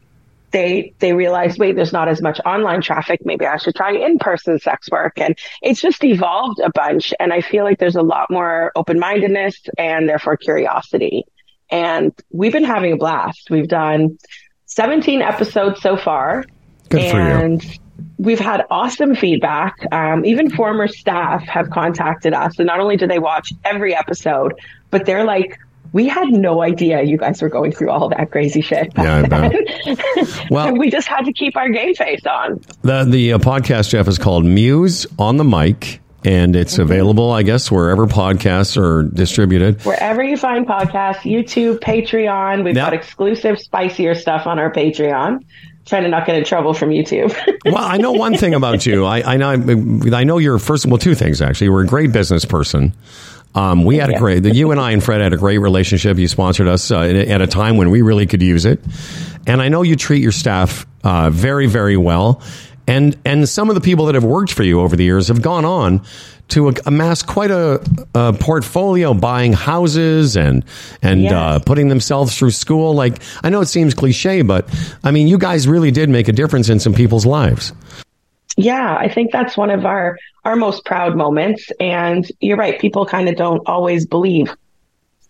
they 0.52 0.94
they 1.00 1.14
realized, 1.14 1.58
wait, 1.60 1.76
there's 1.78 1.94
not 1.94 2.10
as 2.10 2.22
much 2.22 2.40
online 2.46 2.82
traffic. 2.82 3.22
Maybe 3.24 3.46
I 3.46 3.56
should 3.58 3.76
try 3.76 3.94
in 3.94 4.18
person 4.20 4.60
sex 4.60 4.90
work. 4.92 5.14
And 5.18 5.38
it's 5.62 5.80
just 5.80 6.04
evolved 6.04 6.60
a 6.60 6.70
bunch. 6.74 7.14
And 7.20 7.32
I 7.32 7.40
feel 7.42 7.64
like 7.64 7.80
there's 7.80 7.96
a 7.96 8.02
lot 8.02 8.30
more 8.30 8.72
open 8.76 9.00
mindedness 9.00 9.62
and 9.78 10.10
therefore 10.10 10.36
curiosity. 10.36 11.24
And 11.70 12.12
we've 12.32 12.52
been 12.52 12.66
having 12.66 12.92
a 12.92 12.98
blast. 12.98 13.50
We've 13.50 13.68
done 13.68 14.18
17 14.76 15.22
episodes 15.22 15.82
so 15.82 15.98
far. 15.98 16.46
Good 16.90 17.10
for 17.12 17.18
you. 17.18 17.22
and 17.24 17.80
we've 18.18 18.40
had 18.40 18.66
awesome 18.70 19.16
feedback. 19.16 19.76
Um, 19.92 20.26
even 20.26 20.50
former 20.50 20.88
staff 20.88 21.44
have 21.44 21.70
contacted 21.70 22.34
us. 22.34 22.58
And 22.58 22.68
not 22.68 22.80
only 22.80 22.98
do 22.98 23.08
they 23.08 23.20
watch 23.20 23.54
every 23.66 23.96
episode, 23.96 24.54
but 24.90 25.06
they're 25.06 25.24
like, 25.24 25.58
we 25.94 26.08
had 26.08 26.30
no 26.30 26.62
idea 26.62 27.02
you 27.04 27.18
guys 27.18 27.42
were 27.42 27.50
going 27.50 27.72
through 27.74 27.90
all 27.90 28.08
that 28.10 28.32
crazy 28.32 28.62
shit. 28.62 28.92
Yeah. 28.98 29.50
Well- 30.50 30.68
And 30.68 30.78
we 30.80 30.90
just 30.90 31.08
had 31.08 31.26
to 31.26 31.34
keep 31.34 31.56
our 31.58 31.70
game 31.70 31.94
face 31.96 32.26
on. 32.26 32.62
The 32.82 33.06
the 33.06 33.34
uh, 33.34 33.38
podcast, 33.40 33.90
Jeff, 33.90 34.08
is 34.08 34.18
called 34.18 34.46
Muse 34.46 35.06
on 35.18 35.38
the 35.38 35.44
Mic, 35.46 36.01
and 36.24 36.56
it's 36.56 36.74
Mm-hmm. 36.74 36.82
available, 36.84 37.32
I 37.32 37.44
guess, 37.44 37.72
wherever 37.72 38.06
podcasts 38.08 38.78
are 38.78 39.04
distributed. 39.04 39.82
Wherever 39.86 40.24
you 40.24 40.38
find 40.38 40.66
podcasts, 40.68 41.20
YouTube, 41.20 41.80
Patreon, 41.80 42.64
we've 42.64 42.76
got 42.76 42.94
exclusive, 42.94 43.60
spicier 43.60 44.16
stuff 44.16 44.46
on 44.48 44.60
our 44.60 44.72
Patreon. 44.72 45.44
Trying 45.86 46.04
to 46.04 46.10
not 46.10 46.28
get 46.28 46.36
in 46.36 46.44
trouble 46.46 46.74
from 46.76 46.90
YouTube. 46.90 47.36
Well, 47.66 47.78
I 47.78 47.98
know 47.98 48.12
one 48.12 48.36
thing 48.38 48.54
about 48.54 48.86
you. 48.86 49.04
I, 49.06 49.34
I 49.34 49.38
know. 49.38 49.50
I 49.50 50.24
know 50.24 50.38
you're 50.38 50.60
first. 50.60 50.86
Well, 50.86 50.98
two 50.98 51.16
things 51.16 51.42
actually. 51.42 51.66
You're 51.68 51.82
a 51.82 51.86
great 51.88 52.12
business 52.12 52.46
person. 52.46 52.94
Um, 53.56 53.84
we 53.84 53.98
had 53.98 54.10
a 54.10 54.18
great. 54.18 54.42
The, 54.44 54.54
you 54.54 54.72
and 54.72 54.80
I 54.80 54.92
and 54.92 55.04
Fred 55.04 55.22
had 55.22 55.34
a 55.34 55.38
great 55.38 55.58
relationship. 55.58 56.18
You 56.18 56.28
sponsored 56.28 56.68
us 56.68 56.90
uh, 56.92 57.02
at 57.02 57.16
at 57.16 57.42
a 57.42 57.48
time 57.48 57.78
when 57.78 57.90
we 57.90 58.02
really 58.04 58.26
could 58.28 58.42
use 58.42 58.66
it, 58.66 58.80
and 59.48 59.62
I 59.62 59.70
know 59.70 59.82
you 59.82 59.96
treat 59.96 60.22
your 60.24 60.32
staff 60.32 60.86
uh, 61.04 61.30
very, 61.32 61.68
very 61.68 61.98
well. 61.98 62.42
And 62.88 63.18
and 63.26 63.48
some 63.48 63.70
of 63.70 63.76
the 63.76 63.82
people 63.82 64.06
that 64.08 64.16
have 64.16 64.24
worked 64.24 64.52
for 64.54 64.64
you 64.64 64.82
over 64.82 64.96
the 64.96 65.04
years 65.04 65.28
have 65.28 65.42
gone 65.42 65.66
on 65.66 66.02
to 66.50 66.68
amass 66.86 67.24
quite 67.24 67.50
a, 67.52 67.82
a 68.14 68.34
portfolio, 68.34 69.14
buying 69.14 69.54
houses 69.54 70.36
and 70.36 70.66
and 71.02 71.22
Yes. 71.24 71.32
uh, 71.34 71.60
putting 71.66 71.88
themselves 71.88 72.38
through 72.38 72.52
school. 72.52 72.94
Like 72.94 73.22
I 73.44 73.50
know 73.50 73.62
it 73.62 73.68
seems 73.68 73.94
cliche, 73.94 74.42
but 74.42 74.68
I 75.04 75.12
mean, 75.12 75.28
you 75.28 75.38
guys 75.38 75.68
really 75.68 75.92
did 75.92 76.10
make 76.10 76.28
a 76.28 76.34
difference 76.34 76.68
in 76.70 76.80
some 76.80 76.94
people's 76.94 77.26
lives. 77.26 77.72
Yeah, 78.58 78.98
I 79.00 79.08
think 79.08 79.32
that's 79.32 79.56
one 79.56 79.70
of 79.70 79.86
our 79.86 80.18
our 80.44 80.56
most 80.58 80.84
proud 80.84 81.16
moments. 81.16 81.72
And 81.80 82.30
you're 82.42 82.58
right, 82.58 82.80
people 82.80 83.06
kind 83.06 83.30
of 83.30 83.36
don't 83.38 83.62
always 83.68 84.06
believe. 84.06 84.54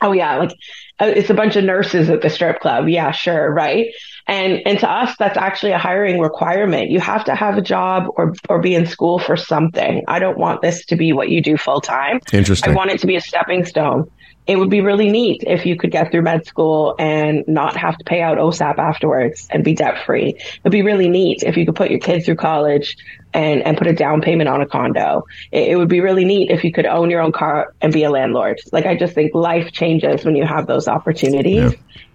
Oh 0.01 0.13
yeah, 0.13 0.37
like 0.37 0.49
uh, 0.49 0.55
Uh, 1.01 1.05
it's 1.15 1.31
a 1.31 1.33
bunch 1.33 1.55
of 1.55 1.63
nurses 1.63 2.09
at 2.09 2.21
the 2.21 2.29
strip 2.29 2.59
club. 2.59 2.87
Yeah, 2.87 3.11
sure, 3.11 3.51
right. 3.51 3.87
And 4.27 4.61
and 4.67 4.79
to 4.79 4.89
us, 4.89 5.15
that's 5.17 5.37
actually 5.37 5.71
a 5.71 5.79
hiring 5.79 6.19
requirement. 6.19 6.91
You 6.91 6.99
have 6.99 7.25
to 7.25 7.33
have 7.33 7.57
a 7.57 7.61
job 7.61 8.05
or 8.15 8.35
or 8.49 8.61
be 8.61 8.75
in 8.75 8.85
school 8.85 9.17
for 9.17 9.35
something. 9.35 10.03
I 10.07 10.19
don't 10.19 10.37
want 10.37 10.61
this 10.61 10.85
to 10.85 10.95
be 10.95 11.11
what 11.11 11.29
you 11.29 11.41
do 11.41 11.57
full 11.57 11.81
time. 11.81 12.19
Interesting. 12.31 12.71
I 12.71 12.75
want 12.75 12.91
it 12.91 12.99
to 12.99 13.07
be 13.07 13.15
a 13.15 13.21
stepping 13.21 13.65
stone. 13.65 14.09
It 14.47 14.57
would 14.57 14.69
be 14.69 14.81
really 14.81 15.09
neat 15.09 15.43
if 15.45 15.65
you 15.65 15.77
could 15.77 15.91
get 15.91 16.11
through 16.11 16.23
med 16.23 16.45
school 16.45 16.95
and 16.97 17.43
not 17.47 17.77
have 17.77 17.97
to 17.97 18.03
pay 18.03 18.21
out 18.21 18.37
OSAP 18.37 18.79
afterwards 18.79 19.47
and 19.51 19.63
be 19.63 19.73
debt 19.73 20.03
free. 20.05 20.35
It'd 20.63 20.71
be 20.71 20.81
really 20.81 21.09
neat 21.09 21.43
if 21.43 21.57
you 21.57 21.65
could 21.65 21.75
put 21.75 21.91
your 21.91 21.99
kid 21.99 22.25
through 22.25 22.35
college 22.35 22.97
and, 23.33 23.61
and 23.61 23.77
put 23.77 23.87
a 23.87 23.93
down 23.93 24.21
payment 24.21 24.49
on 24.49 24.61
a 24.61 24.65
condo. 24.65 25.25
It, 25.51 25.69
it 25.69 25.75
would 25.75 25.89
be 25.89 26.01
really 26.01 26.25
neat 26.25 26.49
if 26.49 26.63
you 26.63 26.71
could 26.71 26.85
own 26.85 27.09
your 27.09 27.21
own 27.21 27.31
car 27.31 27.73
and 27.81 27.93
be 27.93 28.03
a 28.03 28.09
landlord. 28.09 28.59
Like 28.71 28.85
I 28.85 28.97
just 28.97 29.13
think 29.13 29.33
life 29.35 29.71
changes 29.71 30.25
when 30.25 30.35
you 30.35 30.45
have 30.45 30.67
those 30.67 30.87
opportunities. 30.87 31.73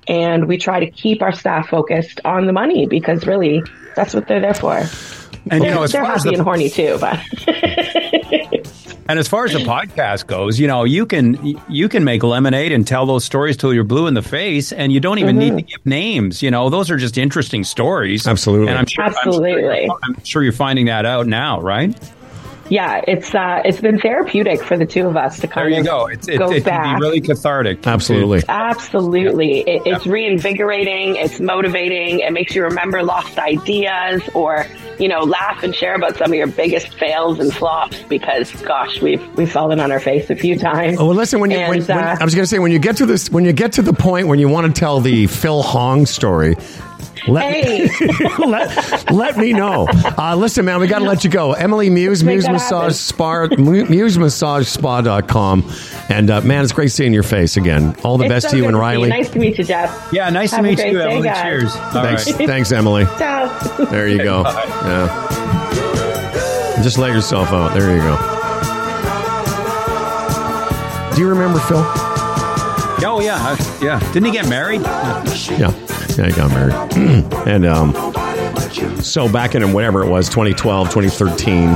And 0.08 0.46
we 0.46 0.58
try 0.58 0.80
to 0.80 0.90
keep 0.90 1.22
our 1.22 1.32
staff 1.32 1.68
focused 1.68 2.20
on 2.24 2.46
the 2.46 2.52
money 2.52 2.86
because 2.86 3.26
really 3.26 3.62
that's 3.94 4.14
what 4.14 4.28
they're 4.28 4.40
there 4.40 4.54
for. 4.54 4.82
And 5.50 5.62
you 5.62 5.70
know, 5.70 5.82
as 5.84 5.92
they're 5.92 6.04
far 6.04 6.14
as 6.14 6.24
the 6.24 6.32
and 6.32 6.42
horny 6.42 6.68
too, 6.68 6.98
but 7.00 7.20
And 9.08 9.18
as 9.18 9.28
far 9.28 9.44
as 9.44 9.52
the 9.52 9.60
podcast 9.60 10.26
goes, 10.26 10.58
you 10.58 10.66
know, 10.66 10.84
you 10.84 11.06
can 11.06 11.38
you 11.68 11.88
can 11.88 12.04
make 12.04 12.22
lemonade 12.22 12.72
and 12.72 12.86
tell 12.86 13.06
those 13.06 13.24
stories 13.24 13.56
till 13.56 13.72
you're 13.72 13.84
blue 13.84 14.06
in 14.06 14.14
the 14.14 14.22
face, 14.22 14.72
and 14.72 14.92
you 14.92 15.00
don't 15.00 15.18
even 15.18 15.36
Mm-hmm. 15.36 15.56
need 15.56 15.66
to 15.66 15.70
give 15.76 15.86
names. 15.86 16.42
You 16.42 16.50
know, 16.50 16.68
those 16.70 16.90
are 16.90 16.96
just 16.96 17.16
interesting 17.18 17.62
stories. 17.64 18.26
Absolutely. 18.26 18.68
and 18.68 18.78
I'm 18.78 18.86
sure, 18.86 19.04
I'm 19.04 19.12
sure 19.12 19.20
Absolutely. 19.26 19.90
I'm 20.04 20.24
sure 20.24 20.42
you're 20.42 20.52
finding 20.52 20.86
that 20.86 21.06
out 21.06 21.26
now, 21.26 21.60
right? 21.60 21.94
Yeah, 22.68 23.00
it's 23.06 23.34
uh, 23.34 23.62
it's 23.64 23.80
been 23.80 23.98
therapeutic 23.98 24.62
for 24.62 24.76
the 24.76 24.86
two 24.86 25.06
of 25.06 25.16
us 25.16 25.36
to 25.40 25.46
There 25.46 25.50
kind 25.54 25.74
you 25.74 25.80
of 25.80 25.86
go. 25.86 26.06
It's 26.06 26.28
it, 26.28 26.38
go 26.38 26.50
it 26.50 26.64
can 26.64 26.72
back. 26.72 26.96
be 26.98 27.00
really 27.06 27.20
cathartic. 27.20 27.86
Absolutely. 27.86 28.42
Absolutely. 28.48 29.60
It, 29.60 29.82
it's 29.86 30.06
reinvigorating. 30.06 31.16
It's 31.16 31.40
motivating. 31.40 32.20
It 32.20 32.32
makes 32.32 32.54
you 32.54 32.62
remember 32.64 33.02
lost 33.02 33.38
ideas 33.38 34.22
or, 34.34 34.66
you 34.98 35.08
know, 35.08 35.20
laugh 35.20 35.62
and 35.62 35.74
share 35.74 35.94
about 35.94 36.16
some 36.16 36.30
of 36.32 36.36
your 36.36 36.46
biggest 36.46 36.94
fails 36.94 37.38
and 37.38 37.52
flops 37.54 38.02
because, 38.04 38.50
gosh, 38.62 39.00
we've, 39.00 39.22
we've 39.36 39.50
fallen 39.50 39.80
on 39.80 39.92
our 39.92 40.00
face 40.00 40.28
a 40.30 40.36
few 40.36 40.58
times. 40.58 40.98
Oh, 40.98 41.06
well, 41.06 41.14
listen. 41.16 41.40
When 41.40 41.50
you, 41.50 41.58
And, 41.58 41.86
when- 41.86 41.90
uh, 41.98 42.16
I 42.20 42.24
was 42.24 42.34
going 42.34 42.42
to 42.44 42.48
say, 42.48 42.58
when 42.58 42.72
you 42.72 42.78
get 42.78 42.96
to 42.98 43.06
this, 43.06 43.30
when 43.30 43.44
you 43.44 43.52
get 43.52 43.72
to 43.74 43.82
the 43.82 43.92
point 43.92 44.28
when 44.28 44.38
you 44.38 44.48
want 44.48 44.74
to 44.74 44.78
tell 44.78 45.00
the 45.00 45.26
Phil 45.26 45.62
Hong 45.62 46.06
story, 46.06 46.56
let, 47.28 47.52
Hey. 47.52 47.88
let, 48.46 49.10
let 49.12 49.36
me 49.36 49.52
know. 49.52 49.86
Uh, 50.18 50.34
listen, 50.36 50.64
man, 50.64 50.80
we 50.80 50.86
got 50.86 50.98
to 51.00 51.04
let 51.04 51.24
you 51.24 51.30
go. 51.30 51.52
Emily 51.52 51.90
Muse, 51.90 52.22
Muse 52.24 52.48
Massage. 52.48 52.94
Spa, 52.94 53.46
Muse 53.58 54.18
Massage 54.18 54.66
Spa.com. 54.68 55.70
And, 56.08 56.30
uh, 56.30 56.40
man, 56.42 56.62
it's 56.64 56.72
great 56.72 56.90
seeing 56.92 57.12
your 57.12 57.22
face 57.22 57.56
again. 57.56 57.96
All 58.04 58.18
the 58.18 58.24
It's 58.24 58.32
best 58.32 58.44
so 58.46 58.50
to 58.52 58.56
you 58.56 58.64
and 58.66 58.74
see 58.74 58.80
Riley. 58.80 59.08
Nice 59.08 59.30
to 59.30 59.38
meet 59.38 59.58
you, 59.58 59.64
Jeff. 59.64 60.08
Yeah, 60.12 60.30
nice 60.30 60.50
Have 60.52 60.60
to 60.60 60.62
meet 60.70 60.78
you, 60.78 61.00
Emily. 61.00 61.22
guys. 61.28 61.42
Cheers. 61.42 61.74
All 61.76 61.90
Thanks, 62.02 62.30
right. 62.32 62.46
thanks, 62.46 62.72
Emily. 62.72 63.04
Ciao. 63.18 63.46
There 63.86 64.08
you 64.08 64.18
go. 64.22 64.42
Yeah. 64.42 65.22
Just 66.82 66.98
let 66.98 67.12
yourself 67.12 67.48
out. 67.48 67.72
There 67.74 67.90
you 67.94 68.02
go. 68.02 68.16
Do 71.14 71.22
you 71.22 71.28
remember 71.28 71.58
Phil? 71.60 71.78
Oh 73.08 73.20
yeah, 73.22 73.36
I- 73.38 73.78
yeah. 73.82 73.98
Didn't 74.12 74.26
he 74.26 74.32
get 74.32 74.48
married? 74.48 74.82
Yeah, 74.82 75.24
yeah, 75.58 75.70
he 76.24 76.32
got 76.32 76.50
married. 76.50 76.74
and 77.46 77.66
um, 77.66 77.92
so 79.02 79.30
back 79.30 79.54
in 79.54 79.72
whatever 79.72 80.02
it 80.02 80.08
was, 80.08 80.28
2012, 80.28 80.90
2013, 80.90 81.68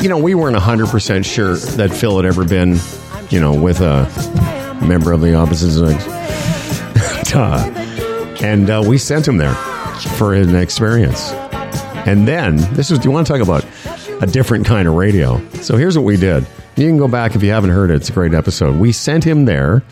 you 0.00 0.08
know, 0.08 0.18
we 0.18 0.34
weren't 0.34 0.56
100% 0.56 1.24
sure 1.24 1.56
that 1.76 1.90
Phil 1.92 2.16
had 2.16 2.26
ever 2.26 2.44
been, 2.44 2.78
you 3.30 3.40
know, 3.40 3.54
with 3.54 3.80
a 3.80 4.04
member 4.86 5.12
of 5.12 5.20
the 5.20 5.34
opposite 5.34 5.70
sex. 5.78 6.06
And 8.42 8.70
uh, 8.70 8.82
we 8.86 8.98
sent 8.98 9.26
him 9.26 9.36
there 9.36 9.54
for 10.16 10.34
an 10.34 10.54
experience. 10.54 11.30
And 12.06 12.26
then, 12.26 12.56
this 12.74 12.90
is, 12.90 12.98
do 12.98 13.08
you 13.08 13.12
want 13.12 13.26
to 13.26 13.32
talk 13.32 13.42
about 13.42 13.64
a 14.22 14.26
different 14.26 14.66
kind 14.66 14.88
of 14.88 14.94
radio? 14.94 15.46
So 15.56 15.76
here's 15.76 15.96
what 15.96 16.04
we 16.04 16.16
did. 16.16 16.46
You 16.76 16.86
can 16.86 16.96
go 16.96 17.08
back 17.08 17.34
if 17.34 17.42
you 17.42 17.50
haven't 17.50 17.70
heard 17.70 17.90
it. 17.90 17.96
It's 17.96 18.08
a 18.08 18.12
great 18.12 18.32
episode. 18.32 18.78
We 18.78 18.92
sent 18.92 19.24
him 19.24 19.44
there, 19.44 19.82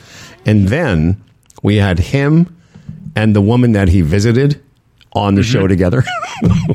and 0.47 0.69
then 0.69 1.23
we 1.63 1.77
had 1.77 1.99
him 1.99 2.58
and 3.19 3.35
the 3.35 3.43
woman 3.43 3.73
that 3.73 3.89
he 3.89 4.01
visited 4.01 4.63
on 5.13 5.35
the 5.35 5.43
show 5.43 5.67
together. 5.67 6.05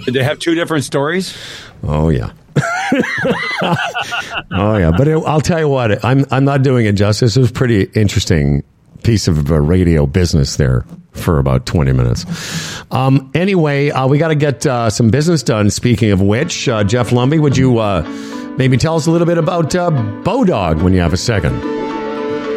Did 0.05 0.13
they 0.13 0.23
have 0.23 0.39
two 0.39 0.55
different 0.55 0.83
stories? 0.83 1.37
oh 1.83 2.09
yeah. 2.09 2.31
oh 4.51 4.77
yeah, 4.77 4.91
but 4.91 5.07
it, 5.07 5.17
I'll 5.25 5.41
tell 5.41 5.59
you 5.59 5.69
what, 5.69 6.03
I'm 6.03 6.25
I'm 6.31 6.43
not 6.43 6.61
doing 6.61 6.85
it 6.85 6.93
justice. 6.93 7.37
It 7.37 7.39
was 7.39 7.51
pretty 7.51 7.83
interesting 7.93 8.63
piece 9.03 9.27
of 9.27 9.51
uh, 9.51 9.59
radio 9.59 10.05
business 10.05 10.57
there 10.57 10.85
for 11.13 11.39
about 11.39 11.65
20 11.65 11.91
minutes. 11.93 12.25
Um, 12.91 13.31
anyway, 13.33 13.89
uh, 13.89 14.07
we 14.07 14.17
got 14.17 14.29
to 14.29 14.35
get 14.35 14.65
uh, 14.65 14.89
some 14.89 15.11
business 15.11 15.43
done. 15.43 15.69
Speaking 15.69 16.11
of 16.11 16.21
which, 16.21 16.67
uh, 16.67 16.83
Jeff 16.83 17.09
Lumby, 17.09 17.39
would 17.39 17.57
you 17.57 17.79
uh, 17.79 18.01
maybe 18.57 18.77
tell 18.77 18.95
us 18.95 19.07
a 19.07 19.11
little 19.11 19.27
bit 19.27 19.37
about 19.37 19.75
uh, 19.75 19.91
Bodog 20.23 20.81
when 20.83 20.93
you 20.93 20.99
have 20.99 21.13
a 21.13 21.17
second? 21.17 21.72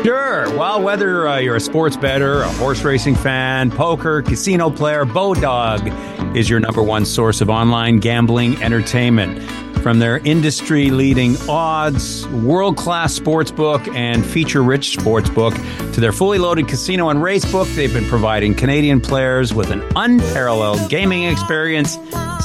Sure. 0.06 0.48
Well, 0.56 0.82
whether 0.82 1.26
uh, 1.26 1.38
you're 1.38 1.56
a 1.56 1.60
sports 1.60 1.96
bettor, 1.96 2.42
a 2.42 2.48
horse 2.48 2.84
racing 2.84 3.16
fan, 3.16 3.72
poker, 3.72 4.22
casino 4.22 4.70
player, 4.70 5.04
Bodog 5.04 6.36
is 6.36 6.48
your 6.48 6.60
number 6.60 6.80
one 6.80 7.04
source 7.04 7.40
of 7.40 7.50
online 7.50 7.98
gambling 7.98 8.62
entertainment. 8.62 9.42
From 9.82 9.98
their 9.98 10.18
industry 10.18 10.90
leading 10.90 11.36
odds, 11.48 12.24
world 12.28 12.76
class 12.76 13.14
sports 13.14 13.50
book, 13.50 13.88
and 13.96 14.24
feature 14.24 14.62
rich 14.62 14.96
sports 14.96 15.28
book 15.28 15.54
to 15.94 16.00
their 16.00 16.12
fully 16.12 16.38
loaded 16.38 16.68
casino 16.68 17.08
and 17.08 17.20
race 17.20 17.50
book, 17.50 17.66
they've 17.70 17.92
been 17.92 18.06
providing 18.06 18.54
Canadian 18.54 19.00
players 19.00 19.52
with 19.52 19.72
an 19.72 19.82
unparalleled 19.96 20.88
gaming 20.88 21.24
experience 21.24 21.94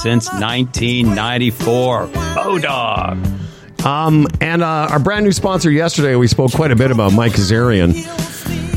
since 0.02 0.28
1994. 0.34 2.08
Bodog. 2.08 3.51
Um, 3.86 4.28
and 4.40 4.62
uh, 4.62 4.90
our 4.92 5.00
brand 5.00 5.26
new 5.26 5.32
sponsor 5.32 5.72
yesterday, 5.72 6.16
we 6.16 6.28
spoke 6.28 6.52
quite 6.52 6.72
a 6.72 6.76
bit 6.76 6.92
about 6.92 7.14
Mike 7.14 7.32
Kazarian, 7.32 7.94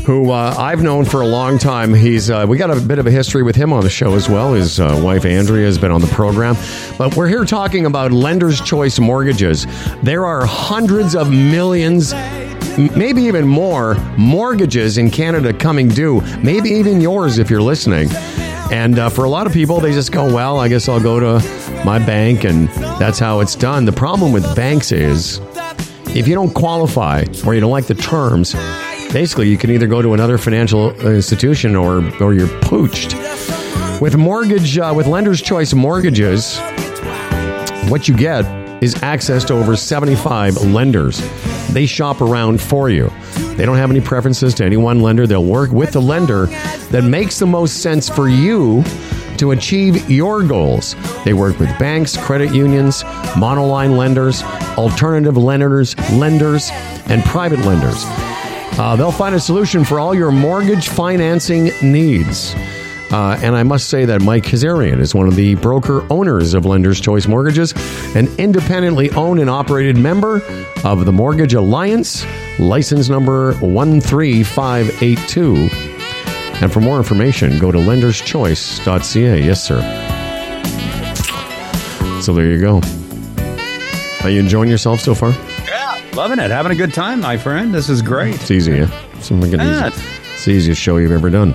who 0.03 0.31
uh, 0.31 0.55
I've 0.57 0.81
known 0.81 1.05
for 1.05 1.21
a 1.21 1.27
long 1.27 1.59
time. 1.59 1.93
He's 1.93 2.31
uh, 2.31 2.45
we 2.47 2.57
got 2.57 2.71
a 2.71 2.81
bit 2.81 2.97
of 2.97 3.05
a 3.05 3.11
history 3.11 3.43
with 3.43 3.55
him 3.55 3.71
on 3.71 3.83
the 3.83 3.89
show 3.89 4.15
as 4.15 4.27
well. 4.27 4.53
His 4.53 4.79
uh, 4.79 4.99
wife 5.03 5.23
Andrea 5.25 5.65
has 5.67 5.77
been 5.77 5.91
on 5.91 6.01
the 6.01 6.07
program, 6.07 6.55
but 6.97 7.15
we're 7.15 7.27
here 7.27 7.45
talking 7.45 7.85
about 7.85 8.11
lenders' 8.11 8.59
choice 8.61 8.97
mortgages. 8.97 9.67
There 10.01 10.25
are 10.25 10.43
hundreds 10.45 11.15
of 11.15 11.31
millions. 11.31 12.13
Maybe 12.77 13.21
even 13.21 13.47
more 13.47 13.95
mortgages 14.17 14.97
in 14.97 15.09
Canada 15.11 15.53
coming 15.53 15.87
due. 15.87 16.21
Maybe 16.43 16.69
even 16.71 16.99
yours 16.99 17.37
if 17.37 17.49
you're 17.49 17.61
listening. 17.61 18.09
And 18.71 18.97
uh, 18.97 19.09
for 19.09 19.25
a 19.25 19.29
lot 19.29 19.45
of 19.45 19.53
people, 19.53 19.79
they 19.79 19.93
just 19.93 20.11
go, 20.11 20.33
well, 20.33 20.59
I 20.59 20.67
guess 20.67 20.89
I'll 20.89 20.99
go 20.99 21.19
to 21.19 21.47
my 21.85 21.99
bank, 21.99 22.43
and 22.43 22.67
that's 22.99 23.19
how 23.19 23.39
it's 23.39 23.55
done. 23.55 23.85
The 23.85 23.91
problem 23.91 24.31
with 24.31 24.55
banks 24.55 24.91
is 24.91 25.39
if 26.15 26.27
you 26.27 26.33
don't 26.33 26.53
qualify 26.53 27.23
or 27.45 27.53
you 27.53 27.61
don't 27.61 27.71
like 27.71 27.85
the 27.85 27.93
terms, 27.93 28.53
basically 29.13 29.47
you 29.47 29.57
can 29.57 29.69
either 29.69 29.85
go 29.85 30.01
to 30.01 30.13
another 30.13 30.39
financial 30.39 30.91
institution 31.07 31.75
or, 31.75 31.97
or 32.21 32.33
you're 32.33 32.47
pooched. 32.61 33.13
With 34.01 34.17
mortgage, 34.17 34.77
uh, 34.77 34.93
with 34.95 35.05
Lender's 35.05 35.41
Choice 35.41 35.73
mortgages, 35.73 36.59
what 37.87 38.07
you 38.07 38.17
get 38.17 38.43
is 38.83 39.01
access 39.03 39.45
to 39.45 39.53
over 39.53 39.75
75 39.75 40.57
lenders. 40.63 41.21
They 41.69 41.85
shop 41.85 42.19
around 42.19 42.61
for 42.61 42.89
you. 42.89 43.11
They 43.55 43.65
don't 43.65 43.77
have 43.77 43.91
any 43.91 44.01
preferences 44.01 44.53
to 44.55 44.65
any 44.65 44.77
one 44.77 45.01
lender. 45.01 45.27
They'll 45.27 45.45
work 45.45 45.71
with 45.71 45.91
the 45.91 46.01
lender 46.01 46.47
that 46.91 47.03
makes 47.03 47.39
the 47.39 47.45
most 47.45 47.81
sense 47.81 48.09
for 48.09 48.27
you 48.27 48.83
to 49.39 49.51
achieve 49.51 50.09
your 50.09 50.43
goals. 50.43 50.95
They 51.23 51.33
work 51.33 51.59
with 51.59 51.77
banks, 51.77 52.17
credit 52.17 52.53
unions, 52.53 53.03
monoline 53.33 53.97
lenders, 53.97 54.41
alternative 54.77 55.37
lenders, 55.37 55.97
lenders, 56.11 56.69
and 57.07 57.23
private 57.23 57.59
lenders. 57.59 58.03
Uh, 58.77 58.95
they'll 58.97 59.11
find 59.11 59.35
a 59.35 59.39
solution 59.39 59.85
for 59.85 59.99
all 59.99 60.13
your 60.13 60.31
mortgage 60.31 60.89
financing 60.89 61.71
needs. 61.81 62.53
Uh, 63.11 63.39
and 63.41 63.55
I 63.55 63.63
must 63.63 63.89
say 63.89 64.05
that 64.05 64.21
Mike 64.21 64.43
Kazarian 64.43 64.99
is 64.99 65.15
one 65.15 65.27
of 65.27 65.35
the 65.35 65.55
broker 65.55 66.05
owners 66.11 66.53
of 66.53 66.65
Lenders 66.65 66.99
Choice 66.99 67.27
Mortgages, 67.27 67.73
an 68.15 68.27
independently 68.37 69.09
owned 69.11 69.39
and 69.39 69.49
operated 69.49 69.95
member 69.95 70.41
of 70.83 71.05
the 71.05 71.13
Mortgage 71.13 71.53
Alliance, 71.53 72.25
license 72.59 73.07
number 73.07 73.53
13582. 73.53 75.94
And 76.61 76.71
for 76.71 76.79
more 76.79 76.97
information, 76.97 77.59
go 77.59 77.71
to 77.71 77.77
lenderschoice.ca. 77.77 79.43
Yes, 79.43 79.63
sir. 79.63 79.81
So 82.21 82.33
there 82.33 82.47
you 82.47 82.59
go. 82.59 82.81
Are 84.23 84.29
you 84.29 84.39
enjoying 84.39 84.69
yourself 84.69 84.99
so 85.01 85.13
far? 85.13 85.31
Yeah, 85.67 86.01
loving 86.15 86.39
it. 86.39 86.49
Having 86.49 86.71
a 86.71 86.75
good 86.75 86.93
time, 86.93 87.19
my 87.21 87.37
friend. 87.37 87.73
This 87.73 87.89
is 87.89 88.01
great. 88.01 88.35
It's 88.35 88.49
easy, 88.49 88.71
yeah? 88.77 88.89
It's, 89.13 89.29
Yeah. 89.29 89.37
easy. 89.89 90.03
it's 90.33 90.45
the 90.45 90.51
easiest 90.51 90.81
show 90.81 90.97
you've 90.97 91.11
ever 91.11 91.29
done. 91.29 91.53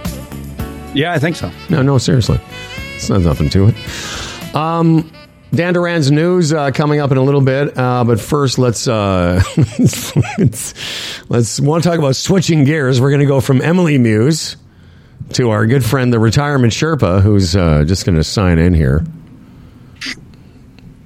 Yeah, 0.94 1.12
I 1.12 1.18
think 1.18 1.34
so. 1.36 1.50
No, 1.70 1.82
no, 1.82 1.98
seriously. 1.98 2.38
It's 2.94 3.08
not 3.08 3.22
nothing 3.22 3.48
to 3.50 3.68
it. 3.68 4.54
Um, 4.54 5.10
Dan 5.52 5.72
Duran's 5.74 6.12
news 6.12 6.52
uh, 6.52 6.70
coming 6.70 7.00
up 7.00 7.10
in 7.10 7.16
a 7.16 7.22
little 7.22 7.40
bit, 7.40 7.76
uh, 7.76 8.04
but 8.04 8.20
first 8.20 8.58
let's 8.58 8.86
uh, 8.86 9.42
let's, 9.78 11.24
let's 11.28 11.58
want 11.60 11.82
to 11.82 11.88
talk 11.88 11.98
about 11.98 12.14
switching 12.14 12.62
gears. 12.64 13.00
We're 13.00 13.10
going 13.10 13.20
to 13.20 13.26
go 13.26 13.40
from 13.40 13.60
Emily 13.62 13.98
Muse 13.98 14.56
to 15.34 15.50
our 15.50 15.66
good 15.66 15.84
friend, 15.84 16.12
the 16.12 16.18
retirement 16.18 16.72
Sherpa, 16.72 17.22
who's 17.22 17.56
uh, 17.56 17.84
just 17.84 18.04
going 18.04 18.16
to 18.16 18.24
sign 18.24 18.58
in 18.58 18.74
here. 18.74 19.04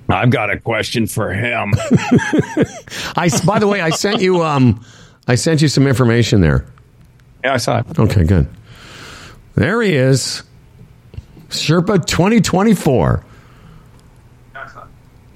I've 0.09 0.31
got 0.31 0.51
a 0.51 0.61
question 0.61 1.07
for 1.07 1.33
him. 1.33 1.73
I, 3.17 3.31
by 3.45 3.59
the 3.59 3.67
way, 3.67 3.81
I 3.81 3.91
sent 3.91 4.21
you 4.21 4.43
um, 4.43 4.85
I 5.27 5.35
sent 5.35 5.63
you 5.63 5.69
some 5.69 5.87
information 5.87 6.41
there. 6.41 6.67
yeah, 7.43 7.55
I 7.55 7.57
saw 7.57 7.79
it. 7.79 7.99
Okay, 7.99 8.25
good. 8.25 8.47
There 9.55 9.81
he 9.83 9.95
is, 9.95 10.43
Sherpa 11.49 12.05
2024. 12.05 13.25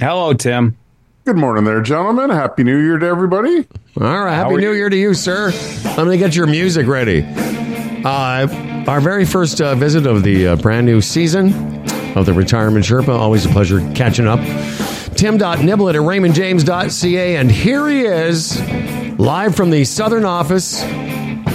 Hello, 0.01 0.33
Tim. 0.33 0.77
Good 1.25 1.37
morning 1.37 1.65
there, 1.65 1.83
gentlemen. 1.83 2.31
Happy 2.31 2.63
New 2.63 2.79
Year 2.79 2.99
to 2.99 3.07
everybody. 3.07 3.67
All 4.01 4.25
right. 4.25 4.35
Happy 4.35 4.57
New 4.57 4.71
you? 4.71 4.77
Year 4.77 4.89
to 4.89 4.97
you, 4.97 5.13
sir. 5.13 5.53
Let 5.97 6.07
me 6.07 6.17
get 6.19 6.37
your 6.37 6.47
music 6.47 6.87
ready. 6.87 7.27
Uh, 8.05 8.85
our 8.87 9.01
very 9.01 9.25
first 9.25 9.61
uh, 9.61 9.75
visit 9.75 10.07
of 10.07 10.23
the 10.23 10.49
uh, 10.49 10.57
brand 10.57 10.87
new 10.87 11.01
season 11.01 11.53
of 12.17 12.27
the 12.27 12.33
Retirement 12.33 12.85
Sherpa. 12.85 13.09
Always 13.09 13.47
a 13.47 13.49
pleasure 13.49 13.81
catching 13.95 14.27
up. 14.27 14.41
Tim.niblett 15.17 15.95
at 15.95 16.01
raymondjames.ca. 16.01 17.37
And 17.37 17.51
here 17.51 17.89
he 17.89 18.03
is, 18.03 18.61
live 19.19 19.57
from 19.57 19.71
the 19.71 19.85
Southern 19.85 20.25
office. 20.25 20.83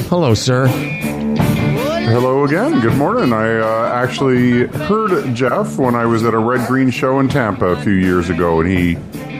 Hello, 0.09 0.33
sir. 0.33 0.67
Hello 0.67 2.43
again. 2.43 2.81
Good 2.81 2.97
morning. 2.97 3.31
I 3.31 3.59
uh, 3.59 3.91
actually 3.93 4.67
heard 4.67 5.33
Jeff 5.33 5.77
when 5.77 5.95
I 5.95 6.05
was 6.05 6.23
at 6.25 6.33
a 6.33 6.37
Red 6.37 6.67
Green 6.67 6.91
show 6.91 7.19
in 7.19 7.29
Tampa 7.29 7.67
a 7.67 7.81
few 7.81 7.93
years 7.93 8.29
ago, 8.29 8.59
and 8.59 8.69
he 8.69 8.97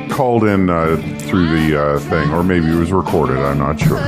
called 0.10 0.44
in 0.44 0.70
uh, 0.70 0.96
through 1.20 1.50
the 1.50 1.80
uh, 1.80 2.00
thing, 2.00 2.32
or 2.32 2.44
maybe 2.44 2.72
it 2.72 2.76
was 2.76 2.92
recorded. 2.92 3.38
I'm 3.38 3.60
not 3.60 3.80
sure. 3.80 4.00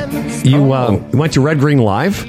You 0.43 0.71
uh, 0.71 1.03
went 1.13 1.33
to 1.33 1.41
Red 1.41 1.59
Green 1.59 1.79
Live? 1.79 2.25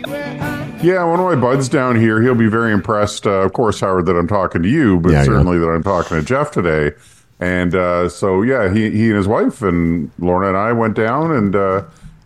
Yeah, 0.82 1.04
one 1.04 1.18
of 1.18 1.24
my 1.26 1.34
buds 1.34 1.68
down 1.68 1.96
here, 1.96 2.20
he'll 2.22 2.34
be 2.34 2.48
very 2.48 2.72
impressed, 2.72 3.26
uh, 3.26 3.30
of 3.42 3.52
course, 3.54 3.80
Howard, 3.80 4.06
that 4.06 4.16
I'm 4.16 4.28
talking 4.28 4.62
to 4.62 4.68
you, 4.68 5.00
but 5.00 5.10
Yeah, 5.12 5.18
yeah. 5.18 5.24
certainly 5.24 5.58
that 5.58 5.66
I'm 5.68 5.82
talking 5.82 6.18
to 6.18 6.22
Jeff 6.22 6.50
today. 6.50 6.92
And 7.40 7.74
uh, 7.74 8.08
so, 8.08 8.42
yeah, 8.42 8.72
he, 8.72 8.90
he 8.90 9.08
and 9.08 9.16
his 9.16 9.26
wife 9.26 9.62
and 9.62 10.10
Lorna 10.18 10.48
and 10.48 10.56
I 10.56 10.72
went 10.72 10.94
down 10.94 11.32
and 11.32 11.56
uh, 11.56 11.82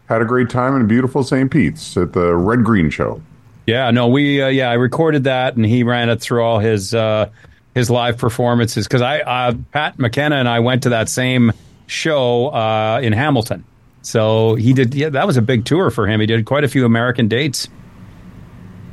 had 0.09 0.21
a 0.21 0.25
great 0.25 0.51
time 0.51 0.77
in 0.77 0.87
beautiful 0.87 1.23
St. 1.23 1.51
Pete's 1.51 1.97
at 1.97 2.13
the 2.13 2.35
Red 2.37 2.65
Green 2.65 2.91
show. 2.91 3.23
Yeah, 3.67 3.91
no, 3.93 4.09
we 4.09 4.43
uh, 4.43 4.49
yeah, 4.49 4.69
I 4.71 4.75
recorded 4.75 5.25
that 5.25 5.55
and 5.55 5.65
he 5.65 5.85
ran 5.85 6.09
it 6.09 6.21
through 6.21 6.43
all 6.43 6.59
his 6.59 6.93
uh, 6.93 7.29
his 7.75 7.89
live 7.89 8.19
performances 8.19 8.87
because 8.87 9.03
I 9.03 9.21
uh, 9.21 9.53
Pat 9.71 9.99
McKenna 9.99 10.37
and 10.37 10.49
I 10.49 10.59
went 10.59 10.83
to 10.85 10.89
that 10.89 11.09
same 11.09 11.53
show 11.87 12.49
uh, 12.49 13.01
in 13.01 13.13
Hamilton. 13.13 13.65
So 14.03 14.57
he 14.57 14.73
did. 14.73 14.95
Yeah, 14.95 15.11
that 15.11 15.27
was 15.27 15.37
a 15.37 15.43
big 15.43 15.67
tour 15.67 15.91
for 15.91 16.09
him. 16.09 16.19
He 16.21 16.27
did 16.27 16.47
quite 16.47 16.65
a 16.65 16.69
few 16.69 16.85
American 16.85 17.29
dates. 17.29 17.69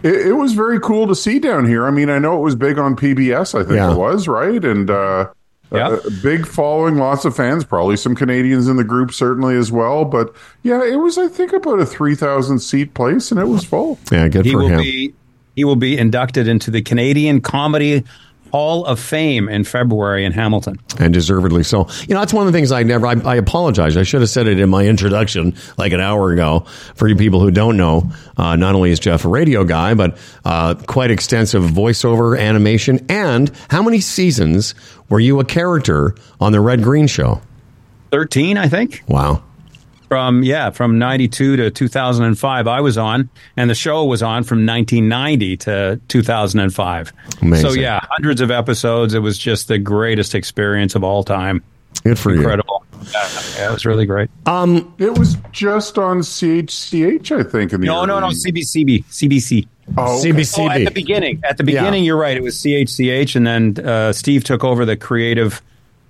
It, 0.03 0.27
it 0.27 0.33
was 0.33 0.53
very 0.53 0.79
cool 0.79 1.07
to 1.07 1.15
see 1.15 1.39
down 1.39 1.65
here. 1.65 1.85
I 1.87 1.91
mean, 1.91 2.09
I 2.09 2.19
know 2.19 2.37
it 2.37 2.41
was 2.41 2.55
big 2.55 2.77
on 2.77 2.95
PBS, 2.95 3.55
I 3.59 3.63
think 3.63 3.75
Yeah. 3.75 3.91
it 3.93 3.97
was, 3.97 4.27
right? 4.27 4.63
And 4.63 4.89
uh, 4.89 5.27
Yeah. 5.71 5.89
a, 5.89 5.93
a 5.95 6.11
big 6.23 6.45
following, 6.45 6.97
lots 6.97 7.25
of 7.25 7.35
fans, 7.35 7.63
probably 7.65 7.97
some 7.97 8.15
Canadians 8.15 8.67
in 8.67 8.75
the 8.77 8.83
group, 8.83 9.11
certainly 9.13 9.55
as 9.55 9.71
well. 9.71 10.05
But 10.05 10.33
yeah, 10.63 10.83
it 10.83 10.97
was, 10.97 11.17
I 11.17 11.27
think, 11.27 11.51
about 11.53 11.79
a 11.79 11.85
3,000 11.85 12.59
seat 12.59 12.93
place, 12.93 13.31
and 13.31 13.39
it 13.39 13.47
was 13.47 13.63
full. 13.63 13.97
Yeah, 14.11 14.27
good 14.27 14.45
He 14.45 14.51
for 14.53 14.59
will 14.59 14.67
him. 14.69 14.79
be 14.81 15.13
he 15.55 15.63
will 15.63 15.75
be 15.75 15.97
inducted 15.97 16.47
into 16.47 16.69
the 16.69 16.83
Canadian 16.83 17.41
Comedy 17.41 18.03
Hall 18.51 18.85
of 18.85 18.99
Fame 18.99 19.49
in 19.49 19.63
February 19.63 20.25
in 20.25 20.31
Hamilton. 20.31 20.79
and 20.99 21.13
deservedly 21.13 21.63
so. 21.63 21.87
You 22.07 22.13
know, 22.13 22.19
that's 22.19 22.33
one 22.33 22.47
of 22.47 22.53
the 22.53 22.57
things 22.57 22.71
I 22.71 22.83
never. 22.83 23.07
I, 23.07 23.13
I 23.23 23.35
apologize. 23.35 23.97
I 23.97 24.03
should 24.03 24.21
have 24.21 24.29
said 24.29 24.47
it 24.47 24.59
in 24.59 24.69
my 24.69 24.85
introduction, 24.85 25.55
like 25.77 25.93
an 25.93 25.99
hour 25.99 26.31
ago. 26.31 26.65
For 26.95 27.07
you 27.07 27.15
people 27.15 27.39
who 27.39 27.51
don't 27.51 27.77
know, 27.77 28.11
uh, 28.37 28.55
not 28.55 28.75
only 28.75 28.91
is 28.91 28.99
Jeff 28.99 29.25
a 29.25 29.27
radio 29.27 29.63
guy, 29.63 29.93
but 29.93 30.17
uh, 30.45 30.75
quite 30.75 31.11
extensive 31.11 31.63
voiceover, 31.63 32.39
animation, 32.39 33.05
and 33.09 33.51
how 33.69 33.81
many 33.83 33.99
seasons 33.99 34.75
were 35.09 35.19
you 35.19 35.39
a 35.39 35.45
character 35.45 36.15
on 36.39 36.51
the 36.51 36.59
Red 36.61 36.83
Green 36.83 37.07
Show? 37.07 37.41
Thirteen, 38.11 38.57
I 38.57 38.67
think. 38.69 39.03
Wow, 39.07 39.43
from 40.07 40.43
yeah 40.43 40.69
from 40.69 40.97
92 40.99 41.55
to 41.57 41.69
2005 41.71 42.67
i 42.67 42.79
was 42.81 42.97
on 42.97 43.29
and 43.57 43.69
the 43.69 43.75
show 43.75 44.05
was 44.05 44.23
on 44.23 44.43
from 44.43 44.65
1990 44.65 45.57
to 45.57 45.99
2005 46.07 47.13
Amazing. 47.41 47.69
so 47.69 47.75
yeah 47.75 47.99
hundreds 48.11 48.41
of 48.41 48.49
episodes 48.51 49.13
it 49.13 49.19
was 49.19 49.37
just 49.37 49.67
the 49.67 49.77
greatest 49.77 50.33
experience 50.35 50.95
of 50.95 51.03
all 51.03 51.23
time 51.23 51.63
Good 52.03 52.17
for 52.19 52.33
incredible 52.33 52.85
yeah, 53.13 53.29
yeah, 53.57 53.69
it 53.69 53.73
was 53.73 53.85
really 53.85 54.05
great 54.05 54.29
you. 54.47 54.93
It 54.97 55.17
was 55.17 55.37
just 55.51 55.97
on 55.97 56.19
CHCH, 56.19 57.31
I 57.39 57.43
think. 57.49 57.71
In 57.73 57.81
the 57.81 57.87
no 57.87 58.05
no 58.05 58.19
no 58.19 58.27
early- 58.27 58.35
CBCB 58.35 59.05
CBC 59.05 59.67
Oh, 59.97 60.19
okay. 60.19 60.31
CBCB. 60.31 60.67
Oh, 60.67 60.69
at 60.69 60.83
the 60.85 60.91
beginning, 60.91 61.39
at 61.45 61.57
the 61.57 61.63
Yeah. 61.63 61.79
beginning, 61.79 62.03
you're 62.03 62.17
right. 62.17 62.35
It 62.35 62.43
was 62.43 62.55
CHCH, 62.57 63.37
and 63.37 63.47
then 63.47 63.85
uh, 63.87 64.11
Steve 64.11 64.43
took 64.43 64.65
over 64.65 64.83
the 64.85 64.97
creative 64.97 65.61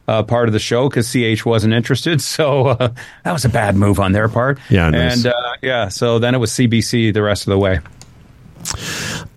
uh, 0.08 0.24
part 0.24 0.48
of 0.50 0.54
the 0.54 0.60
show 0.60 0.88
because 0.90 1.12
CH 1.12 1.46
wasn't 1.46 1.74
interested. 1.74 2.22
So 2.38 2.68
uh, 2.68 2.94
that 3.24 3.32
was 3.32 3.46
a 3.46 3.50
bad 3.50 3.76
move 3.76 4.00
on 4.00 4.12
their 4.12 4.30
part. 4.30 4.60
Yeah, 4.70 4.90
nice. 4.90 5.18
and 5.26 5.34
uh, 5.34 5.56
yeah. 5.62 5.88
So 5.90 6.20
then 6.20 6.36
it 6.36 6.38
was 6.38 6.52
CBC 6.52 7.14
the 7.14 7.22
rest 7.24 7.48
of 7.48 7.52
the 7.52 7.58
way. 7.58 7.80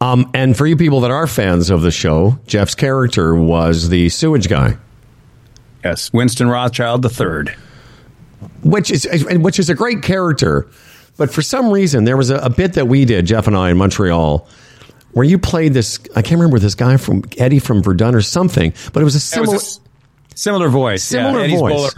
Um, 0.01 0.31
and 0.35 0.57
for 0.57 0.67
you 0.67 0.77
people 0.77 1.01
that 1.01 1.11
are 1.11 1.27
fans 1.27 1.71
of 1.71 1.83
the 1.83 1.91
show, 1.91 2.39
Jeff's 2.47 2.75
character 2.75 3.35
was 3.35 3.89
the 3.89 4.09
sewage 4.09 4.49
guy, 4.49 4.77
Yes, 5.85 6.13
Winston 6.13 6.49
Rothschild 6.49 7.03
the 7.03 7.09
third. 7.09 7.55
which 8.63 8.91
is 8.91 9.07
which 9.31 9.59
is 9.59 9.71
a 9.71 9.75
great 9.75 10.03
character. 10.03 10.69
But 11.17 11.31
for 11.31 11.43
some 11.43 11.71
reason, 11.71 12.05
there 12.05 12.17
was 12.17 12.31
a, 12.31 12.37
a 12.37 12.51
bit 12.51 12.75
that 12.75 12.87
we 12.87 13.05
did, 13.05 13.27
Jeff 13.27 13.47
and 13.47 13.57
I, 13.57 13.71
in 13.71 13.77
Montreal, 13.77 14.47
where 15.13 15.25
you 15.25 15.39
played 15.39 15.75
this. 15.75 15.99
I 16.17 16.23
can't 16.23 16.39
remember 16.41 16.59
this 16.59 16.75
guy 16.75 16.97
from 16.97 17.25
Eddie 17.37 17.59
from 17.59 17.83
Verdun 17.83 18.15
or 18.15 18.23
something, 18.23 18.73
but 18.93 19.01
it 19.01 19.05
was 19.05 19.15
a 19.37 19.41
It 19.41 19.47
was 19.47 19.81
similar 20.41 20.69
voice. 20.69 21.03
Similar 21.03 21.45
yeah, 21.45 21.59
voice. 21.59 21.95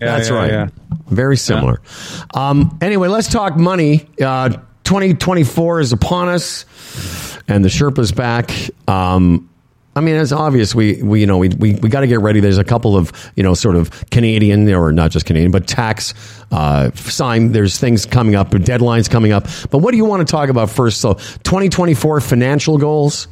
Yeah, 0.00 0.16
That's 0.16 0.28
yeah, 0.28 0.34
right. 0.34 0.50
yeah. 0.50 0.68
Very 1.08 1.36
similar. 1.36 1.80
Um, 2.34 2.78
anyway, 2.82 3.08
let's 3.08 3.28
talk 3.28 3.56
money. 3.56 4.08
Uh, 4.20 4.50
2024 4.84 5.80
is 5.80 5.92
upon 5.92 6.28
us, 6.28 6.64
and 7.48 7.64
the 7.64 7.68
Sherpa's 7.68 8.12
back. 8.12 8.50
Um, 8.88 9.48
I 9.96 10.00
mean, 10.00 10.16
it's 10.16 10.32
obvious. 10.32 10.74
We, 10.74 11.02
we 11.02 11.20
you 11.20 11.26
know, 11.26 11.38
we, 11.38 11.48
we, 11.48 11.74
we 11.74 11.88
got 11.88 12.00
to 12.00 12.06
get 12.06 12.20
ready. 12.20 12.40
There's 12.40 12.58
a 12.58 12.64
couple 12.64 12.96
of, 12.96 13.12
you 13.34 13.42
know, 13.42 13.54
sort 13.54 13.76
of 13.76 14.10
Canadian, 14.10 14.70
or 14.72 14.92
not 14.92 15.10
just 15.10 15.24
Canadian, 15.24 15.50
but 15.50 15.66
tax 15.66 16.12
uh, 16.52 16.90
sign. 16.92 17.52
There's 17.52 17.78
things 17.78 18.04
coming 18.04 18.34
up, 18.34 18.50
deadlines 18.50 19.08
coming 19.08 19.32
up. 19.32 19.44
But 19.70 19.78
what 19.78 19.92
do 19.92 19.96
you 19.96 20.04
want 20.04 20.26
to 20.26 20.30
talk 20.30 20.50
about 20.50 20.68
first? 20.68 21.00
So, 21.00 21.14
2024 21.14 22.20
financial 22.20 22.76
goals. 22.76 23.26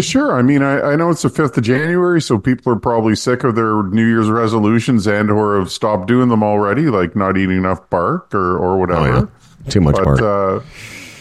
Sure. 0.00 0.34
I 0.34 0.42
mean, 0.42 0.62
I, 0.62 0.80
I 0.80 0.96
know 0.96 1.10
it's 1.10 1.22
the 1.22 1.28
5th 1.28 1.56
of 1.56 1.64
January, 1.64 2.20
so 2.20 2.38
people 2.38 2.72
are 2.72 2.78
probably 2.78 3.14
sick 3.14 3.44
of 3.44 3.54
their 3.54 3.82
New 3.84 4.06
Year's 4.06 4.28
resolutions 4.28 5.06
and 5.06 5.30
or 5.30 5.58
have 5.58 5.70
stopped 5.70 6.08
doing 6.08 6.28
them 6.28 6.42
already, 6.42 6.88
like 6.88 7.14
not 7.14 7.36
eating 7.36 7.58
enough 7.58 7.88
bark 7.90 8.34
or, 8.34 8.56
or 8.58 8.78
whatever. 8.78 9.00
Oh, 9.00 9.28
yeah. 9.64 9.70
Too 9.70 9.80
much 9.80 9.96
but, 9.96 10.04
bark. 10.04 10.22
Uh, 10.22 10.60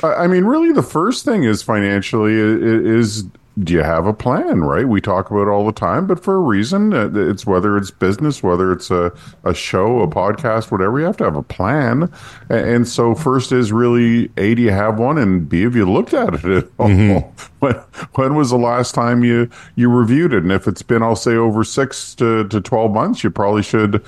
I 0.03 0.27
mean, 0.27 0.45
really, 0.45 0.72
the 0.72 0.84
first 0.84 1.26
thing 1.26 1.44
is 1.44 1.64
financially 1.64 2.34
is 2.34 3.26
you 3.57 3.82
have 3.82 4.06
a 4.06 4.14
plan, 4.14 4.61
right? 4.61 4.88
We 4.88 4.99
talk 4.99 5.32
about 5.32 5.44
it 5.44 5.49
all 5.49 5.65
the 5.65 5.72
time, 5.72 6.07
but 6.07 6.22
for 6.22 6.36
a 6.36 6.40
reason. 6.40 6.94
Uh, 6.94 7.10
It's 7.14 7.45
whether 7.45 7.77
it's 7.77 7.90
business, 7.90 8.44
whether 8.44 8.72
it's 8.73 8.91
a, 8.91 9.14
a 9.45 9.53
show, 9.53 10.02
a 10.02 10.07
podcast, 10.07 10.72
whatever, 10.72 10.99
you 10.99 11.06
have 11.06 11.15
to 11.18 11.23
have 11.23 11.38
a 11.38 11.44
plan. 11.44 12.11
And 12.49 12.88
so, 12.88 13.15
first 13.15 13.52
is 13.53 13.72
really 13.72 14.30
A, 14.38 14.56
do 14.56 14.61
you 14.61 14.72
have 14.72 14.99
one? 14.99 15.18
And 15.18 15.48
B, 15.48 15.61
have 15.61 15.76
you 15.76 15.90
looked 15.90 16.14
at 16.14 16.34
it 16.34 16.45
at 16.45 16.68
all? 16.77 17.34
When, 17.60 17.73
when 18.14 18.36
was 18.36 18.49
the 18.49 18.57
last 18.57 18.94
time 18.94 19.23
you, 19.23 19.49
you 19.76 19.90
reviewed 19.90 20.34
it? 20.34 20.44
And 20.44 20.52
if 20.52 20.68
it's 20.68 20.82
been, 20.82 21.02
I'll 21.02 21.15
say, 21.15 21.36
over 21.36 21.64
six 21.64 22.14
to, 22.15 22.48
to 22.49 22.61
12 22.61 22.91
months, 22.91 23.23
you 23.23 23.32
probably 23.32 23.64
should 23.64 24.06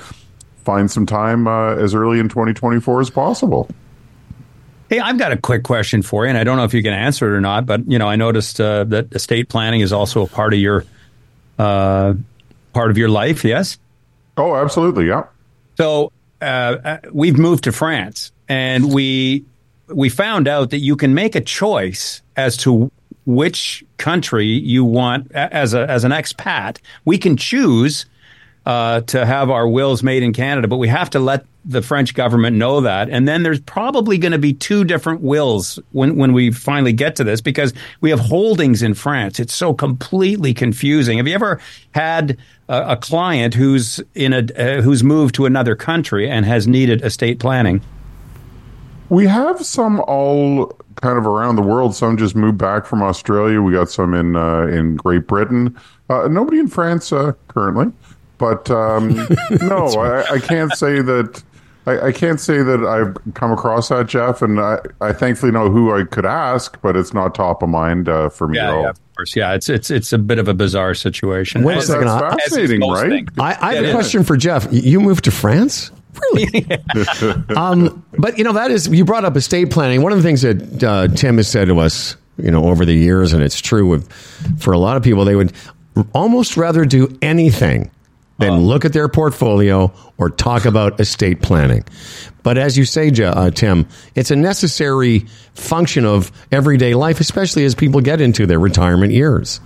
find 0.66 0.92
some 0.92 1.06
time 1.06 1.48
uh, 1.48 1.76
as 1.76 1.96
early 1.96 2.20
in 2.20 2.28
2024 2.28 3.02
as 3.02 3.10
possible. 3.10 3.70
Hey, 4.90 5.00
I've 5.00 5.18
got 5.18 5.34
a 5.34 5.38
quick 5.38 5.64
question 5.64 6.02
for 6.02 6.24
you, 6.24 6.30
and 6.30 6.38
I 6.38 6.46
don't 6.46 6.56
know 6.56 6.64
if 6.64 6.74
you 6.74 6.82
can 6.82 6.94
answer 6.94 7.34
it 7.34 7.36
or 7.36 7.42
not. 7.42 7.66
But 7.66 7.90
you 7.90 8.00
know, 8.00 8.08
I 8.08 8.16
noticed 8.16 8.62
uh, 8.62 8.86
that 8.86 9.14
estate 9.14 9.50
planning 9.50 9.82
is 9.82 9.92
also 9.92 10.24
a 10.24 10.28
part 10.28 10.54
of 10.54 10.60
your 10.60 10.86
uh, 11.60 12.14
part 12.74 12.90
of 12.90 12.98
your 12.98 13.10
life. 13.10 13.44
Yes. 13.44 13.78
Oh, 14.38 14.56
absolutely. 14.56 15.08
Yeah. 15.08 15.26
So 15.78 16.12
uh, 16.42 16.46
uh, 16.46 16.98
we've 17.12 17.38
moved 17.38 17.66
to 17.66 17.72
France, 17.72 18.32
and 18.48 18.94
we 18.94 19.44
we 19.88 20.10
found 20.10 20.48
out 20.48 20.70
that 20.70 20.80
you 20.80 20.96
can 20.96 21.14
make 21.14 21.36
a 21.36 21.42
choice 21.42 22.22
as 22.36 22.56
to 22.58 22.92
which 23.26 23.84
country 23.98 24.46
you 24.46 24.86
want 24.86 25.32
as 25.34 25.74
a 25.74 25.90
as 25.90 26.06
an 26.06 26.12
expat. 26.12 26.80
We 27.04 27.18
can 27.18 27.36
choose 27.36 28.06
uh, 28.68 29.00
to 29.00 29.26
have 29.26 29.50
our 29.50 29.66
wills 29.66 30.04
made 30.04 30.24
in 30.24 30.34
Canada, 30.34 30.68
but 30.68 30.76
we 30.76 30.90
have 30.90 31.10
to 31.10 31.20
let 31.22 31.46
the 31.64 31.82
French 31.82 32.14
government 32.14 32.58
know 32.58 32.82
that. 32.82 33.10
And 33.10 33.26
then 33.26 33.44
there's 33.44 33.62
probably 33.62 34.18
going 34.18 34.34
to 34.34 34.38
be 34.38 34.52
two 34.52 34.84
different 34.84 35.22
wills 35.22 35.80
when, 35.94 36.18
when 36.18 36.34
we 36.34 36.52
finally 36.52 36.92
get 36.92 37.16
to 37.16 37.24
this 37.24 37.40
because 37.40 37.74
we 38.02 38.10
have 38.10 38.20
holdings 38.20 38.84
in 38.84 38.94
France. 38.94 39.40
It's 39.40 39.56
so 39.56 39.74
completely 39.74 40.54
confusing. 40.54 41.18
Have 41.18 41.30
you 41.30 41.34
ever 41.34 41.62
had 41.92 42.38
a, 42.68 42.92
a 42.92 42.98
client 42.98 43.54
who's 43.54 44.02
in 44.16 44.34
a 44.34 44.40
uh, 44.58 44.82
who's 44.82 45.02
moved 45.02 45.36
to 45.36 45.46
another 45.46 45.74
country 45.74 46.30
and 46.30 46.46
has 46.46 46.68
needed 46.68 47.06
estate 47.06 47.40
planning? 47.40 47.82
We 49.08 49.28
have 49.28 49.66
some 49.66 50.02
all 50.02 50.78
kind 51.02 51.18
of 51.18 51.26
around 51.26 51.56
the 51.56 51.62
world. 51.62 51.96
Some 51.96 52.18
just 52.18 52.36
moved 52.36 52.58
back 52.58 52.86
from 52.86 53.02
Australia. 53.02 53.62
We 53.62 53.72
got 53.72 53.90
some 53.90 54.14
in 54.14 54.36
uh, 54.36 54.64
in 54.64 54.98
Great 54.98 55.26
Britain. 55.26 55.78
Uh, 56.10 56.28
nobody 56.28 56.60
in 56.60 56.68
France 56.68 57.14
uh, 57.14 57.32
currently, 57.48 57.94
but 58.38 58.70
um, 58.72 59.16
no, 59.62 59.88
I, 60.00 60.34
I 60.36 60.40
can't 60.40 60.72
say 60.74 61.02
that. 61.02 61.44
I, 61.86 62.08
I 62.08 62.12
can't 62.12 62.38
say 62.40 62.64
that 62.64 62.84
I've 62.84 63.34
come 63.34 63.52
across 63.54 63.88
that, 63.88 64.08
Jeff, 64.08 64.42
and 64.42 64.60
I, 64.60 64.80
I 65.00 65.14
thankfully 65.14 65.54
know 65.54 65.70
who 65.72 65.98
I 65.98 66.04
could 66.04 66.26
ask, 66.26 66.78
but 66.82 66.98
it's 66.98 67.14
not 67.14 67.34
top 67.34 67.64
of 67.64 67.70
mind 67.70 68.10
uh, 68.10 68.28
for 68.28 68.46
me 68.50 68.60
at 68.60 68.70
all. 68.70 68.88
of 68.88 69.00
course. 69.16 69.36
Yeah, 69.38 69.54
it's 69.54 69.70
it's 69.70 69.90
it's 69.90 70.12
a 70.12 70.18
bit 70.18 70.38
of 70.38 70.50
a 70.50 70.54
bizarre 70.54 70.94
situation. 70.94 71.64
Wait 71.64 71.78
a 71.78 71.82
second, 71.82 72.08
That's 72.08 72.22
I- 72.24 72.38
fascinating, 72.40 72.82
right? 72.82 73.10
things. 73.10 73.30
I, 73.40 73.44
I 73.44 73.50
have 73.52 73.60
Yeah, 73.76 73.80
a 73.80 73.84
it 73.84 73.86
is. 73.88 73.94
question 73.94 74.24
for 74.26 74.36
Jeff. 74.36 74.68
You 74.72 75.00
moved 75.00 75.24
to 75.26 75.32
France? 75.32 75.92
Really? 76.34 76.68
um, 77.56 78.04
but 78.18 78.38
you 78.38 78.44
know 78.44 78.54
that 78.54 78.70
is 78.70 78.88
you 78.90 79.06
brought 79.06 79.24
up 79.24 79.38
estate 79.38 79.72
planning. 79.72 80.02
One 80.02 80.12
of 80.12 80.18
the 80.18 80.24
things 80.24 80.42
that 80.42 80.84
uh, 80.84 81.08
Tim 81.16 81.38
has 81.38 81.48
said 81.48 81.70
to 81.70 81.80
us, 81.80 82.18
you 82.38 82.52
know, 82.52 82.66
over 82.66 82.84
the 82.84 82.94
years, 82.96 83.32
and 83.32 83.42
it's 83.42 83.62
true 83.62 83.88
with, 83.88 84.12
for 84.60 84.74
a 84.74 84.78
lot 84.78 84.98
of 84.98 85.04
people, 85.04 85.24
they 85.24 85.36
would 85.36 85.54
almost 86.14 86.58
rather 86.58 86.84
do 86.84 87.18
anything 87.22 87.90
than 88.40 88.54
Oh. 88.54 88.60
look 88.60 88.86
at 88.86 88.94
their 88.94 89.08
portfolio 89.08 89.92
or 90.18 90.30
talk 90.30 90.66
about 90.66 91.00
estate 91.00 91.42
planning. 91.42 91.84
But 92.44 92.58
as 92.58 92.78
you 92.78 92.86
say, 92.86 93.10
uh, 93.10 93.52
Tim, 93.52 93.88
it's 94.16 94.32
a 94.32 94.36
necessary 94.36 95.26
function 95.54 96.06
of 96.06 96.32
everyday 96.52 96.94
life, 96.94 97.20
especially 97.20 97.66
as 97.66 97.76
people 97.76 98.00
get 98.02 98.22
into 98.22 98.46
their 98.46 98.60
retirement 98.60 99.12
years. 99.12 99.60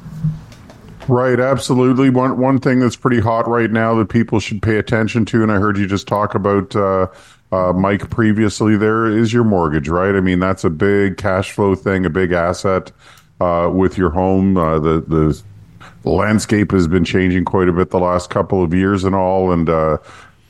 Right, 1.08 1.40
absolutely. 1.40 2.10
One 2.10 2.38
one 2.38 2.60
thing 2.60 2.80
that's 2.80 2.96
pretty 2.96 3.20
hot 3.20 3.48
right 3.48 3.70
now 3.70 3.96
that 3.96 4.10
people 4.10 4.40
should 4.40 4.62
pay 4.62 4.78
attention 4.78 5.26
to, 5.26 5.44
and 5.44 5.52
I 5.52 5.56
heard 5.58 5.78
you 5.78 5.88
just 5.88 6.08
talk 6.08 6.36
about 6.36 6.76
uh, 6.76 7.08
uh, 7.52 7.74
Mike 7.74 8.10
previously. 8.10 8.78
There 8.78 9.08
is 9.08 9.34
your 9.34 9.44
mortgage, 9.44 9.90
right? 9.90 10.16
I 10.16 10.22
mean, 10.22 10.40
that's 10.40 10.64
a 10.64 10.70
big 10.70 11.18
cash 11.18 11.52
flow 11.52 11.76
thing, 11.76 12.06
a 12.06 12.10
big 12.10 12.32
asset 12.32 12.92
uh, 13.42 13.70
with 13.74 13.98
your 13.98 14.12
home. 14.12 14.56
Uh, 14.56 14.80
the 14.80 15.42
landscape 16.04 16.72
has 16.72 16.88
been 16.88 17.06
changing 17.06 17.46
quite 17.46 17.68
a 17.68 17.74
bit 17.74 17.90
the 17.90 18.00
last 18.00 18.30
couple 18.30 18.64
of 18.64 18.74
years 18.74 19.04
and 19.04 19.16
all, 19.16 19.52
and 19.52 19.70
uh, 19.70 19.98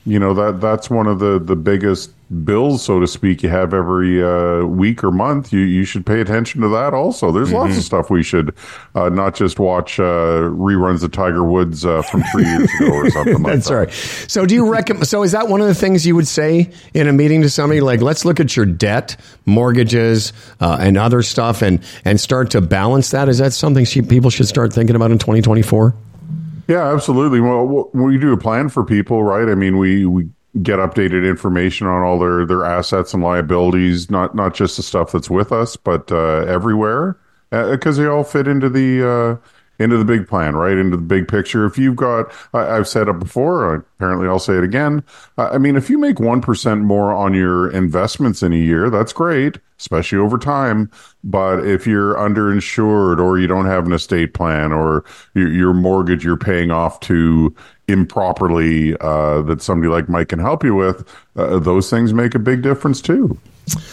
you 0.06 0.18
know 0.18 0.34
that 0.34 0.60
that's 0.60 0.90
one 0.90 1.06
of 1.06 1.18
the 1.18 1.38
the 1.38 1.56
biggest 1.56 2.12
bills, 2.32 2.82
so 2.82 2.98
to 3.00 3.06
speak, 3.06 3.42
you 3.42 3.48
have 3.48 3.74
every 3.74 4.22
uh, 4.22 4.64
week 4.64 5.04
or 5.04 5.10
month. 5.10 5.52
You 5.52 5.60
you 5.60 5.84
should 5.84 6.04
pay 6.06 6.20
attention 6.20 6.60
to 6.62 6.68
that 6.68 6.94
also. 6.94 7.30
There's 7.30 7.52
lots 7.52 7.76
of 7.76 7.82
stuff 7.82 8.10
we 8.10 8.22
should 8.22 8.54
uh, 8.94 9.08
not 9.08 9.34
just 9.34 9.58
watch 9.58 10.00
uh, 10.00 10.50
reruns 10.50 11.02
of 11.02 11.12
Tiger 11.12 11.44
Woods 11.44 11.84
uh, 11.84 12.02
from 12.02 12.22
three 12.32 12.44
years 12.44 12.70
ago 12.74 12.92
or 12.92 13.10
something 13.10 13.42
like 13.42 13.52
That's 13.54 13.68
that. 13.68 13.74
right. 13.74 13.92
So, 13.92 14.46
do 14.46 14.54
you 14.54 14.70
recommend? 14.70 15.06
So, 15.06 15.22
is 15.22 15.32
that 15.32 15.48
one 15.48 15.60
of 15.60 15.66
the 15.66 15.74
things 15.74 16.06
you 16.06 16.16
would 16.16 16.28
say 16.28 16.72
in 16.94 17.08
a 17.08 17.12
meeting 17.12 17.42
to 17.42 17.50
somebody? 17.50 17.80
Like, 17.80 18.00
let's 18.00 18.24
look 18.24 18.40
at 18.40 18.56
your 18.56 18.66
debt, 18.66 19.16
mortgages, 19.46 20.32
uh, 20.60 20.78
and 20.80 20.96
other 20.96 21.22
stuff, 21.22 21.62
and 21.62 21.80
and 22.04 22.20
start 22.20 22.50
to 22.52 22.60
balance 22.60 23.10
that. 23.10 23.28
Is 23.28 23.38
that 23.38 23.52
something 23.52 23.84
she, 23.84 24.02
people 24.02 24.30
should 24.30 24.48
start 24.48 24.72
thinking 24.72 24.96
about 24.96 25.10
in 25.10 25.18
2024? 25.18 25.94
Yeah, 26.68 26.92
absolutely. 26.92 27.40
Well, 27.40 27.90
we 27.92 28.18
do 28.18 28.32
a 28.32 28.36
plan 28.36 28.68
for 28.68 28.84
people, 28.84 29.22
right? 29.22 29.48
I 29.48 29.54
mean, 29.54 29.78
we 29.78 30.06
we 30.06 30.30
get 30.60 30.78
updated 30.78 31.26
information 31.26 31.86
on 31.86 32.02
all 32.02 32.18
their 32.18 32.44
their 32.44 32.64
assets 32.64 33.14
and 33.14 33.22
liabilities, 33.22 34.10
not 34.10 34.34
not 34.34 34.54
just 34.54 34.76
the 34.76 34.82
stuff 34.82 35.12
that's 35.12 35.30
with 35.30 35.52
us, 35.52 35.76
but 35.76 36.12
uh, 36.12 36.44
everywhere, 36.46 37.16
because 37.50 37.96
they 37.96 38.06
all 38.06 38.24
fit 38.24 38.46
into 38.46 38.68
the 38.68 39.08
uh, 39.08 39.48
into 39.82 39.98
the 39.98 40.04
big 40.04 40.28
plan, 40.28 40.54
right? 40.54 40.76
Into 40.76 40.96
the 40.96 41.02
big 41.02 41.28
picture. 41.28 41.66
If 41.66 41.76
you've 41.76 41.96
got, 41.96 42.32
I, 42.54 42.76
I've 42.76 42.88
said 42.88 43.08
it 43.08 43.18
before, 43.18 43.74
apparently 43.74 44.28
I'll 44.28 44.38
say 44.38 44.54
it 44.54 44.64
again. 44.64 45.02
I 45.36 45.58
mean, 45.58 45.76
if 45.76 45.90
you 45.90 45.98
make 45.98 46.16
1% 46.16 46.80
more 46.82 47.12
on 47.12 47.34
your 47.34 47.70
investments 47.70 48.42
in 48.42 48.52
a 48.52 48.56
year, 48.56 48.88
that's 48.90 49.12
great, 49.12 49.58
especially 49.78 50.18
over 50.18 50.38
time. 50.38 50.90
But 51.24 51.66
if 51.66 51.86
you're 51.86 52.14
underinsured 52.14 53.18
or 53.18 53.38
you 53.38 53.46
don't 53.46 53.66
have 53.66 53.86
an 53.86 53.92
estate 53.92 54.34
plan 54.34 54.72
or 54.72 55.04
your, 55.34 55.52
your 55.52 55.72
mortgage 55.74 56.24
you're 56.24 56.36
paying 56.36 56.70
off 56.70 57.00
to 57.00 57.54
improperly, 57.88 58.96
uh, 59.00 59.42
that 59.42 59.60
somebody 59.60 59.90
like 59.90 60.08
Mike 60.08 60.28
can 60.28 60.38
help 60.38 60.64
you 60.64 60.74
with, 60.74 61.06
uh, 61.36 61.58
those 61.58 61.90
things 61.90 62.14
make 62.14 62.34
a 62.34 62.38
big 62.38 62.62
difference 62.62 63.00
too. 63.00 63.38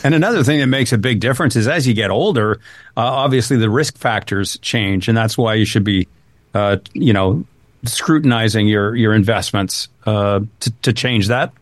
And 0.03 0.15
another 0.15 0.43
thing 0.43 0.59
that 0.59 0.67
makes 0.67 0.91
a 0.93 0.97
big 0.97 1.19
difference 1.19 1.55
is 1.55 1.67
as 1.67 1.87
you 1.87 1.93
get 1.93 2.09
older, 2.09 2.59
uh, 2.97 3.01
obviously 3.01 3.57
the 3.57 3.69
risk 3.69 3.97
factors 3.97 4.57
change, 4.59 5.07
and 5.07 5.17
that's 5.17 5.37
why 5.37 5.53
you 5.53 5.65
should 5.65 5.83
be, 5.83 6.07
uh, 6.53 6.77
you 6.93 7.13
know, 7.13 7.45
scrutinizing 7.85 8.67
your 8.67 8.95
your 8.95 9.13
investments 9.13 9.87
uh, 10.05 10.41
to 10.61 10.71
to 10.81 10.93
change 10.93 11.27
that 11.27 11.53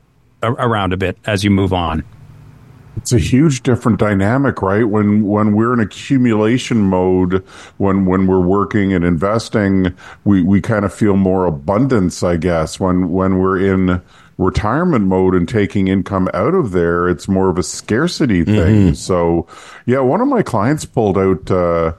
a- 0.41 0.51
around 0.53 0.93
a 0.93 0.97
bit 0.97 1.17
as 1.25 1.43
you 1.43 1.51
move 1.51 1.73
on. 1.73 2.03
It's 2.95 3.13
a 3.13 3.19
huge 3.19 3.61
different 3.61 3.99
dynamic, 3.99 4.61
right? 4.61 4.83
When 4.83 5.23
when 5.23 5.53
we're 5.55 5.73
in 5.73 5.79
accumulation 5.79 6.79
mode, 6.79 7.43
when 7.77 8.05
when 8.05 8.25
we're 8.25 8.39
working 8.39 8.93
and 8.93 9.05
investing, 9.05 9.95
we 10.25 10.41
we 10.41 10.61
kind 10.61 10.83
of 10.83 10.93
feel 10.93 11.15
more 11.15 11.45
abundance, 11.45 12.23
I 12.23 12.37
guess. 12.37 12.79
When 12.79 13.11
when 13.11 13.37
we're 13.37 13.59
in 13.59 14.01
retirement 14.37 15.05
mode 15.05 15.33
and 15.35 15.47
taking 15.49 15.87
income 15.87 16.29
out 16.33 16.53
of 16.53 16.71
there, 16.71 17.09
it's 17.09 17.27
more 17.27 17.49
of 17.49 17.57
a 17.57 17.63
scarcity 17.63 18.43
thing. 18.43 18.93
So, 18.93 19.47
yeah, 19.85 19.99
one 19.99 20.21
of 20.21 20.27
my 20.27 20.43
clients 20.43 20.85
pulled 20.85 21.17
out. 21.17 21.49
Uh, 21.49 21.93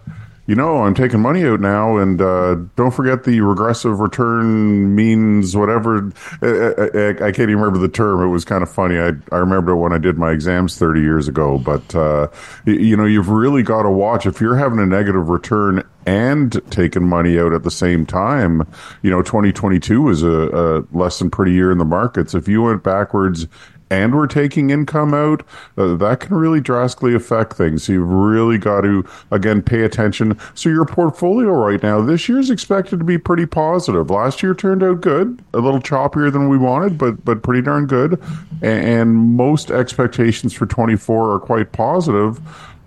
you 0.47 0.55
know, 0.55 0.79
I'm 0.79 0.95
taking 0.95 1.21
money 1.21 1.45
out 1.45 1.61
now, 1.61 1.99
and 1.99 2.23
uh, 2.23 2.55
don't 2.75 2.91
forget 2.93 3.25
the 3.25 3.43
regressive 3.43 4.01
return 4.01 4.95
means 4.95 5.55
whatever. 5.55 6.11
I, 6.41 6.47
I, 6.47 7.09
I 7.11 7.33
can't 7.33 7.51
even 7.51 7.59
remember 7.59 7.79
the 7.79 7.89
term. 7.93 8.23
It 8.23 8.29
was 8.29 8.47
kind 8.47 8.63
of 8.63 8.71
funny. 8.71 8.99
I, 8.99 9.13
I 9.31 9.37
remember 9.37 9.73
it 9.73 9.77
when 9.77 9.93
I 9.93 9.99
did 9.99 10.17
my 10.17 10.31
exams 10.31 10.79
30 10.79 11.03
years 11.03 11.29
ago. 11.29 11.59
But, 11.59 11.95
uh, 11.95 12.29
you 12.65 12.97
know, 12.97 13.05
you've 13.05 13.29
really 13.29 13.63
got 13.63 13.83
to 13.83 13.91
watch 13.91 14.25
if 14.25 14.41
you're 14.41 14.57
having 14.57 14.79
a 14.79 14.87
negative 14.87 15.29
return 15.29 15.87
and 16.09 16.59
taking 16.71 17.07
money 17.07 17.39
out 17.39 17.53
at 17.53 17.65
the 17.65 17.71
same 17.71 18.07
time. 18.07 18.67
You 19.03 19.11
know, 19.11 19.21
2022 19.21 20.01
was 20.01 20.23
a, 20.23 20.29
a 20.29 20.97
less 20.97 21.19
than 21.19 21.31
pretty 21.31 21.53
year 21.53 21.71
in 21.71 21.77
the 21.77 21.85
markets. 21.85 22.35
If 22.35 22.49
you 22.49 22.63
went 22.63 22.83
backwards 22.83 23.47
and 23.91 24.15
we're 24.15 24.27
taking 24.27 24.71
income 24.71 25.13
out, 25.13 25.45
uh, 25.77 25.97
that 25.97 26.21
can 26.21 26.35
really 26.35 26.63
drastically 26.63 27.15
affect 27.15 27.53
things. 27.53 27.85
So 27.85 27.93
you've 27.93 28.09
really 28.09 28.57
got 28.57 28.83
to, 28.83 29.07
again, 29.31 29.61
pay 29.61 29.83
attention. 29.83 30.39
So 30.55 30.71
your 30.71 30.87
portfolio 30.87 31.51
right 31.51 31.83
now, 31.83 32.01
this 32.01 32.27
year 32.27 32.39
is 32.39 32.49
expected 32.49 32.99
to 33.01 33.05
be 33.05 33.19
pretty 33.19 33.45
positive. 33.45 34.09
Last 34.09 34.43
year 34.43 34.55
turned 34.55 34.83
out 34.83 35.03
good, 35.03 35.43
a 35.53 35.59
little 35.59 35.81
choppier 35.81 36.33
than 36.33 36.49
we 36.49 36.57
wanted, 36.57 36.97
but, 36.97 37.23
but 37.23 37.43
pretty 37.43 37.61
darn 37.61 37.87
good. 37.87 38.19
And, 38.63 38.85
and 38.87 39.15
most 39.15 39.71
expectations 39.71 40.55
for 40.55 40.65
24 40.65 41.35
are 41.35 41.41
quite 41.41 41.73
positive. 41.73 42.41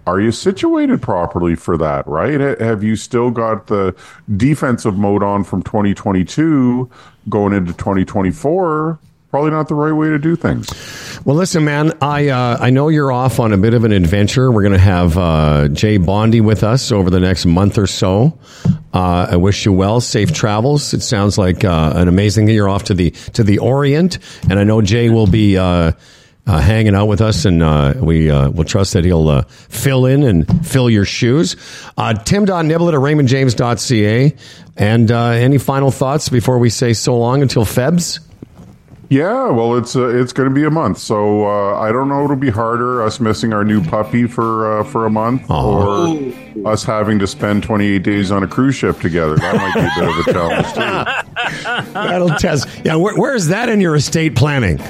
Are 0.08 0.20
you 0.20 0.32
situated 0.32 1.02
properly 1.02 1.56
for 1.56 1.78
that, 1.78 2.08
right? 2.08 2.60
Have 2.60 2.84
you 2.84 2.96
still 2.96 3.30
got 3.30 3.68
the 3.68 3.96
defensive 4.36 4.98
mode 4.98 5.22
on 5.24 5.44
from 5.44 5.62
2022 5.64 6.90
going 7.30 7.54
into 7.54 7.74
2024? 7.74 9.00
Probably 9.30 9.52
not 9.52 9.70
the 9.70 9.76
right 9.76 9.94
way 9.94 10.10
to 10.10 10.20
do 10.20 10.36
things. 10.36 10.68
Well, 11.24 11.38
listen, 11.38 11.64
man. 11.64 11.94
I 12.02 12.28
uh, 12.28 12.58
I 12.60 12.70
know 12.70 12.90
you're 12.90 13.14
off 13.14 13.40
on 13.40 13.54
a 13.54 13.58
bit 13.58 13.74
of 13.74 13.86
an 13.86 13.94
adventure. 13.94 14.52
We're 14.52 14.64
going 14.64 14.74
to 14.74 14.78
have 14.80 15.18
uh, 15.18 15.70
Jay 15.70 15.96
Bondi 15.96 16.42
with 16.42 16.66
us 16.66 16.92
over 16.92 17.10
the 17.10 17.22
next 17.22 17.46
month 17.46 17.78
or 17.78 17.88
so. 17.88 18.38
Uh, 18.94 19.28
I 19.32 19.38
wish 19.38 19.64
you 19.64 19.72
well, 19.72 20.02
safe 20.02 20.34
travels. 20.34 20.94
It 20.94 21.02
sounds 21.02 21.38
like 21.38 21.64
uh, 21.64 21.94
an 21.96 22.10
amazing. 22.10 22.50
You're 22.50 22.68
off 22.68 22.86
to 22.86 22.94
the 22.94 23.12
to 23.12 23.44
the 23.46 23.60
Orient, 23.60 24.20
and 24.50 24.60
I 24.60 24.66
know 24.66 24.82
Jay 24.82 25.10
will 25.10 25.28
be. 25.28 25.58
Uh, 26.48 26.60
hanging 26.60 26.96
out 26.96 27.06
with 27.06 27.22
us, 27.22 27.46
and 27.46 27.62
uh, 27.62 27.94
we 27.98 28.32
uh, 28.32 28.50
will 28.50 28.64
trust 28.64 28.94
that 28.94 29.06
he'll 29.06 29.30
uh, 29.30 29.44
fill 29.44 30.08
in 30.08 30.24
and 30.24 30.68
fill 30.68 30.90
your 30.90 31.06
shoes. 31.06 31.56
Uh, 31.96 32.16
Tim.niblett 32.16 32.94
at 32.94 33.00
raymondjames.ca. 33.00 34.36
And 34.76 35.12
uh, 35.12 35.24
any 35.26 35.60
final 35.60 35.92
thoughts 35.92 36.30
before 36.30 36.58
we 36.58 36.72
say 36.72 36.94
so 36.94 37.16
long 37.16 37.44
until 37.44 37.64
Febs? 37.64 38.20
Yeah, 39.12 39.50
well, 39.50 39.76
it's 39.76 39.94
uh, 39.98 40.08
it's 40.08 40.32
going 40.32 40.48
to 40.48 40.56
be 40.56 40.64
a 40.64 40.70
month, 40.72 40.98
so 40.98 41.44
uh, 41.46 41.78
I 41.78 41.92
don't 41.92 42.08
know. 42.08 42.24
It'll 42.24 42.38
be 42.38 42.50
harder 42.50 43.04
us 43.04 43.20
missing 43.20 43.52
our 43.52 43.66
new 43.66 43.84
puppy 43.84 44.26
for 44.26 44.80
uh, 44.80 44.84
for 44.86 45.06
a 45.06 45.10
month, 45.10 45.52
or 45.52 46.18
us 46.66 46.86
having 46.86 47.20
to 47.20 47.28
spend 47.28 47.62
28 47.62 48.04
days 48.04 48.32
on 48.32 48.42
a 48.42 48.48
cruise 48.48 48.76
ship 48.76 49.02
together. 49.02 49.36
That 49.36 49.56
might 49.58 49.74
be 49.74 49.82
a 49.82 49.92
bit 50.00 50.10
of 50.10 50.28
a 50.28 50.32
challenge 50.32 51.84
too. 51.84 51.92
That'll 51.94 52.30
test. 52.30 52.70
Yeah, 52.86 52.96
where, 52.96 53.14
where 53.18 53.36
is 53.36 53.50
that 53.50 53.68
in 53.68 53.82
your 53.82 53.96
estate 53.96 54.34
planning? 54.38 54.78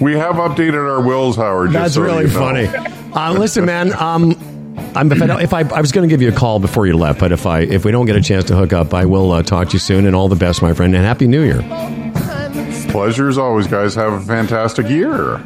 We 0.00 0.12
have 0.12 0.34
updated 0.36 0.74
our 0.86 1.00
wills, 1.00 1.36
Howard. 1.36 1.72
just 1.72 1.78
That's 1.82 1.94
so 1.94 2.02
really 2.02 2.24
you 2.26 2.32
know. 2.34 2.38
funny. 2.38 2.66
Uh, 3.14 3.32
listen, 3.32 3.64
man. 3.64 3.94
Um, 3.94 4.32
I'm, 4.94 5.10
if 5.10 5.22
I, 5.22 5.26
don't- 5.26 5.40
if 5.40 5.54
I, 5.54 5.60
I 5.60 5.80
was 5.80 5.92
going 5.92 6.06
to 6.06 6.12
give 6.12 6.20
you 6.20 6.28
a 6.28 6.32
call 6.32 6.58
before 6.60 6.86
you 6.86 6.94
left, 6.96 7.20
but 7.20 7.32
if 7.32 7.46
I 7.46 7.60
if 7.60 7.86
we 7.86 7.90
don't 7.90 8.04
get 8.06 8.16
a 8.16 8.20
chance 8.20 8.44
to 8.46 8.54
hook 8.56 8.74
up, 8.74 8.92
I 8.92 9.06
will 9.06 9.32
uh, 9.32 9.42
talk 9.42 9.68
to 9.68 9.72
you 9.74 9.78
soon. 9.78 10.04
And 10.06 10.14
all 10.14 10.28
the 10.28 10.36
best, 10.36 10.60
my 10.60 10.74
friend, 10.74 10.94
and 10.94 11.04
happy 11.04 11.26
New 11.26 11.42
Year. 11.42 11.62
Pleasure 12.94 13.28
as 13.28 13.38
always, 13.38 13.66
guys. 13.66 13.96
Have 13.96 14.12
a 14.12 14.20
fantastic 14.20 14.88
year. 14.88 15.42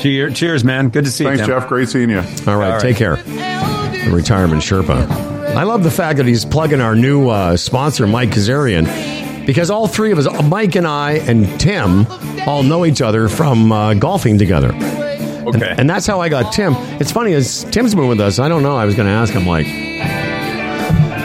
Cheers, 0.00 0.34
cheers, 0.34 0.64
man. 0.64 0.90
Good 0.90 1.06
to 1.06 1.10
see 1.10 1.24
Thanks, 1.24 1.40
you. 1.40 1.46
Tim. 1.46 1.58
Jeff. 1.60 1.66
Great 1.66 1.88
seeing 1.88 2.10
you. 2.10 2.18
All 2.18 2.24
right, 2.24 2.46
All 2.46 2.58
right. 2.58 2.80
take 2.80 2.98
care. 2.98 3.16
The 3.16 4.10
retirement 4.12 4.60
Sherpa. 4.60 5.08
I 5.56 5.62
love 5.62 5.82
the 5.82 5.90
fact 5.90 6.18
that 6.18 6.26
he's 6.26 6.44
plugging 6.44 6.82
our 6.82 6.94
new 6.94 7.30
uh, 7.30 7.56
sponsor, 7.56 8.06
Mike 8.06 8.28
Kazarian, 8.30 9.46
because 9.46 9.70
all 9.70 9.86
three 9.88 10.12
of 10.12 10.18
us, 10.18 10.28
Mike 10.44 10.76
and 10.76 10.86
I 10.86 11.12
and 11.12 11.58
Tim, 11.58 12.06
all 12.46 12.62
know 12.62 12.84
each 12.84 13.00
other 13.00 13.28
from 13.30 13.72
uh, 13.72 13.94
golfing 13.94 14.36
together. 14.36 14.68
Okay. 14.74 15.74
And 15.78 15.88
that's 15.88 16.06
how 16.06 16.20
I 16.20 16.28
got 16.28 16.52
Tim. 16.52 16.74
It's 17.00 17.10
funny, 17.10 17.32
as 17.32 17.64
Tim's 17.64 17.94
been 17.94 18.08
with 18.08 18.20
us, 18.20 18.38
I 18.38 18.48
don't 18.48 18.62
know, 18.62 18.76
I 18.76 18.84
was 18.84 18.94
going 18.94 19.06
to 19.08 19.12
ask 19.14 19.32
him 19.32 19.46
like 19.46 19.66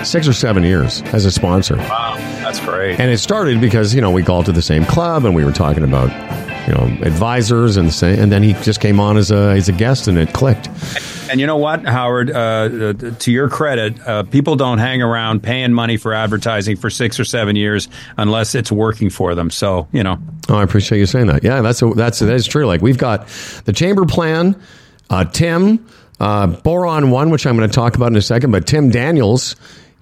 six 0.06 0.26
or 0.26 0.34
seven 0.34 0.64
years 0.64 1.02
as 1.14 1.26
a 1.26 1.32
sponsor. 1.32 1.76
wow, 1.76 2.16
that's 2.56 2.68
great. 2.68 3.00
And 3.00 3.12
it 3.12 3.18
started 3.18 3.60
because, 3.62 3.94
you 3.94 4.02
know, 4.02 4.12
we 4.12 4.22
golfed 4.22 4.48
to 4.48 4.52
the 4.52 4.62
same 4.62 4.86
club 4.86 5.26
and 5.26 5.36
we 5.36 5.44
were 5.46 5.52
talking 5.52 5.84
about, 5.84 6.10
you 6.68 6.74
know, 6.74 7.04
advisors 7.06 7.78
and 7.78 7.92
say, 7.94 8.18
and 8.20 8.32
then 8.32 8.44
he 8.44 8.54
just 8.64 8.80
came 8.80 9.00
on 9.00 9.18
as 9.18 9.32
a, 9.32 9.52
as 9.52 9.70
a 9.70 9.72
guest 9.72 10.08
and 10.08 10.18
it 10.18 10.34
clicked. 10.34 10.68
And 11.30 11.40
you 11.40 11.48
know 11.48 11.58
what, 11.58 11.84
Howard? 11.86 12.30
Uh, 12.32 12.36
uh, 12.36 12.94
to 12.94 13.32
your 13.32 13.50
credit, 13.50 14.00
uh, 14.08 14.24
people 14.24 14.56
don't 14.56 14.78
hang 14.78 15.02
around 15.02 15.42
paying 15.42 15.74
money 15.74 15.98
for 15.98 16.14
advertising 16.14 16.78
for 16.78 16.90
six 16.90 17.20
or 17.20 17.26
seven 17.26 17.56
years 17.56 17.88
unless 18.18 18.54
it's 18.56 18.72
working 18.72 19.10
for 19.10 19.34
them. 19.36 19.50
So 19.50 19.88
you 19.92 20.04
know, 20.04 20.20
Oh, 20.50 20.56
I 20.58 20.64
appreciate 20.64 21.00
you 21.00 21.08
saying 21.08 21.28
that. 21.28 21.44
Yeah, 21.44 21.62
that's 21.62 21.82
a, 21.82 21.88
that's 21.90 22.20
that 22.20 22.32
is 22.34 22.46
true. 22.46 22.68
Like 22.68 22.82
we've 22.82 23.00
got 23.00 23.28
the 23.66 23.74
chamber 23.74 24.06
plan, 24.06 24.56
uh, 25.10 25.26
Tim, 25.26 25.84
uh, 26.20 26.46
Boron 26.48 27.10
one, 27.10 27.32
which 27.32 27.48
I'm 27.48 27.58
going 27.58 27.68
to 27.70 27.74
talk 27.76 27.96
about 27.96 28.12
in 28.12 28.16
a 28.18 28.22
second. 28.22 28.52
But 28.52 28.68
Tim 28.68 28.92
Daniels, 28.92 29.56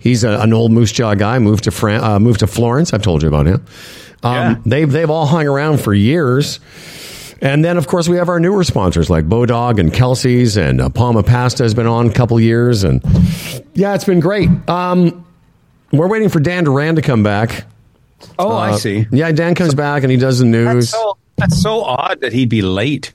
he's 0.04 0.24
a, 0.24 0.40
an 0.40 0.54
old 0.54 0.72
Moose 0.72 0.92
Jaw 0.92 1.16
guy, 1.16 1.40
moved 1.40 1.64
to 1.64 1.72
Fran- 1.72 2.04
uh, 2.04 2.20
moved 2.20 2.42
to 2.42 2.48
Florence. 2.48 2.94
I've 2.94 3.02
told 3.02 3.22
you 3.24 3.28
about 3.30 3.48
him. 3.48 3.66
Um, 4.22 4.34
Yeah. 4.36 4.56
They've 4.66 4.92
they've 4.92 5.10
all 5.10 5.26
hung 5.26 5.48
around 5.48 5.80
for 5.82 5.94
years. 5.94 6.60
And 7.42 7.66
then, 7.66 7.76
of 7.76 7.88
course, 7.88 8.08
we 8.08 8.16
have 8.18 8.30
our 8.30 8.40
newer 8.40 8.64
sponsors 8.64 9.10
like 9.10 9.26
Bodog 9.28 9.78
and 9.80 9.94
Kelsey's, 9.94 10.56
and 10.56 10.80
uh, 10.80 10.88
Palma 10.90 11.24
Pasta 11.24 11.64
has 11.64 11.74
been 11.74 11.88
on 11.88 12.08
a 12.08 12.14
couple 12.14 12.40
years, 12.40 12.86
and 12.86 13.04
yeah, 13.74 13.96
it's 13.96 14.06
been 14.06 14.22
great. 14.22 14.48
Um, 14.70 15.26
we're 15.92 16.08
waiting 16.08 16.30
for 16.30 16.40
Dan 16.40 16.64
Duran 16.64 16.96
to 16.96 17.02
come 17.02 17.22
back. 17.22 17.66
oh, 18.40 18.56
I 18.56 18.70
Uh, 18.72 18.78
see. 18.78 19.06
Yeah, 19.12 19.32
Dan 19.34 19.56
comes 19.56 19.74
back 19.76 20.04
and 20.04 20.12
he 20.12 20.18
does 20.18 20.40
the 20.40 20.46
That's 20.46 20.74
news. 20.76 20.90
so 20.92 21.18
that's 21.36 21.62
so 21.62 21.82
odd 21.84 22.22
that 22.22 22.32
he'd 22.32 22.48
be 22.48 22.62
late. 22.62 23.12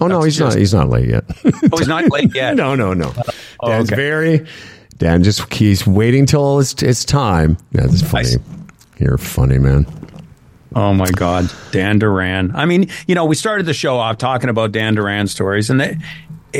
oh 0.00 0.06
no, 0.06 0.16
that's 0.16 0.26
he's 0.26 0.36
just- 0.38 0.54
not. 0.56 0.60
He's 0.60 0.74
not 0.74 0.88
late 0.88 1.08
yet. 1.08 1.24
Oh, 1.72 1.78
he's 1.78 1.88
not 1.88 2.08
late 2.12 2.32
yet. 2.36 2.54
no, 2.54 2.76
no, 2.76 2.94
no. 2.94 3.12
Oh, 3.58 3.68
Dan's 3.68 3.88
okay. 3.92 3.96
very. 3.96 4.46
Dan 5.02 5.24
just 5.24 5.52
he's 5.52 5.84
waiting 5.84 6.26
till 6.26 6.60
it's 6.60 6.80
it's 6.80 7.04
time. 7.04 7.56
Yeah, 7.72 7.86
that's 7.86 8.02
funny. 8.02 8.28
You're 9.00 9.18
funny, 9.18 9.58
man. 9.58 9.84
Oh 10.76 10.94
my 10.94 11.10
God, 11.10 11.50
Dan 11.72 11.98
Duran. 11.98 12.54
I 12.54 12.66
mean, 12.66 12.88
you 13.08 13.16
know, 13.16 13.24
we 13.24 13.34
started 13.34 13.66
the 13.66 13.74
show 13.74 13.96
off 13.96 14.18
talking 14.18 14.48
about 14.48 14.70
Dan 14.70 14.94
Duran 14.94 15.26
stories, 15.26 15.70
and 15.70 15.80
they, 15.80 15.98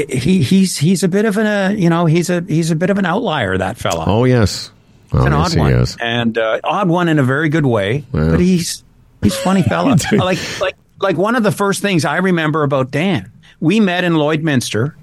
he 0.09 0.43
he's 0.43 0.77
he's 0.77 1.05
a 1.05 1.09
bit 1.09 1.25
of 1.25 1.37
an 1.37 1.47
uh, 1.47 1.73
you 1.79 1.89
know 1.89 2.07
he's 2.07 2.31
a 2.31 2.41
he's 2.41 2.73
a 2.73 2.75
bit 2.77 2.91
of 2.91 2.99
an 2.99 3.07
outlier. 3.07 3.57
That 3.57 3.77
fella. 3.77 4.07
Oh 4.09 4.25
yes, 4.25 4.73
It's 5.13 5.25
an 5.25 5.33
odd 5.33 5.57
one, 5.57 5.73
is. 5.75 5.97
and 6.01 6.37
uh, 6.37 6.59
odd 6.65 6.89
one 6.89 7.07
in 7.07 7.21
a 7.21 7.23
very 7.23 7.49
good 7.49 7.65
way. 7.65 8.05
Yeah. 8.13 8.31
But 8.31 8.41
he's 8.41 8.83
he's 9.23 9.37
funny 9.37 9.63
fella. 9.63 9.97
like 10.13 10.39
like 10.61 10.75
like 11.01 11.17
one 11.17 11.37
of 11.37 11.45
the 11.45 11.53
first 11.53 11.81
things 11.81 12.05
I 12.05 12.17
remember 12.17 12.65
about 12.65 12.91
Dan. 12.91 13.31
We 13.61 13.79
met 13.79 14.03
in 14.03 14.15
Lloydminster, 14.15 14.95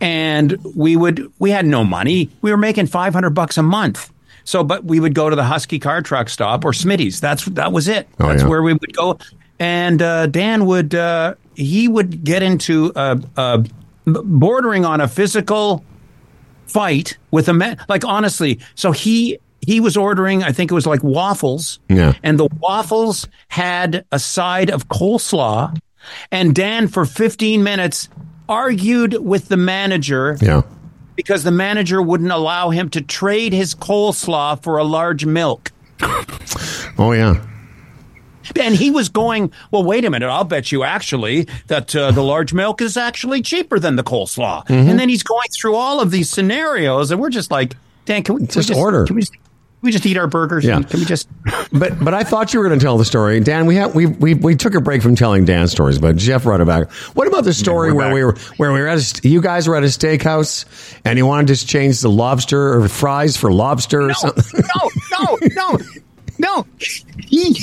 and 0.00 0.56
we 0.76 0.96
would 0.96 1.32
we 1.38 1.50
had 1.50 1.66
no 1.66 1.84
money. 1.84 2.30
We 2.42 2.50
were 2.50 2.56
making 2.56 2.86
five 2.86 3.12
hundred 3.12 3.30
bucks 3.30 3.58
a 3.58 3.62
month. 3.62 4.12
So, 4.44 4.64
but 4.64 4.84
we 4.84 4.98
would 4.98 5.14
go 5.14 5.28
to 5.28 5.36
the 5.36 5.44
Husky 5.44 5.78
car 5.78 6.00
truck 6.00 6.30
stop 6.30 6.64
or 6.64 6.72
Smitty's. 6.72 7.20
That's 7.20 7.44
that 7.46 7.72
was 7.72 7.86
it. 7.86 8.08
Oh, 8.18 8.28
That's 8.28 8.42
yeah. 8.42 8.48
where 8.48 8.62
we 8.62 8.72
would 8.72 8.96
go. 8.96 9.18
And 9.58 10.00
uh, 10.00 10.26
Dan 10.26 10.64
would 10.66 10.94
uh, 10.94 11.34
he 11.54 11.88
would 11.88 12.24
get 12.24 12.42
into 12.42 12.92
uh, 12.94 13.16
uh, 13.36 13.62
bordering 14.06 14.84
on 14.84 15.00
a 15.00 15.08
physical 15.08 15.84
fight 16.66 17.18
with 17.30 17.48
a 17.48 17.52
man. 17.52 17.78
Like 17.88 18.04
honestly, 18.04 18.60
so 18.74 18.92
he 18.92 19.38
he 19.60 19.80
was 19.80 19.96
ordering, 19.96 20.42
I 20.42 20.52
think 20.52 20.70
it 20.70 20.74
was 20.74 20.86
like 20.86 21.02
waffles. 21.02 21.78
Yeah. 21.88 22.14
And 22.22 22.38
the 22.38 22.48
waffles 22.60 23.28
had 23.48 24.04
a 24.12 24.18
side 24.18 24.70
of 24.70 24.88
coleslaw. 24.88 25.78
And 26.32 26.54
Dan, 26.54 26.88
for 26.88 27.04
15 27.04 27.62
minutes, 27.62 28.08
argued 28.48 29.14
with 29.14 29.48
the 29.48 29.56
manager 29.56 30.36
Yeah. 30.40 30.62
because 31.16 31.44
the 31.44 31.50
manager 31.50 32.00
wouldn't 32.02 32.32
allow 32.32 32.70
him 32.70 32.88
to 32.90 33.00
trade 33.00 33.52
his 33.52 33.74
coleslaw 33.74 34.62
for 34.62 34.78
a 34.78 34.84
large 34.84 35.24
milk. 35.26 35.72
Oh 37.00 37.12
yeah. 37.12 37.44
And 38.58 38.74
he 38.74 38.90
was 38.90 39.08
going, 39.08 39.52
well, 39.70 39.84
wait 39.84 40.04
a 40.04 40.10
minute. 40.10 40.28
I'll 40.28 40.42
bet 40.42 40.72
you 40.72 40.82
actually 40.82 41.46
that 41.68 41.94
uh, 41.94 42.10
the 42.10 42.22
large 42.22 42.52
milk 42.52 42.80
is 42.80 42.96
actually 42.96 43.40
cheaper 43.42 43.78
than 43.78 43.94
the 43.96 44.02
coleslaw. 44.02 44.66
Mm-hmm. 44.66 44.90
And 44.90 44.98
then 44.98 45.08
he's 45.08 45.22
going 45.22 45.46
through 45.60 45.76
all 45.76 46.00
of 46.00 46.10
these 46.10 46.28
scenarios, 46.28 47.12
and 47.12 47.20
we're 47.20 47.30
just 47.30 47.50
like, 47.52 47.76
Dan, 48.04 48.24
can 48.24 48.34
we 48.34 48.40
can 48.40 48.48
we 48.48 48.64
Just 48.64 48.74
order. 48.74 49.04
Can 49.04 49.14
we 49.16 49.22
just, 49.22 49.34
we 49.82 49.92
just 49.92 50.04
eat 50.06 50.16
our 50.16 50.26
burgers? 50.26 50.64
Yeah. 50.64 50.76
and 50.76 50.88
Can 50.88 51.00
we 51.00 51.06
just? 51.06 51.28
But 51.70 52.02
but 52.02 52.14
I 52.14 52.24
thought 52.24 52.54
you 52.54 52.60
were 52.60 52.66
going 52.66 52.78
to 52.78 52.82
tell 52.84 52.96
the 52.96 53.04
story, 53.04 53.38
Dan. 53.40 53.66
We 53.66 53.76
have 53.76 53.94
we, 53.94 54.06
we 54.06 54.32
we 54.34 54.56
took 54.56 54.74
a 54.74 54.80
break 54.80 55.02
from 55.02 55.14
telling 55.16 55.44
Dan 55.44 55.68
stories, 55.68 55.98
but 55.98 56.16
Jeff 56.16 56.44
brought 56.44 56.62
it 56.62 56.66
back. 56.66 56.90
What 57.14 57.28
about 57.28 57.44
the 57.44 57.52
story 57.52 57.92
we're 57.92 57.96
where 57.98 58.06
back. 58.06 58.14
we 58.14 58.24
were 58.24 58.34
where 58.56 58.72
we 58.72 58.80
were 58.80 58.88
at? 58.88 59.24
A, 59.24 59.28
you 59.28 59.42
guys 59.42 59.68
were 59.68 59.76
at 59.76 59.82
a 59.82 59.86
steakhouse, 59.86 60.64
and 61.04 61.18
you 61.18 61.26
wanted 61.26 61.54
to 61.54 61.66
change 61.66 62.00
the 62.00 62.08
lobster 62.10 62.72
or 62.74 62.88
fries 62.88 63.36
for 63.36 63.52
lobster 63.52 64.00
or 64.08 64.14
something. 64.14 64.62
no, 64.76 64.90
no, 65.20 65.38
no, 65.54 65.78
no. 66.38 66.66
He 67.26 67.60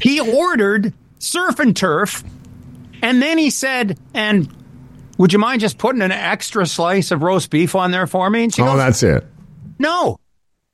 he 0.00 0.20
ordered 0.20 0.92
surf 1.18 1.58
and 1.58 1.76
turf, 1.76 2.22
and 3.02 3.20
then 3.20 3.36
he 3.36 3.50
said, 3.50 3.98
"And 4.14 4.48
would 5.18 5.32
you 5.32 5.40
mind 5.40 5.60
just 5.60 5.76
putting 5.76 6.02
an 6.02 6.12
extra 6.12 6.66
slice 6.66 7.10
of 7.10 7.22
roast 7.24 7.50
beef 7.50 7.74
on 7.74 7.90
there 7.90 8.06
for 8.06 8.30
me?" 8.30 8.44
And 8.44 8.54
she 8.54 8.62
Oh, 8.62 8.66
goes, 8.66 8.76
that's 8.76 9.02
it. 9.02 9.26
No, 9.80 10.18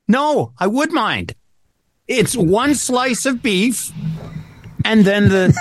no, 0.09 0.53
I 0.59 0.67
would 0.67 0.93
mind. 0.93 1.35
It's 2.07 2.35
one 2.35 2.75
slice 2.75 3.27
of 3.27 3.43
beef 3.43 3.93
and 4.85 5.05
then 5.05 5.29
the, 5.29 5.55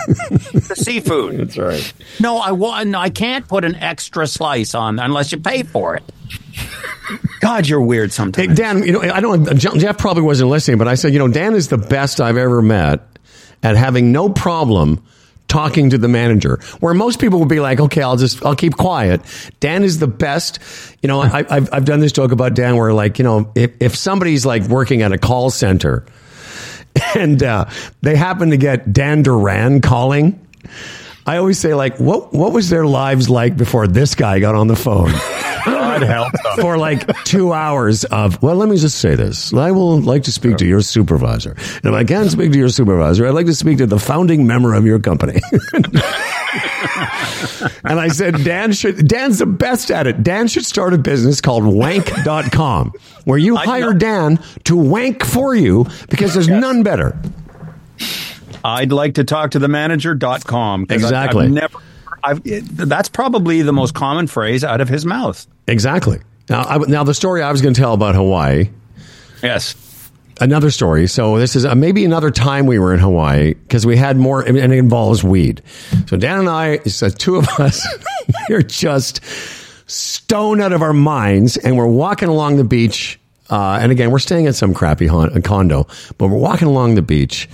the 0.53 0.75
seafood. 0.75 1.37
That's 1.39 1.57
right. 1.57 1.93
No, 2.19 2.37
I 2.37 2.51
want. 2.51 2.95
I 2.95 3.09
can't 3.09 3.47
put 3.47 3.65
an 3.65 3.75
extra 3.75 4.25
slice 4.25 4.73
on 4.73 4.99
unless 4.99 5.31
you 5.31 5.39
pay 5.39 5.63
for 5.63 5.95
it. 5.95 6.03
God, 7.41 7.67
you're 7.67 7.81
weird 7.81 8.09
Hey, 8.09 8.15
sometimes. 8.15 8.57
Dan, 8.57 8.83
you 8.83 8.93
know, 8.93 9.01
I 9.01 9.19
don't. 9.19 9.57
Jeff 9.57 9.97
probably 9.97 10.23
wasn't 10.23 10.49
listening, 10.49 10.77
but 10.77 10.87
I 10.87 10.95
said, 10.95 11.13
you 11.13 11.19
know, 11.19 11.27
Dan 11.27 11.53
is 11.55 11.67
the 11.67 11.77
best 11.77 12.21
I've 12.21 12.37
ever 12.37 12.61
met 12.61 13.01
at 13.63 13.75
having 13.75 14.11
no 14.11 14.29
problem 14.29 15.03
talking 15.47 15.89
to 15.91 15.97
the 15.97 16.07
manager. 16.07 16.59
Where 16.79 16.93
most 16.93 17.19
people 17.19 17.39
would 17.39 17.49
be 17.49 17.59
like, 17.59 17.79
okay, 17.79 18.01
I'll 18.01 18.17
just, 18.17 18.45
I'll 18.45 18.55
keep 18.55 18.75
quiet. 18.75 19.21
Dan 19.59 19.83
is 19.83 19.99
the 19.99 20.07
best. 20.07 20.59
You 21.01 21.07
know, 21.07 21.21
I, 21.21 21.45
I've, 21.49 21.73
I've 21.73 21.85
done 21.85 21.99
this 21.99 22.11
joke 22.11 22.31
about 22.31 22.53
Dan 22.53 22.75
where, 22.77 22.93
like, 22.93 23.19
you 23.19 23.23
know, 23.23 23.51
if, 23.55 23.71
if 23.79 23.95
somebody's 23.95 24.45
like 24.45 24.63
working 24.63 25.01
at 25.01 25.11
a 25.11 25.17
call 25.17 25.49
center 25.49 26.05
and 27.15 27.41
uh, 27.43 27.65
they 28.01 28.15
happen 28.15 28.49
to 28.51 28.57
get 28.57 28.91
Dan 28.91 29.23
Duran 29.23 29.81
calling. 29.81 30.39
I 31.25 31.37
always 31.37 31.59
say, 31.59 31.73
like, 31.73 31.99
what 31.99 32.33
what 32.33 32.53
was 32.53 32.69
their 32.69 32.85
lives 32.85 33.29
like 33.29 33.57
before 33.57 33.85
this 33.85 34.15
guy 34.15 34.39
got 34.39 34.55
on 34.55 34.67
the 34.67 34.77
phone? 34.77 35.11
God 35.71 36.01
help 36.03 36.31
them. 36.33 36.57
for 36.59 36.77
like 36.77 37.05
two 37.23 37.53
hours 37.53 38.03
of, 38.05 38.41
well, 38.41 38.55
let 38.55 38.69
me 38.69 38.77
just 38.77 38.99
say 38.99 39.15
this. 39.15 39.53
I 39.53 39.71
will 39.71 39.99
like 40.01 40.23
to 40.23 40.31
speak 40.31 40.57
to 40.57 40.65
your 40.65 40.81
supervisor. 40.81 41.51
And 41.51 41.85
if 41.85 41.93
I 41.93 42.03
can't 42.03 42.29
speak 42.31 42.51
to 42.53 42.57
your 42.57 42.69
supervisor, 42.69 43.27
I'd 43.27 43.33
like 43.33 43.45
to 43.47 43.55
speak 43.55 43.77
to 43.79 43.85
the 43.87 43.99
founding 43.99 44.47
member 44.47 44.73
of 44.73 44.85
your 44.85 44.99
company. 44.99 45.39
and 47.83 47.99
I 47.99 48.07
said, 48.09 48.43
Dan 48.43 48.71
should, 48.71 49.07
Dan's 49.07 49.39
the 49.39 49.45
best 49.45 49.91
at 49.91 50.07
it. 50.07 50.23
Dan 50.23 50.47
should 50.47 50.65
start 50.65 50.93
a 50.93 50.97
business 50.97 51.41
called 51.41 51.63
wank.com 51.65 52.93
where 53.25 53.37
you 53.37 53.55
hire 53.55 53.93
Dan 53.93 54.39
to 54.65 54.75
wank 54.75 55.25
for 55.25 55.53
you 55.55 55.85
because 56.09 56.33
there's 56.33 56.47
none 56.47 56.83
better. 56.83 57.17
I'd 58.63 58.91
like 58.91 59.15
to 59.15 59.23
talk 59.23 59.51
to 59.51 59.59
the 59.59 59.67
manager.com. 59.67 60.85
'cause 60.85 61.03
I- 61.03 61.07
Exactly. 61.07 61.45
I've 61.45 61.51
never. 61.51 61.77
I've, 62.23 62.41
that's 62.43 63.09
probably 63.09 63.61
the 63.61 63.73
most 63.73 63.93
common 63.93 64.27
phrase 64.27 64.63
out 64.63 64.81
of 64.81 64.89
his 64.89 65.05
mouth. 65.05 65.45
Exactly. 65.67 66.19
Now, 66.49 66.61
I, 66.63 66.77
now 66.79 67.03
the 67.03 67.13
story 67.13 67.41
I 67.41 67.51
was 67.51 67.61
going 67.61 67.73
to 67.73 67.79
tell 67.81 67.93
about 67.93 68.15
Hawaii 68.15 68.69
Yes. 69.43 69.75
another 70.41 70.71
story. 70.71 71.07
So 71.07 71.37
this 71.37 71.55
is 71.55 71.65
uh, 71.65 71.75
maybe 71.75 72.05
another 72.05 72.31
time 72.31 72.65
we 72.65 72.79
were 72.79 72.93
in 72.93 72.99
Hawaii 72.99 73.53
because 73.53 73.85
we 73.85 73.97
had 73.97 74.17
more, 74.17 74.41
and 74.41 74.57
it 74.57 74.71
involves 74.71 75.23
weed. 75.23 75.61
So 76.07 76.17
Dan 76.17 76.39
and 76.39 76.49
I, 76.49 76.67
it's 76.85 76.99
the 77.01 77.11
two 77.11 77.35
of 77.35 77.47
us, 77.59 77.85
we're 78.49 78.61
just 78.61 79.21
stoned 79.87 80.61
out 80.61 80.73
of 80.73 80.81
our 80.81 80.93
minds, 80.93 81.57
and 81.57 81.77
we're 81.77 81.87
walking 81.87 82.29
along 82.29 82.57
the 82.57 82.63
beach. 82.63 83.19
Uh, 83.49 83.79
and 83.81 83.91
again, 83.91 84.11
we're 84.11 84.19
staying 84.19 84.47
at 84.47 84.55
some 84.55 84.73
crappy 84.73 85.07
hon- 85.07 85.41
condo, 85.41 85.87
but 86.17 86.27
we're 86.27 86.37
walking 86.37 86.67
along 86.67 86.95
the 86.95 87.01
beach, 87.01 87.47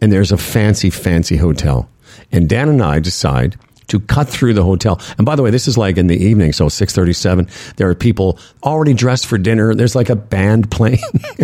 and 0.00 0.12
there's 0.12 0.30
a 0.32 0.36
fancy, 0.36 0.90
fancy 0.90 1.36
hotel. 1.36 1.88
And 2.32 2.48
Dan 2.48 2.68
and 2.68 2.82
I 2.82 3.00
decide 3.00 3.56
to 3.90 4.00
cut 4.00 4.28
through 4.28 4.54
the 4.54 4.64
hotel. 4.64 5.00
And 5.18 5.26
by 5.26 5.36
the 5.36 5.42
way, 5.42 5.50
this 5.50 5.68
is 5.68 5.76
like 5.76 5.98
in 5.98 6.06
the 6.06 6.16
evening, 6.16 6.52
so 6.52 6.68
637. 6.68 7.48
There 7.76 7.88
are 7.88 7.94
people 7.94 8.38
already 8.62 8.94
dressed 8.94 9.26
for 9.26 9.38
dinner. 9.38 9.74
There's 9.74 9.94
like 9.94 10.08
a 10.08 10.16
band 10.16 10.70
playing. 10.72 10.98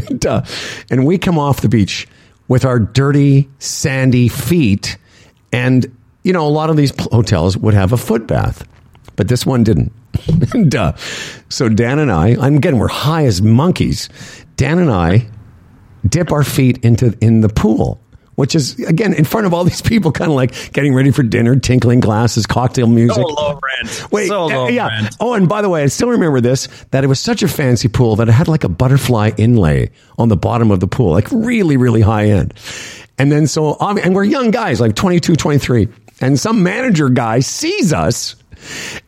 and, 0.08 0.24
uh, 0.26 0.42
and 0.90 1.06
we 1.06 1.18
come 1.18 1.38
off 1.38 1.60
the 1.60 1.68
beach 1.68 2.08
with 2.48 2.64
our 2.64 2.78
dirty, 2.78 3.48
sandy 3.58 4.28
feet. 4.28 4.96
And, 5.52 5.86
you 6.22 6.32
know, 6.32 6.46
a 6.46 6.50
lot 6.50 6.70
of 6.70 6.76
these 6.76 6.92
hotels 7.12 7.56
would 7.56 7.74
have 7.74 7.92
a 7.92 7.96
foot 7.96 8.26
bath, 8.26 8.66
but 9.16 9.28
this 9.28 9.44
one 9.44 9.64
didn't. 9.64 9.92
and, 10.54 10.74
uh, 10.74 10.94
so 11.48 11.68
Dan 11.68 11.98
and 11.98 12.10
I, 12.10 12.36
I'm 12.40 12.56
again, 12.56 12.78
we're 12.78 12.88
high 12.88 13.24
as 13.24 13.42
monkeys. 13.42 14.08
Dan 14.56 14.78
and 14.78 14.90
I 14.90 15.26
dip 16.08 16.32
our 16.32 16.44
feet 16.44 16.84
into 16.84 17.16
in 17.20 17.40
the 17.40 17.48
pool, 17.48 18.00
which 18.36 18.54
is 18.54 18.78
again 18.80 19.12
in 19.12 19.24
front 19.24 19.46
of 19.46 19.52
all 19.52 19.64
these 19.70 19.82
people, 19.82 20.12
kind 20.12 20.30
of 20.30 20.36
like 20.36 20.72
getting 20.72 20.94
ready 20.94 21.10
for 21.10 21.22
dinner, 21.22 21.56
tinkling 21.56 22.00
glasses, 22.00 22.46
cocktail 22.46 22.86
music. 22.86 23.16
So 23.16 23.22
low 23.22 23.58
rent. 23.62 24.12
Wait, 24.12 24.28
so 24.28 24.44
uh, 24.44 24.46
low 24.46 24.68
yeah. 24.68 24.88
rent. 24.88 25.16
Oh, 25.20 25.34
and 25.34 25.48
by 25.48 25.62
the 25.62 25.68
way, 25.68 25.82
I 25.82 25.86
still 25.86 26.08
remember 26.08 26.40
this 26.40 26.68
that 26.92 27.04
it 27.04 27.08
was 27.08 27.20
such 27.20 27.42
a 27.42 27.48
fancy 27.48 27.88
pool 27.88 28.16
that 28.16 28.28
it 28.28 28.32
had 28.32 28.48
like 28.48 28.64
a 28.64 28.68
butterfly 28.68 29.32
inlay 29.36 29.90
on 30.18 30.28
the 30.28 30.36
bottom 30.36 30.70
of 30.70 30.80
the 30.80 30.86
pool, 30.86 31.10
like 31.10 31.28
really, 31.32 31.76
really 31.76 32.00
high 32.00 32.26
end. 32.26 32.54
And 33.18 33.32
then 33.32 33.46
so, 33.46 33.76
and 33.80 34.14
we're 34.14 34.24
young 34.24 34.50
guys, 34.50 34.80
like 34.80 34.94
22, 34.94 35.36
23. 35.36 35.88
And 36.20 36.38
some 36.38 36.62
manager 36.62 37.08
guy 37.08 37.40
sees 37.40 37.92
us 37.92 38.36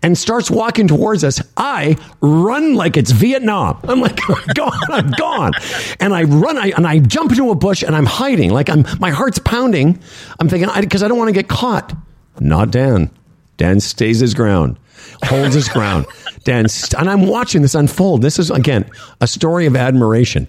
and 0.02 0.16
starts 0.16 0.50
walking 0.50 0.88
towards 0.88 1.24
us. 1.24 1.40
I 1.56 1.96
run 2.20 2.74
like 2.74 2.96
it's 2.96 3.10
Vietnam. 3.10 3.78
I'm 3.84 4.00
like, 4.00 4.18
I'm 4.28 4.46
gone, 4.54 4.90
I'm 4.90 5.10
gone. 5.12 5.52
And 6.00 6.14
I 6.14 6.24
run, 6.24 6.58
I, 6.58 6.72
and 6.76 6.86
I 6.86 6.98
jump 6.98 7.32
into 7.32 7.50
a 7.50 7.54
bush 7.54 7.82
and 7.82 7.94
I'm 7.94 8.06
hiding. 8.06 8.50
Like 8.50 8.68
I'm, 8.68 8.84
my 8.98 9.10
heart's 9.10 9.38
pounding. 9.38 10.00
I'm 10.38 10.48
thinking, 10.48 10.68
because 10.80 11.02
I, 11.02 11.08
don't 11.08 11.18
want 11.18 11.28
to 11.28 11.34
get 11.34 11.48
caught. 11.48 11.94
Not 12.40 12.70
Dan. 12.70 13.10
Dan 13.56 13.80
stays 13.80 14.20
his 14.20 14.34
ground, 14.34 14.78
holds 15.24 15.54
his 15.54 15.68
ground. 15.68 16.06
Dan, 16.44 16.66
and 16.96 17.10
I'm 17.10 17.26
watching 17.26 17.62
this 17.62 17.74
unfold. 17.74 18.22
This 18.22 18.38
is, 18.38 18.50
again, 18.50 18.88
a 19.20 19.26
story 19.26 19.66
of 19.66 19.76
admiration. 19.76 20.48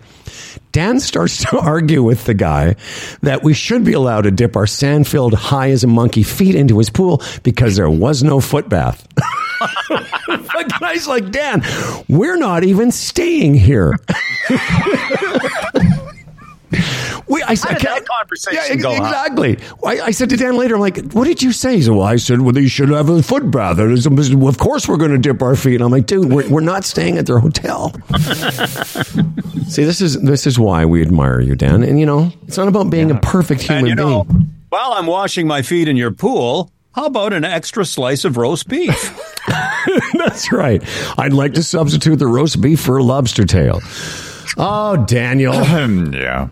Dan 0.72 1.00
starts 1.00 1.44
to 1.46 1.58
argue 1.60 2.04
with 2.04 2.26
the 2.26 2.34
guy 2.34 2.76
that 3.22 3.44
we 3.44 3.54
should 3.54 3.84
be 3.84 3.94
allowed 3.94 4.22
to 4.22 4.32
dip 4.32 4.56
our 4.56 4.68
sand 4.68 5.08
filled, 5.08 5.34
high 5.34 5.72
as 5.72 5.84
a 5.84 5.88
monkey 5.88 6.24
feet 6.24 6.56
into 6.56 6.78
his 6.78 6.90
pool 6.90 7.22
because 7.44 7.76
there 7.76 7.90
was 7.90 8.24
no 8.24 8.40
foot 8.40 8.70
bath. 8.70 9.06
the 9.90 10.78
guy's 10.80 11.08
like, 11.08 11.32
Dan, 11.32 11.64
we're 12.08 12.38
not 12.38 12.64
even 12.64 12.92
staying 12.92 13.56
here. 13.56 13.98
We, 17.30 17.44
I 17.44 17.54
said, 17.54 17.78
that 17.80 18.06
conversation 18.08 18.78
yeah, 18.80 18.82
go. 18.82 18.92
Exactly. 18.92 19.60
I, 19.86 20.02
I 20.02 20.12
said 20.12 20.32
to 20.32 20.38
Dan 20.38 20.58
later, 20.58 20.74
I'm 20.76 20.82
like, 20.82 21.12
what 21.12 21.26
did 21.26 21.44
you 21.44 21.52
say? 21.52 21.76
He 21.76 21.84
said, 21.84 21.94
well, 21.94 22.02
I 22.02 22.16
said, 22.16 22.42
well, 22.42 22.54
they 22.54 22.68
should 22.68 22.90
have 22.90 23.08
a 23.08 23.22
foot 23.22 23.52
bath. 23.52 23.78
And 23.78 24.44
Of 24.44 24.58
course 24.58 24.88
we're 24.88 24.98
going 24.98 25.12
to 25.12 25.20
dip 25.20 25.44
our 25.44 25.56
feet. 25.56 25.80
I'm 25.80 25.92
like, 25.92 26.08
dude, 26.08 26.32
we're, 26.32 26.50
we're 26.50 26.62
not 26.62 26.86
staying 26.86 27.20
at 27.20 27.28
their 27.28 27.38
hotel. 27.38 27.94
See, 29.68 29.84
this 29.84 30.02
is 30.02 30.20
this 30.22 30.48
is 30.48 30.58
why 30.58 30.86
we 30.86 31.04
admire 31.04 31.40
you, 31.40 31.56
Dan. 31.56 31.84
And 31.84 32.00
you 32.00 32.06
know, 32.08 32.32
it's 32.48 32.58
not 32.58 32.68
about 32.68 32.90
being 32.90 33.12
a 33.12 33.20
perfect 33.20 33.62
human 33.62 33.80
And 33.80 33.88
you 33.90 33.96
know, 33.96 34.24
being. 34.24 34.50
while 34.70 34.94
I'm 34.94 35.06
washing 35.06 35.46
my 35.46 35.62
feet 35.62 35.88
in 35.88 35.96
your 35.98 36.12
pool, 36.12 36.72
how 36.94 37.06
about 37.06 37.34
an 37.34 37.46
extra 37.46 37.86
slice 37.86 38.26
of 38.26 38.38
roast 38.38 38.68
beef? 38.68 39.16
That's 40.14 40.52
right. 40.52 40.84
I'd 41.20 41.34
like 41.34 41.54
to 41.54 41.64
substitute 41.64 42.16
the 42.16 42.28
roast 42.28 42.60
beef 42.60 42.80
for 42.80 42.98
a 42.98 43.04
lobster 43.04 43.46
tail. 43.46 43.82
Oh, 44.60 44.98
Daniel. 45.06 45.54
yeah. 46.14 46.50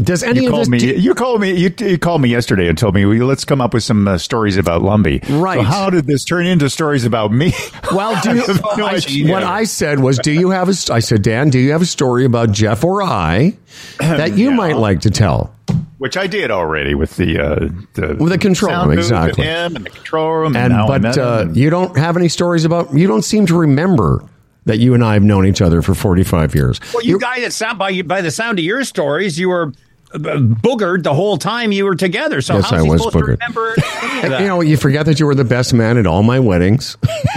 Does 0.00 0.22
any 0.22 0.42
You 0.42 0.46
of 0.46 0.52
called 0.52 0.66
this 0.72 0.82
me. 0.82 0.94
you 0.96 1.14
called 1.14 1.40
me. 1.40 1.52
You, 1.52 1.70
you 1.78 1.98
called 1.98 2.22
me 2.22 2.28
yesterday 2.30 2.68
and 2.68 2.78
told 2.78 2.94
me, 2.94 3.04
well, 3.04 3.26
"Let's 3.26 3.44
come 3.44 3.60
up 3.60 3.74
with 3.74 3.82
some 3.82 4.06
uh, 4.08 4.18
stories 4.18 4.56
about 4.56 4.82
Lumby." 4.82 5.20
Right. 5.40 5.56
So 5.58 5.62
how 5.62 5.90
did 5.90 6.06
this 6.06 6.24
turn 6.24 6.46
into 6.46 6.70
stories 6.70 7.04
about 7.04 7.32
me? 7.32 7.52
Well, 7.92 8.18
do 8.22 8.30
you, 8.36 8.46
no 8.76 8.86
I- 8.86 9.30
what 9.30 9.42
I 9.42 9.64
said 9.64 10.00
was, 10.00 10.18
do 10.18 10.32
you 10.32 10.50
have 10.50 10.68
a? 10.68 10.74
I 10.92 11.00
said, 11.00 11.22
Dan, 11.22 11.50
do 11.50 11.58
you 11.58 11.72
have 11.72 11.82
a 11.82 11.86
story 11.86 12.24
about 12.24 12.52
Jeff 12.52 12.82
or 12.84 13.02
I 13.02 13.56
that 13.98 14.36
you 14.38 14.46
Yeah. 14.50 14.56
might 14.56 14.76
like 14.76 15.00
to 15.00 15.10
tell? 15.10 15.54
Which 15.98 16.16
I 16.16 16.26
did 16.26 16.50
already 16.50 16.94
with 16.94 17.16
the 17.16 17.38
uh, 17.38 17.68
the 17.94 18.16
With 18.18 18.32
the 18.32 18.38
control 18.38 18.86
room, 18.86 18.96
exactly. 18.96 19.44
and 19.44 19.72
him 19.72 19.76
and 19.76 19.86
the 19.86 19.90
control 19.90 20.32
room, 20.32 20.56
and, 20.56 20.72
And 20.72 20.86
but 20.86 21.18
uh, 21.18 21.48
you 21.52 21.68
don't 21.68 21.96
have 21.98 22.16
any 22.16 22.28
stories 22.28 22.64
about. 22.64 22.94
You 22.94 23.06
don't 23.06 23.22
seem 23.22 23.44
to 23.46 23.58
remember 23.58 24.24
that 24.66 24.78
you 24.78 24.94
and 24.94 25.02
I 25.04 25.14
have 25.14 25.22
known 25.22 25.46
each 25.46 25.60
other 25.62 25.82
for 25.82 25.94
45 25.94 26.54
years. 26.54 26.80
Well, 26.94 27.02
you 27.04 27.18
guys, 27.18 27.42
it 27.42 27.52
sound 27.52 27.78
by 27.78 28.02
by 28.02 28.20
the 28.20 28.30
sound 28.30 28.58
of 28.58 28.64
your 28.64 28.84
stories, 28.84 29.38
you 29.38 29.48
were 29.48 29.72
uh, 30.12 30.18
boogered 30.18 31.02
the 31.04 31.14
whole 31.14 31.38
time 31.38 31.70
you 31.72 31.84
were 31.84 31.94
together. 31.94 32.40
So 32.40 32.56
Yes, 32.56 32.70
how's 32.70 32.80
I 32.80 32.82
was 32.88 33.02
boogered. 33.06 33.12
to 33.12 33.24
remember 33.24 33.74
any 34.02 34.22
of 34.24 34.30
that? 34.30 34.40
You 34.40 34.46
know, 34.48 34.60
you 34.60 34.76
forget 34.76 35.06
that 35.06 35.20
you 35.20 35.26
were 35.26 35.34
the 35.36 35.44
best 35.44 35.72
man 35.72 35.96
at 35.98 36.06
all 36.06 36.22
my 36.22 36.40
weddings. 36.40 36.96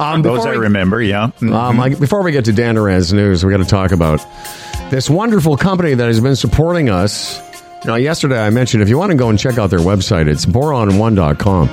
um, 0.00 0.22
Those 0.22 0.44
I 0.44 0.50
we- 0.52 0.56
remember, 0.58 1.00
yeah. 1.02 1.30
Um, 1.40 1.80
I, 1.80 1.90
before 1.94 2.22
we 2.22 2.32
get 2.32 2.44
to 2.46 2.52
Dan 2.52 2.74
Duran's 2.74 3.12
news, 3.12 3.44
we 3.44 3.52
got 3.52 3.58
to 3.58 3.64
talk 3.64 3.92
about 3.92 4.24
this 4.90 5.08
wonderful 5.08 5.56
company 5.56 5.94
that 5.94 6.06
has 6.06 6.20
been 6.20 6.36
supporting 6.36 6.90
us. 6.90 7.40
Now, 7.84 7.94
yesterday 7.96 8.38
I 8.44 8.50
mentioned 8.50 8.82
if 8.82 8.88
you 8.88 8.98
want 8.98 9.10
to 9.12 9.16
go 9.18 9.28
and 9.28 9.38
check 9.38 9.56
out 9.58 9.70
their 9.70 9.78
website, 9.80 10.28
it's 10.28 10.44
boron1.com. 10.46 11.68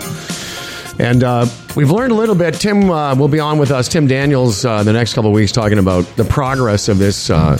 And 1.00 1.24
uh, 1.24 1.46
we've 1.76 1.90
learned 1.90 2.12
a 2.12 2.16
little 2.16 2.36
bit. 2.36 2.56
Tim 2.56 2.92
uh, 2.92 3.16
will 3.16 3.30
be 3.30 3.40
on 3.40 3.58
with 3.58 3.72
us, 3.72 3.88
Tim 3.88 4.06
Daniels, 4.06 4.66
uh, 4.66 4.84
the 4.84 4.92
next 4.92 5.14
couple 5.14 5.30
of 5.30 5.34
weeks, 5.34 5.52
talking 5.52 5.80
about 5.80 6.04
the 6.18 6.26
progress 6.26 6.90
of 6.90 6.98
this. 6.98 7.30
Uh, 7.30 7.58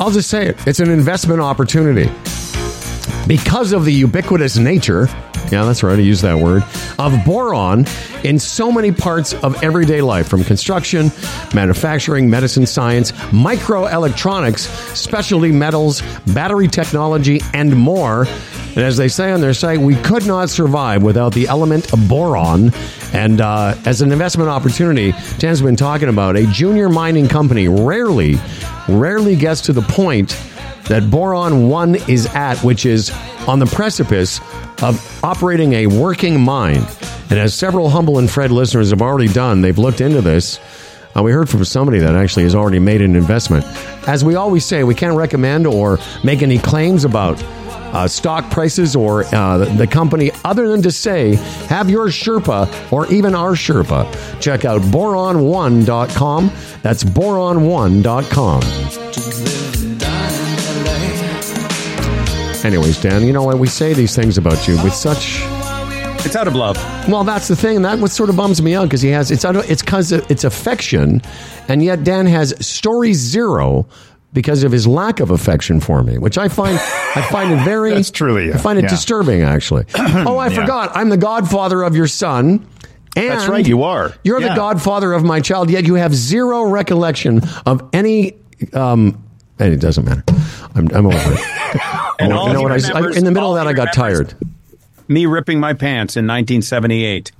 I'll 0.00 0.10
just 0.10 0.30
say 0.30 0.46
it 0.46 0.66
it's 0.66 0.80
an 0.80 0.90
investment 0.90 1.40
opportunity 1.40 2.10
because 3.26 3.72
of 3.72 3.84
the 3.84 3.92
ubiquitous 3.92 4.56
nature, 4.56 5.08
yeah, 5.54 5.64
that's 5.64 5.84
right, 5.84 5.96
I 5.96 6.02
use 6.02 6.20
that 6.22 6.36
word, 6.36 6.64
of 6.98 7.24
boron 7.24 7.86
in 8.24 8.40
so 8.40 8.72
many 8.72 8.90
parts 8.90 9.34
of 9.34 9.62
everyday 9.62 10.00
life, 10.00 10.26
from 10.26 10.42
construction, 10.42 11.12
manufacturing, 11.54 12.28
medicine 12.28 12.66
science, 12.66 13.12
microelectronics, 13.12 14.66
specialty 14.96 15.52
metals, 15.52 16.02
battery 16.34 16.66
technology, 16.66 17.40
and 17.52 17.76
more. 17.76 18.26
And 18.70 18.78
as 18.78 18.96
they 18.96 19.06
say 19.06 19.30
on 19.30 19.40
their 19.40 19.54
site, 19.54 19.78
we 19.78 19.94
could 19.94 20.26
not 20.26 20.50
survive 20.50 21.04
without 21.04 21.32
the 21.32 21.46
element 21.46 21.92
of 21.92 22.08
boron. 22.08 22.72
And 23.12 23.40
uh, 23.40 23.76
as 23.86 24.02
an 24.02 24.10
investment 24.10 24.50
opportunity, 24.50 25.14
Dan's 25.38 25.62
been 25.62 25.76
talking 25.76 26.08
about 26.08 26.36
a 26.36 26.48
junior 26.48 26.88
mining 26.88 27.28
company 27.28 27.68
rarely, 27.68 28.40
rarely 28.88 29.36
gets 29.36 29.60
to 29.60 29.72
the 29.72 29.82
point 29.82 30.36
that 30.88 31.10
Boron 31.10 31.68
1 31.68 31.94
is 32.08 32.26
at, 32.34 32.58
which 32.58 32.86
is 32.86 33.10
on 33.46 33.58
the 33.58 33.66
precipice 33.66 34.40
of 34.82 35.24
operating 35.24 35.72
a 35.74 35.86
working 35.86 36.40
mine. 36.40 36.86
And 37.30 37.38
as 37.38 37.54
several 37.54 37.88
Humble 37.88 38.18
and 38.18 38.30
Fred 38.30 38.50
listeners 38.50 38.90
have 38.90 39.02
already 39.02 39.32
done, 39.32 39.60
they've 39.60 39.78
looked 39.78 40.00
into 40.00 40.20
this. 40.20 40.60
Uh, 41.16 41.22
we 41.22 41.32
heard 41.32 41.48
from 41.48 41.64
somebody 41.64 42.00
that 42.00 42.14
actually 42.14 42.42
has 42.42 42.54
already 42.54 42.78
made 42.78 43.00
an 43.00 43.16
investment. 43.16 43.64
As 44.08 44.24
we 44.24 44.34
always 44.34 44.64
say, 44.64 44.84
we 44.84 44.94
can't 44.94 45.16
recommend 45.16 45.66
or 45.66 45.98
make 46.22 46.42
any 46.42 46.58
claims 46.58 47.04
about 47.04 47.42
uh, 47.94 48.08
stock 48.08 48.50
prices 48.50 48.96
or 48.96 49.24
uh, 49.34 49.58
the, 49.76 49.86
company 49.86 50.32
other 50.44 50.68
than 50.68 50.82
to 50.82 50.90
say 50.90 51.36
have 51.68 51.88
your 51.88 52.08
Sherpa 52.08 52.92
or 52.92 53.06
even 53.12 53.36
our 53.36 53.52
Sherpa. 53.52 54.10
Check 54.40 54.64
out 54.64 54.80
boron1.com. 54.82 56.50
That's 56.82 57.04
boron1.com. 57.04 59.53
Anyways, 62.64 63.00
Dan, 63.02 63.24
you 63.26 63.32
know 63.32 63.42
why 63.42 63.54
We 63.54 63.66
say 63.66 63.92
these 63.92 64.16
things 64.16 64.38
about 64.38 64.66
you 64.66 64.82
with 64.82 64.94
such. 64.94 65.40
It's 66.26 66.34
out 66.34 66.48
of 66.48 66.54
love. 66.54 66.76
Well, 67.08 67.22
that's 67.22 67.48
the 67.48 67.56
thing. 67.56 67.82
That 67.82 67.98
what 67.98 68.10
sort 68.10 68.30
of 68.30 68.36
bums 68.36 68.62
me 68.62 68.74
out 68.74 68.84
because 68.84 69.02
he 69.02 69.10
has 69.10 69.30
it's 69.30 69.44
out 69.44 69.56
of- 69.56 69.70
it's 69.70 69.82
because 69.82 70.10
it's 70.12 70.44
affection, 70.44 71.20
and 71.68 71.82
yet 71.84 72.02
Dan 72.04 72.24
has 72.26 72.54
story 72.66 73.12
zero 73.12 73.86
because 74.32 74.64
of 74.64 74.72
his 74.72 74.86
lack 74.86 75.20
of 75.20 75.30
affection 75.30 75.80
for 75.80 76.02
me, 76.02 76.16
which 76.16 76.38
I 76.38 76.48
find 76.48 76.78
I 76.78 77.20
find 77.30 77.52
it 77.52 77.62
very 77.64 77.90
That's 77.94 78.10
truly, 78.10 78.52
I 78.54 78.56
find 78.56 78.78
it 78.78 78.84
yeah. 78.84 78.88
disturbing 78.88 79.42
actually. 79.42 79.84
oh, 79.96 80.38
I 80.38 80.48
Yeah. 80.48 80.60
forgot. 80.62 80.96
I'm 80.96 81.10
the 81.10 81.18
godfather 81.18 81.82
of 81.82 81.94
your 81.94 82.06
son. 82.08 82.66
And 83.16 83.28
That's 83.30 83.46
right, 83.46 83.64
you 83.64 83.84
are. 83.84 84.12
You're 84.24 84.40
the 84.40 84.54
godfather 84.56 85.12
of 85.12 85.22
my 85.22 85.38
child, 85.40 85.70
yet 85.70 85.86
you 85.86 85.94
have 85.94 86.12
zero 86.14 86.64
recollection 86.64 87.42
of 87.64 87.88
any. 87.92 88.32
Um, 88.72 89.22
and 89.60 89.72
it 89.72 89.80
doesn't 89.80 90.04
matter. 90.04 90.24
I'm, 90.74 90.88
I'm 90.92 91.06
over 91.06 91.16
it. 91.34 91.80
And 92.18 92.32
Oh, 92.32 92.46
you 92.48 92.52
know 92.52 92.62
what? 92.62 92.72
I, 92.72 92.98
I, 93.00 93.10
in 93.16 93.24
the 93.24 93.30
middle 93.30 93.56
of 93.56 93.64
that, 93.64 93.66
I 93.68 93.72
got 93.72 93.92
tired. 93.92 94.34
Me 95.06 95.26
ripping 95.26 95.60
my 95.60 95.74
pants 95.74 96.16
in 96.16 96.26
1978. 96.26 97.30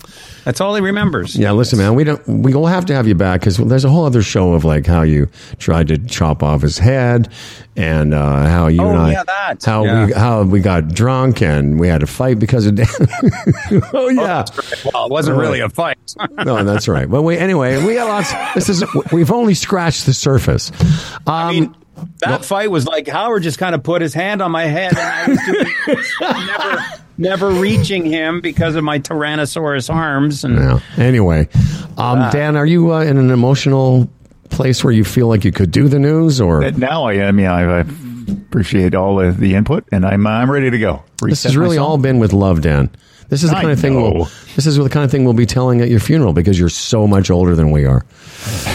That's 0.44 0.60
all 0.60 0.74
he 0.74 0.82
remembers. 0.82 1.34
Yeah, 1.34 1.52
listen, 1.52 1.78
man, 1.78 1.94
we 1.94 2.04
don't. 2.04 2.26
We 2.28 2.52
will 2.54 2.66
have 2.66 2.84
to 2.86 2.94
have 2.94 3.08
you 3.08 3.14
back 3.14 3.40
because 3.40 3.56
there's 3.56 3.86
a 3.86 3.88
whole 3.88 4.04
other 4.04 4.20
show 4.22 4.52
of 4.52 4.66
like 4.66 4.84
how 4.86 5.00
you 5.00 5.30
tried 5.58 5.88
to 5.88 5.96
chop 5.96 6.42
off 6.42 6.60
his 6.60 6.76
head, 6.76 7.30
and 7.74 8.12
uh, 8.12 8.44
how 8.50 8.66
you 8.66 8.82
Oh, 8.82 8.90
and 8.90 8.98
I, 8.98 9.12
yeah, 9.12 9.54
how 9.64 9.82
Yeah. 9.82 10.06
we 10.06 10.12
how 10.12 10.42
we 10.42 10.60
got 10.60 10.88
drunk 10.88 11.40
and 11.40 11.80
we 11.80 11.88
had 11.88 12.02
to 12.02 12.06
fight 12.06 12.38
because 12.38 12.66
of 12.66 12.74
Dan. 12.74 12.86
oh 13.94 14.10
yeah, 14.10 14.44
Well, 14.92 15.06
it 15.06 15.10
wasn't 15.10 15.38
really 15.38 15.60
a 15.60 15.70
fight. 15.70 15.96
no, 16.44 16.62
that's 16.64 16.86
right. 16.86 17.08
But 17.10 17.22
we 17.22 17.38
anyway, 17.38 17.82
we 17.82 17.94
got 17.94 18.08
lots. 18.08 18.54
This 18.54 18.68
is 18.68 18.84
we've 19.10 19.32
only 19.32 19.54
scratched 19.54 20.04
the 20.04 20.12
surface. 20.12 20.70
Um, 20.80 21.20
I 21.26 21.50
mean, 21.52 21.74
that 22.20 22.44
fight 22.44 22.70
was 22.70 22.86
like 22.86 23.06
Howard 23.08 23.42
just 23.42 23.58
kind 23.58 23.74
of 23.74 23.82
put 23.82 24.02
his 24.02 24.14
hand 24.14 24.42
on 24.42 24.50
my 24.50 24.64
head, 24.64 24.96
and 24.96 24.98
I 24.98 25.28
was 25.28 25.38
doing, 25.46 26.46
never, 26.46 26.84
never 27.18 27.50
reaching 27.50 28.04
him 28.04 28.40
because 28.40 28.74
of 28.74 28.84
my 28.84 28.98
Tyrannosaurus 28.98 29.92
arms. 29.92 30.44
And 30.44 30.56
yeah. 30.56 30.80
Anyway, 30.96 31.48
um, 31.96 32.30
Dan, 32.30 32.56
are 32.56 32.66
you 32.66 32.92
uh, 32.94 33.00
in 33.02 33.16
an 33.18 33.30
emotional 33.30 34.10
place 34.50 34.84
where 34.84 34.92
you 34.92 35.04
feel 35.04 35.28
like 35.28 35.44
you 35.44 35.52
could 35.52 35.70
do 35.70 35.88
the 35.88 35.98
news, 35.98 36.40
or 36.40 36.64
Uh, 36.64 36.70
Now 36.70 37.04
I 37.04 37.14
am. 37.14 37.38
Yeah, 37.38 37.52
I, 37.54 37.80
I 37.80 37.84
appreciate 38.30 38.94
all 38.94 39.20
of 39.20 39.38
the 39.38 39.54
input, 39.54 39.84
and 39.92 40.04
I'm 40.06 40.26
I'm 40.26 40.50
ready 40.50 40.70
to 40.70 40.78
go. 40.78 41.02
This 41.22 41.42
has 41.44 41.56
really 41.56 41.76
myself. 41.76 41.88
all 41.90 41.98
been 41.98 42.18
with 42.18 42.32
love, 42.32 42.60
Dan. 42.60 42.90
This 43.34 43.42
is 43.42 43.50
the 43.50 43.56
I 43.56 43.62
kind 43.62 43.72
of 43.72 43.80
thing 43.80 43.96
we'll, 43.96 44.30
this 44.54 44.64
is 44.64 44.76
the 44.76 44.88
kind 44.88 45.04
of 45.04 45.10
thing 45.10 45.24
we'll 45.24 45.34
be 45.34 45.44
telling 45.44 45.80
at 45.80 45.88
your 45.88 45.98
funeral 45.98 46.32
because 46.32 46.56
you're 46.56 46.68
so 46.68 47.08
much 47.08 47.32
older 47.32 47.56
than 47.56 47.72
we 47.72 47.84
are. 47.84 48.06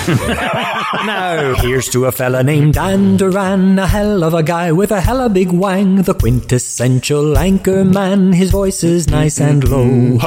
Now, 1.05 1.55
here's 1.55 1.87
to 1.89 2.07
a 2.07 2.11
fella 2.11 2.43
named 2.43 2.73
Dan 2.73 3.15
Duran, 3.15 3.79
a 3.79 3.87
hell 3.87 4.21
of 4.23 4.33
a 4.33 4.43
guy 4.43 4.73
with 4.73 4.91
a 4.91 4.99
hella 4.99 5.29
big 5.29 5.49
wang, 5.49 6.01
the 6.01 6.13
quintessential 6.13 7.37
anchor 7.37 7.85
man. 7.85 8.33
His 8.33 8.51
voice 8.51 8.83
is 8.83 9.07
nice 9.07 9.39
and 9.39 9.63
low. 9.69 10.17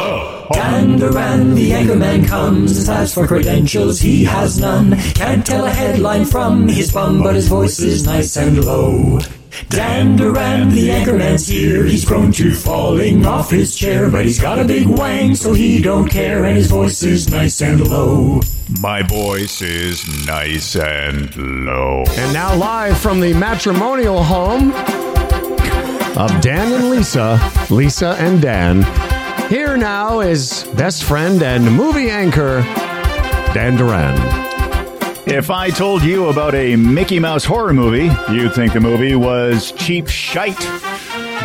Dan 0.53 0.99
Duran, 0.99 1.57
the 1.57 1.75
anchor 1.75 1.97
man 1.97 2.25
comes. 2.25 2.89
As 2.89 3.13
for 3.13 3.27
credentials, 3.27 4.01
he 4.01 4.25
has 4.25 4.59
none. 4.59 4.97
Can't 5.13 5.45
tell 5.45 5.67
a 5.67 5.71
headline 5.71 6.25
from 6.25 6.69
his 6.69 6.91
bum, 6.91 7.23
but 7.23 7.35
his 7.35 7.49
voice 7.49 7.81
is 7.81 8.07
nice 8.07 8.37
and 8.39 8.65
low. 8.65 9.19
Dan 9.69 10.17
Duran, 10.17 10.71
the 10.71 10.89
anchorman's 10.91 11.47
here. 11.47 11.85
He's 11.85 12.05
prone 12.05 12.33
to 12.33 12.53
falling 12.53 13.25
off 13.27 13.51
his 13.51 13.77
chair, 13.77 14.11
but 14.11 14.25
he's 14.25 14.41
got 14.41 14.59
a 14.59 14.65
big 14.65 14.87
wang, 14.87 15.35
so 15.35 15.53
he 15.53 15.81
don't 15.81 16.09
care, 16.09 16.45
and 16.45 16.57
his 16.57 16.71
voice 16.71 17.03
is 17.03 17.31
nice 17.31 17.61
and 17.61 17.87
low. 17.89 18.41
My 18.81 19.03
voice 19.03 19.61
is 19.61 20.27
nice 20.27 20.77
and 20.77 21.35
low. 21.67 22.05
And 22.09 22.33
now 22.33 22.55
live 22.55 22.99
from 22.99 23.21
the 23.21 23.35
matrimonial 23.35 24.23
home 24.23 24.73
of 26.17 26.41
Dan 26.41 26.73
and 26.73 26.91
Lisa, 26.91 27.39
Lisa 27.71 28.17
and 28.19 28.41
Dan. 28.41 28.83
Here 29.49 29.77
now 29.77 30.21
is 30.21 30.65
best 30.77 31.05
friend 31.05 31.43
and 31.43 31.65
movie 31.77 32.11
anchor 32.11 32.63
Dan 33.53 33.77
Duran. 33.77 34.52
If 35.25 35.51
I 35.51 35.71
told 35.71 36.03
you 36.03 36.29
about 36.29 36.55
a 36.55 36.75
Mickey 36.75 37.21
Mouse 37.21 37.45
horror 37.45 37.73
movie, 37.73 38.11
you'd 38.33 38.55
think 38.55 38.73
the 38.73 38.81
movie 38.81 39.15
was 39.15 39.71
cheap 39.73 40.09
shite. 40.09 40.59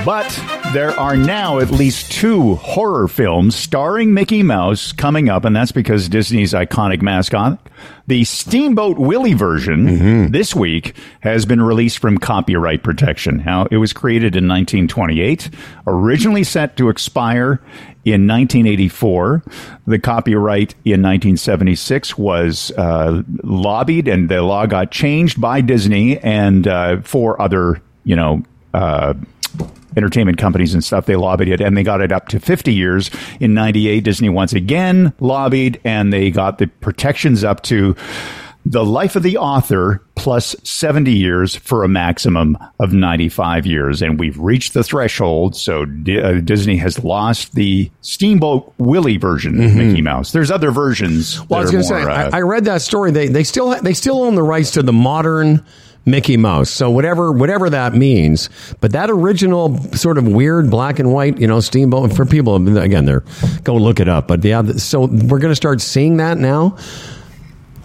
But 0.04 0.28
there 0.74 0.92
are 1.00 1.16
now 1.16 1.60
at 1.60 1.70
least 1.70 2.12
two 2.12 2.56
horror 2.56 3.08
films 3.08 3.56
starring 3.56 4.16
Mickey 4.16 4.42
Mouse 4.42 4.92
coming 4.92 5.30
up, 5.30 5.46
and 5.46 5.56
that's 5.56 5.72
because 5.72 6.10
Disney's 6.10 6.54
iconic 6.54 7.02
mascot. 7.04 7.60
The 8.08 8.24
Steamboat 8.24 8.98
Willie 8.98 9.34
version 9.34 9.86
mm-hmm. 9.86 10.32
this 10.32 10.56
week 10.56 10.96
has 11.20 11.46
been 11.46 11.62
released 11.62 12.00
from 12.00 12.18
copyright 12.18 12.84
protection. 12.84 13.44
Now, 13.46 13.68
it 13.70 13.78
was 13.78 13.94
created 13.94 14.36
in 14.36 14.48
1928, 14.48 15.50
originally 15.86 16.44
set 16.44 16.78
to 16.78 16.90
expire 16.90 17.62
in 18.14 18.26
1984. 18.28 19.44
The 19.86 20.00
copyright 20.00 20.74
in 20.86 21.02
1976 21.02 22.18
was 22.18 22.72
uh, 22.72 23.22
lobbied, 23.44 24.08
and 24.08 24.30
the 24.30 24.42
law 24.42 24.66
got 24.66 24.92
changed 24.92 25.42
by 25.42 25.62
Disney 25.62 26.18
and 26.20 26.68
uh, 26.68 27.02
four 27.02 27.42
other, 27.42 27.82
you 28.06 28.16
know, 28.16 28.44
uh, 28.74 29.14
entertainment 29.98 30.38
companies 30.38 30.74
and 30.74 30.84
stuff. 30.84 31.06
They 31.06 31.16
lobbied 31.18 31.50
it, 31.50 31.60
and 31.60 31.76
they 31.76 31.84
got 31.84 32.00
it 32.00 32.12
up 32.12 32.30
to 32.30 32.40
50 32.40 32.74
years. 32.74 33.12
In 33.40 33.54
98, 33.54 34.04
Disney 34.04 34.30
once 34.30 34.54
again 34.54 35.14
lobbied, 35.20 35.82
and 35.84 36.14
they 36.14 36.32
got 36.32 36.60
the 36.60 36.68
protections 36.68 37.44
up 37.44 37.64
to 37.64 37.96
the 38.70 38.84
life 38.84 39.16
of 39.16 39.24
the 39.24 39.38
author 39.38 40.04
plus 40.16 40.56
70 40.64 41.12
years 41.12 41.56
for 41.56 41.84
a 41.84 41.88
maximum 41.88 42.58
of 42.80 42.92
95 42.92 43.66
years. 43.66 44.02
And 44.02 44.20
we've 44.20 44.38
reached 44.38 44.74
the 44.74 44.84
threshold. 44.84 45.56
So 45.56 45.86
D- 45.86 46.20
uh, 46.20 46.42
Disney 46.42 46.76
has 46.78 47.02
lost 47.04 47.56
the 47.56 47.90
Steamboat 48.02 48.74
Willie 48.78 49.18
version 49.18 49.64
of 49.64 49.74
Mickey 49.74 50.02
Mouse. 50.02 50.34
There's 50.34 50.52
other 50.52 50.72
versions. 50.72 51.40
Well, 51.48 51.60
I 51.60 51.62
was 51.64 51.72
going 51.72 51.84
to 51.84 51.88
say, 51.88 52.02
uh, 52.04 52.30
I, 52.32 52.40
I 52.40 52.42
read 52.42 52.66
that 52.66 52.82
story. 52.82 53.12
They 53.12 53.28
they 53.28 53.44
still 53.44 53.70
they 53.82 53.94
still 53.94 54.24
own 54.24 54.36
the 54.36 54.44
rights 54.44 54.72
to 54.72 54.84
the 54.84 54.94
modern 54.94 55.64
Mickey 56.06 56.36
Mouse. 56.38 56.70
So 56.70 56.90
whatever 56.90 57.32
whatever 57.32 57.70
that 57.70 57.94
means, 57.94 58.50
but 58.82 58.92
that 58.94 59.10
original 59.10 59.78
sort 59.94 60.18
of 60.18 60.28
weird 60.28 60.70
black 60.70 61.00
and 61.00 61.14
white, 61.14 61.38
you 61.40 61.48
know, 61.48 61.60
steamboat 61.60 62.14
for 62.14 62.26
people 62.26 62.56
again, 62.78 63.06
they're 63.06 63.24
go 63.64 63.76
look 63.76 64.00
it 64.00 64.10
up. 64.10 64.28
But 64.28 64.44
yeah, 64.44 64.64
so 64.74 65.02
we're 65.06 65.40
going 65.40 65.52
to 65.52 65.56
start 65.56 65.80
seeing 65.80 66.18
that 66.18 66.38
now. 66.38 66.78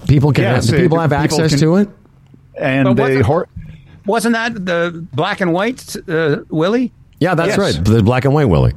People 0.08 0.32
can 0.32 0.44
Yes, 0.44 0.66
have, 0.66 0.78
it- 0.78 0.82
people 0.82 0.98
have 0.98 1.10
people 1.10 1.22
access 1.24 1.50
can- 1.50 1.60
to 1.60 1.76
it. 1.76 1.88
And 2.58 2.84
But 2.84 2.94
the 2.96 3.02
wasn't- 3.02 3.26
hor- 3.26 3.48
Wasn't 4.04 4.32
that 4.34 4.66
the 4.66 5.06
black 5.14 5.40
and 5.40 5.52
white 5.52 5.94
uh, 6.08 6.38
Willie? 6.50 6.92
Yeah, 7.20 7.36
that's 7.36 7.56
Yes. 7.56 7.58
right. 7.58 7.84
The 7.84 8.02
black 8.02 8.24
and 8.24 8.34
white 8.34 8.48
Willie. 8.48 8.72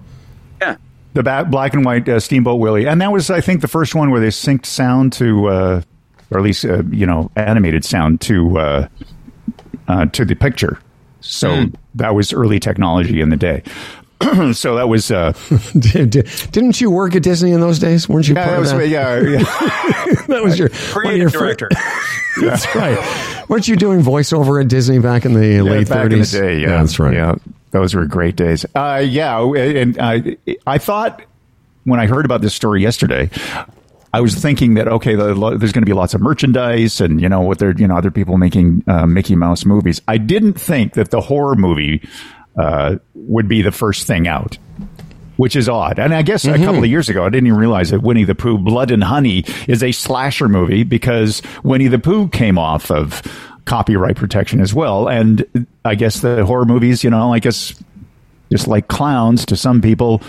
Yeah. 0.61 0.75
the 1.13 1.23
ba- 1.23 1.45
black 1.49 1.73
and 1.73 1.83
white 1.83 2.07
uh, 2.07 2.19
Steamboat 2.19 2.59
Willie, 2.59 2.85
and 2.87 3.01
that 3.01 3.11
was, 3.11 3.29
I 3.31 3.41
think, 3.41 3.61
the 3.61 3.67
first 3.67 3.95
one 3.95 4.11
where 4.11 4.19
they 4.21 4.27
synced 4.27 4.65
sound 4.67 5.13
to, 5.13 5.47
uh, 5.47 5.81
or 6.29 6.37
at 6.37 6.43
least 6.43 6.63
uh, 6.65 6.83
you 6.91 7.05
know, 7.07 7.31
animated 7.35 7.83
sound 7.85 8.21
to 8.21 8.59
uh, 8.59 8.87
uh, 9.87 10.05
to 10.07 10.25
the 10.25 10.35
picture. 10.35 10.77
So 11.21 11.65
that 11.95 12.13
was 12.13 12.31
early 12.33 12.59
technology 12.59 13.19
in 13.19 13.29
the 13.29 13.37
day. 13.37 13.63
so 14.53 14.75
that 14.75 14.87
was, 14.89 15.11
uh, 15.11 15.33
Did- 15.77 16.09
did- 16.09 16.29
Didn't 16.51 16.79
you 16.81 16.89
work 16.91 17.15
at 17.15 17.23
Disney 17.23 17.51
in 17.51 17.59
those 17.59 17.79
days? 17.79 18.07
Weren't 18.09 18.27
you 18.27 18.35
yeah, 18.35 18.43
part 18.45 18.55
that 18.55 18.59
was, 18.59 18.71
of 18.71 18.77
that? 18.79 18.87
yeah, 18.87 19.19
yeah. 19.19 20.23
that 20.27 20.43
was 20.43 20.57
your 20.59 20.69
Creative 20.69 21.31
director. 21.31 21.69
That's 22.41 22.73
right. 22.75 23.45
Weren't 23.49 23.67
you 23.67 23.75
doing 23.75 24.01
voiceover 24.01 24.61
at 24.61 24.67
Disney 24.67 24.99
back 24.99 25.25
in 25.25 25.33
the 25.33 25.61
late 25.61 25.87
thirties? 25.87 26.31
the. 26.33 26.55
Yeah, 26.55 26.81
that's 26.81 26.99
right. 26.99 27.13
Yeah, 27.13 27.35
those 27.71 27.93
were 27.93 28.05
great 28.05 28.35
days. 28.35 28.65
Uh, 28.75 29.01
yeah, 29.07 29.39
and 29.41 29.97
uh, 29.97 30.19
I 30.67 30.77
thought 30.77 31.21
when 31.85 32.01
I 32.01 32.07
heard 32.07 32.25
about 32.25 32.41
this 32.41 32.53
story 32.53 32.81
yesterday. 32.81 33.29
I 34.13 34.21
was 34.21 34.33
thinking 34.33 34.75
that 34.75 34.87
okay, 34.87 35.13
there's 35.15 35.37
going 35.39 35.59
to 35.59 35.81
be 35.81 35.91
lots 35.91 36.13
of 36.13 36.21
merchandise, 36.21 37.01
and 37.01 37.19
you 37.21 37.27
know 37.27 37.41
what 37.41 37.59
they're 37.59 37.75
you 37.77 37.85
know 37.85 37.97
other 37.97 38.11
people 38.11 38.37
making 38.37 38.83
uh, 38.87 39.05
Mickey 39.05 39.35
Mouse 39.35 39.65
movies. 39.65 40.01
I 40.07 40.17
didn't 40.17 40.53
think 40.53 40.93
that 40.93 41.11
the 41.11 41.19
horror 41.19 41.55
movie 41.55 42.01
uh, 42.57 42.95
would 43.13 43.47
be 43.47 43.61
the 43.61 43.71
first 43.71 44.07
thing 44.07 44.27
out, 44.27 44.57
which 45.37 45.55
is 45.55 45.67
odd. 45.67 45.99
And 45.99 46.13
I 46.13 46.21
guess 46.21 46.45
a 46.45 46.57
couple 46.57 46.83
of 46.83 46.89
years 46.89 47.09
ago, 47.09 47.25
I 47.25 47.29
didn't 47.29 47.47
even 47.47 47.59
realize 47.59 47.91
that 47.91 48.01
Winnie 48.01 48.23
the 48.23 48.35
Pooh: 48.35 48.57
Blood 48.57 48.91
and 48.91 49.03
Honey 49.03 49.45
is 49.67 49.83
a 49.83 49.91
slasher 49.91 50.47
movie 50.47 50.83
because 50.83 51.41
Winnie 51.63 51.87
the 51.87 51.99
Pooh 51.99 52.29
came 52.29 52.57
off 52.57 52.91
of 52.91 53.21
copyright 53.65 54.15
protection 54.15 54.61
as 54.61 54.73
well. 54.73 55.07
And 55.07 55.67
I 55.83 55.95
guess 55.95 56.21
the 56.21 56.45
horror 56.45 56.65
movies, 56.65 57.03
you 57.03 57.09
know, 57.09 57.33
I 57.33 57.39
guess 57.39 57.73
just 58.51 58.67
like 58.67 58.87
clowns 58.87 59.45
to 59.47 59.55
some 59.57 59.81
people, 59.81 60.21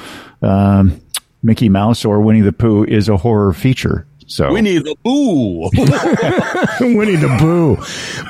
um, 0.43 1.01
Mickey 1.43 1.69
Mouse 1.69 2.05
or 2.05 2.21
Winnie 2.21 2.41
the 2.41 2.53
Pooh 2.53 2.85
is 2.85 3.09
a 3.09 3.17
horror 3.17 3.53
feature. 3.53 4.07
So 4.27 4.53
Winnie 4.53 4.79
the 4.79 4.97
Pooh. 5.05 5.71
Winnie 6.97 7.17
the 7.17 7.37
Boo, 7.39 7.79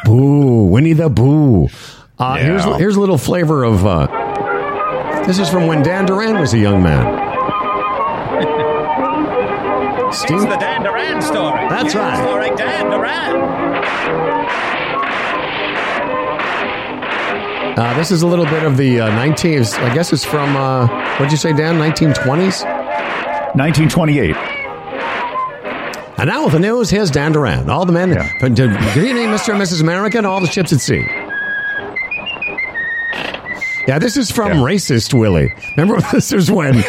Boo, 0.04 0.66
Winnie 0.66 0.92
the 0.92 1.08
Boo. 1.08 1.68
Uh, 2.18 2.36
Yeah. 2.38 2.44
Here's 2.44 2.64
here's 2.78 2.96
a 2.96 3.00
little 3.00 3.18
flavor 3.18 3.62
of. 3.64 3.84
Uh, 3.86 4.06
this 5.26 5.38
is 5.38 5.48
from 5.50 5.66
when 5.66 5.82
Dan 5.82 6.06
Duran 6.06 6.38
was 6.40 6.54
a 6.54 6.58
young 6.58 6.82
man. 6.82 7.04
Steam- 10.12 10.36
It's 10.36 10.46
the 10.46 10.56
Dan 10.56 10.82
Duran 10.82 11.20
story. 11.20 11.68
That's 11.68 11.94
right. 11.94 12.16
Starring 12.16 12.56
Dan 12.56 12.90
Duran. 12.90 13.36
Uh, 17.78 17.92
this 17.98 18.10
is 18.10 18.22
a 18.22 18.26
little 18.26 18.46
bit 18.46 18.62
of 18.62 18.78
the 18.78 19.00
uh, 19.00 19.10
19th. 19.10 19.78
I 19.82 19.92
guess 19.94 20.10
it's 20.10 20.24
from, 20.24 20.56
uh, 20.56 20.86
what'd 21.18 21.30
you 21.30 21.36
say, 21.36 21.52
Dan? 21.52 21.74
1920s? 21.78 22.64
1928. 23.54 24.34
And 26.18 26.28
now 26.30 26.44
with 26.44 26.54
the 26.54 26.58
news, 26.58 26.88
here's 26.88 27.10
Dan 27.10 27.32
Duran. 27.32 27.68
All 27.68 27.84
the 27.84 27.92
men. 27.92 28.08
Yeah. 28.10 28.26
Good 28.38 28.58
evening, 28.58 29.28
Mr. 29.28 29.50
and 29.52 29.60
Mrs. 29.60 29.82
America, 29.82 30.16
and 30.16 30.26
all 30.26 30.40
the 30.40 30.46
ships 30.46 30.72
at 30.72 30.80
sea. 30.80 31.04
Yeah, 33.86 33.98
this 33.98 34.16
is 34.16 34.30
from 34.30 34.48
Yeah. 34.52 34.56
Racist 34.64 35.14
Willie. 35.18 35.52
Remember, 35.76 36.00
this 36.12 36.32
is 36.32 36.50
when. 36.50 36.82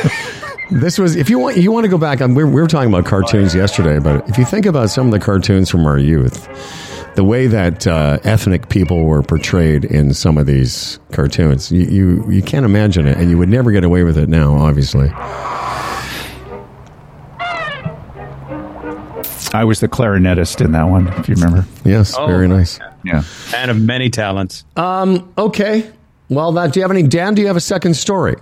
This 0.69 0.98
was 0.99 1.15
if 1.15 1.30
you 1.30 1.40
want 1.40 1.57
you 1.57 1.72
want 1.72 1.86
to 1.86 1.90
go 1.90 1.98
back. 1.98 2.19
We 2.19 2.28
were, 2.34 2.48
we 2.48 2.60
were 2.61 2.68
talking 2.68 2.90
about 2.90 3.06
cartoons 3.06 3.56
yesterday, 3.56 3.99
but 3.99 4.28
if 4.30 4.38
you 4.38 4.44
think 4.45 4.65
about 4.65 4.90
some 4.90 5.06
of 5.06 5.11
the 5.11 5.19
cartoons 5.19 5.69
from 5.69 5.86
our 5.86 5.98
youth, 5.98 6.45
the 7.15 7.24
way 7.24 7.48
that 7.48 7.88
uh, 7.88 8.19
ethnic 8.26 8.68
people 8.68 9.06
were 9.06 9.24
portrayed 9.24 9.86
in 9.86 10.14
some 10.14 10.38
of 10.38 10.45
these 10.45 10.99
cartoons, 11.14 11.72
you, 11.72 11.86
you 11.86 12.30
you 12.32 12.41
can't 12.41 12.65
imagine 12.65 13.07
it, 13.07 13.18
and 13.18 13.30
you 13.30 13.38
would 13.38 13.48
never 13.48 13.72
get 13.72 13.86
away 13.86 14.03
with 14.03 14.18
it 14.18 14.28
now. 14.28 14.56
Obviously, 14.56 15.10
I 19.53 19.64
was 19.64 19.80
the 19.80 19.88
clarinetist 19.88 20.64
in 20.64 20.74
that 20.74 20.84
one, 20.90 21.07
if 21.14 21.30
you 21.30 21.36
remember. 21.36 21.65
yes, 21.86 22.14
Oh. 22.18 22.28
very 22.28 22.48
nice. 22.49 22.78
Yeah. 23.06 23.24
And 23.56 23.72
of 23.72 23.82
many 23.82 24.10
talents. 24.10 24.65
Um, 24.76 25.32
Okay, 25.38 25.90
well, 26.30 26.52
that, 26.54 26.74
do 26.74 26.80
you 26.80 26.84
have 26.84 26.91
any 26.91 27.04
Dan? 27.04 27.34
Do 27.34 27.41
you 27.41 27.48
have 27.48 27.58
a 27.58 27.62
second 27.62 27.95
story? 27.95 28.36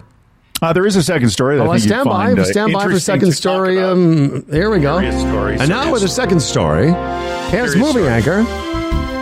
Uh, 0.62 0.72
there 0.74 0.86
is 0.86 0.96
a 0.96 1.04
second 1.04 1.30
story. 1.30 1.58
That 1.58 1.64
Oh, 1.68 1.70
I 1.72 1.76
I 1.76 1.78
think 1.80 1.90
stand 1.90 2.06
by. 2.06 2.26
find, 2.28 2.40
uh, 2.40 2.46
stand 2.46 2.74
by 2.74 2.84
for 2.86 3.00
second 3.00 3.34
story. 3.34 3.78
Um, 3.80 4.46
here 4.50 4.70
we 4.70 4.80
go. 4.80 5.00
Story, 5.12 5.58
and 5.60 5.68
now 5.70 5.92
with 5.92 6.02
the 6.02 6.08
second 6.08 6.40
story, 6.42 6.94
here's 7.50 7.76
movie 7.76 7.92
story. 7.92 8.08
anchor 8.08 8.46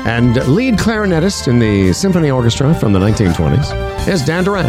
and 0.07 0.35
lead 0.47 0.75
clarinetist 0.75 1.47
in 1.47 1.59
the 1.59 1.91
symphony 1.93 2.29
orchestra 2.29 2.73
from 2.75 2.93
the 2.93 2.99
1920s. 2.99 4.01
Here's 4.01 4.23
Dan 4.23 4.43
Duran. 4.43 4.65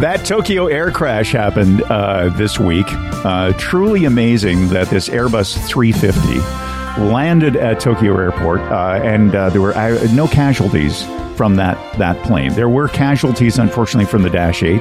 That 0.00 0.24
Tokyo 0.24 0.66
air 0.66 0.90
crash 0.90 1.32
happened 1.32 1.82
uh, 1.82 2.30
this 2.30 2.58
week. 2.58 2.86
Uh, 2.90 3.52
truly 3.58 4.06
amazing 4.06 4.68
that 4.70 4.88
this 4.88 5.08
Airbus 5.08 5.56
350 5.68 6.38
landed 7.02 7.56
at 7.56 7.78
Tokyo 7.78 8.18
Airport, 8.18 8.60
uh, 8.62 9.00
and 9.04 9.34
uh, 9.34 9.50
there 9.50 9.60
were 9.60 9.74
uh, 9.76 10.06
no 10.12 10.26
casualties 10.26 11.04
from 11.42 11.56
that 11.56 11.76
that 11.98 12.24
plane. 12.24 12.52
There 12.52 12.68
were 12.68 12.86
casualties, 12.86 13.58
unfortunately, 13.58 14.08
from 14.08 14.22
the 14.22 14.30
Dash 14.30 14.62
8 14.62 14.80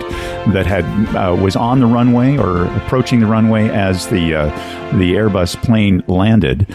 that 0.53 0.67
had 0.67 0.85
uh, 1.15 1.35
was 1.35 1.55
on 1.55 1.79
the 1.79 1.88
runway 1.88 2.38
or 2.38 2.65
approaching 2.75 3.19
the 3.19 3.25
runway 3.25 3.67
as 3.69 4.05
the 4.09 4.35
uh, 4.35 4.45
the 4.99 5.13
Airbus 5.15 5.59
plane 5.63 6.03
landed. 6.05 6.67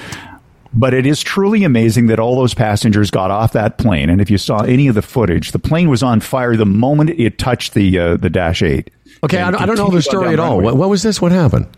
But 0.74 0.92
it 0.92 1.06
is 1.06 1.22
truly 1.22 1.62
amazing 1.62 2.08
that 2.08 2.18
all 2.18 2.34
those 2.34 2.52
passengers 2.52 3.12
got 3.12 3.30
off 3.30 3.52
that 3.52 3.78
plane. 3.78 4.10
And 4.10 4.20
if 4.20 4.28
you 4.28 4.38
saw 4.38 4.62
any 4.62 4.88
of 4.88 4.96
the 4.96 5.02
footage, 5.02 5.52
the 5.52 5.60
plane 5.60 5.88
was 5.88 6.02
on 6.02 6.18
fire 6.18 6.56
the 6.56 6.66
moment 6.66 7.10
it 7.10 7.38
touched 7.38 7.74
the 7.74 7.96
uh, 7.96 8.16
the 8.16 8.28
Dash 8.28 8.62
8. 8.64 8.90
Okay, 9.22 9.40
I 9.40 9.52
don't, 9.52 9.62
I 9.62 9.66
don't 9.66 9.76
know 9.76 9.88
the 9.90 10.02
story 10.02 10.32
at 10.32 10.40
all. 10.40 10.60
What, 10.60 10.76
what 10.76 10.88
was 10.88 11.04
this? 11.04 11.22
What 11.22 11.30
happened? 11.30 11.68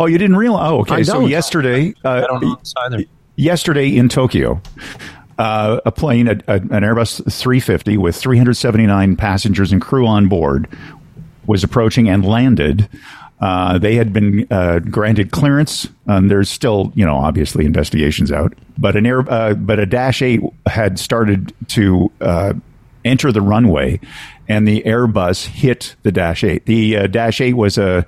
Oh, 0.00 0.06
you 0.06 0.16
didn't 0.16 0.36
realize? 0.36 0.70
Oh, 0.70 0.78
okay. 0.80 0.94
I 0.94 1.02
So 1.02 1.20
don't. 1.20 1.28
yesterday, 1.28 1.92
uh, 2.02 2.08
I 2.08 2.20
don't 2.22 2.42
know 2.42 3.04
yesterday 3.36 3.94
in 3.94 4.08
Tokyo, 4.08 4.62
uh, 5.42 5.80
a 5.84 5.90
plane, 5.90 6.28
a, 6.28 6.40
a, 6.46 6.54
an 6.54 6.68
Airbus 6.68 7.16
350 7.32 7.96
with 7.96 8.14
379 8.14 9.16
passengers 9.16 9.72
and 9.72 9.82
crew 9.82 10.06
on 10.06 10.28
board, 10.28 10.68
was 11.46 11.64
approaching 11.64 12.08
and 12.08 12.24
landed. 12.24 12.88
Uh, 13.40 13.76
they 13.76 13.96
had 13.96 14.12
been 14.12 14.46
uh, 14.52 14.78
granted 14.78 15.32
clearance. 15.32 15.88
Um, 16.06 16.28
there's 16.28 16.48
still, 16.48 16.92
you 16.94 17.04
know, 17.04 17.16
obviously 17.16 17.64
investigations 17.64 18.30
out, 18.30 18.54
but 18.78 18.94
an 18.94 19.04
air, 19.04 19.28
uh, 19.28 19.54
but 19.54 19.80
a 19.80 19.86
Dash 19.86 20.22
Eight 20.22 20.42
had 20.66 20.96
started 21.00 21.52
to 21.70 22.12
uh, 22.20 22.52
enter 23.04 23.32
the 23.32 23.42
runway, 23.42 23.98
and 24.48 24.68
the 24.68 24.84
Airbus 24.84 25.46
hit 25.46 25.96
the 26.04 26.12
Dash 26.12 26.44
Eight. 26.44 26.66
The 26.66 26.98
uh, 26.98 27.06
Dash 27.08 27.40
Eight 27.40 27.54
was 27.54 27.78
a 27.78 28.06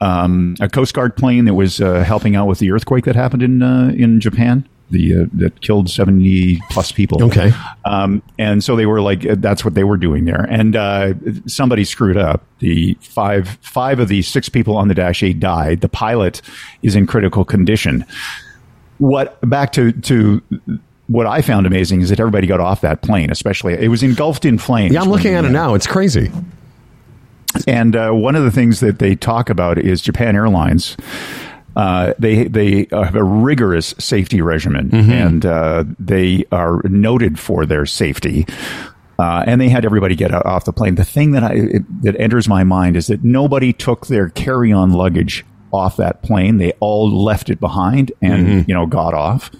um, 0.00 0.56
a 0.58 0.70
Coast 0.70 0.94
Guard 0.94 1.18
plane 1.18 1.44
that 1.44 1.54
was 1.54 1.82
uh, 1.82 2.02
helping 2.02 2.34
out 2.34 2.46
with 2.46 2.60
the 2.60 2.70
earthquake 2.72 3.04
that 3.04 3.14
happened 3.14 3.42
in 3.42 3.62
in 3.62 4.20
Japan. 4.20 4.66
The 4.92 5.22
uh, 5.22 5.26
that 5.32 5.60
killed 5.62 5.90
seventy 5.90 6.60
plus 6.70 6.92
people. 6.92 7.24
Okay. 7.24 7.50
um, 7.84 8.22
and 8.38 8.62
so 8.62 8.76
they 8.76 8.86
were 8.86 9.00
like, 9.00 9.26
uh, 9.26 9.34
that's 9.38 9.64
what 9.64 9.74
they 9.74 9.84
were 9.84 9.96
doing 9.96 10.24
there. 10.26 10.46
And 10.48 10.76
uh, 10.76 11.14
somebody 11.46 11.84
screwed 11.84 12.16
up. 12.16 12.44
The 12.60 12.94
five 13.00 13.58
five 13.62 13.98
of 13.98 14.08
the 14.08 14.22
six 14.22 14.48
people 14.48 14.76
on 14.76 14.88
the 14.88 14.94
Dash 14.94 15.22
Eight 15.22 15.40
died. 15.40 15.80
The 15.80 15.88
pilot 15.88 16.42
is 16.82 16.94
in 16.94 17.06
critical 17.06 17.44
condition. 17.44 18.04
What 18.98 19.38
back 19.48 19.72
to 19.72 19.90
to 19.92 20.42
what 21.08 21.26
I 21.26 21.42
found 21.42 21.66
amazing 21.66 22.02
is 22.02 22.10
that 22.10 22.20
everybody 22.20 22.46
got 22.46 22.60
off 22.60 22.80
that 22.82 23.02
plane, 23.02 23.30
especially 23.30 23.74
it 23.74 23.88
was 23.88 24.02
engulfed 24.02 24.44
in 24.44 24.58
flames. 24.58 24.94
Yeah, 24.94 25.02
I'm 25.02 25.10
looking 25.10 25.34
at 25.34 25.44
it 25.44 25.50
now. 25.50 25.74
It's 25.74 25.86
crazy. 25.86 26.30
and 27.66 27.96
uh, 27.96 28.10
one 28.12 28.34
of 28.36 28.44
the 28.44 28.50
things 28.50 28.80
that 28.80 28.98
they 28.98 29.14
talk 29.14 29.50
about 29.50 29.78
is 29.78 30.00
Japan 30.00 30.36
Airlines. 30.36 30.96
Uh, 31.76 32.12
they 32.18 32.44
they 32.44 32.86
uh, 32.88 33.02
have 33.02 33.14
a 33.16 33.24
rigorous 33.24 33.94
safety 33.98 34.40
regimen, 34.42 34.90
and 35.10 35.46
uh, 35.46 35.84
they 35.98 36.44
are 36.52 36.80
noted 36.84 37.38
for 37.38 37.64
their 37.66 37.86
safety. 37.86 38.46
Uh, 39.18 39.44
and 39.46 39.60
they 39.60 39.68
had 39.68 39.84
everybody 39.84 40.16
get 40.16 40.32
out, 40.32 40.44
off 40.46 40.64
the 40.64 40.72
plane. 40.72 40.96
The 40.96 41.04
thing 41.04 41.32
that 41.32 41.44
I 41.44 41.52
it, 41.52 42.02
that 42.02 42.18
enters 42.20 42.48
my 42.48 42.64
mind 42.64 42.96
is 42.96 43.06
that 43.06 43.22
nobody 43.22 43.72
took 43.72 44.06
their 44.08 44.30
carry 44.30 44.72
on 44.72 44.90
luggage 44.92 45.44
off 45.72 45.96
that 45.96 46.22
plane. 46.22 46.58
They 46.58 46.72
all 46.80 47.10
left 47.10 47.48
it 47.48 47.60
behind 47.60 48.12
and 48.20 48.66
you 48.68 48.74
know 48.74 48.86
got 48.86 49.14
off. 49.14 49.50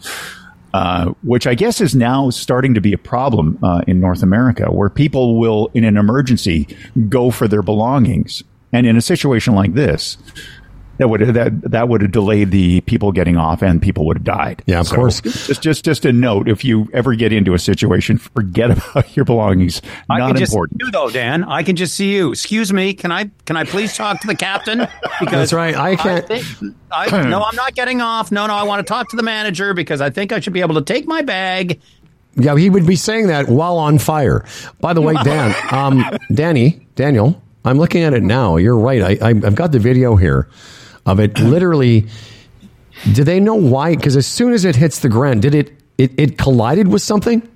Uh, 0.74 1.12
which 1.22 1.46
I 1.46 1.54
guess 1.54 1.82
is 1.82 1.94
now 1.94 2.30
starting 2.30 2.72
to 2.72 2.80
be 2.80 2.94
a 2.94 2.98
problem 2.98 3.58
uh, 3.62 3.82
in 3.86 4.00
North 4.00 4.22
America, 4.22 4.72
where 4.72 4.88
people 4.88 5.38
will, 5.38 5.70
in 5.74 5.84
an 5.84 5.98
emergency, 5.98 6.66
go 7.10 7.30
for 7.30 7.46
their 7.46 7.60
belongings. 7.60 8.42
And 8.72 8.86
in 8.86 8.96
a 8.96 9.02
situation 9.02 9.54
like 9.54 9.74
this, 9.74 10.16
that 11.02 11.08
would 11.08 11.20
that 11.34 11.62
that 11.72 11.88
would 11.88 12.00
have 12.00 12.12
delayed 12.12 12.52
the 12.52 12.80
people 12.82 13.10
getting 13.10 13.36
off 13.36 13.60
and 13.60 13.82
people 13.82 14.06
would 14.06 14.18
have 14.18 14.24
died. 14.24 14.62
Yeah, 14.66 14.80
of 14.80 14.86
So, 14.86 14.94
course. 14.94 15.20
Just 15.20 15.60
just 15.60 15.84
just 15.84 16.04
a 16.04 16.12
note: 16.12 16.48
if 16.48 16.64
you 16.64 16.88
ever 16.92 17.14
get 17.16 17.32
into 17.32 17.54
a 17.54 17.58
situation, 17.58 18.18
forget 18.18 18.70
about 18.90 19.16
your 19.16 19.24
belongings. 19.24 19.82
I 20.08 20.18
Not 20.18 20.28
can 20.28 20.36
just 20.36 20.52
important. 20.52 20.80
see 20.80 20.86
you 20.86 20.92
though, 20.92 21.10
Dan. 21.10 21.42
I 21.44 21.64
can 21.64 21.74
just 21.74 21.94
see 21.96 22.14
you. 22.14 22.30
Excuse 22.30 22.72
me. 22.72 22.94
Can 22.94 23.10
I 23.10 23.30
can 23.46 23.56
I 23.56 23.64
please 23.64 23.96
talk 23.96 24.20
to 24.20 24.26
the 24.28 24.36
captain? 24.36 24.86
Because 25.18 25.50
That's 25.50 25.52
right. 25.52 25.74
I 25.76 25.96
can't- 25.96 26.26
think, 26.26 26.46
I, 26.92 27.08
no, 27.28 27.42
I'm 27.42 27.56
not 27.56 27.74
getting 27.74 28.00
off. 28.00 28.30
No, 28.30 28.46
no. 28.46 28.54
I 28.54 28.62
want 28.62 28.86
to 28.86 28.88
talk 28.88 29.08
to 29.10 29.16
the 29.16 29.22
manager 29.24 29.74
because 29.74 30.00
I 30.00 30.10
think 30.10 30.30
I 30.32 30.38
should 30.40 30.52
be 30.52 30.60
able 30.60 30.76
to 30.76 30.82
take 30.82 31.06
my 31.06 31.22
bag. 31.22 31.80
Yeah, 32.36 32.56
he 32.56 32.70
would 32.70 32.86
be 32.86 32.96
saying 32.96 33.26
that 33.26 33.48
while 33.48 33.76
on 33.76 33.98
fire. 33.98 34.44
By 34.80 34.92
the 34.94 35.02
way, 35.02 35.14
Dan, 35.22 35.54
um, 35.70 36.02
Danny, 36.32 36.86
Daniel, 36.94 37.42
I'm 37.64 37.76
looking 37.78 38.02
at 38.02 38.14
it 38.14 38.22
now. 38.22 38.56
You're 38.56 38.78
right. 38.78 39.02
I, 39.02 39.28
I, 39.28 39.28
I've 39.30 39.54
got 39.54 39.72
the 39.72 39.78
video 39.78 40.16
here 40.16 40.48
of 41.06 41.20
it. 41.20 41.38
Literally, 41.40 42.06
do 43.12 43.24
they 43.24 43.40
know 43.40 43.54
why? 43.54 43.94
Because 43.96 44.16
as 44.16 44.26
soon 44.26 44.52
as 44.52 44.64
it 44.64 44.76
hits 44.76 45.00
the 45.00 45.08
ground, 45.08 45.42
did 45.42 45.54
it 45.54 45.72
it, 45.98 46.12
it 46.18 46.38
collided 46.38 46.88
with 46.88 47.02
something? 47.02 47.46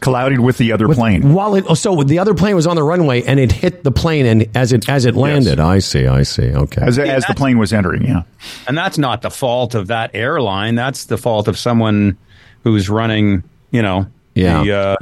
Collided 0.00 0.40
with 0.40 0.58
the 0.58 0.72
other 0.72 0.86
With- 0.86 0.98
plane. 0.98 1.32
While 1.32 1.54
it, 1.54 1.64
oh, 1.68 1.74
so 1.74 2.02
the 2.02 2.18
other 2.18 2.34
plane 2.34 2.54
was 2.56 2.66
on 2.66 2.76
the 2.76 2.82
runway 2.82 3.22
and 3.22 3.40
it 3.40 3.50
hit 3.52 3.84
the 3.84 3.92
plane 3.92 4.26
and 4.26 4.54
as 4.54 4.72
it 4.72 4.88
as 4.88 5.06
it 5.06 5.14
landed. 5.14 5.58
I 5.60 5.78
see. 5.78 6.06
I 6.06 6.24
see. 6.24 6.50
Okay. 6.50 6.82
As, 6.82 6.98
as 6.98 7.24
the 7.26 7.34
plane 7.34 7.58
was 7.58 7.72
entering, 7.72 8.04
yeah. 8.04 8.22
And 8.68 8.76
that's 8.76 8.98
not 8.98 9.22
the 9.22 9.30
fault 9.30 9.74
of 9.74 9.86
that 9.86 10.10
airline. 10.14 10.74
That's 10.74 11.04
the 11.06 11.16
fault 11.16 11.48
of 11.48 11.56
someone 11.58 12.18
who's 12.64 12.90
running. 12.90 13.44
You 13.70 13.82
know. 13.82 14.06
Yeah. 14.34 14.62
The, 14.64 14.72
uh, 14.72 14.96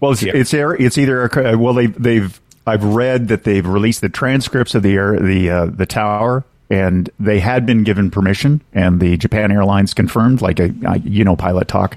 Well, 0.00 0.12
it's 0.12 0.22
Yeah. 0.22 0.32
it's, 0.34 0.54
air, 0.54 0.74
it's 0.74 0.96
either 0.98 1.26
a, 1.26 1.58
well 1.58 1.74
they 1.74 1.86
they've 1.86 2.40
I've 2.66 2.84
read 2.84 3.28
that 3.28 3.42
they've 3.44 3.66
released 3.66 4.00
the 4.00 4.08
transcripts 4.10 4.74
of 4.76 4.82
the 4.84 4.94
air 4.94 5.18
the 5.18 5.50
uh, 5.50 5.66
the 5.66 5.86
tower 5.86 6.44
and 6.70 7.10
they 7.18 7.40
had 7.40 7.66
been 7.66 7.82
given 7.84 8.10
permission 8.10 8.62
and 8.72 9.00
the 9.00 9.16
Japan 9.16 9.50
Airlines 9.52 9.92
confirmed 9.92 10.40
like 10.40 10.60
a, 10.60 10.72
a 10.86 10.98
you 11.00 11.24
know 11.24 11.36
pilot 11.36 11.68
talk. 11.68 11.96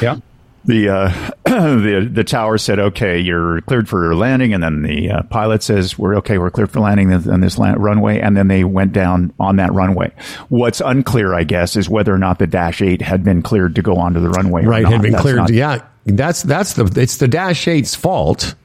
yeah. 0.00 0.18
The 0.64 0.88
uh, 0.88 1.30
the 1.44 2.08
the 2.12 2.24
tower 2.24 2.58
said 2.58 2.80
okay 2.80 3.20
you're 3.20 3.60
cleared 3.60 3.88
for 3.88 4.16
landing 4.16 4.52
and 4.52 4.64
then 4.64 4.82
the 4.82 5.10
uh, 5.12 5.22
pilot 5.24 5.62
says 5.62 5.96
we're 5.96 6.16
okay 6.16 6.38
we're 6.38 6.50
cleared 6.50 6.72
for 6.72 6.80
landing 6.80 7.12
on 7.12 7.38
this 7.40 7.56
land, 7.56 7.80
runway 7.80 8.18
and 8.18 8.36
then 8.36 8.48
they 8.48 8.64
went 8.64 8.92
down 8.92 9.32
on 9.38 9.56
that 9.56 9.72
runway. 9.72 10.10
What's 10.48 10.80
unclear 10.80 11.34
I 11.34 11.44
guess 11.44 11.76
is 11.76 11.88
whether 11.88 12.12
or 12.12 12.18
not 12.18 12.40
the 12.40 12.48
Dash 12.48 12.82
8 12.82 13.00
had 13.00 13.22
been 13.22 13.42
cleared 13.42 13.76
to 13.76 13.82
go 13.82 13.94
onto 13.94 14.18
the 14.18 14.30
runway. 14.30 14.64
or 14.64 14.70
right. 14.70 14.84
Had 14.84 15.02
been 15.02 15.12
That's 15.12 15.22
cleared. 15.22 15.36
not- 15.38 15.52
yeah. 15.52 15.84
That's 16.04 16.42
that's 16.42 16.72
the 16.72 16.90
it's 17.00 17.18
the 17.18 17.28
Dash 17.28 17.66
8's 17.66 17.94
fault. 17.94 18.56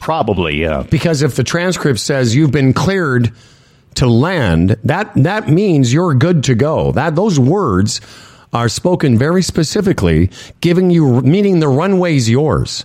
Probably 0.00 0.62
yeah. 0.62 0.84
because 0.88 1.20
if 1.20 1.36
the 1.36 1.44
transcript 1.44 1.98
says 2.00 2.34
you've 2.34 2.52
been 2.52 2.72
cleared 2.72 3.34
to 3.96 4.06
land, 4.06 4.76
that 4.84 5.12
that 5.14 5.48
means 5.48 5.92
you're 5.92 6.14
good 6.14 6.44
to 6.44 6.54
go. 6.54 6.92
That 6.92 7.16
those 7.16 7.38
words 7.38 8.00
are 8.52 8.68
spoken 8.68 9.16
very 9.18 9.42
specifically, 9.42 10.30
giving 10.60 10.90
you 10.90 11.20
meaning 11.22 11.60
the 11.60 11.68
runway's 11.68 12.28
yours. 12.28 12.84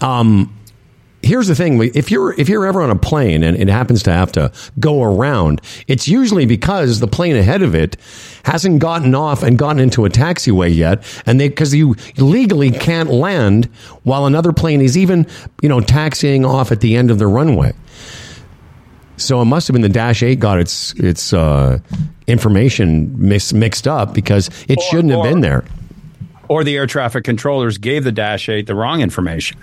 Um, 0.00 0.54
here's 1.22 1.48
the 1.48 1.54
thing: 1.54 1.82
if 1.94 2.10
you're 2.10 2.38
if 2.38 2.48
you're 2.48 2.66
ever 2.66 2.82
on 2.82 2.90
a 2.90 2.96
plane 2.96 3.42
and 3.42 3.56
it 3.56 3.68
happens 3.68 4.02
to 4.04 4.12
have 4.12 4.32
to 4.32 4.52
go 4.78 5.02
around, 5.02 5.60
it's 5.86 6.06
usually 6.08 6.46
because 6.46 7.00
the 7.00 7.06
plane 7.06 7.36
ahead 7.36 7.62
of 7.62 7.74
it 7.74 7.96
hasn't 8.44 8.80
gotten 8.80 9.14
off 9.14 9.42
and 9.42 9.58
gotten 9.58 9.80
into 9.80 10.04
a 10.04 10.10
taxiway 10.10 10.74
yet, 10.74 11.04
and 11.26 11.40
they 11.40 11.48
because 11.48 11.74
you 11.74 11.96
legally 12.16 12.70
can't 12.70 13.10
land 13.10 13.66
while 14.02 14.26
another 14.26 14.52
plane 14.52 14.80
is 14.80 14.96
even 14.96 15.26
you 15.62 15.68
know 15.68 15.80
taxiing 15.80 16.44
off 16.44 16.70
at 16.72 16.80
the 16.80 16.96
end 16.96 17.10
of 17.10 17.18
the 17.18 17.26
runway. 17.26 17.72
So 19.16 19.40
it 19.40 19.44
must 19.44 19.68
have 19.68 19.72
been 19.74 19.82
the 19.82 19.88
Dash 19.88 20.22
Eight 20.22 20.40
got 20.40 20.58
its 20.58 20.92
its 20.94 21.32
uh, 21.32 21.78
information 22.26 23.14
mix, 23.16 23.52
mixed 23.52 23.86
up 23.86 24.14
because 24.14 24.48
it 24.68 24.80
shouldn't 24.80 25.10
have 25.10 25.20
or- 25.20 25.24
been 25.30 25.40
there. 25.40 25.64
Or 26.48 26.62
the 26.62 26.76
air 26.76 26.86
traffic 26.86 27.24
controllers 27.24 27.78
gave 27.78 28.04
the 28.04 28.12
Dash 28.12 28.50
8 28.50 28.66
the 28.66 28.74
wrong 28.74 29.00
information. 29.00 29.58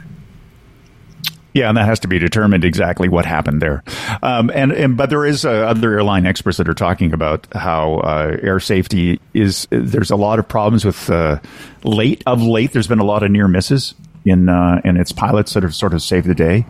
Yeah, 1.53 1.67
and 1.67 1.77
that 1.77 1.85
has 1.85 1.99
to 1.99 2.07
be 2.07 2.17
determined 2.17 2.63
exactly 2.63 3.09
what 3.09 3.25
happened 3.25 3.61
there. 3.61 3.83
Um, 4.23 4.49
and, 4.53 4.71
and 4.71 4.97
but 4.97 5.09
there 5.09 5.25
is 5.25 5.45
uh, 5.45 5.51
other 5.51 5.91
airline 5.93 6.25
experts 6.25 6.57
that 6.57 6.67
are 6.69 6.73
talking 6.73 7.13
about 7.13 7.45
how 7.53 7.95
uh, 7.97 8.37
air 8.41 8.59
safety 8.59 9.19
is. 9.33 9.67
There's 9.69 10.11
a 10.11 10.15
lot 10.15 10.39
of 10.39 10.47
problems 10.47 10.85
with 10.85 11.09
uh, 11.09 11.39
late 11.83 12.23
of 12.25 12.41
late. 12.41 12.71
There's 12.71 12.87
been 12.87 12.99
a 12.99 13.05
lot 13.05 13.21
of 13.21 13.29
near 13.29 13.47
misses 13.47 13.93
in 14.25 14.49
uh, 14.49 14.81
and 14.83 14.97
it's 14.97 15.11
pilots 15.11 15.53
that 15.53 15.63
have 15.63 15.75
sort 15.75 15.93
of 15.93 16.01
saved 16.01 16.27
the 16.27 16.35
day 16.35 16.65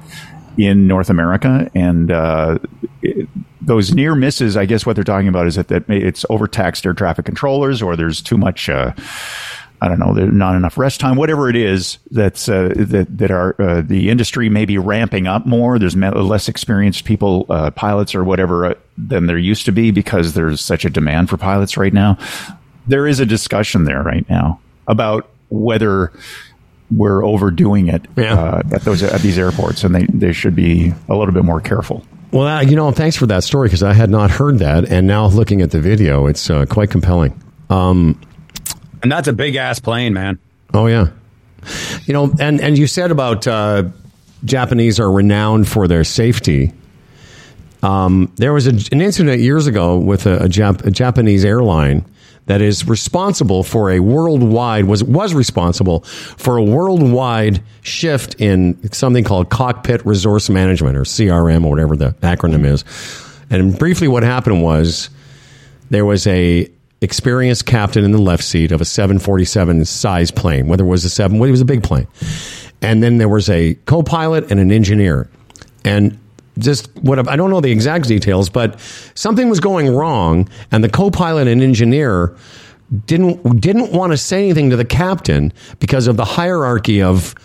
in 0.58 0.88
North 0.88 1.10
America, 1.10 1.70
and 1.74 2.12
uh, 2.12 2.60
it, 3.02 3.28
those 3.62 3.94
near 3.94 4.16
misses. 4.16 4.58
I 4.58 4.66
guess 4.66 4.86
what 4.86 4.96
they're 4.96 5.04
talking 5.04 5.28
about 5.28 5.48
is 5.48 5.56
that, 5.56 5.68
that 5.70 5.90
it's 5.90 6.26
overtaxed 6.30 6.86
air 6.86 6.94
traffic 6.94 7.26
controllers, 7.26 7.82
or 7.82 7.96
there's 7.96 8.22
too 8.22 8.38
much. 8.38 8.70
Uh, 8.70 8.94
I 9.84 9.88
don't 9.88 9.98
know, 9.98 10.14
there's 10.14 10.32
not 10.32 10.56
enough 10.56 10.78
rest 10.78 11.00
time, 11.00 11.16
whatever 11.16 11.50
it 11.50 11.56
is 11.56 11.98
that's 12.12 12.48
uh, 12.48 12.72
that 12.76 13.18
that 13.18 13.32
are 13.32 13.60
uh, 13.60 13.82
the 13.82 14.12
industry 14.12 14.48
may 14.48 14.66
be 14.66 14.78
ramping 14.78 15.26
up 15.26 15.48
more. 15.48 15.80
There's 15.80 15.96
less 15.96 16.48
experienced 16.48 17.04
people, 17.04 17.48
uh, 17.50 17.72
pilots 17.72 18.14
or 18.14 18.24
whatever, 18.24 18.66
uh, 18.68 18.74
than 18.96 19.26
there 19.26 19.40
used 19.40 19.66
to 19.66 19.72
be 19.72 19.90
because 19.90 20.34
there's 20.34 20.62
such 20.62 20.86
a 20.86 20.90
demand 20.92 21.32
for 21.32 21.38
pilots 21.38 21.78
right 21.78 21.94
now. 21.94 22.20
There 22.86 23.08
is 23.08 23.20
a 23.20 23.26
discussion 23.26 23.86
there 23.86 24.04
right 24.04 24.30
now 24.30 24.60
about 24.88 25.32
whether 25.50 26.14
we're 26.96 27.24
overdoing 27.26 27.88
it 27.88 28.06
Yeah. 28.18 28.34
uh, 28.34 28.62
at 28.74 28.82
those 28.84 29.02
at 29.04 29.22
these 29.22 29.38
airports, 29.40 29.84
and 29.84 29.96
they 29.96 30.06
they 30.14 30.34
should 30.34 30.56
be 30.56 30.94
a 31.10 31.16
little 31.16 31.34
bit 31.34 31.44
more 31.46 31.62
careful. 31.62 32.04
Well, 32.32 32.48
uh, 32.48 32.62
you 32.62 32.76
know, 32.76 32.92
thanks 32.92 33.16
for 33.18 33.26
that 33.28 33.44
story 33.44 33.68
because 33.68 33.84
I 33.84 33.94
had 33.94 34.10
not 34.10 34.32
heard 34.32 34.60
that, 34.60 34.90
and 34.92 35.06
now 35.08 35.28
looking 35.28 35.62
at 35.62 35.72
the 35.72 35.82
video, 35.82 36.28
it's 36.28 36.50
uh, 36.50 36.66
quite 36.66 36.90
compelling. 36.90 37.34
Um, 37.70 38.20
And 39.04 39.12
that's 39.12 39.28
a 39.28 39.34
big 39.34 39.56
ass 39.56 39.80
plane, 39.80 40.14
man. 40.14 40.38
oh 40.74 40.88
yeah, 40.88 41.08
you 42.06 42.14
know, 42.14 42.34
and 42.40 42.62
and 42.62 42.78
you 42.78 42.88
said 42.88 43.12
about 43.12 43.48
uh, 43.48 43.84
Japanese 44.46 45.00
are 45.00 45.12
renowned 45.12 45.68
for 45.68 45.88
their 45.88 46.04
safety. 46.04 46.72
Um, 47.84 48.32
there 48.36 48.54
was 48.54 48.68
a, 48.68 48.72
an 48.92 49.02
incident 49.02 49.42
years 49.42 49.66
ago 49.68 49.98
with 49.98 50.26
a, 50.28 50.44
a, 50.46 50.48
Jap- 50.48 50.86
a 50.86 50.92
Japanese 50.92 51.44
airline 51.44 52.06
that 52.52 52.60
is 52.60 52.86
responsible 52.86 53.64
for 53.64 53.92
a 53.92 54.02
worldwide 54.02 54.84
was 54.84 55.02
was 55.06 55.34
responsible 55.34 56.02
for 56.02 56.58
a 56.58 56.62
worldwide 56.62 57.64
shift 57.82 58.36
in 58.42 58.92
something 58.92 59.24
called 59.24 59.50
cockpit 59.50 60.06
resource 60.06 60.50
management 60.50 60.98
or 60.98 61.04
CRM 61.04 61.64
or 61.64 61.70
whatever 61.70 61.96
the 61.96 62.10
acronym 62.16 62.66
is. 62.66 62.84
And 63.50 63.80
briefly, 63.80 64.10
what 64.10 64.24
happened 64.24 64.62
was 64.62 65.10
there 65.92 66.04
was 66.04 66.28
a 66.28 66.70
experienced 67.00 67.68
captain 67.68 68.04
in 68.04 68.12
the 68.12 68.22
left 68.22 68.44
seat 68.44 68.74
of 68.74 68.82
a 68.82 68.86
747 68.86 69.86
size 69.86 70.30
plane, 70.30 70.68
whether 70.68 70.84
it 70.84 70.90
was 70.90 71.06
a 71.06 71.10
seven, 71.10 71.40
well, 71.40 71.48
it 71.48 71.52
was 71.52 71.62
a 71.62 71.66
big 71.66 71.84
plane, 71.84 72.08
and 72.82 73.02
then 73.02 73.18
there 73.18 73.30
was 73.30 73.50
a 73.50 73.76
co-pilot 73.86 74.52
and 74.52 74.60
an 74.60 74.74
engineer, 74.74 75.30
and 75.86 76.20
just 76.58 76.94
what 76.98 77.28
I 77.28 77.36
don't 77.36 77.50
know 77.50 77.62
the 77.62 77.72
exact 77.72 78.08
details, 78.08 78.50
but 78.50 78.80
something 79.16 79.50
was 79.50 79.60
going 79.60 79.94
wrong, 79.94 80.50
and 80.72 80.84
the 80.84 80.90
co-pilot 80.90 81.48
and 81.48 81.62
engineer 81.62 82.36
didn't 83.06 83.62
didn't 83.62 83.92
want 83.92 84.12
to 84.12 84.18
say 84.18 84.46
anything 84.46 84.70
to 84.70 84.76
the 84.76 84.86
captain 84.86 85.54
because 85.80 86.08
of 86.08 86.18
the 86.18 86.26
hierarchy 86.26 87.02
of 87.02 87.36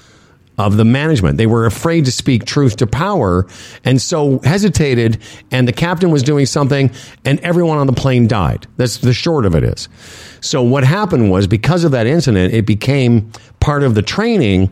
of 0.59 0.77
the 0.77 0.85
management. 0.85 1.37
They 1.37 1.47
were 1.47 1.67
afraid 1.67 2.07
to 2.07 2.13
speak 2.13 2.45
truth 2.47 2.77
to 2.77 2.87
power 2.87 3.47
and 3.85 4.01
so 4.01 4.41
hesitated 4.43 5.19
and 5.51 5.69
the 5.69 5.73
captain 5.73 6.11
was 6.11 6.23
doing 6.23 6.47
something 6.47 6.91
and 7.25 7.39
everyone 7.41 7.79
on 7.79 7.87
the 7.87 7.93
plane 7.93 8.27
died. 8.27 8.67
That's 8.79 8.99
the 8.99 9.13
short 9.13 9.45
of 9.45 9.55
it 9.55 9.65
is. 9.65 9.89
So 10.41 10.63
what 10.63 10.85
happened 10.85 11.31
was 11.31 11.47
because 11.47 11.85
of 11.85 11.93
that 11.93 12.07
incident 12.07 12.55
it 12.55 12.65
became 12.65 13.31
part 13.61 13.83
of 13.83 13.95
the 13.95 14.03
training 14.03 14.71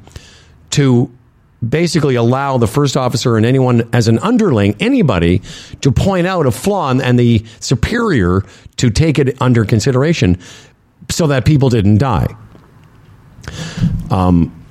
to 0.70 1.10
basically 1.70 2.14
allow 2.14 2.58
the 2.58 2.66
first 2.66 2.96
officer 2.96 3.36
and 3.36 3.46
anyone 3.46 3.88
as 3.92 4.08
an 4.08 4.18
underling 4.20 4.76
anybody 4.80 5.42
to 5.80 5.92
point 5.92 6.26
out 6.26 6.46
a 6.46 6.50
flaw 6.50 6.90
and- 6.90 7.18
the 7.18 7.44
superior 7.60 8.42
to 8.76 8.90
take 8.90 9.18
it 9.18 9.40
under 9.40 9.64
consideration 9.64 10.38
so 11.10 11.26
that 11.28 11.44
people 11.44 11.68
didn't 11.68 11.98
die. 11.98 12.34
Um, 14.10 14.64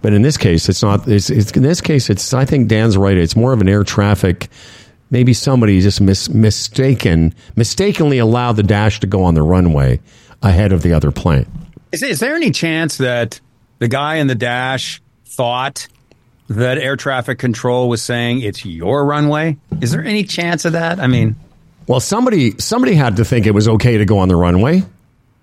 but 0.00 0.12
in 0.12 0.22
this 0.22 0.36
case, 0.36 0.68
it's 0.68 0.82
not. 0.82 1.06
It's, 1.08 1.30
it's 1.30 1.50
in 1.52 1.62
this 1.62 1.80
case, 1.80 2.08
it's. 2.08 2.32
I 2.32 2.44
think 2.44 2.68
Dan's 2.68 2.96
right. 2.96 3.16
It's 3.16 3.36
more 3.36 3.52
of 3.52 3.60
an 3.60 3.68
air 3.68 3.84
traffic. 3.84 4.48
Maybe 5.10 5.32
somebody 5.32 5.80
just 5.80 6.00
mis, 6.00 6.28
mistaken, 6.28 7.34
mistakenly 7.56 8.18
allowed 8.18 8.52
the 8.52 8.62
dash 8.62 9.00
to 9.00 9.06
go 9.06 9.24
on 9.24 9.34
the 9.34 9.42
runway 9.42 10.00
ahead 10.42 10.72
of 10.72 10.82
the 10.82 10.92
other 10.92 11.10
plane. 11.10 11.46
Is, 11.92 12.02
is 12.02 12.20
there 12.20 12.36
any 12.36 12.50
chance 12.50 12.98
that 12.98 13.40
the 13.78 13.88
guy 13.88 14.16
in 14.16 14.26
the 14.26 14.34
dash 14.34 15.00
thought 15.24 15.88
that 16.48 16.78
air 16.78 16.96
traffic 16.96 17.38
control 17.38 17.88
was 17.88 18.02
saying 18.02 18.40
it's 18.40 18.64
your 18.64 19.04
runway? 19.04 19.56
Is 19.80 19.90
there 19.92 20.02
any 20.04 20.24
chance 20.24 20.64
of 20.64 20.72
that? 20.72 20.98
I 21.00 21.06
mean, 21.06 21.36
Well, 21.86 22.00
somebody 22.00 22.54
somebody 22.58 22.94
had 22.94 23.16
to 23.16 23.24
think 23.24 23.46
it 23.46 23.52
was 23.52 23.68
okay 23.68 23.98
to 23.98 24.04
go 24.04 24.18
on 24.18 24.28
the 24.28 24.36
runway. 24.36 24.82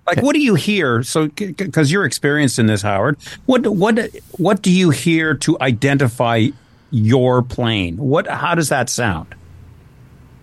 like, 0.07 0.21
what 0.21 0.33
do 0.33 0.41
you 0.41 0.55
hear? 0.55 1.01
So, 1.03 1.27
because 1.27 1.91
you're 1.91 2.05
experienced 2.05 2.59
in 2.59 2.65
this, 2.67 2.81
Howard, 2.81 3.17
what 3.45 3.67
what 3.67 3.99
what 4.37 4.61
do 4.61 4.71
you 4.71 4.89
hear 4.91 5.33
to 5.35 5.57
identify 5.61 6.47
your 6.91 7.41
plane? 7.41 7.97
What 7.97 8.27
how 8.27 8.55
does 8.55 8.69
that 8.69 8.89
sound? 8.89 9.33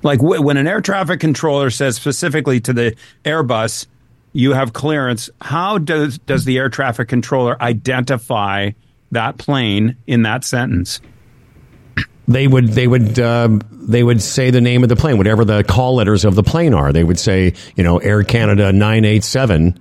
Like 0.03 0.19
w- 0.19 0.43
when 0.43 0.57
an 0.57 0.67
air 0.67 0.81
traffic 0.81 1.21
controller 1.21 1.71
says 1.71 1.95
specifically 1.97 2.61
to 2.63 2.73
the 2.73 2.97
Airbus, 3.25 3.87
you 4.33 4.53
have 4.53 4.73
clearance. 4.73 5.31
How 5.41 5.79
does 5.79 6.19
does 6.19 6.45
the 6.45 6.59
air 6.59 6.69
traffic 6.69 7.09
controller 7.09 7.61
identify 7.63 8.71
that 9.13 9.39
plane 9.39 9.97
in 10.07 10.23
that 10.23 10.45
sentence? 10.45 11.01
They 12.29 12.47
would 12.47 12.69
they 12.69 12.87
would 12.87 13.19
uh, 13.19 13.59
they 13.71 14.03
would 14.03 14.23
say 14.23 14.51
the 14.51 14.61
name 14.61 14.83
of 14.83 14.89
the 14.89 14.97
plane, 14.97 15.19
whatever 15.19 15.45
the 15.45 15.65
call 15.65 15.97
letters 15.97 16.25
of 16.25 16.35
the 16.35 16.43
plane 16.43 16.75
are. 16.75 16.93
They 16.93 17.05
would 17.05 17.19
say, 17.19 17.55
you 17.77 17.85
know, 17.85 17.99
Air 17.99 18.23
Canada 18.23 18.73
nine 18.73 19.05
eight 19.05 19.25
seven. 19.25 19.79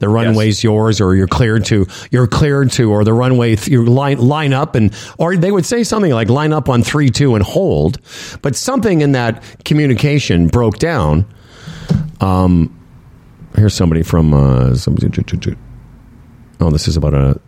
The 0.00 0.08
runway's 0.08 0.62
yours, 0.62 1.00
or 1.00 1.16
you're 1.16 1.26
cleared 1.26 1.64
to. 1.66 1.86
You're 2.12 2.28
cleared 2.28 2.70
to, 2.72 2.92
or 2.92 3.02
the 3.02 3.12
runway. 3.12 3.56
Th- 3.56 3.66
you 3.66 3.84
line 3.84 4.18
line 4.18 4.52
up, 4.52 4.76
and 4.76 4.94
or 5.18 5.36
they 5.36 5.50
would 5.50 5.66
say 5.66 5.82
something 5.82 6.12
like 6.12 6.28
line 6.28 6.52
up 6.52 6.68
on 6.68 6.82
three 6.84 7.08
two 7.08 7.34
and 7.34 7.44
hold. 7.44 7.98
But 8.40 8.54
something 8.54 9.00
in 9.00 9.12
that 9.12 9.64
communication 9.64 10.46
broke 10.46 10.78
down. 10.78 11.26
Um, 12.20 12.78
here's 13.56 13.74
somebody 13.74 14.04
from. 14.04 14.34
Uh, 14.34 14.76
somebody, 14.76 15.08
oh, 16.60 16.70
this 16.70 16.86
is 16.86 16.96
about 16.96 17.14
a 17.14 17.40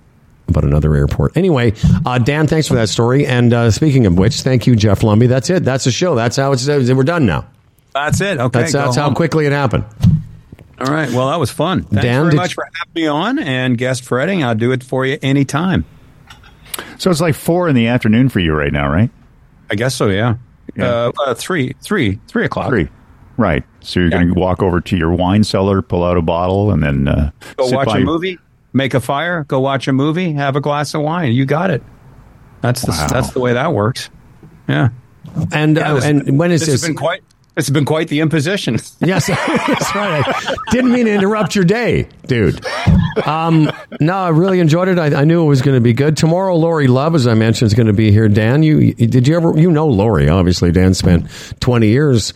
about 0.51 0.65
another 0.65 0.95
airport. 0.95 1.37
Anyway, 1.37 1.73
uh, 2.05 2.19
Dan, 2.19 2.47
thanks 2.47 2.69
for 2.69 2.75
that 2.75 2.89
story. 2.89 3.27
And 3.27 3.53
uh, 3.53 3.71
speaking 3.71 4.07
of 4.07 4.19
which, 4.19 4.43
thank 4.43 4.67
you, 4.67 4.77
Jeff 4.77 5.01
Lumby. 5.01 5.29
That's 5.29 5.49
it. 5.51 5.65
That's 5.65 5.85
the 5.85 5.91
show. 5.91 6.15
That's 6.15 6.37
how 6.37 6.53
it's. 6.53 6.67
We're 6.69 7.03
done 7.05 7.27
now. 7.27 7.47
That's 7.93 8.21
it. 8.21 8.39
Okay, 8.39 8.61
That's 8.61 8.73
that's 8.73 8.97
how 8.97 9.13
quickly 9.15 9.47
it 9.47 9.53
happened. 9.53 9.85
All 10.81 10.87
right. 10.93 11.11
Well, 11.11 11.29
that 11.29 11.39
was 11.39 11.51
fun. 11.51 11.83
Thanks 11.83 12.03
Dan, 12.05 12.21
very 12.23 12.31
did 12.31 12.37
much 12.37 12.51
you- 12.53 12.55
for 12.55 12.65
having 12.65 13.03
me 13.03 13.07
on 13.07 13.39
and 13.39 13.77
guest 13.77 14.05
fretting. 14.05 14.43
I'll 14.45 14.55
do 14.55 14.73
it 14.73 14.83
for 14.85 15.05
you 15.05 15.19
anytime. 15.23 15.85
So 16.99 17.11
it's 17.11 17.21
like 17.21 17.35
four 17.35 17.69
in 17.69 17.75
the 17.75 17.89
afternoon 17.89 18.29
for 18.29 18.41
you 18.41 18.55
right 18.55 18.73
now, 18.73 18.91
right? 18.91 19.11
I 19.71 19.75
guess 19.75 19.95
so. 19.95 20.09
Yeah. 20.09 20.37
Yeah. 20.77 20.87
Uh, 20.87 21.13
uh, 21.27 21.35
three, 21.35 21.75
three, 21.83 22.19
three 22.29 22.45
o'clock. 22.45 22.69
Three. 22.69 22.89
Right. 23.37 23.65
So 23.81 24.01
you're 24.01 24.11
going 24.11 24.29
to 24.29 24.35
walk 24.39 24.63
over 24.63 24.81
to 24.81 24.97
your 24.97 25.13
wine 25.13 25.43
cellar, 25.45 25.83
pull 25.83 26.05
out 26.05 26.17
a 26.17 26.23
bottle, 26.23 26.71
and 26.71 26.83
then 26.83 27.09
uh, 27.09 27.31
Go 27.57 27.67
sit 27.69 27.77
watch 27.77 27.87
by- 27.87 27.99
a 27.99 28.05
movie, 28.05 28.39
make 28.73 28.95
a 28.95 29.01
fire, 29.01 29.45
go 29.45 29.61
watch 29.61 29.89
a 29.89 29.93
movie, 29.93 30.33
have 30.33 30.57
a 30.57 30.61
glass 30.61 30.95
of 30.95 31.03
wine. 31.03 31.33
You 31.33 31.45
got 31.47 31.71
it. 31.71 31.83
That's 32.61 32.83
the 32.83 32.91
Wow. 32.93 33.09
that's 33.09 33.31
the 33.31 33.41
way 33.41 33.55
that 33.55 33.73
works. 33.73 34.11
Yeah. 34.69 34.91
And 35.53 35.77
Yeah, 35.77 35.95
uh, 35.95 36.01
and 36.03 36.39
when 36.39 36.51
is 36.51 36.67
this? 36.67 36.83
this? 36.83 36.97
Quite. 36.97 37.23
This 37.57 37.67
has 37.67 37.75
been 37.75 37.85
quite 37.85 38.09
the 38.09 38.21
imposition. 38.21 38.79
Yes, 39.01 39.27
that's 39.27 39.95
right. 39.95 40.23
I 40.27 40.55
didn't 40.71 40.93
mean 40.93 41.07
to 41.07 41.13
interrupt 41.13 41.55
your 41.57 41.65
day, 41.65 42.09
dude. 42.27 42.65
Um, 43.27 43.71
no, 44.01 44.15
I 44.17 44.29
really 44.29 44.61
enjoyed 44.61 44.89
it. 44.89 44.99
I, 44.99 45.21
I 45.23 45.25
knew 45.25 45.43
it 45.43 45.47
was 45.49 45.61
going 45.63 45.75
to 45.75 45.81
be 45.81 45.93
good. 45.93 46.17
Tomorrow, 46.17 46.55
Lori 46.57 46.87
Love, 46.87 47.15
as 47.15 47.27
I 47.27 47.35
mentioned, 47.35 47.67
is 47.67 47.75
going 47.75 47.89
to 47.89 47.93
be 47.93 48.13
here. 48.13 48.29
Dan, 48.29 48.63
you 48.63 48.79
you- 48.79 48.95
did 49.07 49.27
you 49.27 49.37
ever? 49.37 49.59
You 49.59 49.71
know 49.71 49.89
Lori, 49.89 50.29
obviously. 50.29 50.71
Dan 50.73 50.95
spent 50.95 51.27
twenty 51.61 51.89
years 51.89 52.33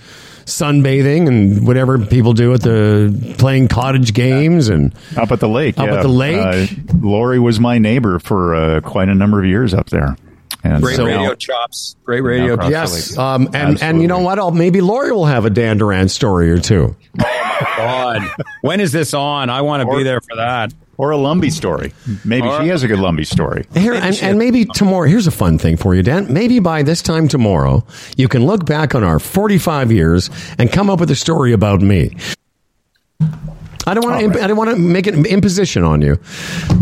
sunbathing 0.46 1.28
and 1.28 1.66
whatever 1.66 1.98
people 1.98 2.32
do 2.32 2.52
at 2.54 2.60
the 2.60 3.34
playing 3.38 3.68
cottage 3.68 4.12
games 4.12 4.68
and 4.68 4.94
up 5.16 5.32
at 5.32 5.40
the 5.40 5.48
lake. 5.48 5.78
Up 5.78 5.86
yeah. 5.86 5.96
at 5.96 6.02
the 6.02 6.08
lake? 6.08 6.36
Uh, 6.36 6.66
Lori 7.00 7.38
was 7.38 7.60
my 7.60 7.78
neighbor 7.78 8.18
for 8.18 8.54
uh, 8.54 8.80
quite 8.80 9.08
a 9.08 9.14
number 9.14 9.40
of 9.40 9.46
years 9.46 9.74
up 9.74 9.90
there. 9.90 10.16
And 10.62 10.82
Great 10.82 10.96
so- 10.96 11.04
radio 11.04 11.34
chops. 11.34 11.96
Great 12.04 12.22
radio. 12.22 12.54
across 12.54 12.66
the 12.66 12.70
yes, 12.70 13.18
um, 13.18 13.50
and 13.52 13.82
and 13.82 14.00
you 14.00 14.08
know 14.08 14.20
what? 14.20 14.38
I'll, 14.38 14.50
maybe 14.50 14.80
Lori 14.80 15.12
will 15.12 15.26
have 15.26 15.44
a 15.44 15.50
Dan 15.50 15.76
Duran 15.76 16.08
story 16.08 16.50
or 16.50 16.58
two. 16.58 16.96
Oh, 16.96 16.96
my 17.18 17.74
God, 17.76 18.30
when 18.62 18.80
is 18.80 18.90
this 18.90 19.12
on? 19.12 19.50
I 19.50 19.60
want 19.60 19.82
to 19.82 19.96
be 19.96 20.02
there 20.04 20.20
for 20.22 20.36
that. 20.36 20.72
Or 20.96 21.12
a 21.12 21.16
Lumby 21.16 21.50
story. 21.50 21.92
Maybe 22.24 22.46
Or- 22.46 22.60
she 22.62 22.68
has 22.68 22.82
a 22.82 22.88
good 22.88 22.98
Lumby 22.98 23.26
story. 23.26 23.64
Here 23.74 23.94
and, 23.94 24.16
and 24.22 24.38
maybe 24.38 24.64
tomorrow. 24.64 25.08
Here's 25.08 25.26
a 25.26 25.30
fun 25.32 25.58
thing 25.58 25.76
for 25.76 25.94
you, 25.94 26.02
Dan. 26.02 26.32
Maybe 26.32 26.58
by 26.60 26.82
this 26.82 27.02
time 27.02 27.28
tomorrow, 27.28 27.84
you 28.16 28.28
can 28.28 28.46
look 28.46 28.64
back 28.66 28.94
on 28.94 29.02
our 29.02 29.18
45 29.18 29.90
years 29.92 30.30
and 30.58 30.70
come 30.72 30.88
up 30.90 31.00
with 31.00 31.10
a 31.10 31.16
story 31.16 31.52
about 31.52 31.80
me. 31.82 32.16
I 33.86 33.92
don't 33.94 34.04
want 34.04 34.18
to. 34.20 34.24
All 34.26 34.30
right. 34.30 34.42
I 34.42 34.46
don't 34.46 34.56
want 34.56 34.70
to 34.70 34.76
make 34.76 35.06
an 35.06 35.26
imposition 35.26 35.82
on 35.84 36.00
you. 36.00 36.18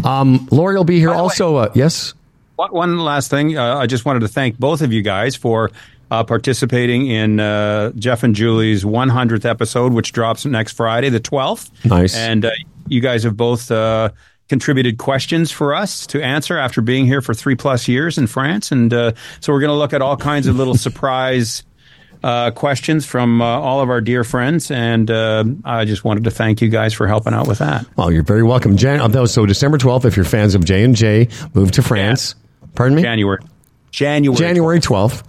Um, 0.04 0.46
Lori 0.50 0.76
will 0.76 0.84
be 0.84 0.98
here. 0.98 1.08
By 1.08 1.14
way- 1.16 1.20
Also, 1.22 1.56
uh, 1.56 1.70
yes. 1.74 2.14
One- 2.56 2.70
One 2.72 2.98
last 2.98 3.28
thing. 3.30 3.56
Uh, 3.58 3.76
I 3.78 3.86
just 3.86 4.04
wanted 4.04 4.20
to 4.20 4.28
thank 4.28 4.58
both 4.58 4.82
of 4.82 4.92
you 4.92 5.02
guys 5.02 5.34
for 5.34 5.70
uh, 6.12 6.22
participating 6.22 7.06
in 7.08 7.40
uh, 7.40 7.90
Jeff 7.96 8.22
and 8.22 8.34
Julie's 8.36 8.84
100th 8.84 9.44
episode, 9.44 9.92
which 9.94 10.12
drops 10.12 10.44
next 10.44 10.72
Friday, 10.76 11.08
the 11.08 11.18
12th. 11.20 11.70
Nice. 11.86 12.14
And 12.14 12.44
uh, 12.44 12.50
you 12.92 13.00
guys 13.00 13.24
have 13.24 13.36
both 13.36 13.70
uh, 13.70 14.10
contributed 14.48 14.98
questions 14.98 15.50
for 15.50 15.74
us 15.74 16.06
to 16.08 16.22
answer 16.22 16.58
after 16.58 16.80
being 16.82 17.06
here 17.06 17.20
for 17.22 17.34
three 17.34 17.54
plus 17.54 17.88
years 17.88 18.18
in 18.18 18.26
France. 18.26 18.70
And 18.70 18.92
uh, 18.92 19.12
so 19.40 19.52
we're 19.52 19.60
going 19.60 19.70
to 19.70 19.76
look 19.76 19.92
at 19.92 20.02
all 20.02 20.16
kinds 20.16 20.46
of 20.46 20.56
little 20.56 20.74
surprise. 20.88 21.64
Uh, 22.22 22.52
questions 22.52 23.04
from 23.04 23.42
uh, 23.42 23.44
all 23.44 23.80
of 23.80 23.90
our 23.90 24.00
dear 24.00 24.22
friends, 24.22 24.70
and 24.70 25.10
uh, 25.10 25.42
I 25.64 25.84
just 25.84 26.04
wanted 26.04 26.22
to 26.22 26.30
thank 26.30 26.60
you 26.62 26.68
guys 26.68 26.94
for 26.94 27.08
helping 27.08 27.34
out 27.34 27.48
with 27.48 27.58
that. 27.58 27.84
Well, 27.96 28.12
you're 28.12 28.22
very 28.22 28.44
welcome. 28.44 28.76
Jan- 28.76 29.00
uh, 29.00 29.26
so 29.26 29.44
December 29.44 29.76
12th, 29.76 30.04
if 30.04 30.14
you're 30.14 30.24
fans 30.24 30.54
of 30.54 30.64
J 30.64 30.84
and 30.84 30.94
J, 30.94 31.26
move 31.52 31.72
to 31.72 31.82
France. 31.82 32.36
Pardon 32.76 32.94
me. 32.94 33.02
January, 33.02 33.40
January, 33.90 34.38
January 34.38 34.78
12th. 34.78 35.24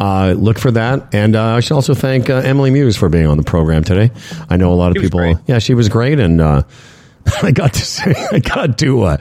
Uh, 0.00 0.34
look 0.36 0.58
for 0.58 0.70
that. 0.72 1.14
And 1.14 1.36
uh, 1.36 1.56
I 1.56 1.60
should 1.60 1.74
also 1.74 1.94
thank 1.94 2.30
uh, 2.30 2.36
Emily 2.36 2.70
Muse 2.70 2.96
for 2.96 3.08
being 3.08 3.26
on 3.26 3.36
the 3.36 3.42
program 3.42 3.84
today. 3.84 4.10
I 4.48 4.56
know 4.56 4.72
a 4.72 4.74
lot 4.74 4.96
of 4.96 5.02
people. 5.02 5.18
great. 5.18 5.36
Yeah, 5.46 5.58
she 5.58 5.74
was 5.74 5.88
great. 5.88 6.18
And 6.20 6.40
uh, 6.40 6.62
I 7.42 7.50
got 7.52 7.74
to 7.74 7.84
say, 7.84 8.14
I 8.32 8.38
got 8.38 8.78
to 8.78 9.02
uh, 9.02 9.16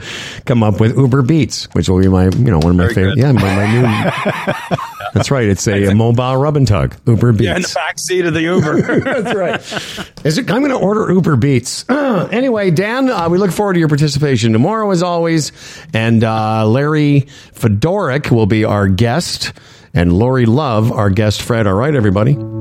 come 0.45 0.63
up 0.63 0.79
with 0.79 0.97
Uber 0.97 1.21
Beats, 1.23 1.65
which 1.73 1.89
will 1.89 1.99
be 1.99 2.07
my, 2.07 2.25
you 2.25 2.51
know, 2.51 2.59
one 2.59 2.71
of 2.71 2.75
my 2.75 2.83
Very 2.83 2.93
favorite. 2.93 3.15
good. 3.15 3.21
Yeah, 3.21 3.31
my, 3.33 3.55
my 3.55 3.71
new. 3.71 4.77
That's 5.13 5.31
right. 5.31 5.47
It's 5.47 5.67
a, 5.67 5.95
mobile 5.95 6.35
rub 6.37 6.57
and 6.57 6.67
tug. 6.67 6.95
Uber 7.07 7.31
Beats. 7.31 7.43
Yeah, 7.43 7.55
in 7.55 7.61
the 7.63 7.71
back 7.73 7.97
seat 7.97 8.25
of 8.25 8.33
the 8.35 8.41
Uber. 8.41 8.81
That's 8.99 9.35
right. 9.35 10.15
Is 10.23 10.37
it? 10.37 10.51
I'm 10.51 10.59
going 10.59 10.69
to 10.69 10.77
order 10.77 11.11
Uber 11.11 11.37
Beats. 11.37 11.85
anyway, 11.89 12.69
Dan, 12.69 13.09
uh, 13.09 13.27
we 13.29 13.37
look 13.39 13.51
forward 13.51 13.73
to 13.73 13.79
your 13.79 13.87
participation 13.87 14.53
tomorrow, 14.53 14.91
as 14.91 15.01
always. 15.01 15.51
And 15.93 16.23
uh, 16.23 16.67
Larry 16.67 17.27
Fedoruk 17.53 18.29
will 18.29 18.45
be 18.45 18.63
our 18.63 18.87
guest, 18.87 19.53
and 19.93 20.13
Lori 20.13 20.45
Love, 20.45 20.91
our 20.91 21.09
guest. 21.09 21.41
Fred. 21.41 21.67
All 21.67 21.73
right, 21.73 21.95
everybody. 21.95 22.56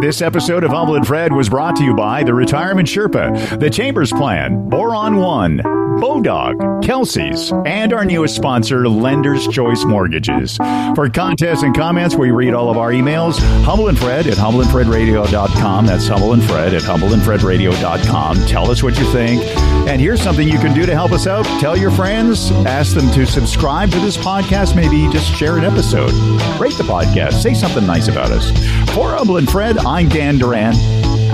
This 0.00 0.22
episode 0.22 0.62
of 0.62 0.70
Humble 0.70 0.94
and 0.94 1.04
Fred 1.04 1.32
was 1.32 1.48
brought 1.48 1.74
to 1.76 1.84
you 1.84 1.92
by 1.92 2.22
the 2.22 2.32
Retirement 2.32 2.86
Sherpa, 2.86 3.58
the 3.58 3.68
Chambers 3.68 4.12
Plan, 4.12 4.68
Boron 4.68 5.16
One, 5.16 5.58
Bodog, 5.58 6.84
Kelsey's, 6.84 7.52
and 7.66 7.92
our 7.92 8.04
newest 8.04 8.36
sponsor, 8.36 8.88
Lender's 8.88 9.48
Choice 9.48 9.84
Mortgages. 9.84 10.56
For 10.94 11.08
contests 11.10 11.64
and 11.64 11.74
comments, 11.76 12.14
we 12.14 12.30
read 12.30 12.54
all 12.54 12.70
of 12.70 12.76
our 12.78 12.92
emails. 12.92 13.38
Humble 13.64 13.88
and 13.88 13.98
Fred 13.98 14.28
at 14.28 14.36
humbleandfredradio.com. 14.36 15.86
That's 15.86 16.06
Humble 16.06 16.32
and 16.34 16.44
Fred 16.44 16.74
at 16.74 16.82
humbleandfredradio.com. 16.82 18.46
Tell 18.46 18.70
us 18.70 18.84
what 18.84 18.96
you 18.98 19.10
think. 19.10 19.42
And 19.88 20.00
here's 20.00 20.22
something 20.22 20.46
you 20.46 20.58
can 20.58 20.74
do 20.74 20.86
to 20.86 20.94
help 20.94 21.10
us 21.10 21.26
out. 21.26 21.44
Tell 21.60 21.76
your 21.76 21.90
friends, 21.90 22.52
ask 22.52 22.94
them 22.94 23.10
to 23.12 23.26
subscribe 23.26 23.90
to 23.90 23.98
this 24.00 24.16
podcast, 24.16 24.76
maybe 24.76 25.10
just 25.10 25.34
share 25.34 25.56
an 25.58 25.64
episode. 25.64 26.12
Rate 26.60 26.74
the 26.76 26.84
podcast, 26.84 27.42
say 27.42 27.54
something 27.54 27.86
nice 27.86 28.06
about 28.06 28.30
us. 28.30 28.50
For 28.94 29.10
Humble 29.10 29.38
and 29.38 29.50
Fred, 29.50 29.78
I'm 29.88 30.10
Dan 30.10 30.36
Duran. 30.36 30.74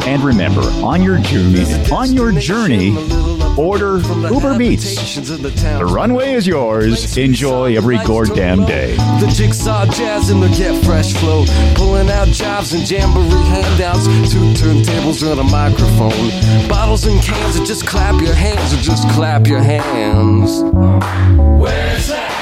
And 0.07 0.23
remember, 0.23 0.61
on 0.61 1.03
your 1.03 1.19
journey, 1.19 1.65
on 1.91 2.13
your 2.13 2.31
journey, 2.31 2.91
order 3.59 3.99
Uber 3.99 4.57
Beats. 4.57 5.17
The 5.17 5.91
runway 5.93 6.35
is 6.35 6.47
yours. 6.47 7.17
Enjoy 7.17 7.77
every 7.77 7.97
goddamn 7.97 8.65
day. 8.65 8.95
The 8.95 9.33
jigsaw 9.35 9.87
jazz 9.87 10.31
and 10.31 10.41
the 10.41 10.47
get 10.51 10.85
fresh 10.85 11.15
flow. 11.15 11.45
Pulling 11.75 12.09
out 12.11 12.29
jobs 12.29 12.73
and 12.75 12.89
jamboree 12.89 13.43
handouts. 13.43 14.05
Two 14.33 14.39
turntables 14.55 15.29
and 15.29 15.41
a 15.41 15.45
microphone. 15.45 16.69
Bottles 16.69 17.07
and 17.07 17.21
cans, 17.23 17.59
or 17.59 17.65
just 17.65 17.85
clap 17.85 18.23
your 18.23 18.35
hands, 18.35 18.73
or 18.73 18.77
just 18.77 19.09
clap 19.11 19.49
your 19.49 19.63
hands. 19.63 20.63
Where's 21.61 22.07
that? 22.07 22.34